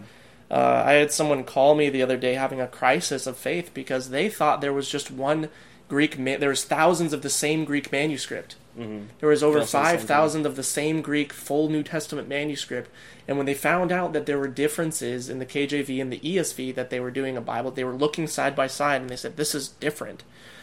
Uh, 0.51 0.83
I 0.87 0.93
had 0.93 1.11
someone 1.13 1.43
call 1.45 1.75
me 1.75 1.91
the 1.91 2.03
other 2.03 2.17
day 2.17 2.35
having 2.35 2.61
a 2.61 2.67
crisis 2.69 3.27
of 3.27 3.37
faith 3.37 3.73
because 3.75 4.11
they 4.11 4.29
thought 4.29 4.61
there 4.61 4.73
was 4.73 4.89
just 4.89 5.11
one 5.11 5.49
Greek. 5.89 6.19
Ma- 6.19 6.37
there 6.39 6.49
was 6.49 6.65
thousands 6.65 7.13
of 7.13 7.23
the 7.23 7.31
same 7.31 7.65
Greek 7.65 7.93
manuscript. 7.93 8.57
Mhm. 8.79 9.07
There 9.21 9.29
was 9.31 9.43
over 9.43 9.59
Feel 9.59 9.65
the 9.65 9.69
same 9.71 9.83
five 9.83 10.03
thousand 10.03 10.45
of 10.47 10.57
the 10.57 10.63
same 10.63 11.01
Greek 11.01 11.33
full 11.33 11.69
New 11.71 11.83
Testament 11.83 12.29
manuscript. 12.29 12.91
And 13.27 13.37
when 13.39 13.47
they 13.47 13.55
found 13.55 13.91
out 13.91 14.13
that 14.13 14.27
there 14.27 14.39
were 14.39 14.49
differences 14.49 15.29
in 15.31 15.39
the 15.39 15.47
KJV 15.47 16.01
and 16.01 16.13
the 16.13 16.21
ESV 16.21 16.73
that 16.75 16.91
they 16.91 17.01
were 17.01 17.11
doing 17.11 17.37
a 17.37 17.41
Bible, 17.41 17.71
they 17.71 17.85
were 17.85 17.95
looking 17.95 18.27
side 18.27 18.55
by 18.55 18.67
side 18.67 19.01
and 19.01 19.09
they 19.11 19.17
said, 19.17 19.37
"This 19.37 19.55
is 19.55 19.69
different." 19.69 20.23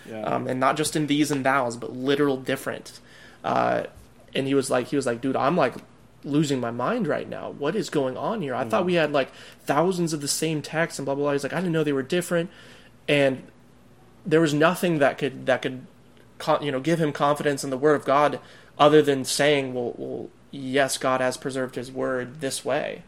Yeah. 0.10 0.22
um, 0.24 0.48
and 0.48 0.60
not 0.60 0.76
just 0.76 0.96
in 0.98 1.08
these 1.08 1.32
and 1.32 1.46
thous, 1.46 1.78
but 1.78 1.96
literal 1.96 2.36
different. 2.38 3.00
Uh, 3.44 3.84
and 4.36 4.46
he 4.48 4.54
was 4.54 4.70
like, 4.70 4.88
he 4.88 4.96
was 4.98 5.06
like, 5.06 5.22
dude, 5.22 5.36
I'm 5.38 5.56
like 5.56 5.76
losing 6.26 6.60
my 6.60 6.72
mind 6.72 7.08
right 7.08 7.28
now. 7.30 7.52
What 7.58 7.74
is 7.76 7.90
going 7.90 8.18
on 8.18 8.42
here? 8.42 8.54
I 8.54 8.66
thought 8.66 8.86
we 8.86 8.96
had 8.96 9.12
like 9.14 9.32
thousands 9.66 10.12
of 10.14 10.20
the 10.22 10.28
same 10.28 10.62
texts 10.62 11.00
and 11.00 11.06
blah 11.06 11.16
blah 11.16 11.24
blah. 11.24 11.32
He's 11.32 11.44
like, 11.44 11.54
I 11.54 11.58
didn't 11.58 11.72
know 11.72 11.84
they 11.86 11.94
were 11.94 12.04
different, 12.04 12.50
and 13.08 13.44
there 14.26 14.42
was 14.42 14.54
nothing 14.54 15.00
that 15.00 15.18
could 15.18 15.46
that 15.46 15.62
could, 15.62 15.86
you 16.62 16.72
know, 16.72 16.80
give 16.80 17.00
him 17.00 17.12
confidence 17.12 17.64
in 17.64 17.70
the 17.70 17.78
Word 17.78 17.96
of 17.96 18.06
God, 18.06 18.40
other 18.78 19.02
than 19.02 19.26
saying, 19.26 19.74
well, 19.74 19.94
well, 19.98 20.30
yes, 20.52 20.98
God 20.98 21.22
has 21.22 21.38
preserved 21.38 21.76
His 21.76 21.92
Word 21.92 22.42
this 22.42 22.64
way. 22.64 23.04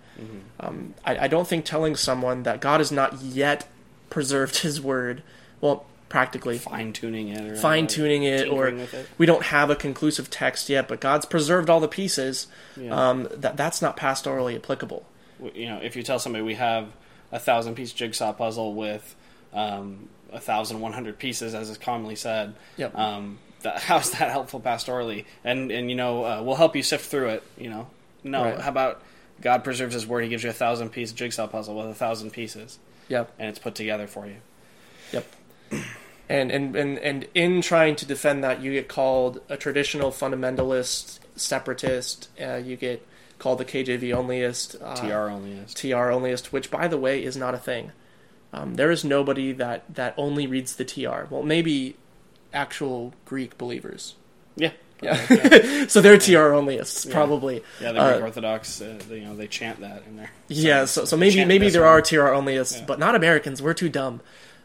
Um, 0.61 0.93
I, 1.03 1.17
I 1.17 1.27
don't 1.27 1.47
think 1.47 1.65
telling 1.65 1.95
someone 1.95 2.43
that 2.43 2.61
God 2.61 2.79
has 2.79 2.91
not 2.91 3.21
yet 3.21 3.67
preserved 4.09 4.59
His 4.59 4.79
Word, 4.79 5.23
well, 5.59 5.85
practically 6.07 6.57
Fine 6.57 6.93
tuning 6.93 7.27
it, 7.29 7.51
or 7.51 7.55
fine 7.57 7.87
tuning 7.87 8.23
it, 8.23 8.47
or 8.47 8.67
it. 8.69 9.09
we 9.17 9.25
don't 9.25 9.43
have 9.43 9.69
a 9.69 9.75
conclusive 9.75 10.29
text 10.29 10.69
yet, 10.69 10.87
but 10.87 11.01
God's 11.01 11.25
preserved 11.25 11.69
all 11.69 11.79
the 11.81 11.87
pieces. 11.89 12.47
Yeah. 12.77 12.91
Um, 12.91 13.27
that 13.31 13.57
that's 13.57 13.81
not 13.81 13.97
pastorally 13.97 14.55
applicable. 14.55 15.05
you 15.53 15.67
know, 15.67 15.79
if 15.83 15.95
you 15.95 16.03
tell 16.03 16.19
somebody 16.19 16.43
we 16.43 16.55
have 16.55 16.87
a 17.31 17.39
thousand 17.39 17.75
piece 17.75 17.91
jigsaw 17.91 18.31
puzzle 18.31 18.73
with 18.73 19.15
um, 19.55 20.09
a 20.31 20.39
thousand 20.39 20.79
one 20.81 20.93
hundred 20.93 21.17
pieces, 21.17 21.55
as 21.55 21.69
is 21.69 21.77
commonly 21.77 22.15
said, 22.15 22.53
Yep. 22.77 22.95
um, 22.97 23.39
that, 23.63 23.77
how's 23.81 24.11
that 24.11 24.29
helpful 24.29 24.59
pastorally? 24.59 25.25
And 25.43 25.71
and 25.71 25.89
you 25.89 25.95
know, 25.95 26.23
uh, 26.25 26.41
we'll 26.43 26.55
help 26.55 26.75
you 26.75 26.83
sift 26.83 27.05
through 27.09 27.29
it. 27.29 27.43
You 27.57 27.69
know, 27.69 27.87
no, 28.23 28.43
Right. 28.43 28.59
how 28.59 28.69
about 28.69 29.01
God 29.41 29.63
preserves 29.63 29.93
His 29.93 30.05
word? 30.05 30.23
He 30.23 30.29
gives 30.29 30.43
you 30.43 30.49
a 30.49 30.53
thousand 30.53 30.89
piece 30.89 31.11
jigsaw 31.11 31.47
puzzle 31.47 31.75
with 31.75 31.87
a 31.87 31.93
thousand 31.95 32.31
pieces, 32.31 32.77
Yep. 33.09 33.31
and 33.39 33.49
it's 33.49 33.59
put 33.59 33.75
together 33.75 34.07
for 34.07 34.27
you. 34.27 34.35
Yep. 35.13 35.25
And, 36.27 36.51
and 36.51 36.75
and 36.75 36.97
and 36.99 37.27
in 37.35 37.61
trying 37.61 37.95
to 37.97 38.05
defend 38.05 38.43
that, 38.43 38.61
you 38.61 38.71
get 38.73 38.87
called 38.87 39.41
a 39.47 39.57
traditional 39.57 40.11
fundamentalist, 40.11 41.19
separatist. 41.35 42.29
Uh, 42.41 42.55
you 42.55 42.75
get 42.75 43.05
called 43.37 43.59
the 43.59 43.65
KJV 43.65 44.01
onlyist, 44.09 44.81
uh, 44.81 44.95
TR 44.95 45.29
only 45.29 45.51
is. 45.51 45.73
TR 45.73 46.09
onlyist, 46.11 46.47
which, 46.47 46.71
by 46.71 46.87
the 46.87 46.97
way, 46.97 47.23
is 47.23 47.37
not 47.37 47.53
a 47.53 47.57
thing. 47.59 47.91
Um, 48.55 48.75
there 48.75 48.89
is 48.89 49.03
nobody 49.03 49.51
that 49.53 49.83
that 49.95 50.13
only 50.17 50.47
reads 50.47 50.75
the 50.77 50.85
TR. 50.85 51.25
Well, 51.29 51.43
maybe 51.43 51.95
actual 52.53 53.13
Greek 53.25 53.57
believers. 53.57 54.15
Yeah. 54.55 54.71
Yeah. 55.01 55.15
so 55.87 55.99
they're 55.99 56.17
TR 56.17 56.53
onlyists, 56.55 57.05
Yeah. 57.05 57.11
probably. 57.13 57.55
Yeah, 57.81 57.91
the 57.91 57.99
Greek 57.99 58.21
Uh, 58.21 58.25
Orthodox, 58.25 58.81
uh, 58.81 58.97
they, 59.09 59.17
you 59.19 59.25
know, 59.25 59.35
they 59.35 59.47
chant 59.47 59.81
that 59.81 60.03
in 60.07 60.15
there. 60.15 60.31
Yeah, 60.47 60.85
so, 60.85 61.03
so 61.03 61.17
maybe 61.17 61.43
maybe 61.43 61.69
there 61.69 61.81
one. 61.81 61.91
are 61.91 62.01
TR 62.01 62.29
onlyists, 62.31 62.79
Yeah. 62.79 62.85
but 62.85 62.97
not 62.97 63.13
Americans. 63.13 63.61
We're 63.61 63.73
too 63.73 63.89
dumb. 63.89 64.21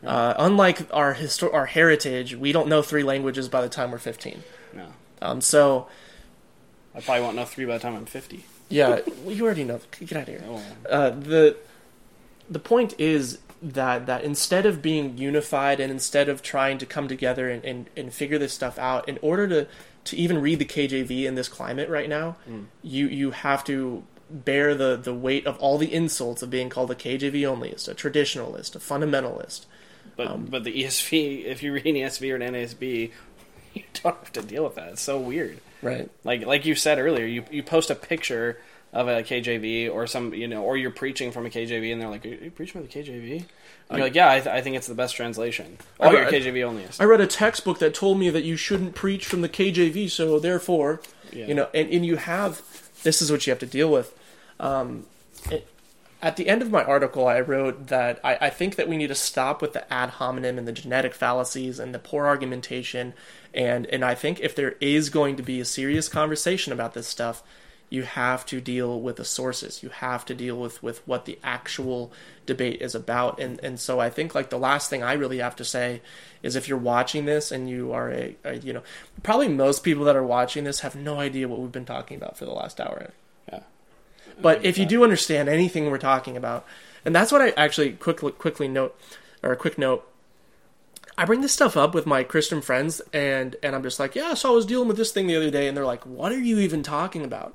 Uh, 0.07 0.35
unlike 0.39 0.87
our 0.95 1.17
histor- 1.17 1.53
our 1.53 1.67
heritage, 1.67 2.37
we 2.37 2.53
don't 2.53 2.69
know 2.69 2.81
three 2.83 3.03
languages 3.03 3.49
by 3.49 3.61
the 3.61 3.69
time 3.69 3.91
we're 3.91 3.99
15. 3.99 4.45
No, 4.73 4.87
Um, 5.21 5.41
so 5.41 5.89
I 6.95 7.01
probably 7.01 7.23
won't 7.25 7.37
know 7.37 7.45
three 7.45 7.65
by 7.67 7.75
the 7.75 7.81
time 7.81 7.97
I'm 7.97 8.07
fifty. 8.07 8.45
yeah, 8.69 9.01
well, 9.25 9.35
you 9.35 9.45
already 9.45 9.65
know. 9.65 9.81
Get 9.99 10.13
out 10.13 10.23
of 10.23 10.29
here. 10.29 10.45
Oh, 10.49 10.63
Uh, 10.89 11.11
the 11.11 11.57
the 12.49 12.61
point 12.61 12.95
is 12.99 13.39
that 13.63 14.07
that 14.07 14.25
instead 14.25 14.67
of 14.67 14.81
being 14.81 15.19
unified 15.19 15.81
and 15.81 15.91
instead 15.91 16.29
of 16.29 16.43
trying 16.43 16.79
to 16.79 16.87
come 16.87 17.09
together 17.09 17.51
and, 17.51 17.65
and, 17.65 17.91
and 17.97 18.13
figure 18.13 18.39
this 18.39 18.53
stuff 18.53 18.79
out, 18.79 19.09
in 19.09 19.19
order 19.23 19.47
to 19.49 19.67
to 20.05 20.17
even 20.17 20.41
read 20.41 20.59
the 20.59 20.65
KJV 20.65 21.25
in 21.25 21.35
this 21.35 21.49
climate 21.49 21.89
right 21.89 22.09
now, 22.09 22.37
you 22.83 23.07
you 23.09 23.31
have 23.33 23.65
to 23.65 24.03
bear 24.31 24.75
the, 24.75 24.97
the 24.97 25.13
weight 25.13 25.47
of 25.47 25.59
all 25.59 25.77
the 25.77 25.93
insults 25.93 26.43
of 26.43 26.51
being 26.51 26.69
called 26.69 26.91
a 26.91 26.95
KJV 26.95 27.33
onlyist, 27.33 27.89
a 27.89 27.95
traditionalist, 27.95 28.77
a 28.77 28.79
fundamentalist. 28.79 29.67
But 30.17 30.29
Um, 30.29 30.47
but 30.47 30.65
the 30.65 30.85
ESV, 30.85 31.45
if 31.45 31.63
you 31.63 31.73
read 31.73 31.87
an 31.87 31.95
ESV 31.95 32.33
or 32.33 32.37
an 32.37 32.55
NASB, 32.55 33.11
you 33.75 33.83
don't 34.03 34.17
have 34.17 34.33
to 34.33 34.43
deal 34.43 34.65
with 34.65 34.77
that. 34.77 34.93
It's 34.93 35.03
so 35.03 35.19
weird. 35.19 35.61
Right. 35.83 36.11
Like 36.25 36.45
like 36.47 36.65
you 36.65 36.75
said 36.75 36.99
earlier, 36.99 37.27
you 37.27 37.45
you 37.51 37.63
post 37.63 37.91
a 37.91 37.95
picture 37.95 38.59
of 38.93 39.07
a 39.09 39.23
KJV 39.23 39.93
or 39.93 40.07
some 40.07 40.35
you 40.35 40.49
know 40.49 40.63
or 40.63 40.77
you're 40.77 40.91
preaching 40.91 41.31
from 41.31 41.47
a 41.47 41.49
KJV 41.51 41.93
and 41.93 42.01
they're 42.01 42.09
like, 42.09 42.25
"Are 42.27 42.29
you 42.29 42.51
preaching 42.51 42.81
from 42.81 42.83
the 42.83 42.89
KJV?" 42.89 43.45
And 43.89 43.99
you're 43.99 44.07
like, 44.07 44.15
"Yeah, 44.15 44.31
I, 44.31 44.41
th- 44.41 44.47
I 44.55 44.61
think 44.61 44.77
it's 44.77 44.87
the 44.87 44.95
best 44.95 45.15
translation." 45.17 45.79
Oh, 46.01 46.09
I- 46.09 46.13
you're 46.13 46.27
KJV 46.31 46.65
only. 46.65 46.83
is. 46.85 47.01
I 47.01 47.05
read 47.05 47.21
a 47.21 47.27
textbook 47.27 47.79
that 47.81 47.95
told 47.95 48.19
me 48.19 48.31
that 48.31 48.43
you 48.45 48.57
shouldn't 48.57 48.95
preach 48.95 49.27
from 49.27 49.43
the 49.43 49.49
KJV, 49.49 50.11
so 50.11 50.39
therefore, 50.39 51.01
Yeah. 51.33 51.47
you 51.47 51.55
know, 51.55 51.69
and, 51.75 51.89
and 51.91 52.05
you 52.07 52.17
have 52.17 52.63
this 53.03 53.23
is 53.23 53.31
what 53.33 53.47
you 53.47 53.51
have 53.53 53.61
to 53.61 53.67
deal 53.67 53.91
with. 53.91 54.17
Um, 54.59 55.07
it, 55.51 55.67
at 56.23 56.37
the 56.37 56.49
end 56.49 56.61
of 56.61 56.71
my 56.71 56.85
article, 56.85 57.27
I 57.27 57.41
wrote 57.41 57.87
that 57.87 58.21
I, 58.23 58.37
I 58.43 58.51
think 58.51 58.77
that 58.77 58.87
we 58.89 58.97
need 58.99 59.07
to 59.07 59.15
stop 59.15 59.63
with 59.63 59.73
the 59.73 59.91
ad 59.93 60.11
hominem 60.11 60.59
and 60.59 60.69
the 60.69 60.73
genetic 60.73 61.15
fallacies 61.15 61.79
and 61.79 61.95
the 61.95 61.99
poor 61.99 62.27
argumentation, 62.27 63.15
and 63.55 63.87
and 63.87 64.05
I 64.05 64.15
think 64.15 64.41
if 64.41 64.55
there 64.55 64.75
is 64.81 65.09
going 65.11 65.37
to 65.37 65.43
be 65.43 65.61
a 65.61 65.65
serious 65.65 66.09
conversation 66.09 66.73
about 66.75 66.93
this 66.95 67.09
stuff, 67.09 67.43
you 67.91 68.05
have 68.05 68.47
to 68.47 68.61
deal 68.61 69.01
with 69.01 69.17
the 69.17 69.25
sources. 69.25 69.83
You 69.83 69.89
have 69.89 70.25
to 70.27 70.35
deal 70.35 70.57
with 70.57 70.83
with 70.83 71.07
what 71.07 71.25
the 71.25 71.39
actual 71.43 72.13
debate 72.47 72.81
is 72.81 72.95
about, 72.95 73.39
and 73.41 73.59
and 73.63 73.79
so 73.79 73.99
I 74.01 74.09
think 74.09 74.35
like 74.35 74.49
the 74.49 74.59
last 74.59 74.89
thing 74.89 75.03
I 75.03 75.13
really 75.15 75.39
have 75.39 75.57
to 75.57 75.65
say 75.65 76.01
is 76.43 76.55
if 76.57 76.69
you're 76.69 76.79
watching 76.79 77.25
this 77.27 77.51
and 77.51 77.69
you 77.69 77.93
are 77.93 78.11
a, 78.11 78.37
a 78.45 78.55
you 78.55 78.73
know 78.73 78.83
probably 79.23 79.49
most 79.49 79.83
people 79.83 80.05
that 80.05 80.17
are 80.17 80.25
watching 80.25 80.65
this 80.65 80.81
have 80.81 80.95
no 80.95 81.19
idea 81.19 81.49
what 81.49 81.59
we've 81.59 81.73
been 81.73 81.85
talking 81.85 82.17
about 82.17 82.39
for 82.39 82.45
the 82.47 82.53
last 82.53 82.81
hour 82.81 83.11
Yeah. 83.53 83.61
but 84.41 84.65
if 84.65 84.79
you 84.79 84.87
do 84.87 85.03
understand 85.05 85.49
anything 85.49 85.91
we're 85.91 85.99
talking 85.99 86.37
about, 86.37 86.65
and 87.05 87.15
that's 87.15 87.33
what 87.33 87.43
I 87.43 87.51
actually 87.51 87.93
quickly 87.93 88.31
quickly 88.33 88.69
note 88.69 88.99
or 89.43 89.53
a 89.53 89.57
quick 89.57 89.77
note. 89.79 90.07
I 91.19 91.25
bring 91.27 91.43
this 91.43 91.53
stuff 91.53 91.77
up 91.77 91.93
with 91.95 92.07
my 92.07 92.23
Christian 92.23 92.63
friends, 92.63 93.03
and 93.13 93.57
and 93.63 93.75
I'm 93.75 93.83
just 93.83 93.99
like, 93.99 94.15
yeah, 94.15 94.33
so 94.35 94.53
I 94.53 94.55
was 94.55 94.65
dealing 94.65 94.89
with 94.89 94.97
this 94.97 95.13
thing 95.13 95.27
the 95.27 95.37
other 95.37 95.51
day, 95.51 95.67
and 95.69 95.77
they're 95.77 95.85
like, 95.85 96.07
what 96.07 96.33
are 96.33 96.39
you 96.39 96.59
even 96.61 96.83
talking 96.83 97.25
about? 97.25 97.55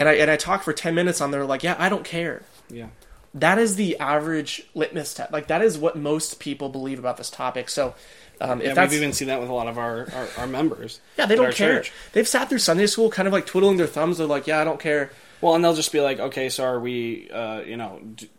And 0.00 0.08
I 0.08 0.14
and 0.14 0.28
I 0.30 0.36
talk 0.36 0.64
for 0.64 0.72
ten 0.72 0.96
minutes 0.96 1.20
on 1.20 1.30
there, 1.30 1.44
like, 1.44 1.62
yeah, 1.62 1.76
I 1.78 1.88
don't 1.88 2.04
care. 2.04 2.42
Yeah. 2.68 2.88
That 3.34 3.58
is 3.58 3.76
the 3.76 3.96
average 3.98 4.64
litmus 4.74 5.14
test. 5.14 5.32
Like 5.32 5.46
that 5.46 5.62
is 5.62 5.78
what 5.78 5.96
most 5.96 6.40
people 6.40 6.68
believe 6.70 6.98
about 6.98 7.16
this 7.16 7.30
topic. 7.30 7.68
So. 7.68 7.94
Um, 8.42 8.62
if 8.62 8.74
Yeah, 8.74 8.82
we've 8.84 8.94
even 8.94 9.12
seen 9.12 9.28
that 9.28 9.38
with 9.38 9.50
a 9.50 9.52
lot 9.52 9.68
of 9.68 9.76
our, 9.76 10.08
our, 10.14 10.28
our 10.38 10.46
members. 10.46 10.98
yeah, 11.18 11.26
they 11.26 11.36
don't 11.36 11.54
care. 11.54 11.74
church. 11.76 11.92
They've 12.14 12.26
sat 12.26 12.48
through 12.48 12.60
Sunday 12.60 12.86
school, 12.86 13.10
kind 13.10 13.28
of 13.28 13.34
like 13.34 13.44
twiddling 13.44 13.76
their 13.76 13.86
thumbs. 13.86 14.16
They're 14.16 14.26
like, 14.26 14.46
"Yeah, 14.46 14.58
I 14.62 14.64
don't 14.64 14.80
care." 14.80 15.10
Well, 15.42 15.54
and 15.54 15.62
they'll 15.62 15.74
just 15.74 15.92
be 15.92 16.00
like, 16.00 16.18
okay, 16.18 16.48
so 16.48 16.64
are 16.64 16.80
we, 16.80 17.28
uh, 17.30 17.60
you 17.60 17.76
know, 17.76 18.00
d- 18.14 18.30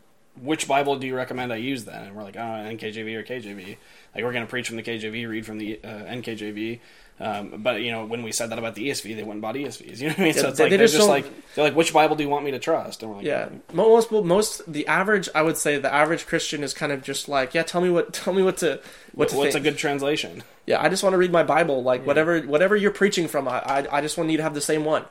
which 0.42 0.68
Bible 0.68 0.96
do 0.98 1.06
you 1.08 1.16
recommend 1.16 1.52
I 1.54 1.58
use 1.58 1.86
then? 1.86 2.04
And 2.04 2.16
we're 2.16 2.24
like, 2.24 2.36
oh, 2.36 2.40
NKJV 2.40 3.14
or 3.16 3.24
KJV. 3.24 3.78
Like, 4.16 4.24
we're 4.24 4.32
going 4.34 4.46
to 4.46 4.50
preach 4.50 4.68
from 4.68 4.78
the 4.78 4.84
KJV, 4.84 5.28
read 5.30 5.46
from 5.46 5.58
the 5.58 5.80
uh, 5.84 5.88
NKJV. 5.88 6.80
Um, 7.22 7.62
but, 7.62 7.82
you 7.82 7.92
know, 7.92 8.06
when 8.06 8.24
we 8.24 8.32
said 8.32 8.50
that 8.50 8.58
about 8.58 8.74
the 8.74 8.90
ESV, 8.90 9.16
they 9.16 9.22
went 9.22 9.34
and 9.34 9.42
bought 9.42 9.54
ESVs. 9.56 10.00
You 10.00 10.08
know 10.08 10.14
what 10.14 10.20
I 10.20 10.24
mean? 10.24 10.34
Yeah, 10.36 10.42
so 10.42 10.48
it's 10.50 10.58
they- 10.58 10.64
like, 10.64 10.70
they 10.72 10.76
are 10.78 10.80
just 10.80 10.96
just 10.96 11.08
like, 11.08 11.26
they're 11.56 11.64
like, 11.66 11.76
which 11.76 11.94
Bible 11.94 12.16
do 12.16 12.24
you 12.24 12.30
want 12.30 12.44
me 12.46 12.52
to 12.52 12.60
trust? 12.60 13.04
And 13.04 13.12
we're 13.12 13.18
like, 13.18 13.26
Yeah, 13.28 13.50
Mo- 13.74 13.90
most 13.90 14.06
people- 14.10 14.24
most 14.24 14.72
the 14.72 14.88
average, 14.88 15.30
I 15.36 15.42
would 15.44 15.58
say, 15.58 15.78
the 15.78 15.94
average 15.94 16.26
Christian 16.26 16.64
is 16.64 16.74
kind 16.74 16.92
of 16.92 17.04
just 17.04 17.30
like, 17.30 17.54
yeah, 17.54 17.64
tell 17.64 17.82
me 17.82 17.90
what, 17.92 18.12
tell 18.22 18.34
me 18.34 18.42
what 18.42 18.58
to, 18.58 18.80
what 19.14 19.30
to 19.30 19.36
what's 19.36 19.54
think. 19.54 19.66
a 19.66 19.70
good 19.70 19.78
translation? 19.78 20.42
yeah, 20.66 20.82
I 20.82 20.90
just 20.90 21.04
want 21.04 21.14
to 21.14 21.18
read 21.18 21.32
my 21.32 21.44
Bible, 21.44 21.84
like 21.84 22.06
whatever, 22.08 22.40
whatever 22.42 22.76
you're 22.76 22.92
preaching 22.92 23.28
from, 23.28 23.48
I, 23.48 23.60
I, 23.60 23.98
I 23.98 24.02
just 24.02 24.18
want 24.18 24.30
you 24.32 24.38
to 24.38 24.44
have 24.44 24.54
the 24.54 24.62
same 24.62 24.84
one. 24.86 25.06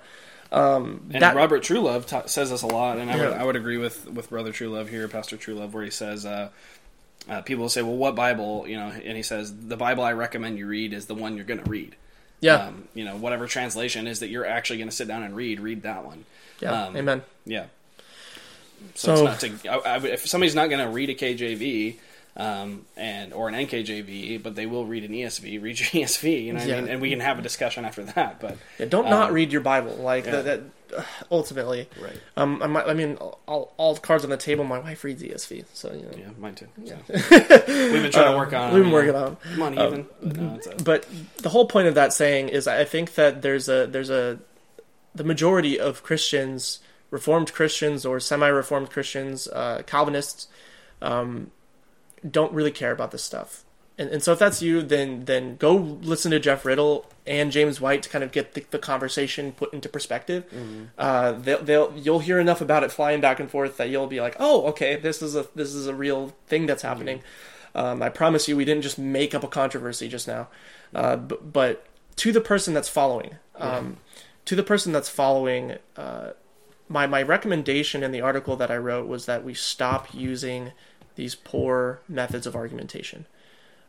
Um, 0.52 1.06
And 1.12 1.22
that, 1.22 1.36
Robert 1.36 1.62
Truelove 1.62 2.06
ta 2.06 2.26
says 2.26 2.50
this 2.50 2.62
a 2.62 2.66
lot, 2.66 2.98
and 2.98 3.08
I 3.10 3.16
would, 3.16 3.22
Yeah. 3.30 3.40
I 3.40 3.44
would 3.44 3.54
agree 3.56 3.76
with, 3.78 4.08
with 4.10 4.30
Brother 4.30 4.50
Truelove 4.52 4.88
here, 4.88 5.06
Pastor 5.06 5.36
Truelove, 5.36 5.70
where 5.70 5.84
he 5.84 5.90
says, 5.90 6.26
uh, 6.26 6.48
uh, 7.28 7.42
people 7.42 7.62
will 7.62 7.68
say, 7.68 7.82
well, 7.82 7.96
what 7.96 8.14
Bible? 8.14 8.66
You 8.66 8.76
know, 8.76 8.86
and 8.88 9.16
he 9.16 9.22
says, 9.22 9.54
the 9.54 9.76
Bible 9.76 10.02
I 10.04 10.12
recommend 10.12 10.58
you 10.58 10.66
read 10.66 10.92
is 10.92 11.06
the 11.06 11.14
one 11.14 11.36
you're 11.36 11.44
going 11.44 11.62
to 11.62 11.70
read. 11.70 11.94
yeah, 12.40 12.66
Um, 12.68 12.88
you 12.94 13.04
know, 13.04 13.16
whatever 13.16 13.46
translation 13.46 14.06
is 14.06 14.20
that 14.20 14.28
you're 14.30 14.46
actually 14.46 14.78
going 14.78 14.88
to 14.88 14.94
sit 14.96 15.06
down 15.08 15.22
and 15.22 15.36
read, 15.36 15.60
read 15.60 15.82
that 15.82 16.04
one. 16.04 16.24
yeah, 16.60 16.84
um, 16.86 16.96
amen. 16.96 17.22
Yeah. 17.44 17.66
So, 18.94 19.14
So- 19.16 19.26
it's 19.26 19.42
not 19.42 19.62
to, 19.62 19.68
I, 19.88 19.96
I, 19.96 19.96
if 20.06 20.26
somebody's 20.26 20.54
not 20.54 20.68
going 20.70 20.84
to 20.84 20.90
read 20.90 21.10
a 21.10 21.14
KJV, 21.14 21.98
um, 22.36 22.86
and 22.96 23.32
or 23.34 23.48
an 23.48 23.54
NKJV, 23.54 24.42
but 24.42 24.54
they 24.54 24.64
will 24.64 24.86
read 24.86 25.04
an 25.04 25.10
ESV. 25.10 25.60
Read 25.60 25.78
your 25.80 25.88
ESV, 26.06 26.44
you 26.44 26.52
know. 26.52 26.60
What 26.60 26.68
Yeah. 26.68 26.76
I 26.76 26.80
mean, 26.80 26.90
and 26.90 27.02
we 27.02 27.10
can 27.10 27.20
have 27.20 27.38
a 27.38 27.42
discussion 27.42 27.84
after 27.84 28.04
that. 28.04 28.40
But 28.40 28.56
Yeah, 28.78 28.86
don't 28.86 29.10
not 29.10 29.28
um, 29.28 29.34
read 29.34 29.50
your 29.52 29.60
Bible, 29.62 29.96
like 29.96 30.24
yeah. 30.26 30.30
that. 30.30 30.44
that 30.44 30.60
ultimately, 31.30 31.88
right, 32.00 32.20
um, 32.36 32.62
I, 32.62 32.66
might, 32.66 32.86
I 32.86 32.94
mean, 32.94 33.16
all, 33.16 33.72
all 33.76 33.96
cards 33.96 34.24
on 34.24 34.30
the 34.30 34.36
table. 34.36 34.64
My 34.64 34.78
wife 34.78 35.04
reads 35.04 35.22
ESV, 35.22 35.64
so 35.72 35.92
you 35.92 36.02
know. 36.02 36.10
yeah, 36.16 36.28
mine 36.38 36.54
too. 36.54 36.68
Yeah. 36.82 36.96
We've 37.08 38.02
been 38.02 38.10
trying 38.10 38.32
to 38.32 38.36
work 38.36 38.52
on. 38.52 38.74
We've 38.74 38.82
been 38.82 38.92
working 38.92 39.14
on. 39.14 39.36
Come 39.36 39.62
on, 39.62 39.74
even. 39.78 40.06
but 40.22 40.36
no, 40.36 40.58
a, 40.70 40.74
but 40.82 41.06
the 41.38 41.48
whole 41.48 41.66
point 41.66 41.88
of 41.88 41.94
that 41.94 42.12
saying 42.12 42.48
is 42.48 42.66
I 42.66 42.84
think 42.84 43.14
that 43.14 43.42
there's 43.42 43.68
a 43.68 43.86
there's 43.86 44.10
a 44.10 44.38
the 45.14 45.24
majority 45.24 45.78
of 45.78 46.02
Christians, 46.02 46.80
Reformed 47.10 47.52
Christians 47.52 48.06
or 48.06 48.20
semi-Reformed 48.20 48.90
Christians, 48.90 49.48
uh, 49.48 49.82
Calvinists, 49.86 50.46
um, 51.02 51.50
don't 52.28 52.52
really 52.52 52.70
care 52.70 52.92
about 52.92 53.10
this 53.10 53.24
stuff. 53.24 53.64
And, 54.00 54.08
and 54.08 54.22
so 54.22 54.32
if 54.32 54.38
that's 54.38 54.62
you, 54.62 54.80
then 54.80 55.26
then 55.26 55.56
go 55.56 55.74
listen 55.76 56.30
to 56.30 56.40
Jeff 56.40 56.64
Riddle 56.64 57.04
and 57.26 57.52
James 57.52 57.82
White 57.82 58.02
to 58.04 58.08
kind 58.08 58.24
of 58.24 58.32
get 58.32 58.54
the, 58.54 58.64
the 58.70 58.78
conversation 58.78 59.52
put 59.52 59.74
into 59.74 59.90
perspective. 59.90 60.44
Uh, 60.96 61.32
they'll, 61.32 61.62
they'll 61.62 61.92
you'll 61.94 62.20
hear 62.20 62.40
enough 62.40 62.62
about 62.62 62.82
it 62.82 62.90
flying 62.90 63.20
back 63.20 63.38
and 63.40 63.50
forth 63.50 63.76
that 63.76 63.90
you'll 63.90 64.06
be 64.06 64.18
like, 64.18 64.36
oh, 64.40 64.64
okay, 64.68 64.96
this 64.96 65.20
is 65.20 65.36
a 65.36 65.46
this 65.54 65.74
is 65.74 65.86
a 65.86 65.94
real 65.94 66.32
thing 66.46 66.64
that's 66.64 66.80
happening. 66.80 67.22
Um, 67.74 68.02
I 68.02 68.08
promise 68.08 68.48
you, 68.48 68.56
we 68.56 68.64
didn't 68.64 68.82
just 68.82 68.98
make 68.98 69.34
up 69.34 69.44
a 69.44 69.48
controversy 69.48 70.08
just 70.08 70.26
now. 70.26 70.48
Uh, 70.94 71.16
but, 71.16 71.52
but 71.52 71.86
to 72.16 72.32
the 72.32 72.40
person 72.40 72.72
that's 72.72 72.88
following, 72.88 73.36
um, 73.56 73.98
to 74.46 74.56
the 74.56 74.62
person 74.62 74.92
that's 74.92 75.10
following, 75.10 75.76
uh, 75.98 76.30
my 76.88 77.06
my 77.06 77.20
recommendation 77.20 78.02
in 78.02 78.12
the 78.12 78.22
article 78.22 78.56
that 78.56 78.70
I 78.70 78.78
wrote 78.78 79.06
was 79.06 79.26
that 79.26 79.44
we 79.44 79.52
stop 79.52 80.14
using 80.14 80.72
these 81.16 81.34
poor 81.34 82.00
methods 82.08 82.46
of 82.46 82.56
argumentation. 82.56 83.26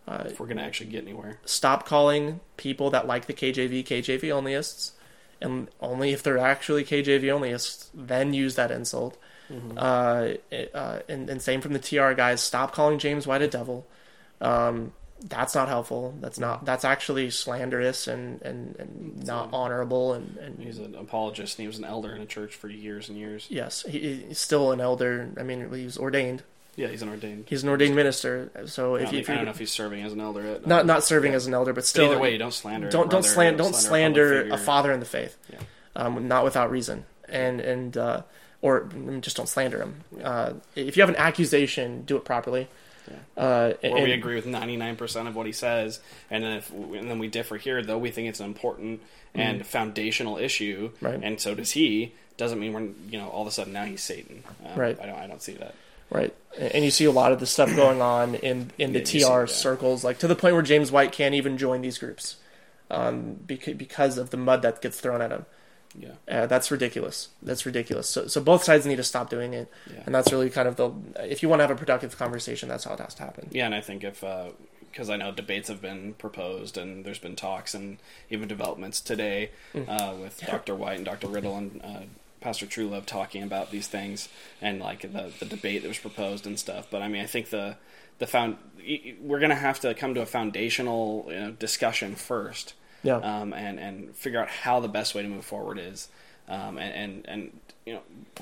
If 0.07 0.39
we're 0.39 0.47
going 0.47 0.57
to 0.57 0.63
actually 0.63 0.89
get 0.89 1.03
anywhere. 1.03 1.39
Stop 1.45 1.85
calling 1.85 2.39
people 2.57 2.89
that 2.91 3.07
like 3.07 3.27
the 3.27 3.33
KJV 3.33 3.85
KJV 3.85 4.21
onlyists, 4.23 4.91
and 5.39 5.67
only 5.79 6.11
if 6.11 6.21
they're 6.23 6.37
actually 6.37 6.83
KJV 6.83 7.23
onlyists, 7.23 7.87
then 7.93 8.33
use 8.33 8.55
that 8.55 8.71
insult. 8.71 9.17
Uh, 9.77 10.33
it- 10.49 10.71
uh, 10.73 10.99
and, 11.09 11.29
and 11.29 11.41
same 11.41 11.59
from 11.61 11.73
the 11.73 11.79
TR 11.79 12.13
guys. 12.13 12.41
Stop 12.41 12.73
calling 12.73 12.99
James 12.99 13.27
White 13.27 13.41
a 13.41 13.47
devil. 13.47 13.85
Um, 14.39 14.93
that's 15.23 15.53
not 15.53 15.67
helpful. 15.67 16.15
That's 16.19 16.39
not. 16.39 16.65
That's 16.65 16.83
actually 16.83 17.29
slanderous 17.29 18.07
and 18.07 18.41
and, 18.41 18.75
and 18.79 19.23
not 19.25 19.49
honorable. 19.53 20.13
And, 20.13 20.35
and 20.37 20.59
He's 20.59 20.79
an 20.79 20.95
apologist, 20.95 21.57
and 21.59 21.63
he 21.63 21.67
was 21.67 21.77
an 21.77 21.85
elder 21.85 22.15
in 22.15 22.21
a 22.21 22.25
church 22.25 22.55
for 22.55 22.69
years 22.69 23.07
and 23.09 23.17
years. 23.17 23.45
yes, 23.49 23.83
he, 23.87 24.23
he's 24.27 24.39
still 24.39 24.71
an 24.71 24.81
elder. 24.81 25.29
I 25.37 25.43
mean, 25.43 25.71
he 25.73 25.83
was 25.85 25.97
ordained. 25.97 26.41
Yeah, 26.75 26.87
he's 26.87 27.01
an 27.01 27.09
ordained. 27.09 27.45
He's 27.47 27.63
an 27.63 27.69
ordained 27.69 27.95
minister. 27.95 28.49
So 28.67 28.95
if 28.95 29.03
don't, 29.05 29.13
you, 29.13 29.19
if 29.19 29.29
I 29.29 29.35
don't 29.35 29.45
know 29.45 29.51
if 29.51 29.59
he's 29.59 29.71
serving 29.71 30.03
as 30.03 30.13
an 30.13 30.21
elder. 30.21 30.41
Yet. 30.43 30.65
not 30.67 30.85
not 30.85 31.03
serving 31.03 31.33
as 31.33 31.45
an 31.47 31.53
elder, 31.53 31.73
but 31.73 31.85
still 31.85 32.05
either 32.11 32.19
way, 32.19 32.37
don't 32.37 32.53
slander. 32.53 32.89
don't 32.89 33.09
don't 33.09 33.21
brother, 33.21 33.27
slan 33.27 33.57
don't 33.57 33.67
a 33.67 33.71
public 33.71 33.81
slander 33.87 34.39
figure. 34.41 34.53
a 34.53 34.57
father 34.57 34.91
in 34.93 34.99
the 35.01 35.05
faith, 35.05 35.37
Yeah. 35.51 35.59
um, 35.95 36.27
not 36.27 36.43
without 36.45 36.71
reason, 36.71 37.05
and 37.27 37.59
and 37.59 37.97
uh, 37.97 38.21
or 38.61 38.81
mm, 38.85 39.19
just 39.21 39.35
don't 39.37 39.49
slander 39.49 39.79
him. 39.81 39.95
Uh, 40.23 40.53
if 40.75 40.95
you 40.95 41.01
have 41.03 41.09
an 41.09 41.17
accusation, 41.17 42.03
do 42.03 42.15
it 42.15 42.23
properly. 42.25 42.67
Uh, 43.35 43.73
Or 43.83 44.03
we 44.03 44.11
agree 44.13 44.35
with 44.35 44.45
ninety 44.45 44.77
nine 44.77 44.95
percent 44.95 45.27
of 45.27 45.35
what 45.35 45.45
he 45.45 45.51
says, 45.51 45.99
and 46.29 46.43
then 46.43 46.57
if 46.57 46.71
and 46.71 47.09
then 47.09 47.19
we 47.19 47.27
differ 47.27 47.57
here, 47.57 47.81
though 47.83 47.97
we 47.97 48.11
think 48.11 48.29
it's 48.29 48.39
an 48.39 48.45
important 48.45 49.01
and 49.35 49.65
foundational 49.65 50.37
issue, 50.37 50.91
Mm-hmm. 50.91 51.05
Right. 51.05 51.19
and 51.21 51.39
so 51.39 51.53
does 51.55 51.71
he. 51.71 52.13
Doesn't 52.37 52.59
mean 52.59 52.73
we're 52.73 52.87
you 53.11 53.19
know 53.19 53.27
all 53.27 53.41
of 53.41 53.47
a 53.47 53.51
sudden 53.51 53.73
now 53.73 53.83
he's 53.85 54.01
Satan. 54.01 54.43
Um, 54.65 54.79
Right. 54.79 54.97
I 55.01 55.05
don't 55.05 55.15
I 55.19 55.27
don't 55.27 55.41
see 55.41 55.53
that. 55.53 55.75
Right, 56.11 56.35
and 56.59 56.83
you 56.83 56.91
see 56.91 57.05
a 57.05 57.11
lot 57.11 57.31
of 57.31 57.39
the 57.39 57.45
stuff 57.45 57.73
going 57.75 58.01
on 58.01 58.35
in 58.35 58.71
in 58.77 58.91
the 58.93 58.99
Yeah, 58.99 59.05
see, 59.05 59.19
TR 59.21 59.25
yeah. 59.41 59.45
circles, 59.45 60.03
like 60.03 60.19
to 60.19 60.27
the 60.27 60.35
point 60.35 60.53
where 60.55 60.61
James 60.63 60.91
White 60.91 61.13
can't 61.13 61.33
even 61.35 61.57
join 61.57 61.81
these 61.81 61.97
groups, 61.97 62.35
um, 62.89 63.35
because 63.45 63.75
because 63.75 64.17
of 64.17 64.29
the 64.29 64.37
mud 64.37 64.61
that 64.63 64.81
gets 64.81 64.99
thrown 64.99 65.21
at 65.21 65.31
him. 65.31 65.45
Yeah. 65.97 66.11
Uh, 66.29 66.45
that's 66.47 66.71
ridiculous. 66.71 67.29
That's 67.41 67.65
ridiculous. 67.65 68.07
So 68.09 68.27
so 68.27 68.41
both 68.41 68.63
sides 68.63 68.85
need 68.85 68.95
to 68.97 69.03
stop 69.03 69.29
doing 69.29 69.53
it, 69.53 69.69
Yeah. 69.89 70.03
and 70.05 70.13
that's 70.15 70.31
really 70.31 70.49
kind 70.49 70.67
of 70.67 70.75
the 70.75 70.91
if 71.19 71.41
you 71.43 71.49
want 71.49 71.59
to 71.59 71.63
have 71.63 71.71
a 71.71 71.75
productive 71.79 72.17
conversation, 72.17 72.67
that's 72.69 72.83
how 72.83 72.93
it 72.93 72.99
has 72.99 73.13
to 73.15 73.23
happen. 73.23 73.47
Yeah, 73.51 73.65
and 73.65 73.75
I 73.75 73.81
think 73.81 74.03
if 74.03 74.21
because 74.91 75.09
I 75.09 75.15
know 75.15 75.31
debates 75.31 75.69
have 75.69 75.81
been 75.81 76.13
proposed 76.15 76.77
and 76.77 77.05
there's 77.05 77.19
been 77.19 77.37
talks 77.37 77.73
and 77.73 77.97
even 78.29 78.49
developments 78.49 78.99
today 78.99 79.51
Mm. 79.73 79.87
uh, 79.87 80.15
with 80.15 80.41
Dr. 80.45 80.75
White 80.75 80.97
and 80.97 81.05
Dr. 81.05 81.27
Riddle 81.27 81.55
and 81.55 81.81
uh, 82.41 82.43
Pastor 82.43 82.65
Truelove 82.65 83.05
talking 83.05 83.43
about 83.43 83.71
these 83.71 83.87
things 83.87 84.29
and 84.61 84.79
like 84.79 85.01
the 85.01 85.31
the 85.39 85.45
debate 85.45 85.81
that 85.83 85.87
was 85.87 85.99
proposed 85.99 86.45
and 86.45 86.57
stuff. 86.59 86.87
But 86.89 87.01
I 87.01 87.07
mean, 87.07 87.21
I 87.21 87.27
think 87.27 87.49
the 87.49 87.75
the 88.19 88.27
found 88.27 88.57
we're 89.21 89.39
going 89.39 89.49
to 89.49 89.55
have 89.55 89.79
to 89.81 89.93
come 89.93 90.13
to 90.15 90.21
a 90.21 90.25
foundational 90.25 91.25
you 91.27 91.39
know, 91.39 91.51
discussion 91.51 92.15
first 92.15 92.73
Yeah. 93.03 93.15
um, 93.17 93.53
and 93.53 93.79
and 93.79 94.15
figure 94.15 94.39
out 94.41 94.49
how 94.49 94.79
the 94.79 94.87
best 94.87 95.15
way 95.15 95.21
to 95.21 95.27
move 95.27 95.45
forward 95.45 95.79
is. 95.79 96.07
Um, 96.47 96.77
and, 96.77 96.93
and 96.93 97.25
and 97.27 97.59
you 97.85 97.93
know, 97.93 98.01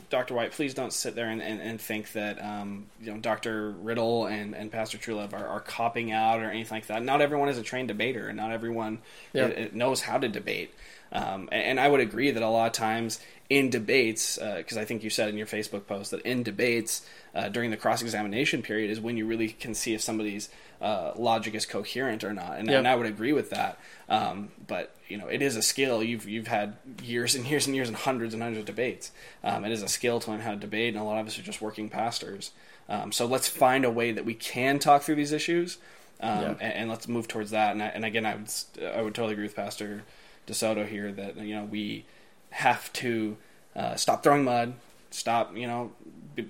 Dr. 0.10 0.34
White, 0.34 0.52
please 0.52 0.74
don't 0.74 0.92
sit 0.92 1.16
there 1.16 1.30
and, 1.30 1.42
and, 1.42 1.62
and 1.62 1.80
think 1.80 2.12
that 2.14 2.44
um, 2.44 2.88
you 3.02 3.12
know 3.12 3.20
Dr. 3.20 3.72
Riddle 3.72 4.26
and, 4.26 4.56
and 4.56 4.72
Pastor 4.72 4.98
Truelove 4.98 5.34
are, 5.34 5.48
are 5.48 5.60
copying 5.62 6.12
out 6.12 6.40
or 6.42 6.50
anything 6.50 6.76
like 6.78 6.88
that. 6.88 7.04
Not 7.04 7.22
everyone 7.22 7.48
is 7.50 7.58
a 7.58 7.64
trained 7.64 7.88
debater, 7.90 8.28
and 8.28 8.36
not 8.38 8.52
everyone 8.52 9.00
Yeah. 9.34 9.46
it- 9.46 9.58
it 9.58 9.76
knows 9.76 10.02
how 10.02 10.18
to 10.18 10.28
debate. 10.28 10.74
Um, 11.12 11.50
and, 11.52 11.64
and 11.64 11.80
I 11.80 11.88
would 11.88 12.00
agree 12.02 12.32
that 12.32 12.44
a 12.44 12.50
lot 12.50 12.68
of 12.68 12.74
times 12.74 13.20
in 13.50 13.70
debates, 13.72 14.38
because 14.38 14.78
I 14.78 14.86
think 14.86 15.04
you 15.04 15.10
said 15.10 15.30
in 15.30 15.38
your 15.38 15.48
Facebook 15.48 15.88
post 15.88 16.12
that 16.12 16.22
in 16.22 16.44
debates 16.44 17.04
uh, 17.34 17.50
during 17.50 17.72
the 17.72 17.78
cross 17.78 18.02
examination 18.04 18.62
period 18.62 18.92
is 18.92 19.00
when 19.00 19.18
you 19.18 19.26
really 19.26 19.50
can 19.50 19.74
see 19.74 19.96
if 19.96 20.02
somebody's 20.02 20.50
uh, 20.82 21.14
logic 21.18 21.56
is 21.56 21.66
coherent 21.66 22.24
or 22.24 22.32
not, 22.34 22.58
and, 22.60 22.68
Yep. 22.70 22.78
and 22.78 22.88
I 22.88 22.96
would 22.96 23.08
agree 23.08 23.34
with 23.34 23.50
that. 23.50 23.80
Um, 24.08 24.50
but 24.68 24.96
you 25.08 25.18
know, 25.18 25.28
it 25.28 25.42
is 25.42 25.56
a 25.56 25.62
skill. 25.64 26.04
You've 26.04 26.28
you've 26.30 26.48
had 26.48 26.76
years 27.04 27.34
and 27.36 27.46
years 27.46 27.66
and 27.66 27.76
years 27.76 27.88
and 27.90 27.98
hundreds 27.98 28.34
and 28.36 28.42
hundreds 28.44 28.60
of 28.62 28.66
debates. 28.66 29.12
Um, 29.44 29.66
it 29.66 29.72
is 29.72 29.82
a 29.82 29.88
skill 29.88 30.20
to 30.20 30.30
learn 30.32 30.40
how 30.42 30.52
to 30.52 30.58
debate, 30.58 30.94
and 30.94 31.02
a 31.02 31.04
lot 31.04 31.20
of 31.20 31.26
us 31.28 31.38
are 31.40 31.42
just 31.44 31.60
working 31.62 31.90
pastors. 31.90 32.52
Um, 32.88 33.12
so 33.12 33.26
let's 33.26 33.48
find 33.50 33.84
a 33.84 33.92
way 33.92 34.12
that 34.12 34.26
we 34.26 34.36
can 34.36 34.78
talk 34.80 35.02
through 35.02 35.16
these 35.16 35.32
issues, 35.32 35.80
um, 36.22 36.42
Yeah. 36.42 36.50
and, 36.62 36.74
and 36.74 36.90
let's 36.90 37.08
move 37.08 37.28
towards 37.28 37.52
that. 37.52 37.72
And, 37.74 37.84
I, 37.84 37.88
and 37.88 38.06
again, 38.06 38.26
I 38.26 38.36
would 38.36 38.50
I 38.96 39.02
would 39.02 39.16
totally 39.16 39.34
agree 39.34 39.46
with 39.46 39.56
Pastor 39.56 40.04
DeSoto 40.50 40.88
here 40.88 41.12
that 41.12 41.38
you 41.38 41.56
know 41.56 41.66
we 41.66 42.06
have 42.52 42.92
to 42.94 43.38
uh, 43.76 43.96
stop 43.96 44.24
throwing 44.24 44.44
mud, 44.44 44.74
stop 45.12 45.56
you 45.56 45.68
know 45.68 45.92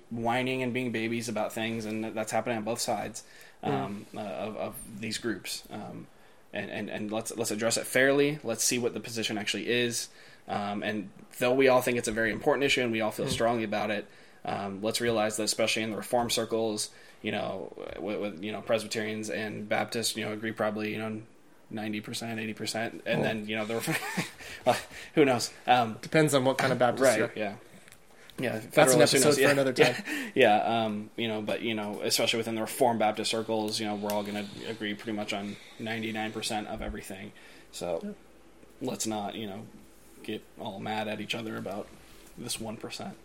whining 0.09 0.63
and 0.63 0.73
being 0.73 0.91
babies 0.91 1.29
about 1.29 1.53
things, 1.53 1.85
and 1.85 2.03
that's 2.15 2.31
happening 2.31 2.57
on 2.57 2.63
both 2.63 2.79
sides 2.79 3.23
um, 3.63 4.05
uh, 4.15 4.19
of, 4.19 4.57
of 4.57 4.75
these 4.99 5.17
groups. 5.17 5.63
Um, 5.71 6.07
and, 6.51 6.71
and, 6.71 6.89
and 6.89 7.11
let's 7.11 7.35
let's 7.35 7.51
address 7.51 7.77
it 7.77 7.85
fairly. 7.85 8.39
Let's 8.43 8.63
see 8.63 8.79
what 8.79 8.93
the 8.93 8.99
position 8.99 9.37
actually 9.37 9.69
is. 9.69 10.09
Um, 10.47 10.81
and 10.81 11.09
though 11.37 11.53
we 11.53 11.67
all 11.67 11.81
think 11.81 11.97
it's 11.97 12.07
a 12.07 12.11
very 12.11 12.31
important 12.31 12.63
issue 12.63 12.81
and 12.81 12.91
we 12.91 13.01
all 13.01 13.11
feel 13.11 13.27
strongly 13.27 13.63
about 13.63 13.91
it, 13.91 14.07
um, 14.45 14.81
let's 14.81 14.99
realize 14.99 15.37
that 15.37 15.43
especially 15.43 15.83
in 15.83 15.91
the 15.91 15.97
reform 15.97 16.31
circles, 16.31 16.89
you 17.21 17.31
know, 17.31 17.71
with, 17.99 18.19
with 18.19 18.43
you 18.43 18.51
know 18.51 18.61
Presbyterians 18.61 19.29
and 19.29 19.69
Baptists, 19.69 20.15
you 20.15 20.25
know, 20.25 20.33
agree 20.33 20.51
probably 20.51 20.91
you 20.91 20.97
know 20.97 21.21
ninety 21.69 22.01
percent, 22.01 22.39
eighty 22.39 22.53
percent, 22.53 23.01
and 23.05 23.19
Oh. 23.21 23.23
then 23.23 23.47
you 23.47 23.55
know 23.55 23.65
the 23.65 23.99
well, 24.65 24.77
who 25.15 25.25
knows. 25.25 25.51
Um, 25.67 25.97
Depends 26.01 26.33
on 26.33 26.45
what 26.45 26.57
kind 26.57 26.71
of 26.71 26.79
Baptist 26.79 27.19
right? 27.19 27.31
Yeah. 27.35 27.55
Yeah, 28.41 28.61
That's 28.71 28.93
an 28.93 29.01
episode 29.01 29.25
knows? 29.25 29.35
for 29.35 29.41
Yeah, 29.41 29.49
another 29.51 29.73
time. 29.73 29.95
Yeah, 30.33 30.85
um, 30.85 31.09
you 31.17 31.27
know, 31.27 31.41
but 31.41 31.61
you 31.61 31.73
know, 31.75 31.99
especially 32.03 32.37
within 32.37 32.55
the 32.55 32.61
Reformed 32.61 32.99
Baptist 32.99 33.29
circles, 33.31 33.81
you 33.81 33.85
know, 33.85 33.95
we're 33.95 34.11
all 34.11 34.23
going 34.23 34.35
to 34.45 34.69
agree 34.69 34.93
pretty 34.93 35.11
much 35.11 35.33
on 35.33 35.57
ninety 35.77 36.13
nine 36.13 36.31
percent 36.31 36.67
of 36.67 36.81
everything. 36.81 37.33
So 37.73 38.15
let's 38.81 39.05
not, 39.05 39.35
you 39.35 39.45
know, 39.47 39.63
get 40.23 40.41
all 40.57 40.79
mad 40.79 41.09
at 41.09 41.19
each 41.19 41.35
other 41.35 41.57
about 41.57 41.87
this 42.37 42.61
one 42.61 42.77
percent. 42.77 43.15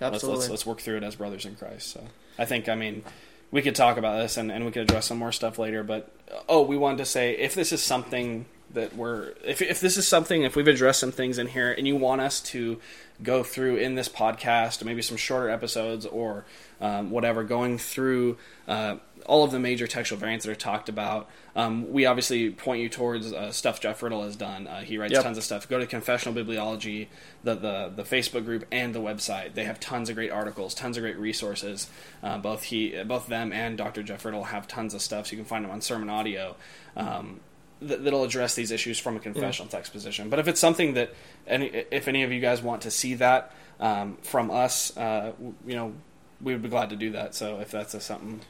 Let's, 0.00 0.14
Absolutely. 0.14 0.38
let's 0.40 0.50
let's 0.50 0.66
work 0.66 0.80
through 0.80 0.96
it 0.98 1.02
as 1.02 1.16
brothers 1.16 1.44
in 1.44 1.54
Christ. 1.56 1.88
So 1.90 2.02
I 2.38 2.46
think, 2.46 2.68
I 2.70 2.76
mean, 2.76 3.04
we 3.50 3.62
could 3.62 3.74
talk 3.74 3.96
about 3.96 4.20
this 4.20 4.36
and, 4.36 4.50
and 4.50 4.64
we 4.64 4.70
could 4.70 4.82
address 4.82 5.06
some 5.06 5.18
more 5.18 5.32
stuff 5.32 5.58
later. 5.58 5.82
But 5.82 6.10
oh, 6.48 6.62
we 6.62 6.76
wanted 6.76 6.98
to 6.98 7.06
say 7.06 7.32
if 7.32 7.54
this 7.54 7.72
is 7.72 7.82
something 7.82 8.46
that 8.76 8.94
we're 8.94 9.32
if 9.44 9.60
if 9.60 9.80
this 9.80 9.96
is 9.96 10.06
something 10.06 10.42
if 10.42 10.54
we've 10.54 10.68
addressed 10.68 11.00
some 11.00 11.10
things 11.12 11.36
in 11.38 11.48
here 11.48 11.72
and 11.72 11.86
you 11.88 11.96
want 11.96 12.20
us 12.20 12.40
to 12.40 12.78
go 13.22 13.42
through 13.42 13.76
in 13.76 13.94
this 13.96 14.08
podcast 14.08 14.84
maybe 14.84 15.02
some 15.02 15.16
shorter 15.16 15.50
episodes 15.50 16.06
or 16.06 16.44
um, 16.80 17.10
whatever 17.10 17.42
going 17.42 17.78
through 17.78 18.36
uh, 18.68 18.96
all 19.24 19.42
of 19.42 19.50
the 19.50 19.58
major 19.58 19.86
textual 19.86 20.18
variants 20.20 20.44
that 20.44 20.52
are 20.52 20.54
talked 20.54 20.88
about 20.88 21.28
um, 21.56 21.90
we 21.90 22.04
obviously 22.04 22.50
point 22.50 22.82
you 22.82 22.88
towards 22.90 23.32
uh, 23.32 23.50
stuff 23.50 23.80
jeff 23.80 24.02
riddle 24.02 24.22
has 24.22 24.36
done. 24.36 24.66
Uh, 24.66 24.80
he 24.82 24.98
writes 24.98 25.14
Yep. 25.14 25.22
tons 25.22 25.38
of 25.38 25.44
stuff. 25.44 25.66
Go 25.66 25.78
to 25.78 25.86
confessional 25.86 26.34
bibliology 26.34 27.06
the, 27.42 27.54
the 27.54 27.90
the 27.96 28.02
facebook 28.02 28.44
group 28.44 28.66
and 28.70 28.94
the 28.94 29.00
website. 29.00 29.54
They 29.54 29.64
have 29.64 29.80
tons 29.80 30.10
of 30.10 30.16
great 30.16 30.30
articles 30.30 30.74
tons 30.74 30.98
of 30.98 31.02
great 31.02 31.16
resources. 31.18 31.88
Uh, 32.22 32.36
both 32.36 32.64
he 32.64 33.02
both 33.04 33.26
them 33.28 33.52
and 33.54 33.78
dr 33.78 34.02
jeff 34.02 34.26
riddle 34.26 34.44
have 34.44 34.68
tons 34.68 34.92
of 34.92 35.00
stuff. 35.00 35.28
So 35.28 35.32
you 35.32 35.38
can 35.38 35.46
find 35.46 35.64
them 35.64 35.72
on 35.72 35.80
sermon 35.80 36.10
audio. 36.10 36.56
Um, 36.94 37.40
that, 37.82 38.04
that'll 38.04 38.24
address 38.24 38.54
these 38.54 38.70
issues 38.70 38.98
from 38.98 39.16
a 39.16 39.20
confessional 39.20 39.68
text 39.68 39.92
position. 39.92 40.28
But 40.30 40.38
if 40.38 40.48
it's 40.48 40.60
something 40.60 40.94
that, 40.94 41.14
any, 41.46 41.66
if 41.90 42.08
any 42.08 42.22
of 42.22 42.32
you 42.32 42.40
guys 42.40 42.62
want 42.62 42.82
to 42.82 42.90
see 42.90 43.14
that 43.14 43.52
um, 43.80 44.16
from 44.22 44.50
us, 44.50 44.96
uh, 44.96 45.32
you 45.66 45.74
know, 45.76 45.92
we 46.40 46.52
would 46.52 46.62
be 46.62 46.68
glad 46.68 46.90
to 46.90 46.96
do 46.96 47.12
that. 47.12 47.34
So 47.34 47.60
if 47.60 47.70
that's 47.70 47.94
a 47.94 48.00
something, 48.00 48.40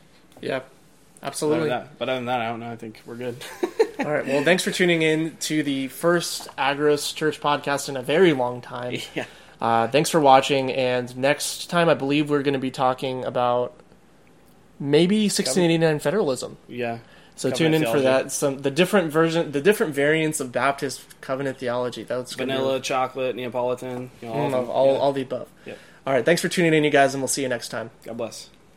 yeah, 0.40 0.60
absolutely. 1.22 1.68
than 1.68 1.80
that, 1.80 1.98
but 1.98 2.08
other 2.08 2.18
than 2.18 2.26
that, 2.26 2.40
I 2.40 2.48
don't 2.48 2.60
know. 2.60 2.70
I 2.70 2.76
think 2.76 3.00
we're 3.06 3.16
good. 3.16 3.36
All 3.98 4.12
right. 4.12 4.26
Well, 4.26 4.44
thanks 4.44 4.62
for 4.62 4.70
tuning 4.70 5.02
in 5.02 5.36
to 5.38 5.62
the 5.62 5.88
first 5.88 6.48
Agros 6.56 7.14
Church 7.14 7.40
podcast 7.40 7.88
in 7.88 7.96
a 7.96 8.02
very 8.02 8.32
long 8.32 8.60
time. 8.60 8.98
yeah, 9.14 9.24
Uh, 9.60 9.88
thanks 9.88 10.10
for 10.10 10.20
watching. 10.20 10.70
And 10.70 11.16
next 11.16 11.70
time, 11.70 11.88
I 11.88 11.94
believe 11.94 12.28
we're 12.28 12.42
going 12.42 12.54
to 12.54 12.60
be 12.60 12.70
talking 12.70 13.24
about 13.24 13.72
maybe 14.78 15.22
1689 15.24 15.98
federalism. 16.00 16.56
yeah. 16.68 16.98
So 17.38 17.50
Covenant 17.50 17.74
tune 17.74 17.84
in 17.84 17.92
for 17.94 18.00
that. 18.00 18.32
Some 18.32 18.58
the 18.62 18.70
different 18.70 19.12
version, 19.12 19.52
the 19.52 19.60
different 19.60 19.94
variants 19.94 20.40
of 20.40 20.52
Baptist 20.52 21.02
covenant 21.20 21.58
theology. 21.58 22.02
That's 22.02 22.32
Vanilla, 22.34 22.80
chocolate, 22.80 23.36
Neapolitan, 23.36 24.10
you 24.22 24.28
know, 24.28 24.34
all, 24.34 24.50
Mm, 24.50 24.68
all, 24.68 24.86
Yeah. 24.94 24.98
all 24.98 25.12
the 25.12 25.22
above. 25.22 25.48
Yep. 25.66 25.78
All 26.06 26.12
right. 26.14 26.24
Thanks 26.24 26.40
for 26.40 26.48
tuning 26.48 26.72
in, 26.72 26.82
you 26.82 26.90
guys, 26.90 27.12
and 27.14 27.22
we'll 27.22 27.28
see 27.28 27.42
you 27.42 27.48
next 27.48 27.68
time. 27.68 27.90
God 28.04 28.16
bless. 28.16 28.48